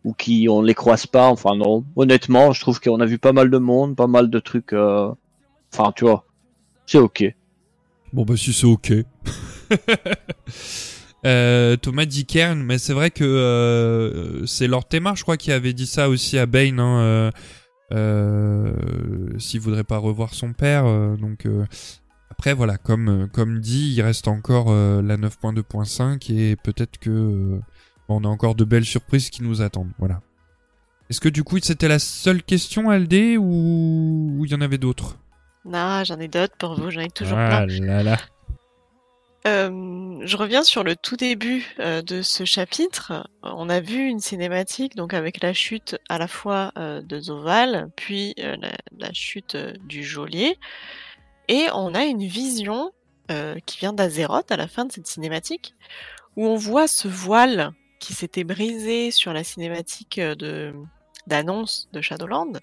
[0.04, 1.28] ou qui on les croise pas.
[1.28, 4.38] Enfin non, honnêtement, je trouve qu'on a vu pas mal de monde, pas mal de
[4.38, 4.72] trucs.
[4.72, 5.10] euh,
[5.72, 6.24] Enfin, tu vois,
[6.86, 7.24] c'est ok.
[8.12, 8.92] Bon bah si c'est ok.
[11.26, 15.52] Euh, Thomas dit Kern, mais c'est vrai que euh, c'est Lord Temar, je crois, qui
[15.52, 16.80] avait dit ça aussi à Bane.
[16.80, 17.30] Hein, euh,
[17.92, 18.72] euh,
[19.38, 21.46] S'il voudrait pas revoir son père, euh, donc
[22.30, 27.60] après voilà, comme comme dit, il reste encore la 9.2.5 et peut-être que
[28.14, 29.92] on a encore de belles surprises qui nous attendent.
[29.98, 30.20] Voilà.
[31.08, 34.78] Est-ce que du coup c'était la seule question LD ou ou il y en avait
[34.78, 35.16] d'autres?
[35.64, 37.84] Non, j'en ai d'autres pour vous, j'en ai toujours Ah plein.
[37.84, 38.16] là là.
[39.46, 43.26] Euh, je reviens sur le tout début euh, de ce chapitre.
[43.42, 47.90] On a vu une cinématique donc avec la chute à la fois euh, de Zoval,
[47.96, 50.58] puis euh, la, la chute euh, du geôlier,
[51.48, 52.90] et on a une vision
[53.30, 55.74] euh, qui vient d'Azeroth à la fin de cette cinématique,
[56.36, 60.74] où on voit ce voile qui s'était brisé sur la cinématique euh, de
[61.26, 62.54] d'annonce de Shadowland.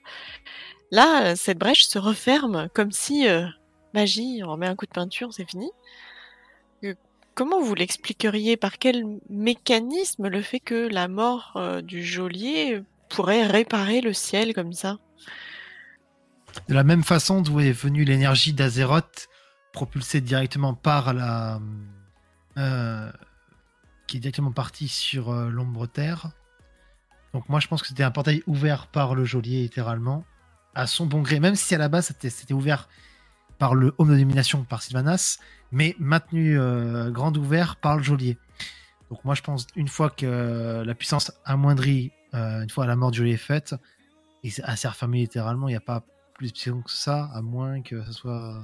[0.91, 3.45] Là, euh, cette brèche se referme comme si euh,
[3.93, 5.71] magie, on remet un coup de peinture, c'est fini.
[7.35, 8.57] Comment vous l'expliqueriez?
[8.57, 14.73] Par quel mécanisme le fait que la mort du geôlier pourrait réparer le ciel comme
[14.73, 14.97] ça?
[16.67, 19.29] De la même façon d'où est venue l'énergie d'Azeroth,
[19.71, 21.59] propulsée directement par la.
[24.07, 26.31] Qui est directement partie sur euh, l'ombre terre.
[27.33, 30.25] Donc, moi, je pense que c'était un portail ouvert par le geôlier, littéralement,
[30.73, 32.87] à son bon gré, même si à la base c'était ouvert
[33.57, 35.39] par le home de domination par Sylvanas,
[35.71, 38.37] mais maintenu euh, grand ouvert par le geôlier.
[39.09, 43.11] Donc, moi, je pense une fois que la puissance amoindrie, euh, une fois la mort
[43.11, 43.75] du geôlier est faite,
[44.43, 46.03] et c'est assez refermé littéralement, il n'y a pas
[46.33, 48.63] plus puissant que ça, à moins que ce soit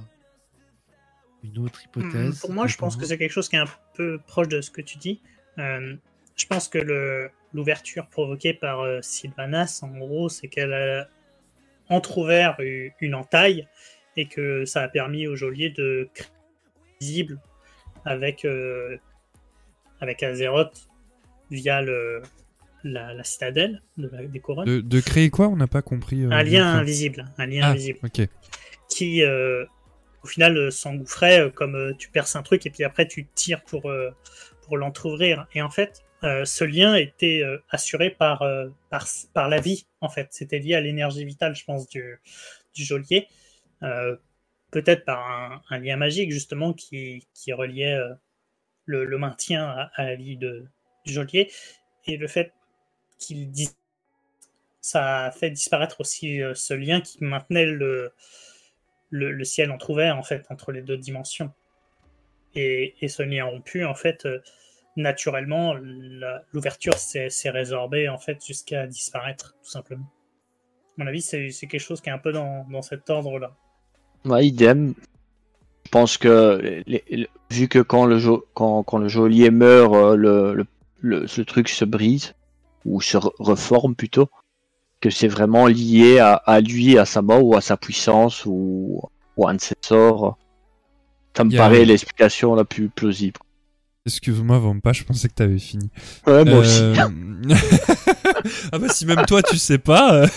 [1.42, 2.36] une autre hypothèse.
[2.36, 3.66] Hmm, Pour moi, je pense que c'est quelque chose qui est un
[3.96, 5.20] peu proche de ce que tu dis.
[5.58, 5.94] Euh,
[6.36, 11.08] je pense que l'ouverture provoquée par euh, Sylvanas, en gros, c'est qu'elle a
[11.88, 12.56] entrouvert
[13.00, 13.68] une entaille
[14.16, 16.28] et que ça a permis au geôlier de créer
[17.00, 17.38] visible
[18.04, 18.96] avec, euh,
[20.00, 20.88] avec Azeroth
[21.50, 22.22] via le,
[22.84, 24.66] la, la citadelle de la- des couronnes.
[24.66, 25.48] De, de créer quoi?
[25.48, 26.24] On n'a pas compris.
[26.24, 27.26] euh, un lien invisible.
[27.38, 28.28] Un lien Ah, invisible ok.
[28.88, 29.22] qui,
[30.24, 33.26] au final, euh, s'engouffrait euh, comme euh, tu perces un truc et puis après tu
[33.34, 33.92] tires pour,
[34.62, 35.46] pour l'entrouvrir.
[35.54, 38.42] Et en fait, ce lien était assuré par,
[38.88, 40.28] par, la vie, en fait.
[40.30, 42.18] C'était lié à l'énergie vitale, je pense, du,
[42.74, 43.28] du geôlier.
[44.70, 47.98] Peut-être par un, lien magique, justement, qui, qui reliait
[48.86, 50.64] le, maintien à, la vie de,
[51.04, 51.52] du geôlier.
[52.06, 52.54] Et le fait
[53.18, 53.68] qu'il dis
[54.80, 58.14] ça a fait disparaître aussi ce lien qui maintenait le,
[59.14, 61.52] le, ciel entrouvert en fait entre les deux dimensions.
[62.54, 64.40] Et, et ce lien rompu, en fait, euh,
[64.96, 65.74] naturellement,
[66.52, 70.06] l'ouverture s'est résorbée en fait jusqu'à disparaître, tout simplement.
[70.96, 73.56] À mon avis, c'est quelque chose qui est un peu dans, dans cet ordre-là.
[74.24, 74.94] Ouais, idem.
[75.84, 76.82] Je pense que
[77.50, 80.66] vu que quand le, jo- quand, quand le geôlier meurt, euh, le, le,
[81.00, 82.34] le- truc se brise,
[82.84, 84.28] ou se re- reforme plutôt,
[85.04, 89.02] que c'est vraiment lié à, à lui, à sa mort, ou à sa puissance, ou,
[89.36, 90.38] ou à un de ses sorts.
[91.36, 93.38] Ça me paraît l'explication la plus plausible.
[94.06, 95.90] Excuse-moi, Vampa, je pensais que t'avais fini.
[96.26, 96.80] Ouais, moi aussi.
[96.80, 96.94] Euh,
[98.72, 100.24] ah bah si même toi tu sais pas.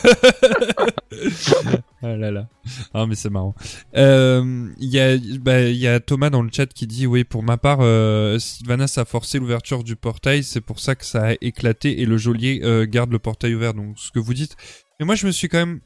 [2.07, 2.47] ah là là.
[2.93, 3.53] Ah mais c'est marrant.
[3.95, 7.23] Euh, Il y a bah, il y a Thomas dans le chat qui dit oui
[7.23, 11.27] pour ma part euh, Sylvanas a forcé l'ouverture du portail c'est pour ça que ça
[11.27, 14.55] a éclaté et le geôlier euh, garde le portail ouvert donc ce que vous dites.
[14.99, 15.79] Mais moi je me suis quand même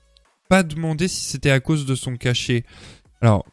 [0.50, 2.64] pas demandé si c'était à cause de son cachet.
[3.22, 3.46] Alors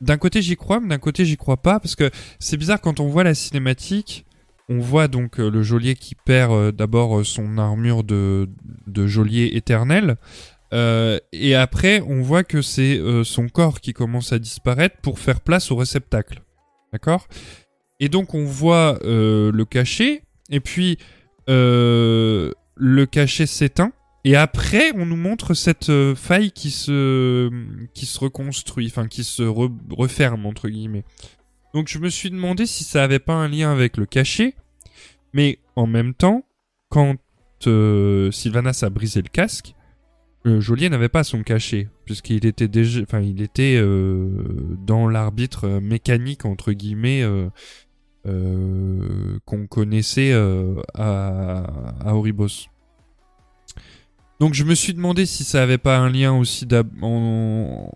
[0.00, 3.00] d'un côté j'y crois mais d'un côté j'y crois pas parce que c'est bizarre quand
[3.00, 4.26] on voit la cinématique
[4.68, 8.50] on voit donc euh, le geôlier qui perd d'abord son armure de,
[8.86, 10.18] de geôlier éternel.
[10.72, 15.18] Euh, et après, on voit que c'est euh, son corps qui commence à disparaître pour
[15.18, 16.42] faire place au réceptacle.
[16.92, 17.26] D'accord?
[18.00, 20.98] Et donc, on voit euh, le cachet, et puis
[21.48, 23.92] euh, le cachet s'éteint.
[24.24, 27.50] Et après, on nous montre cette euh, faille qui se,
[27.94, 31.04] qui se reconstruit, enfin qui se re- referme, entre guillemets.
[31.72, 34.54] Donc je me suis demandé si ça avait pas un lien avec le cachet,
[35.32, 36.44] mais en même temps,
[36.88, 37.16] quand
[37.66, 39.74] euh, Sylvanas a brisé le casque,
[40.44, 44.28] le geôlier n'avait pas son cachet, puisqu'il était déjà, enfin il était euh,
[44.86, 47.48] dans l'arbitre euh, mécanique entre guillemets euh,
[48.26, 51.64] euh, qu'on connaissait euh, à,
[52.00, 52.68] à Oribos.
[54.40, 56.66] Donc je me suis demandé si ça avait pas un lien aussi
[57.02, 57.90] en-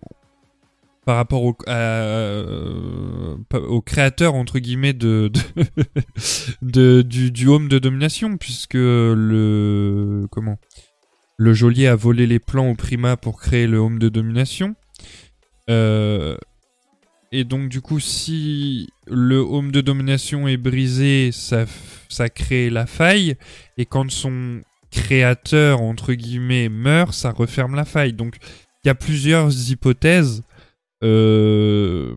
[1.05, 5.41] par rapport au, euh, au créateur entre guillemets de, de,
[6.63, 10.59] de- du, du home de domination puisque le comment?
[11.37, 14.75] Le geôlier a volé les plans au Prima pour créer le home de domination.
[15.71, 16.37] Euh,
[17.31, 21.65] et donc du coup si le home de domination est brisé ça
[22.09, 23.37] ça crée la faille.
[23.79, 28.13] Et quand son créateur entre guillemets meurt ça referme la faille.
[28.13, 28.37] Donc
[28.85, 30.43] il y a plusieurs hypothèses.
[31.05, 32.15] Euh,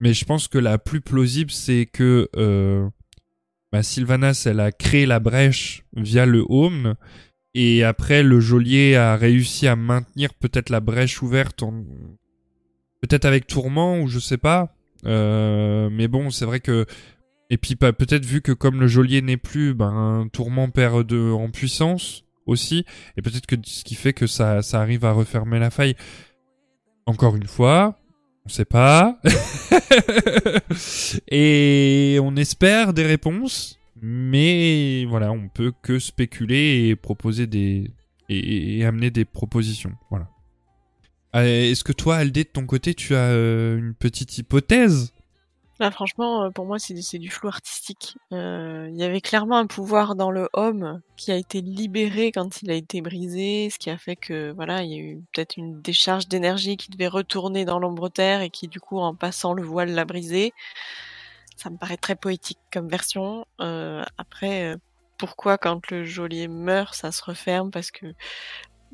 [0.00, 2.88] mais je pense que la plus plausible, c'est que euh,
[3.72, 6.94] bah, Sylvanas, elle a créé la brèche via le home,
[7.54, 11.84] et après, le geôlier a réussi à maintenir peut-être la brèche ouverte, en...
[13.00, 14.74] peut-être avec Tourment, ou je sais pas.
[15.06, 16.86] Euh, mais bon, c'est vrai que...
[17.50, 21.32] Et puis bah, peut-être vu que comme le geôlier n'est plus, ben, Tourment perd de...
[21.32, 22.84] en puissance aussi,
[23.16, 25.94] et peut-être que ce qui fait que ça, ça arrive à refermer la faille.
[27.06, 27.98] Encore une fois,
[28.44, 29.18] on sait pas.
[31.30, 37.90] et on espère des réponses, mais voilà, on peut que spéculer et proposer des
[38.28, 39.92] et, amener des propositions.
[40.10, 40.28] Voilà.
[41.32, 45.12] Ah, Est-ce que toi, Aldé, de ton côté, tu as euh, une petite hypothèse?
[45.80, 48.16] Là, franchement, euh, pour moi, c'est c'est du flou artistique.
[48.32, 52.62] Euh, Il y avait clairement un pouvoir dans le homme qui a été libéré quand
[52.62, 55.56] il a été brisé, ce qui a fait que, voilà, il y a eu peut-être
[55.56, 59.54] une décharge d'énergie qui devait retourner dans l'ombre terre et qui, du coup, en passant
[59.54, 60.52] le voile, l'a brisé.
[61.58, 63.44] Ça me paraît très poétique comme version.
[63.60, 64.76] Euh, après, euh,
[65.18, 67.72] pourquoi quand le geôlier meurt, ça se referme?
[67.72, 68.06] Parce que,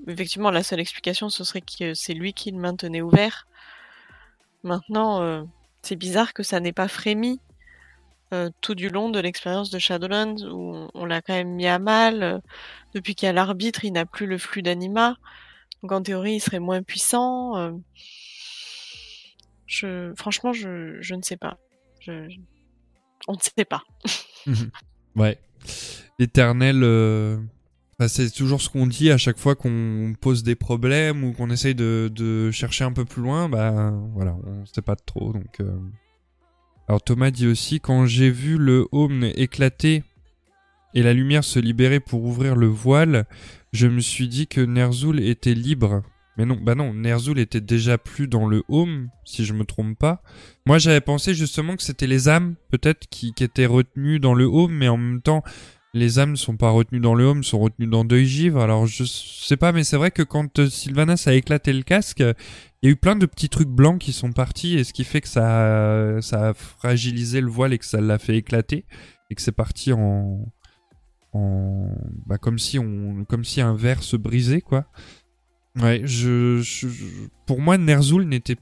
[0.09, 3.47] effectivement, la seule explication, ce serait que c'est lui qui le maintenait ouvert.
[4.62, 5.43] Maintenant, euh,
[5.83, 7.41] c'est bizarre que ça n'ait pas frémi
[8.60, 12.43] tout du long de l'expérience de Shadowlands où on, l'a quand même mis à mal.
[12.93, 15.15] depuis qu'il y a l'arbitre, il n'a plus le flux d'anima.
[15.83, 17.78] Donc en théorie, il serait moins puissant.
[19.67, 21.59] Je, franchement, je, je ne sais pas.
[23.28, 23.83] On ne sait pas.
[25.17, 25.39] Ouais.
[26.19, 26.83] L'éternel.
[26.83, 27.39] euh,
[28.09, 31.75] c'est toujours ce qu'on dit à chaque fois qu'on pose des problèmes ou qu'on essaye
[31.75, 33.49] de, chercher un peu plus loin.
[33.49, 35.33] Bah voilà, on sait pas trop.
[35.61, 35.78] Euh.
[36.89, 40.03] Alors Thomas dit aussi quand j'ai vu le home éclater
[40.94, 43.27] et la lumière se libérer pour ouvrir le voile,
[43.73, 46.03] je me suis dit que Ner'zhul était libre.
[46.37, 49.97] Mais non, bah non, Ner'zhul était déjà plus dans le home, si je me trompe
[49.99, 50.23] pas.
[50.67, 54.73] Moi, j'avais pensé justement que c'était les âmes, peut-être, qui, étaient retenues dans le home,
[54.73, 55.45] mais en même temps,
[55.93, 58.61] les âmes sont pas retenues dans le home, sont retenues dans Deuil Givre.
[58.61, 62.19] Alors, je sais pas, mais c'est vrai que quand euh, Sylvanas a éclaté le casque,
[62.19, 65.05] il y a eu plein de petits trucs blancs qui sont partis, et ce qui
[65.05, 68.87] fait que ça, a- ça a fragilisé le voile et que ça l'a fait éclater,
[69.31, 70.53] et que c'est parti en,
[71.33, 71.95] en,
[72.27, 74.87] bah, comme si on, comme si un verre se brisait, quoi.
[75.81, 76.62] Ouais, je,
[77.47, 78.57] pour moi, Ner'zhul n'était,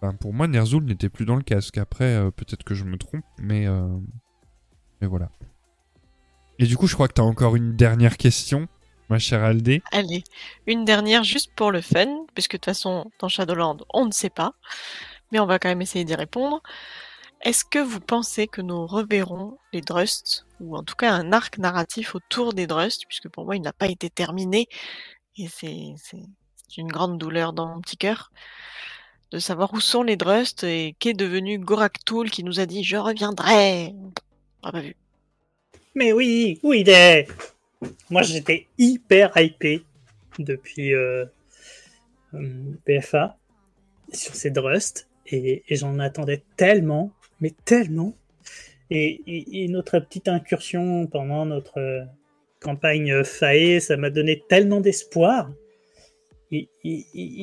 [0.00, 1.76] enfin, pour moi, Ner'zhul n'était plus dans le casque.
[1.76, 3.86] Après, euh, peut-être que je me trompe, mais, euh,
[5.00, 5.30] mais voilà.
[6.58, 8.66] Et du coup, je crois que t'as encore une dernière question,
[9.10, 9.82] ma chère Aldé.
[9.92, 10.24] Allez,
[10.66, 14.30] une dernière juste pour le fun, puisque de toute façon, dans Shadowland, on ne sait
[14.30, 14.54] pas,
[15.32, 16.62] mais on va quand même essayer d'y répondre.
[17.42, 21.58] Est-ce que vous pensez que nous reverrons les Drusts, ou en tout cas un arc
[21.58, 24.66] narratif autour des Drusts, puisque pour moi il n'a pas été terminé,
[25.36, 25.92] et c'est
[26.68, 28.32] c'est une grande douleur dans mon petit cœur,
[29.30, 32.84] de savoir où sont les Drusts et qu'est devenu Gorak Tool qui nous a dit
[32.84, 33.92] je reviendrai.
[34.62, 34.96] On pas vu.
[35.94, 36.88] Mais oui, où il
[38.10, 39.84] Moi, j'étais hyper hypé
[40.38, 41.24] depuis euh,
[42.34, 43.36] euh, PFA
[44.12, 48.14] sur ces Drust et, j'en attendais tellement, mais tellement.
[48.90, 52.04] Et, notre petite incursion pendant notre euh,
[52.60, 55.50] campagne FAE, ça m'a donné tellement d'espoir.
[56.54, 56.68] Et,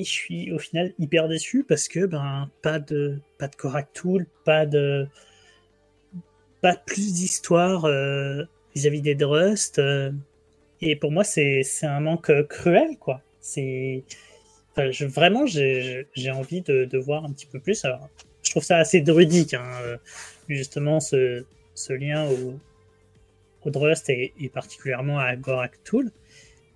[0.04, 3.90] je suis au final hyper déçu parce que ben pas de pas de Korak
[4.46, 5.08] pas de
[6.62, 8.44] pas plus d'histoire euh,
[8.76, 9.80] vis-à-vis des Drust.
[9.80, 10.12] euh,
[10.82, 13.22] et pour moi, c'est un manque euh, cruel, quoi.
[13.40, 14.04] C'est
[14.76, 17.86] vraiment, j'ai envie de, de voir un petit peu plus.
[18.44, 19.98] Je trouve ça assez druidique, hein,
[20.48, 22.60] justement, ce, ce lien au,
[23.64, 26.12] au Drust et, et particulièrement à Gorak Tool.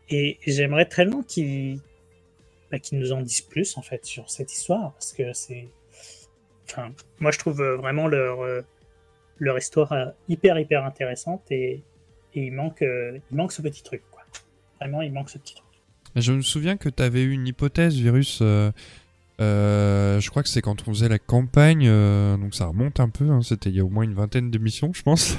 [0.09, 1.79] Et j'aimerais tellement qu'ils
[2.71, 5.67] bah, qu'ils nous en disent plus, en fait, sur cette histoire, parce que c'est.
[6.69, 8.41] Enfin, moi, je trouve euh, vraiment leur.
[8.41, 8.61] euh,
[9.37, 11.83] leur histoire euh, hyper hyper intéressante et,
[12.33, 14.21] et il manque il manque ce petit truc quoi.
[14.79, 15.65] Vraiment il manque ce petit truc.
[16.15, 18.39] Je me souviens que t'avais eu une hypothèse, Virus.
[18.41, 18.71] euh,
[19.41, 23.09] euh, je crois que c'est quand on faisait la campagne, euh, donc ça remonte un
[23.09, 23.29] peu.
[23.29, 25.37] hein, C'était il y a au moins une vingtaine d'émissions, je pense.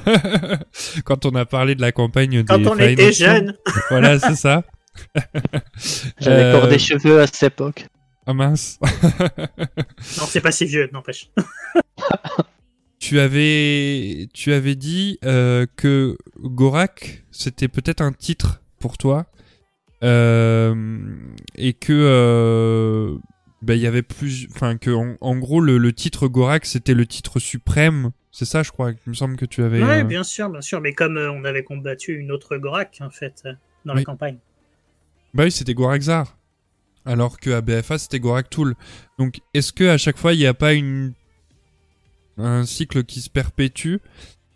[1.06, 3.26] quand on a parlé de la campagne Quand des on Fire était Nation.
[3.32, 3.56] jeune.
[3.88, 4.62] Voilà, c'est ça.
[6.20, 7.86] J'avais Euh, encore des cheveux à cette époque.
[8.26, 8.78] Ah mince.
[8.82, 11.30] Non c'est pas si vieux n'empêche.
[12.98, 19.26] tu avais, tu avais dit euh, que Gorak, c'était peut-être un titre pour toi.
[20.02, 20.74] Euh,
[21.56, 23.16] et que euh,
[23.62, 26.92] bah, il y avait plus enfin que en, en gros le, le titre Gorak c'était
[26.92, 30.22] le titre suprême c'est ça je crois il me semble que tu avais euh, bien
[30.22, 33.48] sûr bien sûr mais comme euh, on avait combattu une autre Gorak en fait
[33.86, 34.00] dans Oui.
[34.00, 34.36] la campagne.
[35.36, 36.34] Bah oui, c'était Goraxar.
[37.04, 38.74] Alors que à BFA, c'était Gorak Tool.
[39.18, 41.12] Donc, est-ce que à chaque fois, il n'y a pas une
[42.38, 43.96] un cycle qui se perpétue?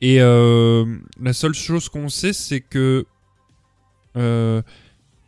[0.00, 0.86] Et euh,
[1.20, 3.04] la seule chose qu'on sait, c'est que
[4.16, 4.62] euh,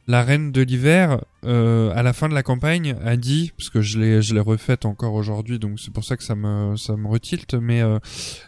[0.06, 3.82] la reine de l'hiver, euh, à la fin de la campagne, a dit, parce que
[3.82, 6.96] je l'ai je l'ai refaite encore aujourd'hui, donc c'est pour ça que ça me ça
[6.96, 7.82] me retilte, mais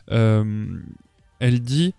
[0.08, 1.94] elle dit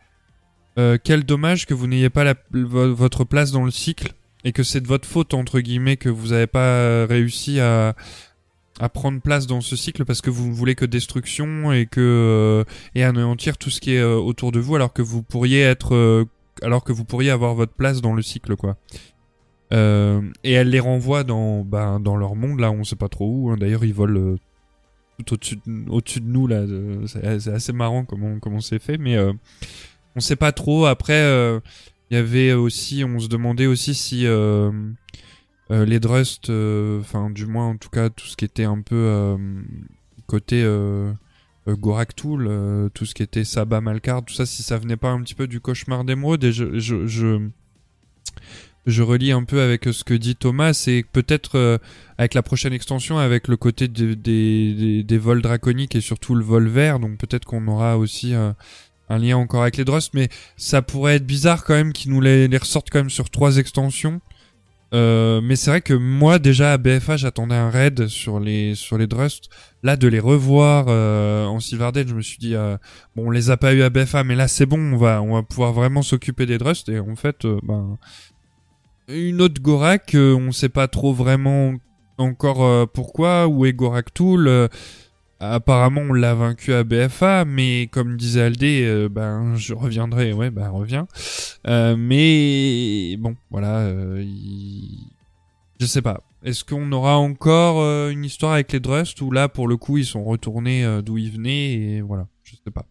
[0.76, 4.16] quel dommage que vous n'ayez pas votre place dans le cycle
[4.46, 7.96] et que c'est de votre faute entre guillemets que vous n'avez pas réussi à
[8.80, 12.00] à prendre place dans ce cycle parce que vous ne voulez que destruction et que
[12.02, 15.62] euh, et anéantir tout ce qui est euh, autour de vous alors que vous pourriez
[15.62, 16.26] être euh,
[16.62, 18.78] alors que vous pourriez avoir votre place dans le cycle quoi.
[19.74, 23.28] Euh, et elle les renvoie dans, ben, dans leur monde, là, on sait pas trop
[23.28, 23.50] où.
[23.50, 23.58] hein.
[23.58, 24.38] D'ailleurs, ils volent euh,
[25.26, 26.66] tout au-dessus de, au-dessus de nous, là.
[27.08, 29.34] C'est assez marrant comment, comment c'est fait, mais euh,
[30.16, 30.86] on sait pas trop.
[30.86, 31.60] Après, euh,
[32.12, 34.72] il y avait aussi, on se demandait aussi si euh,
[35.72, 38.82] euh, les Drust, euh, enfin, du moins, en tout cas, tout ce qui était un
[38.82, 39.38] peu
[40.28, 41.14] côté euh,
[42.94, 45.48] tout ce qui était Saba Malkar, tout ça, si ça venait pas un petit peu
[45.48, 46.44] du cauchemar d'émeraude.
[46.44, 47.08] Et je, je,
[48.86, 51.80] je, relis un peu avec ce que dit Thomas, c'est peut-être
[52.20, 56.68] avec la prochaine extension, avec le côté de- des, vols draconiques et surtout le vol
[56.68, 58.36] vert, donc peut-être qu'on aura aussi
[59.10, 62.22] un lien encore avec les Drust, mais ça pourrait être bizarre quand même qu'ils nous
[62.22, 64.22] les, ressortent quand même sur trois extensions.
[64.94, 68.98] Euh, mais c'est vrai que moi déjà à BFA j'attendais un raid sur les sur
[68.98, 69.50] les Drust.
[69.84, 72.78] Là de les revoir euh, en Sylvarden, je me suis dit euh,
[73.16, 75.34] bon on les a pas eu à BFA, mais là c'est bon, on va on
[75.34, 77.98] va pouvoir vraiment s'occuper des Drust et en fait euh, ben
[79.08, 81.74] une autre Gorak, euh, on sait pas trop vraiment
[82.18, 84.70] encore pourquoi où est Gorak Tool.
[85.52, 90.50] Apparemment on l'a vaincu à BFA, mais comme disait Aldé, euh, ben je reviendrai, ouais
[90.52, 91.08] ben reviens.
[91.68, 95.12] Euh, mais bon voilà, euh, il-
[95.80, 96.22] je sais pas.
[96.44, 99.98] Est-ce qu'on aura encore euh, une histoire avec les Drust ou là pour le coup
[99.98, 102.86] ils sont retournés d'où ils venaient et voilà, je sais pas.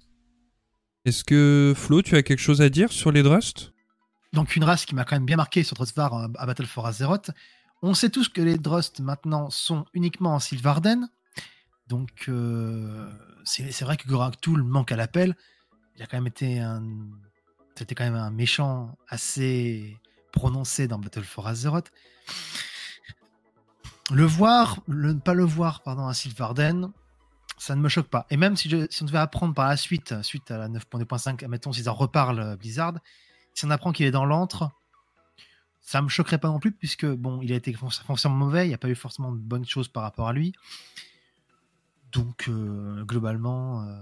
[1.04, 3.72] Est-ce que Flo, tu as quelque chose à dire sur les Drust
[4.32, 6.86] Donc une race qui m'a quand même bien marqué sur Drustvar euh, à Battle for
[6.86, 7.30] Azeroth.
[7.82, 11.06] On sait tous que les Drust maintenant sont uniquement en Sylvarden.
[11.88, 13.10] Donc euh,
[13.44, 15.36] c'est vrai que Gorak Tool manque à l'appel.
[15.96, 16.82] Il a quand même été un.
[17.76, 19.98] C'était quand même un méchant assez
[20.32, 21.90] prononcé dans Battle for Azeroth.
[24.10, 26.90] Le voir, ne pas le voir, pardon, à Sylvarden,
[27.58, 28.26] ça ne me choque pas.
[28.30, 31.42] Et même si, je- si on devait apprendre par la suite, suite à la 9.2.5,
[31.48, 32.94] mettons s'ils en reparlent euh, Blizzard,
[33.54, 34.70] si on apprend qu'il est dans l'antre,
[35.80, 38.68] ça me choquerait pas non plus, puisque bon, il a été fon- foncièrement mauvais, il
[38.68, 40.52] n'y a pas eu forcément de bonnes choses par rapport à lui.
[42.14, 44.00] Donc, euh, globalement, euh,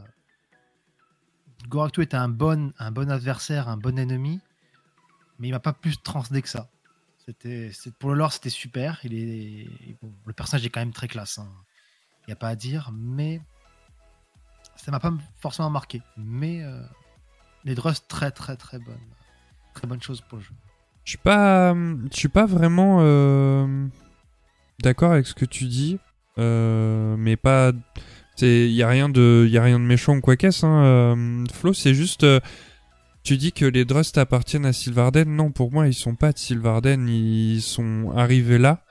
[1.69, 4.41] Goraktu était un bon, adversaire, un bon ennemi,
[5.39, 6.69] mais il m'a pas plus transcendé que ça.
[7.99, 9.01] Pour le lore, c'était super.
[9.05, 11.41] Le personnage est quand même très classe.
[12.23, 13.41] Il n'y a pas à dire, mais
[14.77, 16.03] ça m'a pas forcément marqué.
[16.17, 16.83] Mais euh,
[17.65, 19.01] les Drust, très très très bonne,
[19.73, 20.55] très bonne chose pour le jeu.
[21.05, 22.99] Je suis pas, je suis pas vraiment
[24.81, 25.99] d'accord avec ce que tu dis,
[26.37, 27.73] mais pas.
[28.37, 30.65] C'est, y a rien de, y a rien de méchant ou quoi qu'est-ce.
[30.65, 32.25] Hein, euh, Flo, c'est juste.
[32.25, 32.41] euh,
[33.23, 35.29] tu dis que les Drust appartiennent à Sylvarden.
[35.29, 37.09] Non, pour moi, ils sont pas de Sylvarden.
[37.09, 38.83] Ils sont arrivés là.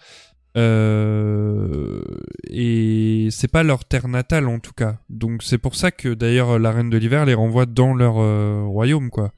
[0.58, 2.02] Euh,
[2.50, 4.98] et c'est pas leur terre natale en tout cas.
[5.10, 8.64] Donc c'est pour ça que d'ailleurs la Reine de l'Hiver les renvoie dans leur euh,
[8.66, 9.32] royaume quoi.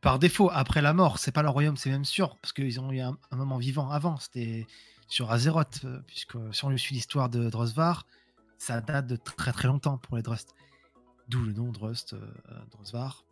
[0.00, 2.90] Par défaut, après la mort, c'est pas leur royaume, c'est même sûr, parce qu'ils ont
[2.90, 4.16] eu un moment vivant avant.
[4.18, 4.66] C'était
[5.10, 8.06] sur Azeroth, euh, puisque si on suit l'histoire de Drosvar,
[8.56, 10.54] ça date de très très longtemps pour les Drust.
[11.28, 12.32] D'où le nom Drust, euh,
[12.70, 13.24] Drosvar.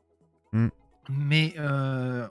[0.52, 0.68] Mm.
[1.08, 2.28] Mais euh,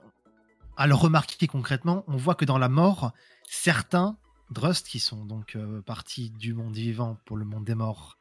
[0.76, 3.12] à le remarquer concrètement, on voit que dans la mort,
[3.48, 4.16] certains
[4.50, 8.18] Drust, qui sont donc euh, partis du monde vivant pour le monde des morts,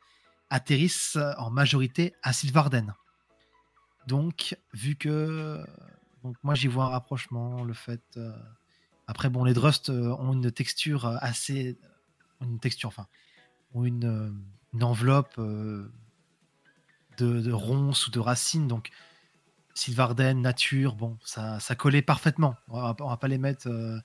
[0.50, 2.94] atterrissent en majorité à Sylvarden.
[4.08, 5.62] Donc, vu que.
[6.24, 8.02] Donc, moi, j'y vois un rapprochement, le fait.
[8.16, 8.32] euh,
[9.08, 11.78] Après, bon, les Drust euh, ont une texture euh, assez.
[12.42, 13.08] Une texture, enfin.
[13.74, 15.92] Ont une, euh, enveloppe euh,
[17.18, 18.68] de, de ronces ou de racines.
[18.68, 18.90] Donc,
[19.74, 22.56] Sylvarden, nature, bon, ça, ça collait parfaitement.
[22.68, 23.68] On va, va pas les mettre.
[23.68, 24.00] euh,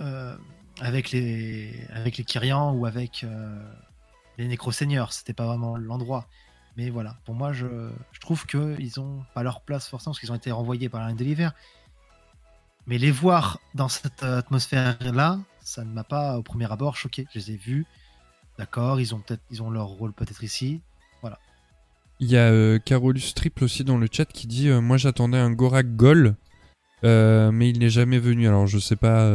[0.00, 0.36] euh,
[0.80, 3.72] avec les avec les Kyrians ou avec euh,
[4.38, 6.26] les Nécro-Seigneurs, c'était pas vraiment l'endroit.
[6.76, 10.32] Mais voilà, pour moi, je, je trouve qu'ils ont pas leur place forcément parce qu'ils
[10.32, 11.52] ont été renvoyés par la Reine de l'Hiver.
[12.86, 17.26] Mais les voir dans cette euh, atmosphère-là, ça ne m'a pas au premier abord choqué.
[17.32, 17.86] Je les ai vus,
[18.58, 20.80] d'accord, ils ont peut-être, ils ont leur rôle peut-être ici.
[21.20, 21.38] Voilà.
[22.18, 25.38] Il y a euh, Carolus Triple aussi dans le chat qui dit euh, Moi j'attendais
[25.38, 26.34] un Gorak Gol,
[27.02, 28.48] mais il n'est jamais venu.
[28.48, 29.32] Alors je sais pas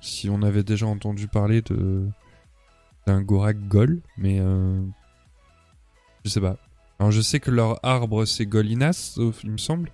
[0.00, 1.62] si on avait déjà entendu parler
[3.06, 4.38] d'un Gorak Gol, mais
[6.24, 6.56] je sais pas.
[6.98, 9.90] Alors je sais que leur arbre c'est Golinas, il me semble.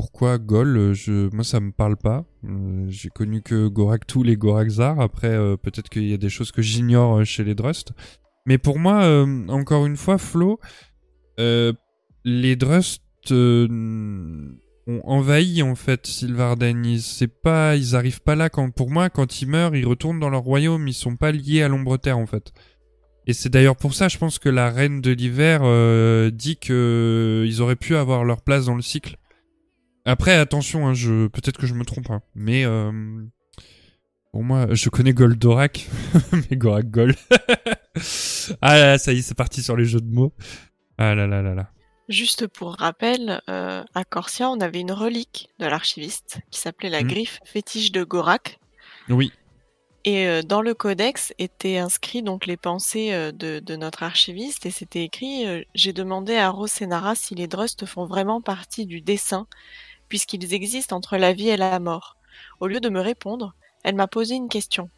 [0.00, 1.34] Euh, pourquoi Gol euh, je...
[1.34, 2.24] Moi ça me parle pas.
[2.44, 5.00] Euh, J'ai connu que Gorak Tool et Gorak Zar.
[5.00, 7.92] Après euh, peut-être qu'il y a des choses que j'ignore euh, chez les Drust.
[8.46, 10.58] Mais pour moi, euh, encore une fois, Flo,
[11.38, 11.72] euh,
[12.24, 14.48] les Drust euh,
[14.86, 16.84] ont envahi en fait Sylvarden.
[16.84, 20.30] Ils, pas, ils arrivent pas là quand, pour moi, quand ils meurent, ils retournent dans
[20.30, 20.88] leur royaume.
[20.88, 22.52] Ils sont pas liés à l'ombre terre en fait.
[23.26, 27.44] Et c'est d'ailleurs pour ça, je pense que la reine de l'hiver euh, dit que
[27.46, 29.18] ils auraient pu avoir leur place dans le cycle.
[30.04, 32.90] Après, attention, hein, je peut-être que je me trompe, hein, mais euh,
[34.32, 35.88] pour moi, je connais Goldorak,
[36.50, 37.14] mais Gorak Gol.
[38.62, 40.32] ah là, là, ça y est, c'est parti sur les jeux de mots.
[40.98, 41.70] Ah là là là là.
[42.08, 47.02] Juste pour rappel, euh, à Corsia, on avait une relique de l'archiviste qui s'appelait la
[47.02, 47.08] Mhm.
[47.08, 48.58] griffe fétiche de Gorak.
[49.08, 49.32] Oui.
[50.04, 54.64] Et euh, dans le codex étaient inscrits donc les pensées euh, de, de notre archiviste
[54.66, 59.46] et c'était écrit J'ai demandé à Rosenara si les Drust font vraiment partie du dessin,
[60.10, 62.16] puisqu'ils existent entre la vie et la mort.
[62.58, 64.90] Au lieu de me répondre, elle m'a posé une question.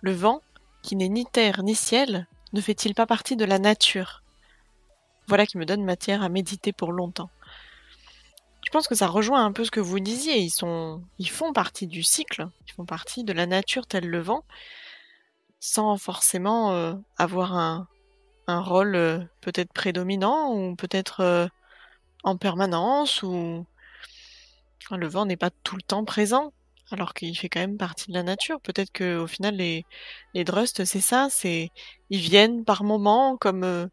[0.00, 0.40] Le vent,
[0.84, 4.22] qui n'est ni terre ni ciel, ne fait-il pas partie de la nature?
[5.26, 7.30] Voilà qui me donne matière à méditer pour longtemps.
[8.64, 10.38] Je pense que ça rejoint un peu ce que vous disiez.
[10.38, 12.48] Ils sont, ils font partie du cycle.
[12.66, 14.44] Ils font partie de la nature tel le vent,
[15.60, 17.86] sans forcément euh, avoir un,
[18.48, 21.46] rôle euh, peut-être prédominant ou peut-être euh,
[22.24, 23.64] en permanence ou
[24.90, 26.52] Le vent n'est pas tout le temps présent,
[26.90, 28.60] alors qu'il fait quand même partie de la nature.
[28.60, 29.84] Peut-être que au final les
[30.34, 31.70] les Drust c'est ça, c'est
[32.10, 33.86] ils viennent par moment comme euh,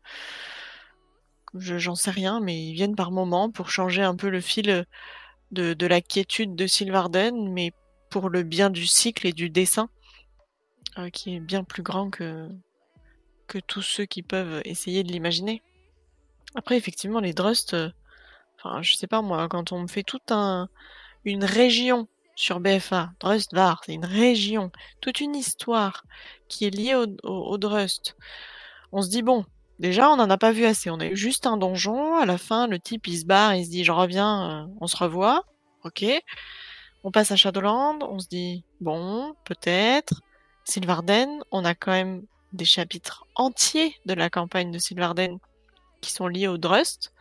[1.58, 4.86] je- j'en sais rien, mais ils viennent par moment pour changer un peu le fil
[5.52, 7.72] de, la quiétude de Sylvarden, mais
[8.10, 9.90] pour le bien du cycle et du dessin,
[10.98, 12.50] euh, qui est bien plus grand que,
[13.48, 15.62] que tous ceux qui peuvent essayer de l'imaginer.
[16.56, 17.90] Après, effectivement, les Drust, euh,
[18.62, 20.70] enfin, je sais pas moi, quand on me fait toute un,
[21.26, 24.72] une région sur BFA, Drustvar, c'est une région,
[25.02, 26.04] toute une histoire
[26.48, 28.16] qui est liée au Drust,
[28.92, 29.46] on se dit bon,
[29.80, 30.90] Déjà, on n'en a pas vu assez.
[30.90, 32.18] On a eu juste un donjon.
[32.18, 34.88] À la fin, le type, il se barre, il se dit, je reviens, euh, on
[34.88, 35.46] se revoit.
[35.86, 36.06] Ok.
[37.06, 38.00] On passe à Shadowland.
[38.02, 40.22] On se dit, bon, peut-être.
[40.66, 45.40] Sylvarden, on a quand même des chapitres entiers de la campagne de Sylvarden
[46.02, 47.14] qui sont liés au Drust.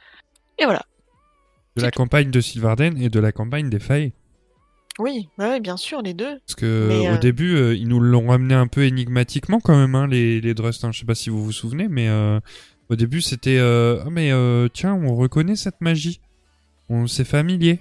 [0.59, 0.85] Et voilà.
[1.79, 4.13] De la campagne de Sylvarden et de la campagne des Failles.
[4.99, 6.39] Oui, ouais, bien sûr, les deux.
[6.41, 9.77] Parce que Mais, au euh, début, euh, ils nous l'ont ramené un peu énigmatiquement quand
[9.77, 10.85] même, hein, les, les Drust.
[10.85, 10.91] hein.
[10.93, 12.41] Je sais pas si vous vous souvenez, mais euh,
[12.91, 14.31] au début, c'était ah mais
[14.73, 16.21] tiens, on reconnaît cette magie.
[16.89, 17.81] On c'est familier.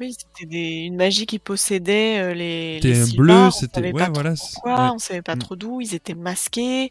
[0.00, 4.04] Oui, c'était une magie qui possédait les, C'était les bleu, on c'était- savait ouais, pas
[4.06, 4.90] trop voilà, pourquoi, ouais.
[4.94, 5.38] on savait pas Mm.
[5.40, 6.90] trop d'où, ils étaient masqués.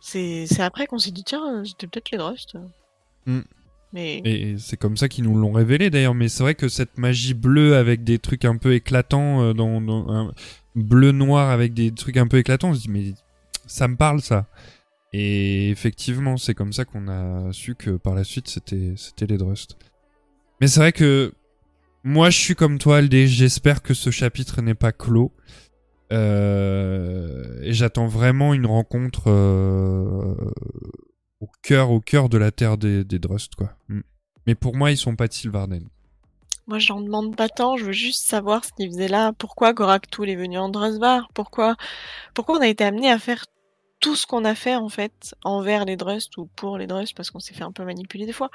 [0.00, 2.56] C'est c'est après qu'on s'est dit tiens, c'était peut-être les Drust.
[3.26, 3.40] Mm.
[3.94, 6.14] Et c'est comme ça qu'ils nous l'ont révélé d'ailleurs.
[6.14, 9.80] Mais c'est vrai que cette magie bleue avec des trucs un peu éclatants, euh, dans,
[10.10, 10.32] un
[10.74, 13.14] bleu noir avec des trucs un peu éclatants, on se dit mais
[13.66, 14.46] ça me parle ça.
[15.12, 19.38] Et effectivement, c'est comme ça qu'on a su que par la suite c'était c'était les
[19.38, 19.76] Drust.
[20.60, 21.32] Mais c'est vrai que
[22.04, 23.26] moi je suis comme toi, Aldé.
[23.26, 25.32] J'espère que ce chapitre n'est pas clos.
[26.12, 30.34] Euh, et j'attends vraiment une rencontre euh,
[31.46, 33.70] au cœur, au cœur de la terre des, des Drust, quoi.
[33.88, 34.00] Mm.
[34.46, 35.88] Mais pour moi, ils sont pas de Sylvarden.
[36.66, 40.28] moi j'en demande pas tant, je veux juste savoir ce qu'ils faisaient là, pourquoi Goraktul
[40.28, 41.76] est venu en Drustvar, pourquoi
[42.34, 43.44] pourquoi on a été amené à faire
[44.00, 47.30] tout ce qu'on a fait en fait envers les Drust ou pour les Drust parce
[47.30, 48.50] qu'on s'est fait un peu manipuler des fois?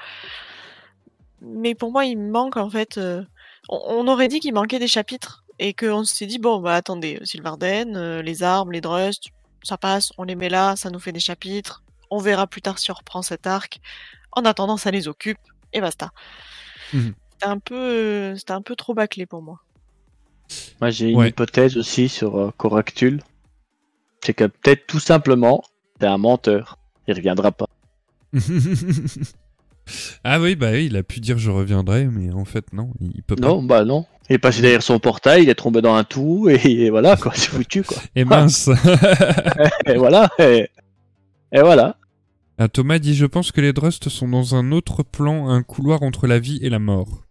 [1.40, 2.98] Mais pour moi, il me manque en fait.
[2.98, 3.22] euh,
[3.68, 7.18] on, on aurait dit qu'il manquait des chapitres et qu'on s'est dit bon bah attendez,
[7.24, 9.28] Sylvarden, euh, les armes, les Drust,
[9.62, 11.81] ça passe, on les met là, ça nous fait des chapitres.
[12.14, 13.80] On verra plus tard si on reprend cet arc.
[14.32, 15.38] En attendant, ça les occupe
[15.72, 16.10] et basta.
[16.92, 17.14] Mhm.
[17.32, 19.60] C'était un peu, euh, c'était un peu trop bâclé pour moi.
[20.82, 21.30] Moi, j'ai une Ouais.
[21.30, 23.22] hypothèse aussi sur euh, Coractul.
[24.22, 25.64] C'est que peut-être tout simplement,
[25.98, 26.78] c'est un menteur.
[27.08, 27.66] Il reviendra pas.
[30.24, 33.12] ah oui, bah oui, il a pu dire je reviendrai, mais en fait non, il
[33.16, 33.48] il peut pas.
[33.48, 34.06] Non, bah non.
[34.28, 37.16] Il est passé derrière son portail, il est tombé dans un trou et, et voilà
[37.16, 37.96] quoi, c'est foutu quoi.
[38.14, 38.68] Et mince.
[39.86, 40.30] Et voilà.
[40.38, 40.68] Et,
[41.52, 41.96] et voilà.
[42.58, 46.02] Ah, Thomas dit je pense que les Drust sont dans un autre plan, un couloir
[46.02, 47.24] entre la vie et la mort.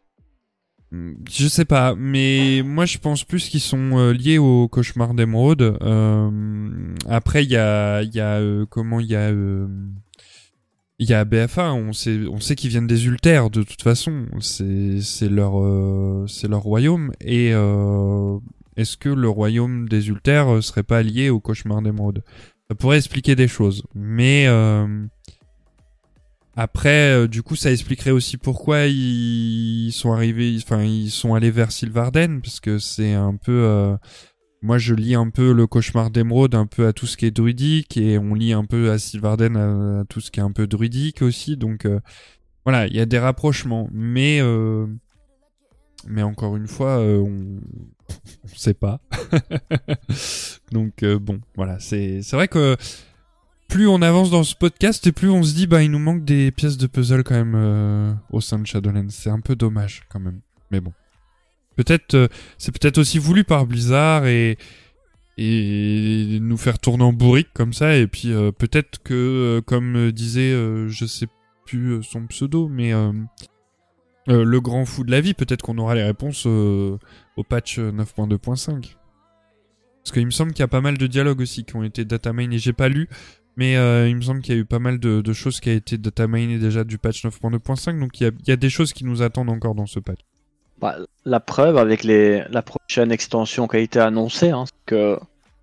[0.91, 5.13] Hmm, Je sais pas, mais moi je pense plus qu'ils sont euh, liés au cauchemar
[5.13, 5.77] d'Emeraude.
[5.81, 9.67] Euh, après il y a, y a euh, comment il y a euh,
[10.99, 15.53] il y a BFA, on sait qu'ils viennent des Ultères de toute façon, c'est leur
[16.29, 17.47] c'est leur royaume et
[18.77, 22.23] est-ce que le royaume des Ultères serait pas lié au cauchemar d'Emeraude
[22.71, 25.05] Ça pourrait expliquer des choses, mais euh,
[26.55, 31.51] après, euh, du coup, ça expliquerait aussi pourquoi ils sont arrivés, enfin, ils sont allés
[31.51, 33.97] vers Sylvarden, parce que c'est un peu, euh,
[34.61, 37.31] moi, je lis un peu le cauchemar d'Emeraude, un peu à tout ce qui est
[37.31, 40.65] druidique, et on lit un peu à Sylvarden à, tout ce qui est un peu
[40.65, 41.85] druidique aussi, donc
[42.63, 44.39] voilà, il y a des rapprochements, mais
[46.07, 47.59] mais encore une fois, euh, on
[48.43, 48.99] on sait pas.
[50.71, 52.75] donc euh, bon, voilà, c'est vrai que
[53.67, 56.25] plus on avance dans ce podcast et plus on se dit bah il nous manque
[56.25, 59.09] des pièces de puzzle quand même euh, au sein de Shadowlands.
[59.09, 60.41] C'est un peu dommage quand même.
[60.71, 60.93] Mais bon.
[61.77, 64.57] Peut-être, c'est peut-être aussi voulu par Blizzard et,
[65.37, 67.95] et nous faire tourner en bourrique comme ça.
[67.95, 71.27] Et puis peut-être que, comme disait, je sais
[71.65, 72.93] plus son pseudo, mais
[74.29, 76.97] euh, euh, le grand fou de la vie, peut-être qu'on aura les réponses euh,
[77.37, 78.95] au patch 9.2.5.
[80.03, 82.05] Parce qu'il me semble qu'il y a pas mal de dialogues aussi qui ont été
[82.05, 83.07] datamine et j'ai pas lu,
[83.55, 85.73] mais euh, il me semble qu'il y a eu pas mal de, choses qui a
[85.73, 89.49] été dataminées déjà du patch 9.2.5, donc il y a, des choses qui nous attendent
[89.49, 90.19] encore dans ce patch.
[90.79, 95.19] Bah, la preuve avec la prochaine extension qui a été annoncée, hein, que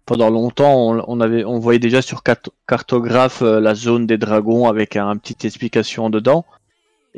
[0.09, 4.97] pendant longtemps, on, avait, voyait déjà sur cart- cartographe euh, la zone des dragons avec
[4.97, 6.47] un, petite explication dedans,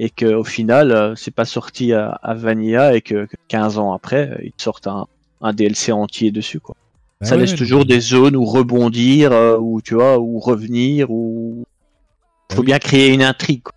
[0.02, 3.76] et que au final, euh, c'est pas sorti à, à Vanilla et que, que 15
[3.78, 5.06] ans après, euh, ils sortent un,
[5.42, 6.74] un DLC entier dessus, quoi.
[7.20, 11.10] Bah Ça ouais, laisse toujours des zones où rebondir, euh, ou tu vois, ou revenir,
[11.10, 11.64] ou
[12.48, 12.66] Bah faut oui.
[12.66, 13.62] bien créer une intrigue.
[13.62, 13.74] quoi.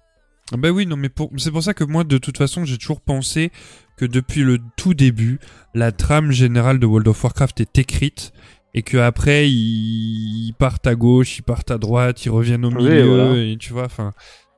[0.58, 1.30] Bah oui, non, mais pour...
[1.38, 3.52] c'est pour ça que moi, de toute façon, j'ai toujours pensé
[3.98, 5.40] que depuis le tout début,
[5.74, 8.32] la trame générale de World of Warcraft est écrite
[8.74, 12.70] et que après ils ils partent à gauche, ils partent à droite, ils reviennent au
[12.72, 13.38] Oui, milieu voilà.
[13.38, 14.14] et tu vois, enfin,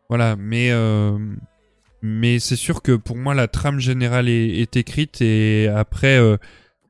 [0.09, 0.35] voilà.
[0.37, 1.17] Mais euh,
[2.05, 6.17] mais c'est sûr que pour moi, la trame générale est, est écrite et après.
[6.17, 6.37] euh,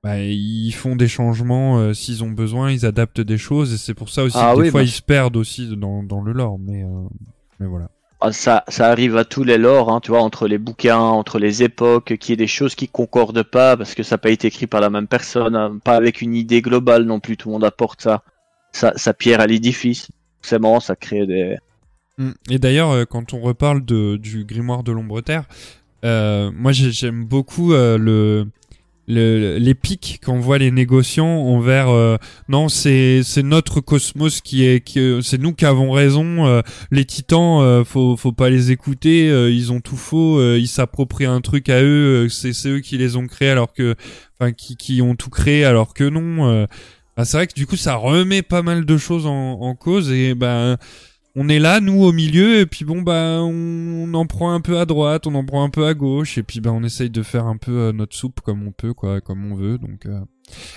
[0.03, 3.95] bah, ils font des changements euh, s'ils ont besoin, ils adaptent des choses et c'est
[3.95, 6.31] pour ça aussi Ah que des fois bah, ils se perdent aussi dans, dans le
[6.31, 6.59] lore.
[6.59, 7.07] Mais euh,
[7.59, 7.89] mais voilà.
[8.21, 11.39] Ah, Ça, ça arrive à tous les lores, hein, tu vois, entre les bouquins, entre
[11.39, 14.29] les époques, qu'il y ait des choses qui concordent pas parce que ça n'a pas
[14.31, 17.37] été écrit par la même personne, hein, pas avec une idée globale non plus.
[17.37, 20.09] Tout le monde apporte ça, sa pierre à l'édifice.
[20.41, 21.57] Forcément, ça crée des.
[22.17, 22.31] Mm.
[22.49, 25.45] Et d'ailleurs, euh, quand on reparle de, du grimoire de l'ombre terre,
[26.05, 28.47] euh, moi j'ai- j'aime beaucoup euh, le
[29.07, 32.17] le- les pics qu'on voit les négociants envers euh,
[32.49, 36.61] non c'est c'est notre cosmos qui est qui est- c'est nous qui avons raison euh,
[36.91, 40.67] les titans euh, faut faut pas les écouter euh, ils ont tout faux euh, ils
[40.67, 43.95] s'approprient un truc à eux euh, c'est c'est eux qui les ont créés alors que
[44.39, 46.65] enfin qui qui ont tout créé alors que non euh.
[47.17, 50.11] Enfin, c'est vrai que du coup ça remet pas mal de choses en, en cause
[50.11, 50.77] et ben
[51.35, 53.49] on est là, nous, au milieu, et puis bon, bah, on,
[54.09, 56.43] on en prend un peu à droite, on en prend un peu à gauche, et
[56.43, 59.19] puis bah, on essaye de faire un peu euh, notre soupe comme on peut, quoi,
[59.21, 59.77] comme on veut.
[59.77, 60.19] Donc, euh...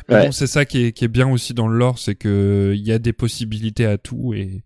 [0.08, 0.26] Ouais.
[0.26, 2.84] bon, c'est ça qui est, qui est bien aussi dans le lore, c'est que il
[2.86, 4.62] y a des possibilités à tout, et,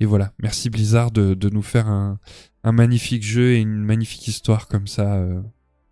[0.00, 0.32] et voilà.
[0.42, 2.18] Merci Blizzard de, de nous faire un,
[2.64, 5.14] un magnifique jeu et une magnifique histoire comme ça.
[5.14, 5.40] euh.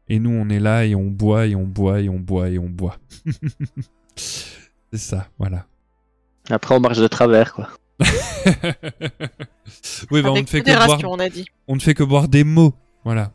[0.09, 2.59] Et nous, on est là et on boit et on boit et on boit et
[2.59, 2.99] on boit.
[4.17, 5.67] c'est ça, voilà.
[6.51, 7.71] Après, on marche de travers, quoi.
[10.11, 11.45] Oui, bah, on ne fait que boire on a dit.
[11.69, 12.75] on ne fait que boire des mots.
[13.05, 13.31] Voilà.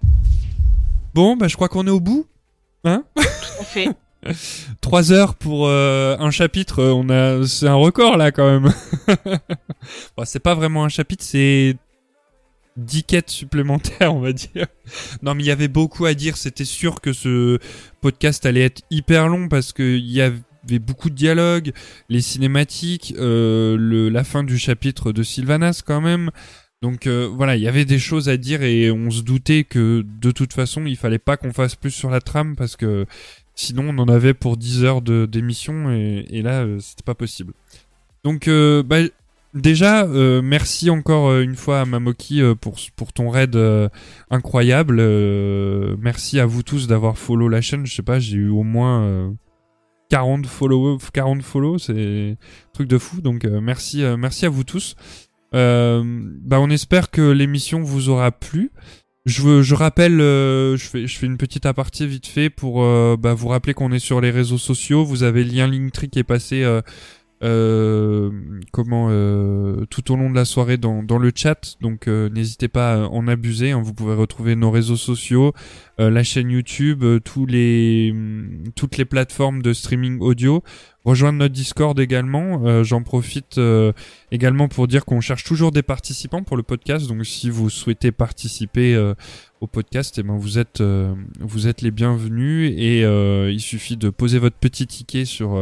[1.14, 2.28] Bon, bah je crois qu'on est au bout.
[2.84, 3.04] Hein?
[3.60, 3.90] On fait.
[4.82, 8.74] Trois heures pour euh, un chapitre, euh, on a, c'est un record là quand même.
[10.18, 11.78] bon, c'est pas vraiment un chapitre, c'est
[12.78, 14.68] 10 quêtes supplémentaires, on va dire.
[15.22, 16.38] Non, mais il y avait beaucoup à dire.
[16.38, 17.60] C'était sûr que ce
[18.02, 20.40] podcast allait être hyper long parce que il y avait
[20.78, 21.72] beaucoup de dialogues,
[22.10, 26.30] les cinématiques, euh, la fin du chapitre de Sylvanas quand même.
[26.82, 30.06] Donc euh, voilà, il y avait des choses à dire et on se doutait que
[30.22, 33.06] de toute façon, il fallait pas qu'on fasse plus sur la trame parce que
[33.56, 37.54] sinon on en avait pour 10 heures d'émission et, là euh, c'était pas possible.
[38.24, 38.48] Donc
[38.86, 39.00] bah,
[39.54, 40.06] déjà
[40.42, 43.58] merci encore une fois à Mamoki pour pour ton raid
[44.30, 45.02] incroyable.
[45.98, 49.34] Merci à vous tous d'avoir follow la chaîne, je sais pas, j'ai eu au moins
[50.10, 52.38] 40 follow 40 follow, c'est
[52.74, 53.22] truc de fou.
[53.22, 54.96] Donc euh, merci euh, merci à vous tous.
[55.56, 56.04] Euh,
[56.42, 58.72] bah on espère que l'émission vous aura plu.
[59.26, 62.84] Je, veux, je rappelle, euh, je, fais, je fais une petite aparté vite fait pour
[62.84, 65.04] euh, bah, vous rappeler qu'on est sur les réseaux sociaux.
[65.04, 66.64] Vous avez le lien Linktree qui est passé
[67.42, 68.32] euh,
[68.74, 71.78] comment euh, tout au long de la soirée dans, le chat.
[71.82, 73.72] Donc euh, n'hésitez pas à en abuser.
[73.72, 73.82] hein.
[73.82, 75.54] Vous pouvez retrouver nos réseaux sociaux,
[75.98, 80.64] la chaîne YouTube, tous les hum, toutes les plateformes de streaming audio.
[81.06, 82.84] Rejoindre notre Discord également.
[82.84, 83.60] J'en profite
[84.32, 87.08] également pour dire qu'on cherche toujours des participants pour le podcast.
[87.08, 88.98] Donc si vous souhaitez participer
[89.62, 90.84] au podcast, eh ben vous êtes
[91.40, 95.58] vous êtes les bienvenus et il suffit de poser votre petit ticket sur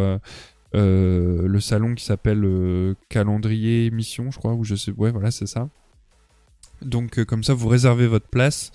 [0.76, 5.32] euh, le salon qui s'appelle euh, calendrier émission, je crois, ou je sais, ouais, voilà,
[5.32, 5.70] c'est ça.
[6.82, 8.72] Donc euh, comme ça, vous réservez votre place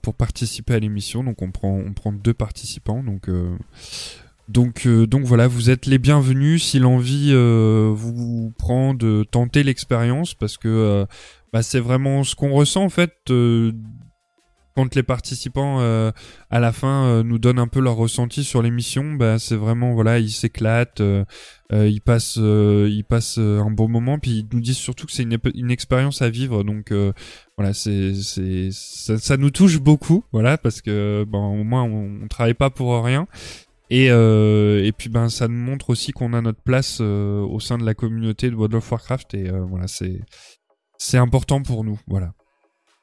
[0.00, 1.22] pour participer à l'émission.
[1.22, 3.02] Donc on prend on prend deux participants.
[3.02, 3.28] Donc
[4.48, 10.56] donc, donc voilà, vous êtes les bienvenus si l'envie vous prend de tenter l'expérience parce
[10.56, 11.06] que
[11.52, 13.12] bah, c'est vraiment ce qu'on ressent en fait.
[14.76, 16.12] Quand les participants euh,
[16.50, 19.94] à la fin euh, nous donnent un peu leur ressenti sur l'émission, bah c'est vraiment
[19.94, 21.24] voilà, ils s'éclatent, euh,
[21.72, 25.06] euh, ils passent euh, ils passent euh, un bon moment, puis ils nous disent surtout
[25.06, 26.92] que c'est une, expérience à vivre, donc
[27.56, 32.24] voilà, c'est c'est ça, ça nous touche beaucoup, voilà, parce que ben au moins on,
[32.24, 33.26] on travaille pas pour rien.
[33.88, 37.86] Et, et puis ben ça nous montre aussi qu'on a notre place au sein de
[37.86, 40.20] la communauté de World of Warcraft et voilà c'est
[40.98, 42.32] c'est important pour nous voilà.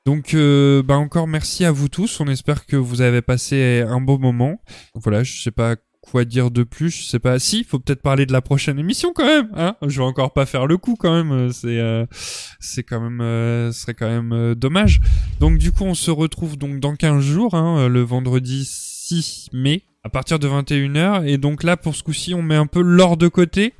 [0.05, 2.19] Donc euh, ben encore merci à vous tous.
[2.19, 4.59] On espère que vous avez passé un beau moment.
[4.95, 6.91] Voilà, je sais pas quoi dire de plus.
[6.91, 7.39] Je sais pas.
[7.39, 9.49] Si, faut peut-être parler de la prochaine émission quand même.
[9.55, 11.51] Hein je vais encore pas faire le coup quand même.
[11.51, 12.05] C'est euh,
[12.59, 14.99] c'est quand même euh, ce serait quand même euh, dommage.
[15.39, 19.83] Donc du coup on se retrouve donc dans 15 jours, hein, le vendredi 6 mai
[20.03, 23.15] à partir de 21h et donc là pour ce coup-ci on met un peu l'or
[23.15, 23.73] de côté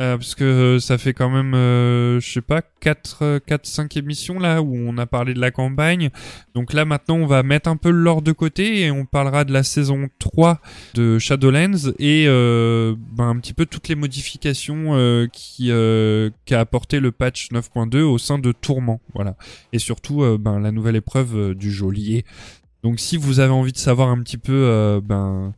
[0.00, 3.96] euh, parce que euh, ça fait quand même euh, je sais pas 4 4 5
[3.96, 6.10] émissions là où on a parlé de la campagne.
[6.54, 9.52] Donc là maintenant on va mettre un peu l'or de côté et on parlera de
[9.52, 10.60] la saison 3
[10.94, 16.60] de Shadowlands et euh, ben, un petit peu toutes les modifications euh, qui euh, qu'a
[16.60, 19.36] apporté le patch 9.2 au sein de Tourment, voilà.
[19.72, 22.24] Et surtout ben la nouvelle épreuve du geôlier.
[22.84, 25.54] Donc si vous avez envie de savoir un petit peu ben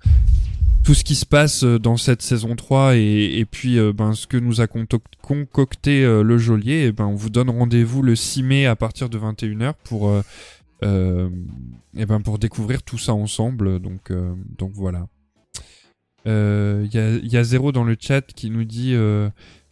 [0.91, 4.27] tout ce qui se passe euh, dans cette saison 3 et, puis euh, ben ce
[4.27, 8.43] que nous a concocté euh, le geôlier, et ben on vous donne rendez-vous le 6
[8.43, 10.13] mai à partir de 21h pour
[10.83, 13.79] et ben pour découvrir tout ça ensemble.
[13.79, 14.11] Donc
[14.59, 15.07] donc voilà.
[16.27, 18.97] Il y, y a zéro dans le chat qui nous dit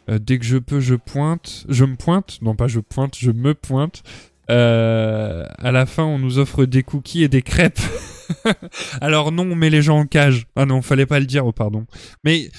[0.07, 3.53] dès que je peux je pointe, je me pointe, non pas je pointe, je me
[3.53, 4.03] pointe.
[4.47, 7.81] À la fin, on nous offre des cookies et des crêpes.
[9.01, 10.47] Alors non, on met les gens en cage.
[10.55, 11.85] Ah non, fallait pas le dire, oh pardon.
[12.23, 12.49] Mais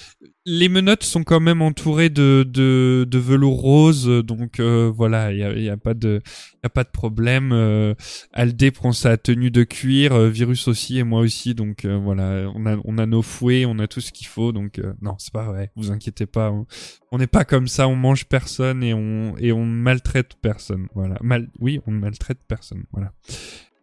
[0.47, 5.39] les menottes sont quand même entourées de, de, de velours rose, donc euh, voilà, il
[5.39, 6.21] y a, y a pas de
[6.65, 7.53] y a pas de problème.
[7.53, 7.95] Euh,
[8.33, 12.51] Aldé prend sa tenue de cuir, euh, Virus aussi et moi aussi, donc euh, voilà,
[12.55, 15.15] on a on a nos fouets, on a tout ce qu'il faut, donc euh, non,
[15.19, 16.51] c'est pas vrai, vous inquiétez pas,
[17.13, 21.17] on- n'est pas comme ça, on mange personne et on et on maltraite personne, voilà.
[21.21, 23.13] Mal, oui, on maltraite personne, voilà.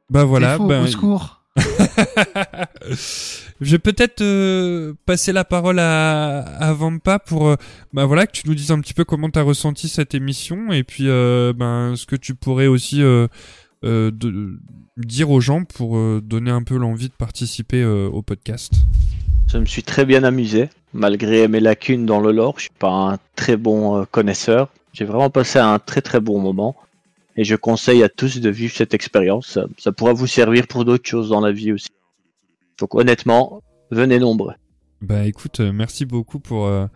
[0.10, 1.44] Bah voilà, ben, au secours.
[3.62, 7.56] je vais peut-être euh, passer la parole à, Vampa pour euh,
[7.94, 10.72] bah voilà que tu nous dises un petit peu comment tu as ressenti cette émission
[10.72, 13.28] et puis euh, ben ce que tu pourrais aussi euh,
[14.98, 18.74] dire aux gens pour donner un peu l'envie de participer au podcast.
[19.48, 22.56] Je me suis très bien amusé, malgré mes lacunes dans le lore.
[22.58, 24.70] Je suis pas un très bon connaisseur.
[24.94, 26.76] J'ai vraiment passé un très très bon moment.
[27.38, 29.60] Et je conseille à tous de vivre cette expérience.
[29.78, 31.90] Ça, pourra vous servir pour d'autres choses dans la vie aussi.
[32.80, 34.54] Donc honnêtement, venez nombreux.
[35.02, 36.88] Bah écoute, euh, merci beaucoup pour euh,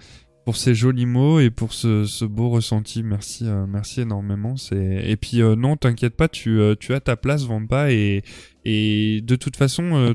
[0.46, 3.04] pour ces jolis mots et pour ce, ce beau ressenti.
[3.04, 4.58] Merci, euh, merci énormément.
[4.58, 8.24] C'est et puis euh, non, t'inquiète pas, tu euh, tu as ta place, Vampa et
[8.66, 10.14] et de toute façon, euh,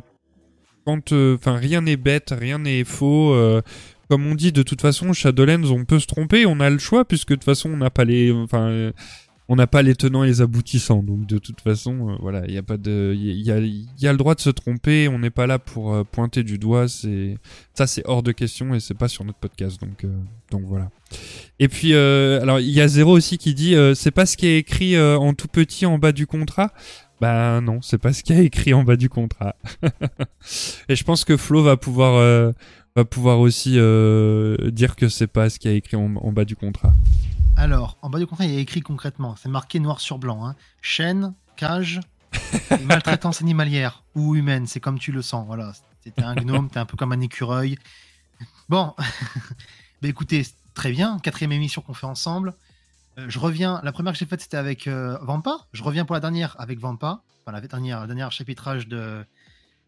[0.85, 3.35] quand enfin rien n'est bête, rien n'est faux.
[4.09, 7.05] comme on dit, de toute façon, Shadowlands, on peut se tromper, on a le choix
[7.05, 8.93] puisque de toute façon, on n'a pas les, enfin,
[9.49, 11.03] on n'a pas les tenants et les aboutissants.
[11.03, 14.09] Donc de toute façon, euh, voilà, il y a pas de, il y a, y
[14.09, 15.09] a le droit de se tromper.
[15.09, 16.89] On n'est pas là pour euh, pointer du doigt.
[16.89, 17.39] C'est
[17.75, 19.81] ça, c'est hors de question et c'est pas sur notre podcast.
[19.81, 20.09] Donc euh,
[20.51, 20.91] donc voilà.
[21.61, 24.47] Et puis euh, alors il y a zéro aussi qui dit, c'est pas ce qui
[24.47, 26.73] est écrit en tout petit en bas du contrat?
[27.21, 29.57] Bah non, c'est pas ce qui est écrit en bas du contrat.
[30.89, 32.53] et je pense que Flo va pouvoir
[32.97, 36.93] va pouvoir aussi dire que c'est pas ce qui est écrit en bas du contrat.
[37.57, 40.47] Alors, en bas du contrat, il y a écrit concrètement, c'est marqué noir sur blanc.
[40.47, 40.57] Hein.
[40.83, 42.01] Chaîne, cage,
[42.71, 45.47] et maltraitance animalière ou humaine, c'est comme tu le sens.
[45.47, 47.79] Voilà, t'es un gnome, t'es un peu comme un écureuil.
[48.69, 48.95] Bon,
[50.03, 52.55] bah écoutez, très bien, quatrième émission qu'on fait ensemble.
[53.19, 55.67] Euh, je reviens, la première que j'ai faite c'était avec euh, Vampa.
[55.73, 57.23] Je reviens pour la dernière avec Vampa.
[57.43, 59.25] Enfin, la dernière, la dernière chapitrage de,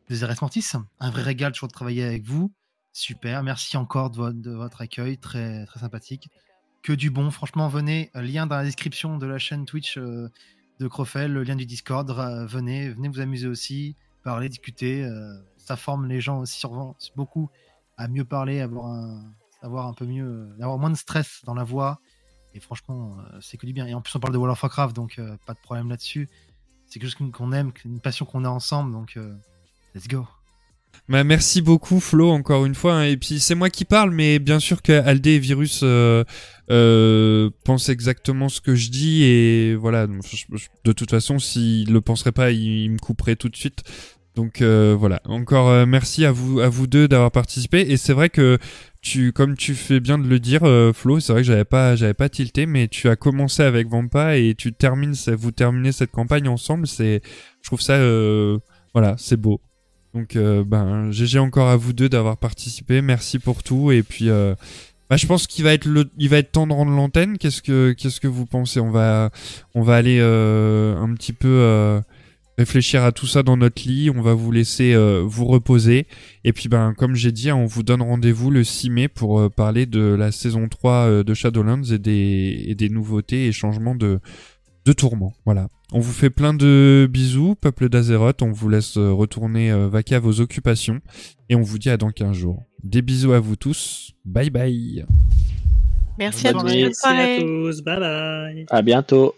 [0.09, 0.65] de Zeres Mortis.
[1.01, 2.51] Un vrai régal toujours de travailler avec vous.
[2.95, 6.29] Super, merci encore de, vo- de votre accueil, très, très sympathique
[6.83, 7.31] que du bon.
[7.31, 10.29] Franchement, venez, euh, lien dans la description de la chaîne Twitch euh,
[10.81, 12.09] de Crofel, lien du Discord.
[12.11, 15.09] euh, venez, venez vous amuser aussi, parler, discuter.
[15.57, 17.51] ça forme les gens aussi sur- beaucoup
[17.97, 19.23] à mieux parler, avoir
[19.61, 22.01] avoir un peu mieux, avoir moins de stress dans la voix.
[22.55, 23.87] Et franchement, c'est que du bien.
[23.87, 26.29] Et en plus, on parle de World of Warcraft, donc pas de problème là-dessus.
[26.87, 29.19] C'est quelque chose qu'on aime, une passion qu'on a ensemble, donc
[29.95, 30.27] let's go.
[31.09, 33.05] Bah, merci beaucoup Flo encore une fois hein.
[33.05, 36.23] et puis c'est moi qui parle mais bien sûr que Aldé et Virus euh,
[36.71, 42.31] euh, pensent exactement ce que je dis et voilà de toute façon s'ils le penseraient
[42.31, 43.85] pas ils, me couperaient tout de suite
[44.37, 48.13] donc euh, voilà encore euh, merci à vous à vous deux d'avoir participé et c'est
[48.13, 48.59] vrai que
[49.01, 52.15] tu, comme tu fais bien de le dire, Flo, c'est vrai que j'avais pas, j'avais
[52.15, 56.49] pas tilté, mais tu as commencé avec Vampa et tu termines, vous terminez cette campagne
[56.49, 56.89] ensemble.
[56.89, 57.23] C'est,
[57.63, 57.97] je trouve ça,
[58.93, 59.61] voilà, c'est beau.
[60.19, 63.03] Donc, euh, ben, GG encore à vous deux d'avoir participé.
[63.03, 63.93] Merci pour tout.
[63.93, 64.57] Et puis, euh,
[65.09, 67.39] bah, je pense qu'il va être temps de rendre l'antenne.
[67.39, 68.81] Qu'est-ce que, vous pensez?
[68.81, 69.31] On va,
[69.87, 72.03] aller euh, un petit peu
[72.59, 74.11] réfléchir à tout ça dans notre lit.
[74.11, 76.09] On va vous laisser vous reposer.
[76.43, 79.49] Et puis, ben, comme j'ai dit, hein, on vous donne rendez-vous le 6 mai pour
[79.53, 81.99] parler de la saison 3 euh, de Shadowlands et
[82.75, 84.19] des nouveautés et changements de,
[84.89, 85.35] de tourment.
[85.45, 85.69] Voilà.
[85.93, 88.41] On vous fait plein de bisous, peuple d'Azeroth.
[88.41, 91.01] On vous laisse euh, retourner euh, vaquer à vos occupations.
[91.51, 92.63] Et on vous dit à dans 15 jours.
[92.83, 94.13] Des bisous à vous tous.
[94.25, 95.05] Bye bye.
[96.19, 96.63] Merci à tous.
[96.65, 97.83] Merci à tous.
[97.83, 98.67] Bye bye.
[98.71, 99.35] À bientôt.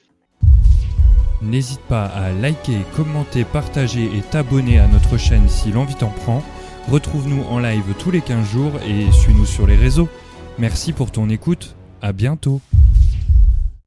[1.42, 6.44] N'hésite pas à liker, commenter, partager et t'abonner à notre chaîne si l'envie t'en prend.
[6.88, 10.08] Retrouve-nous en live tous les 15 jours et suis-nous sur les réseaux.
[10.58, 11.74] Merci pour ton écoute.
[12.02, 12.60] À bientôt.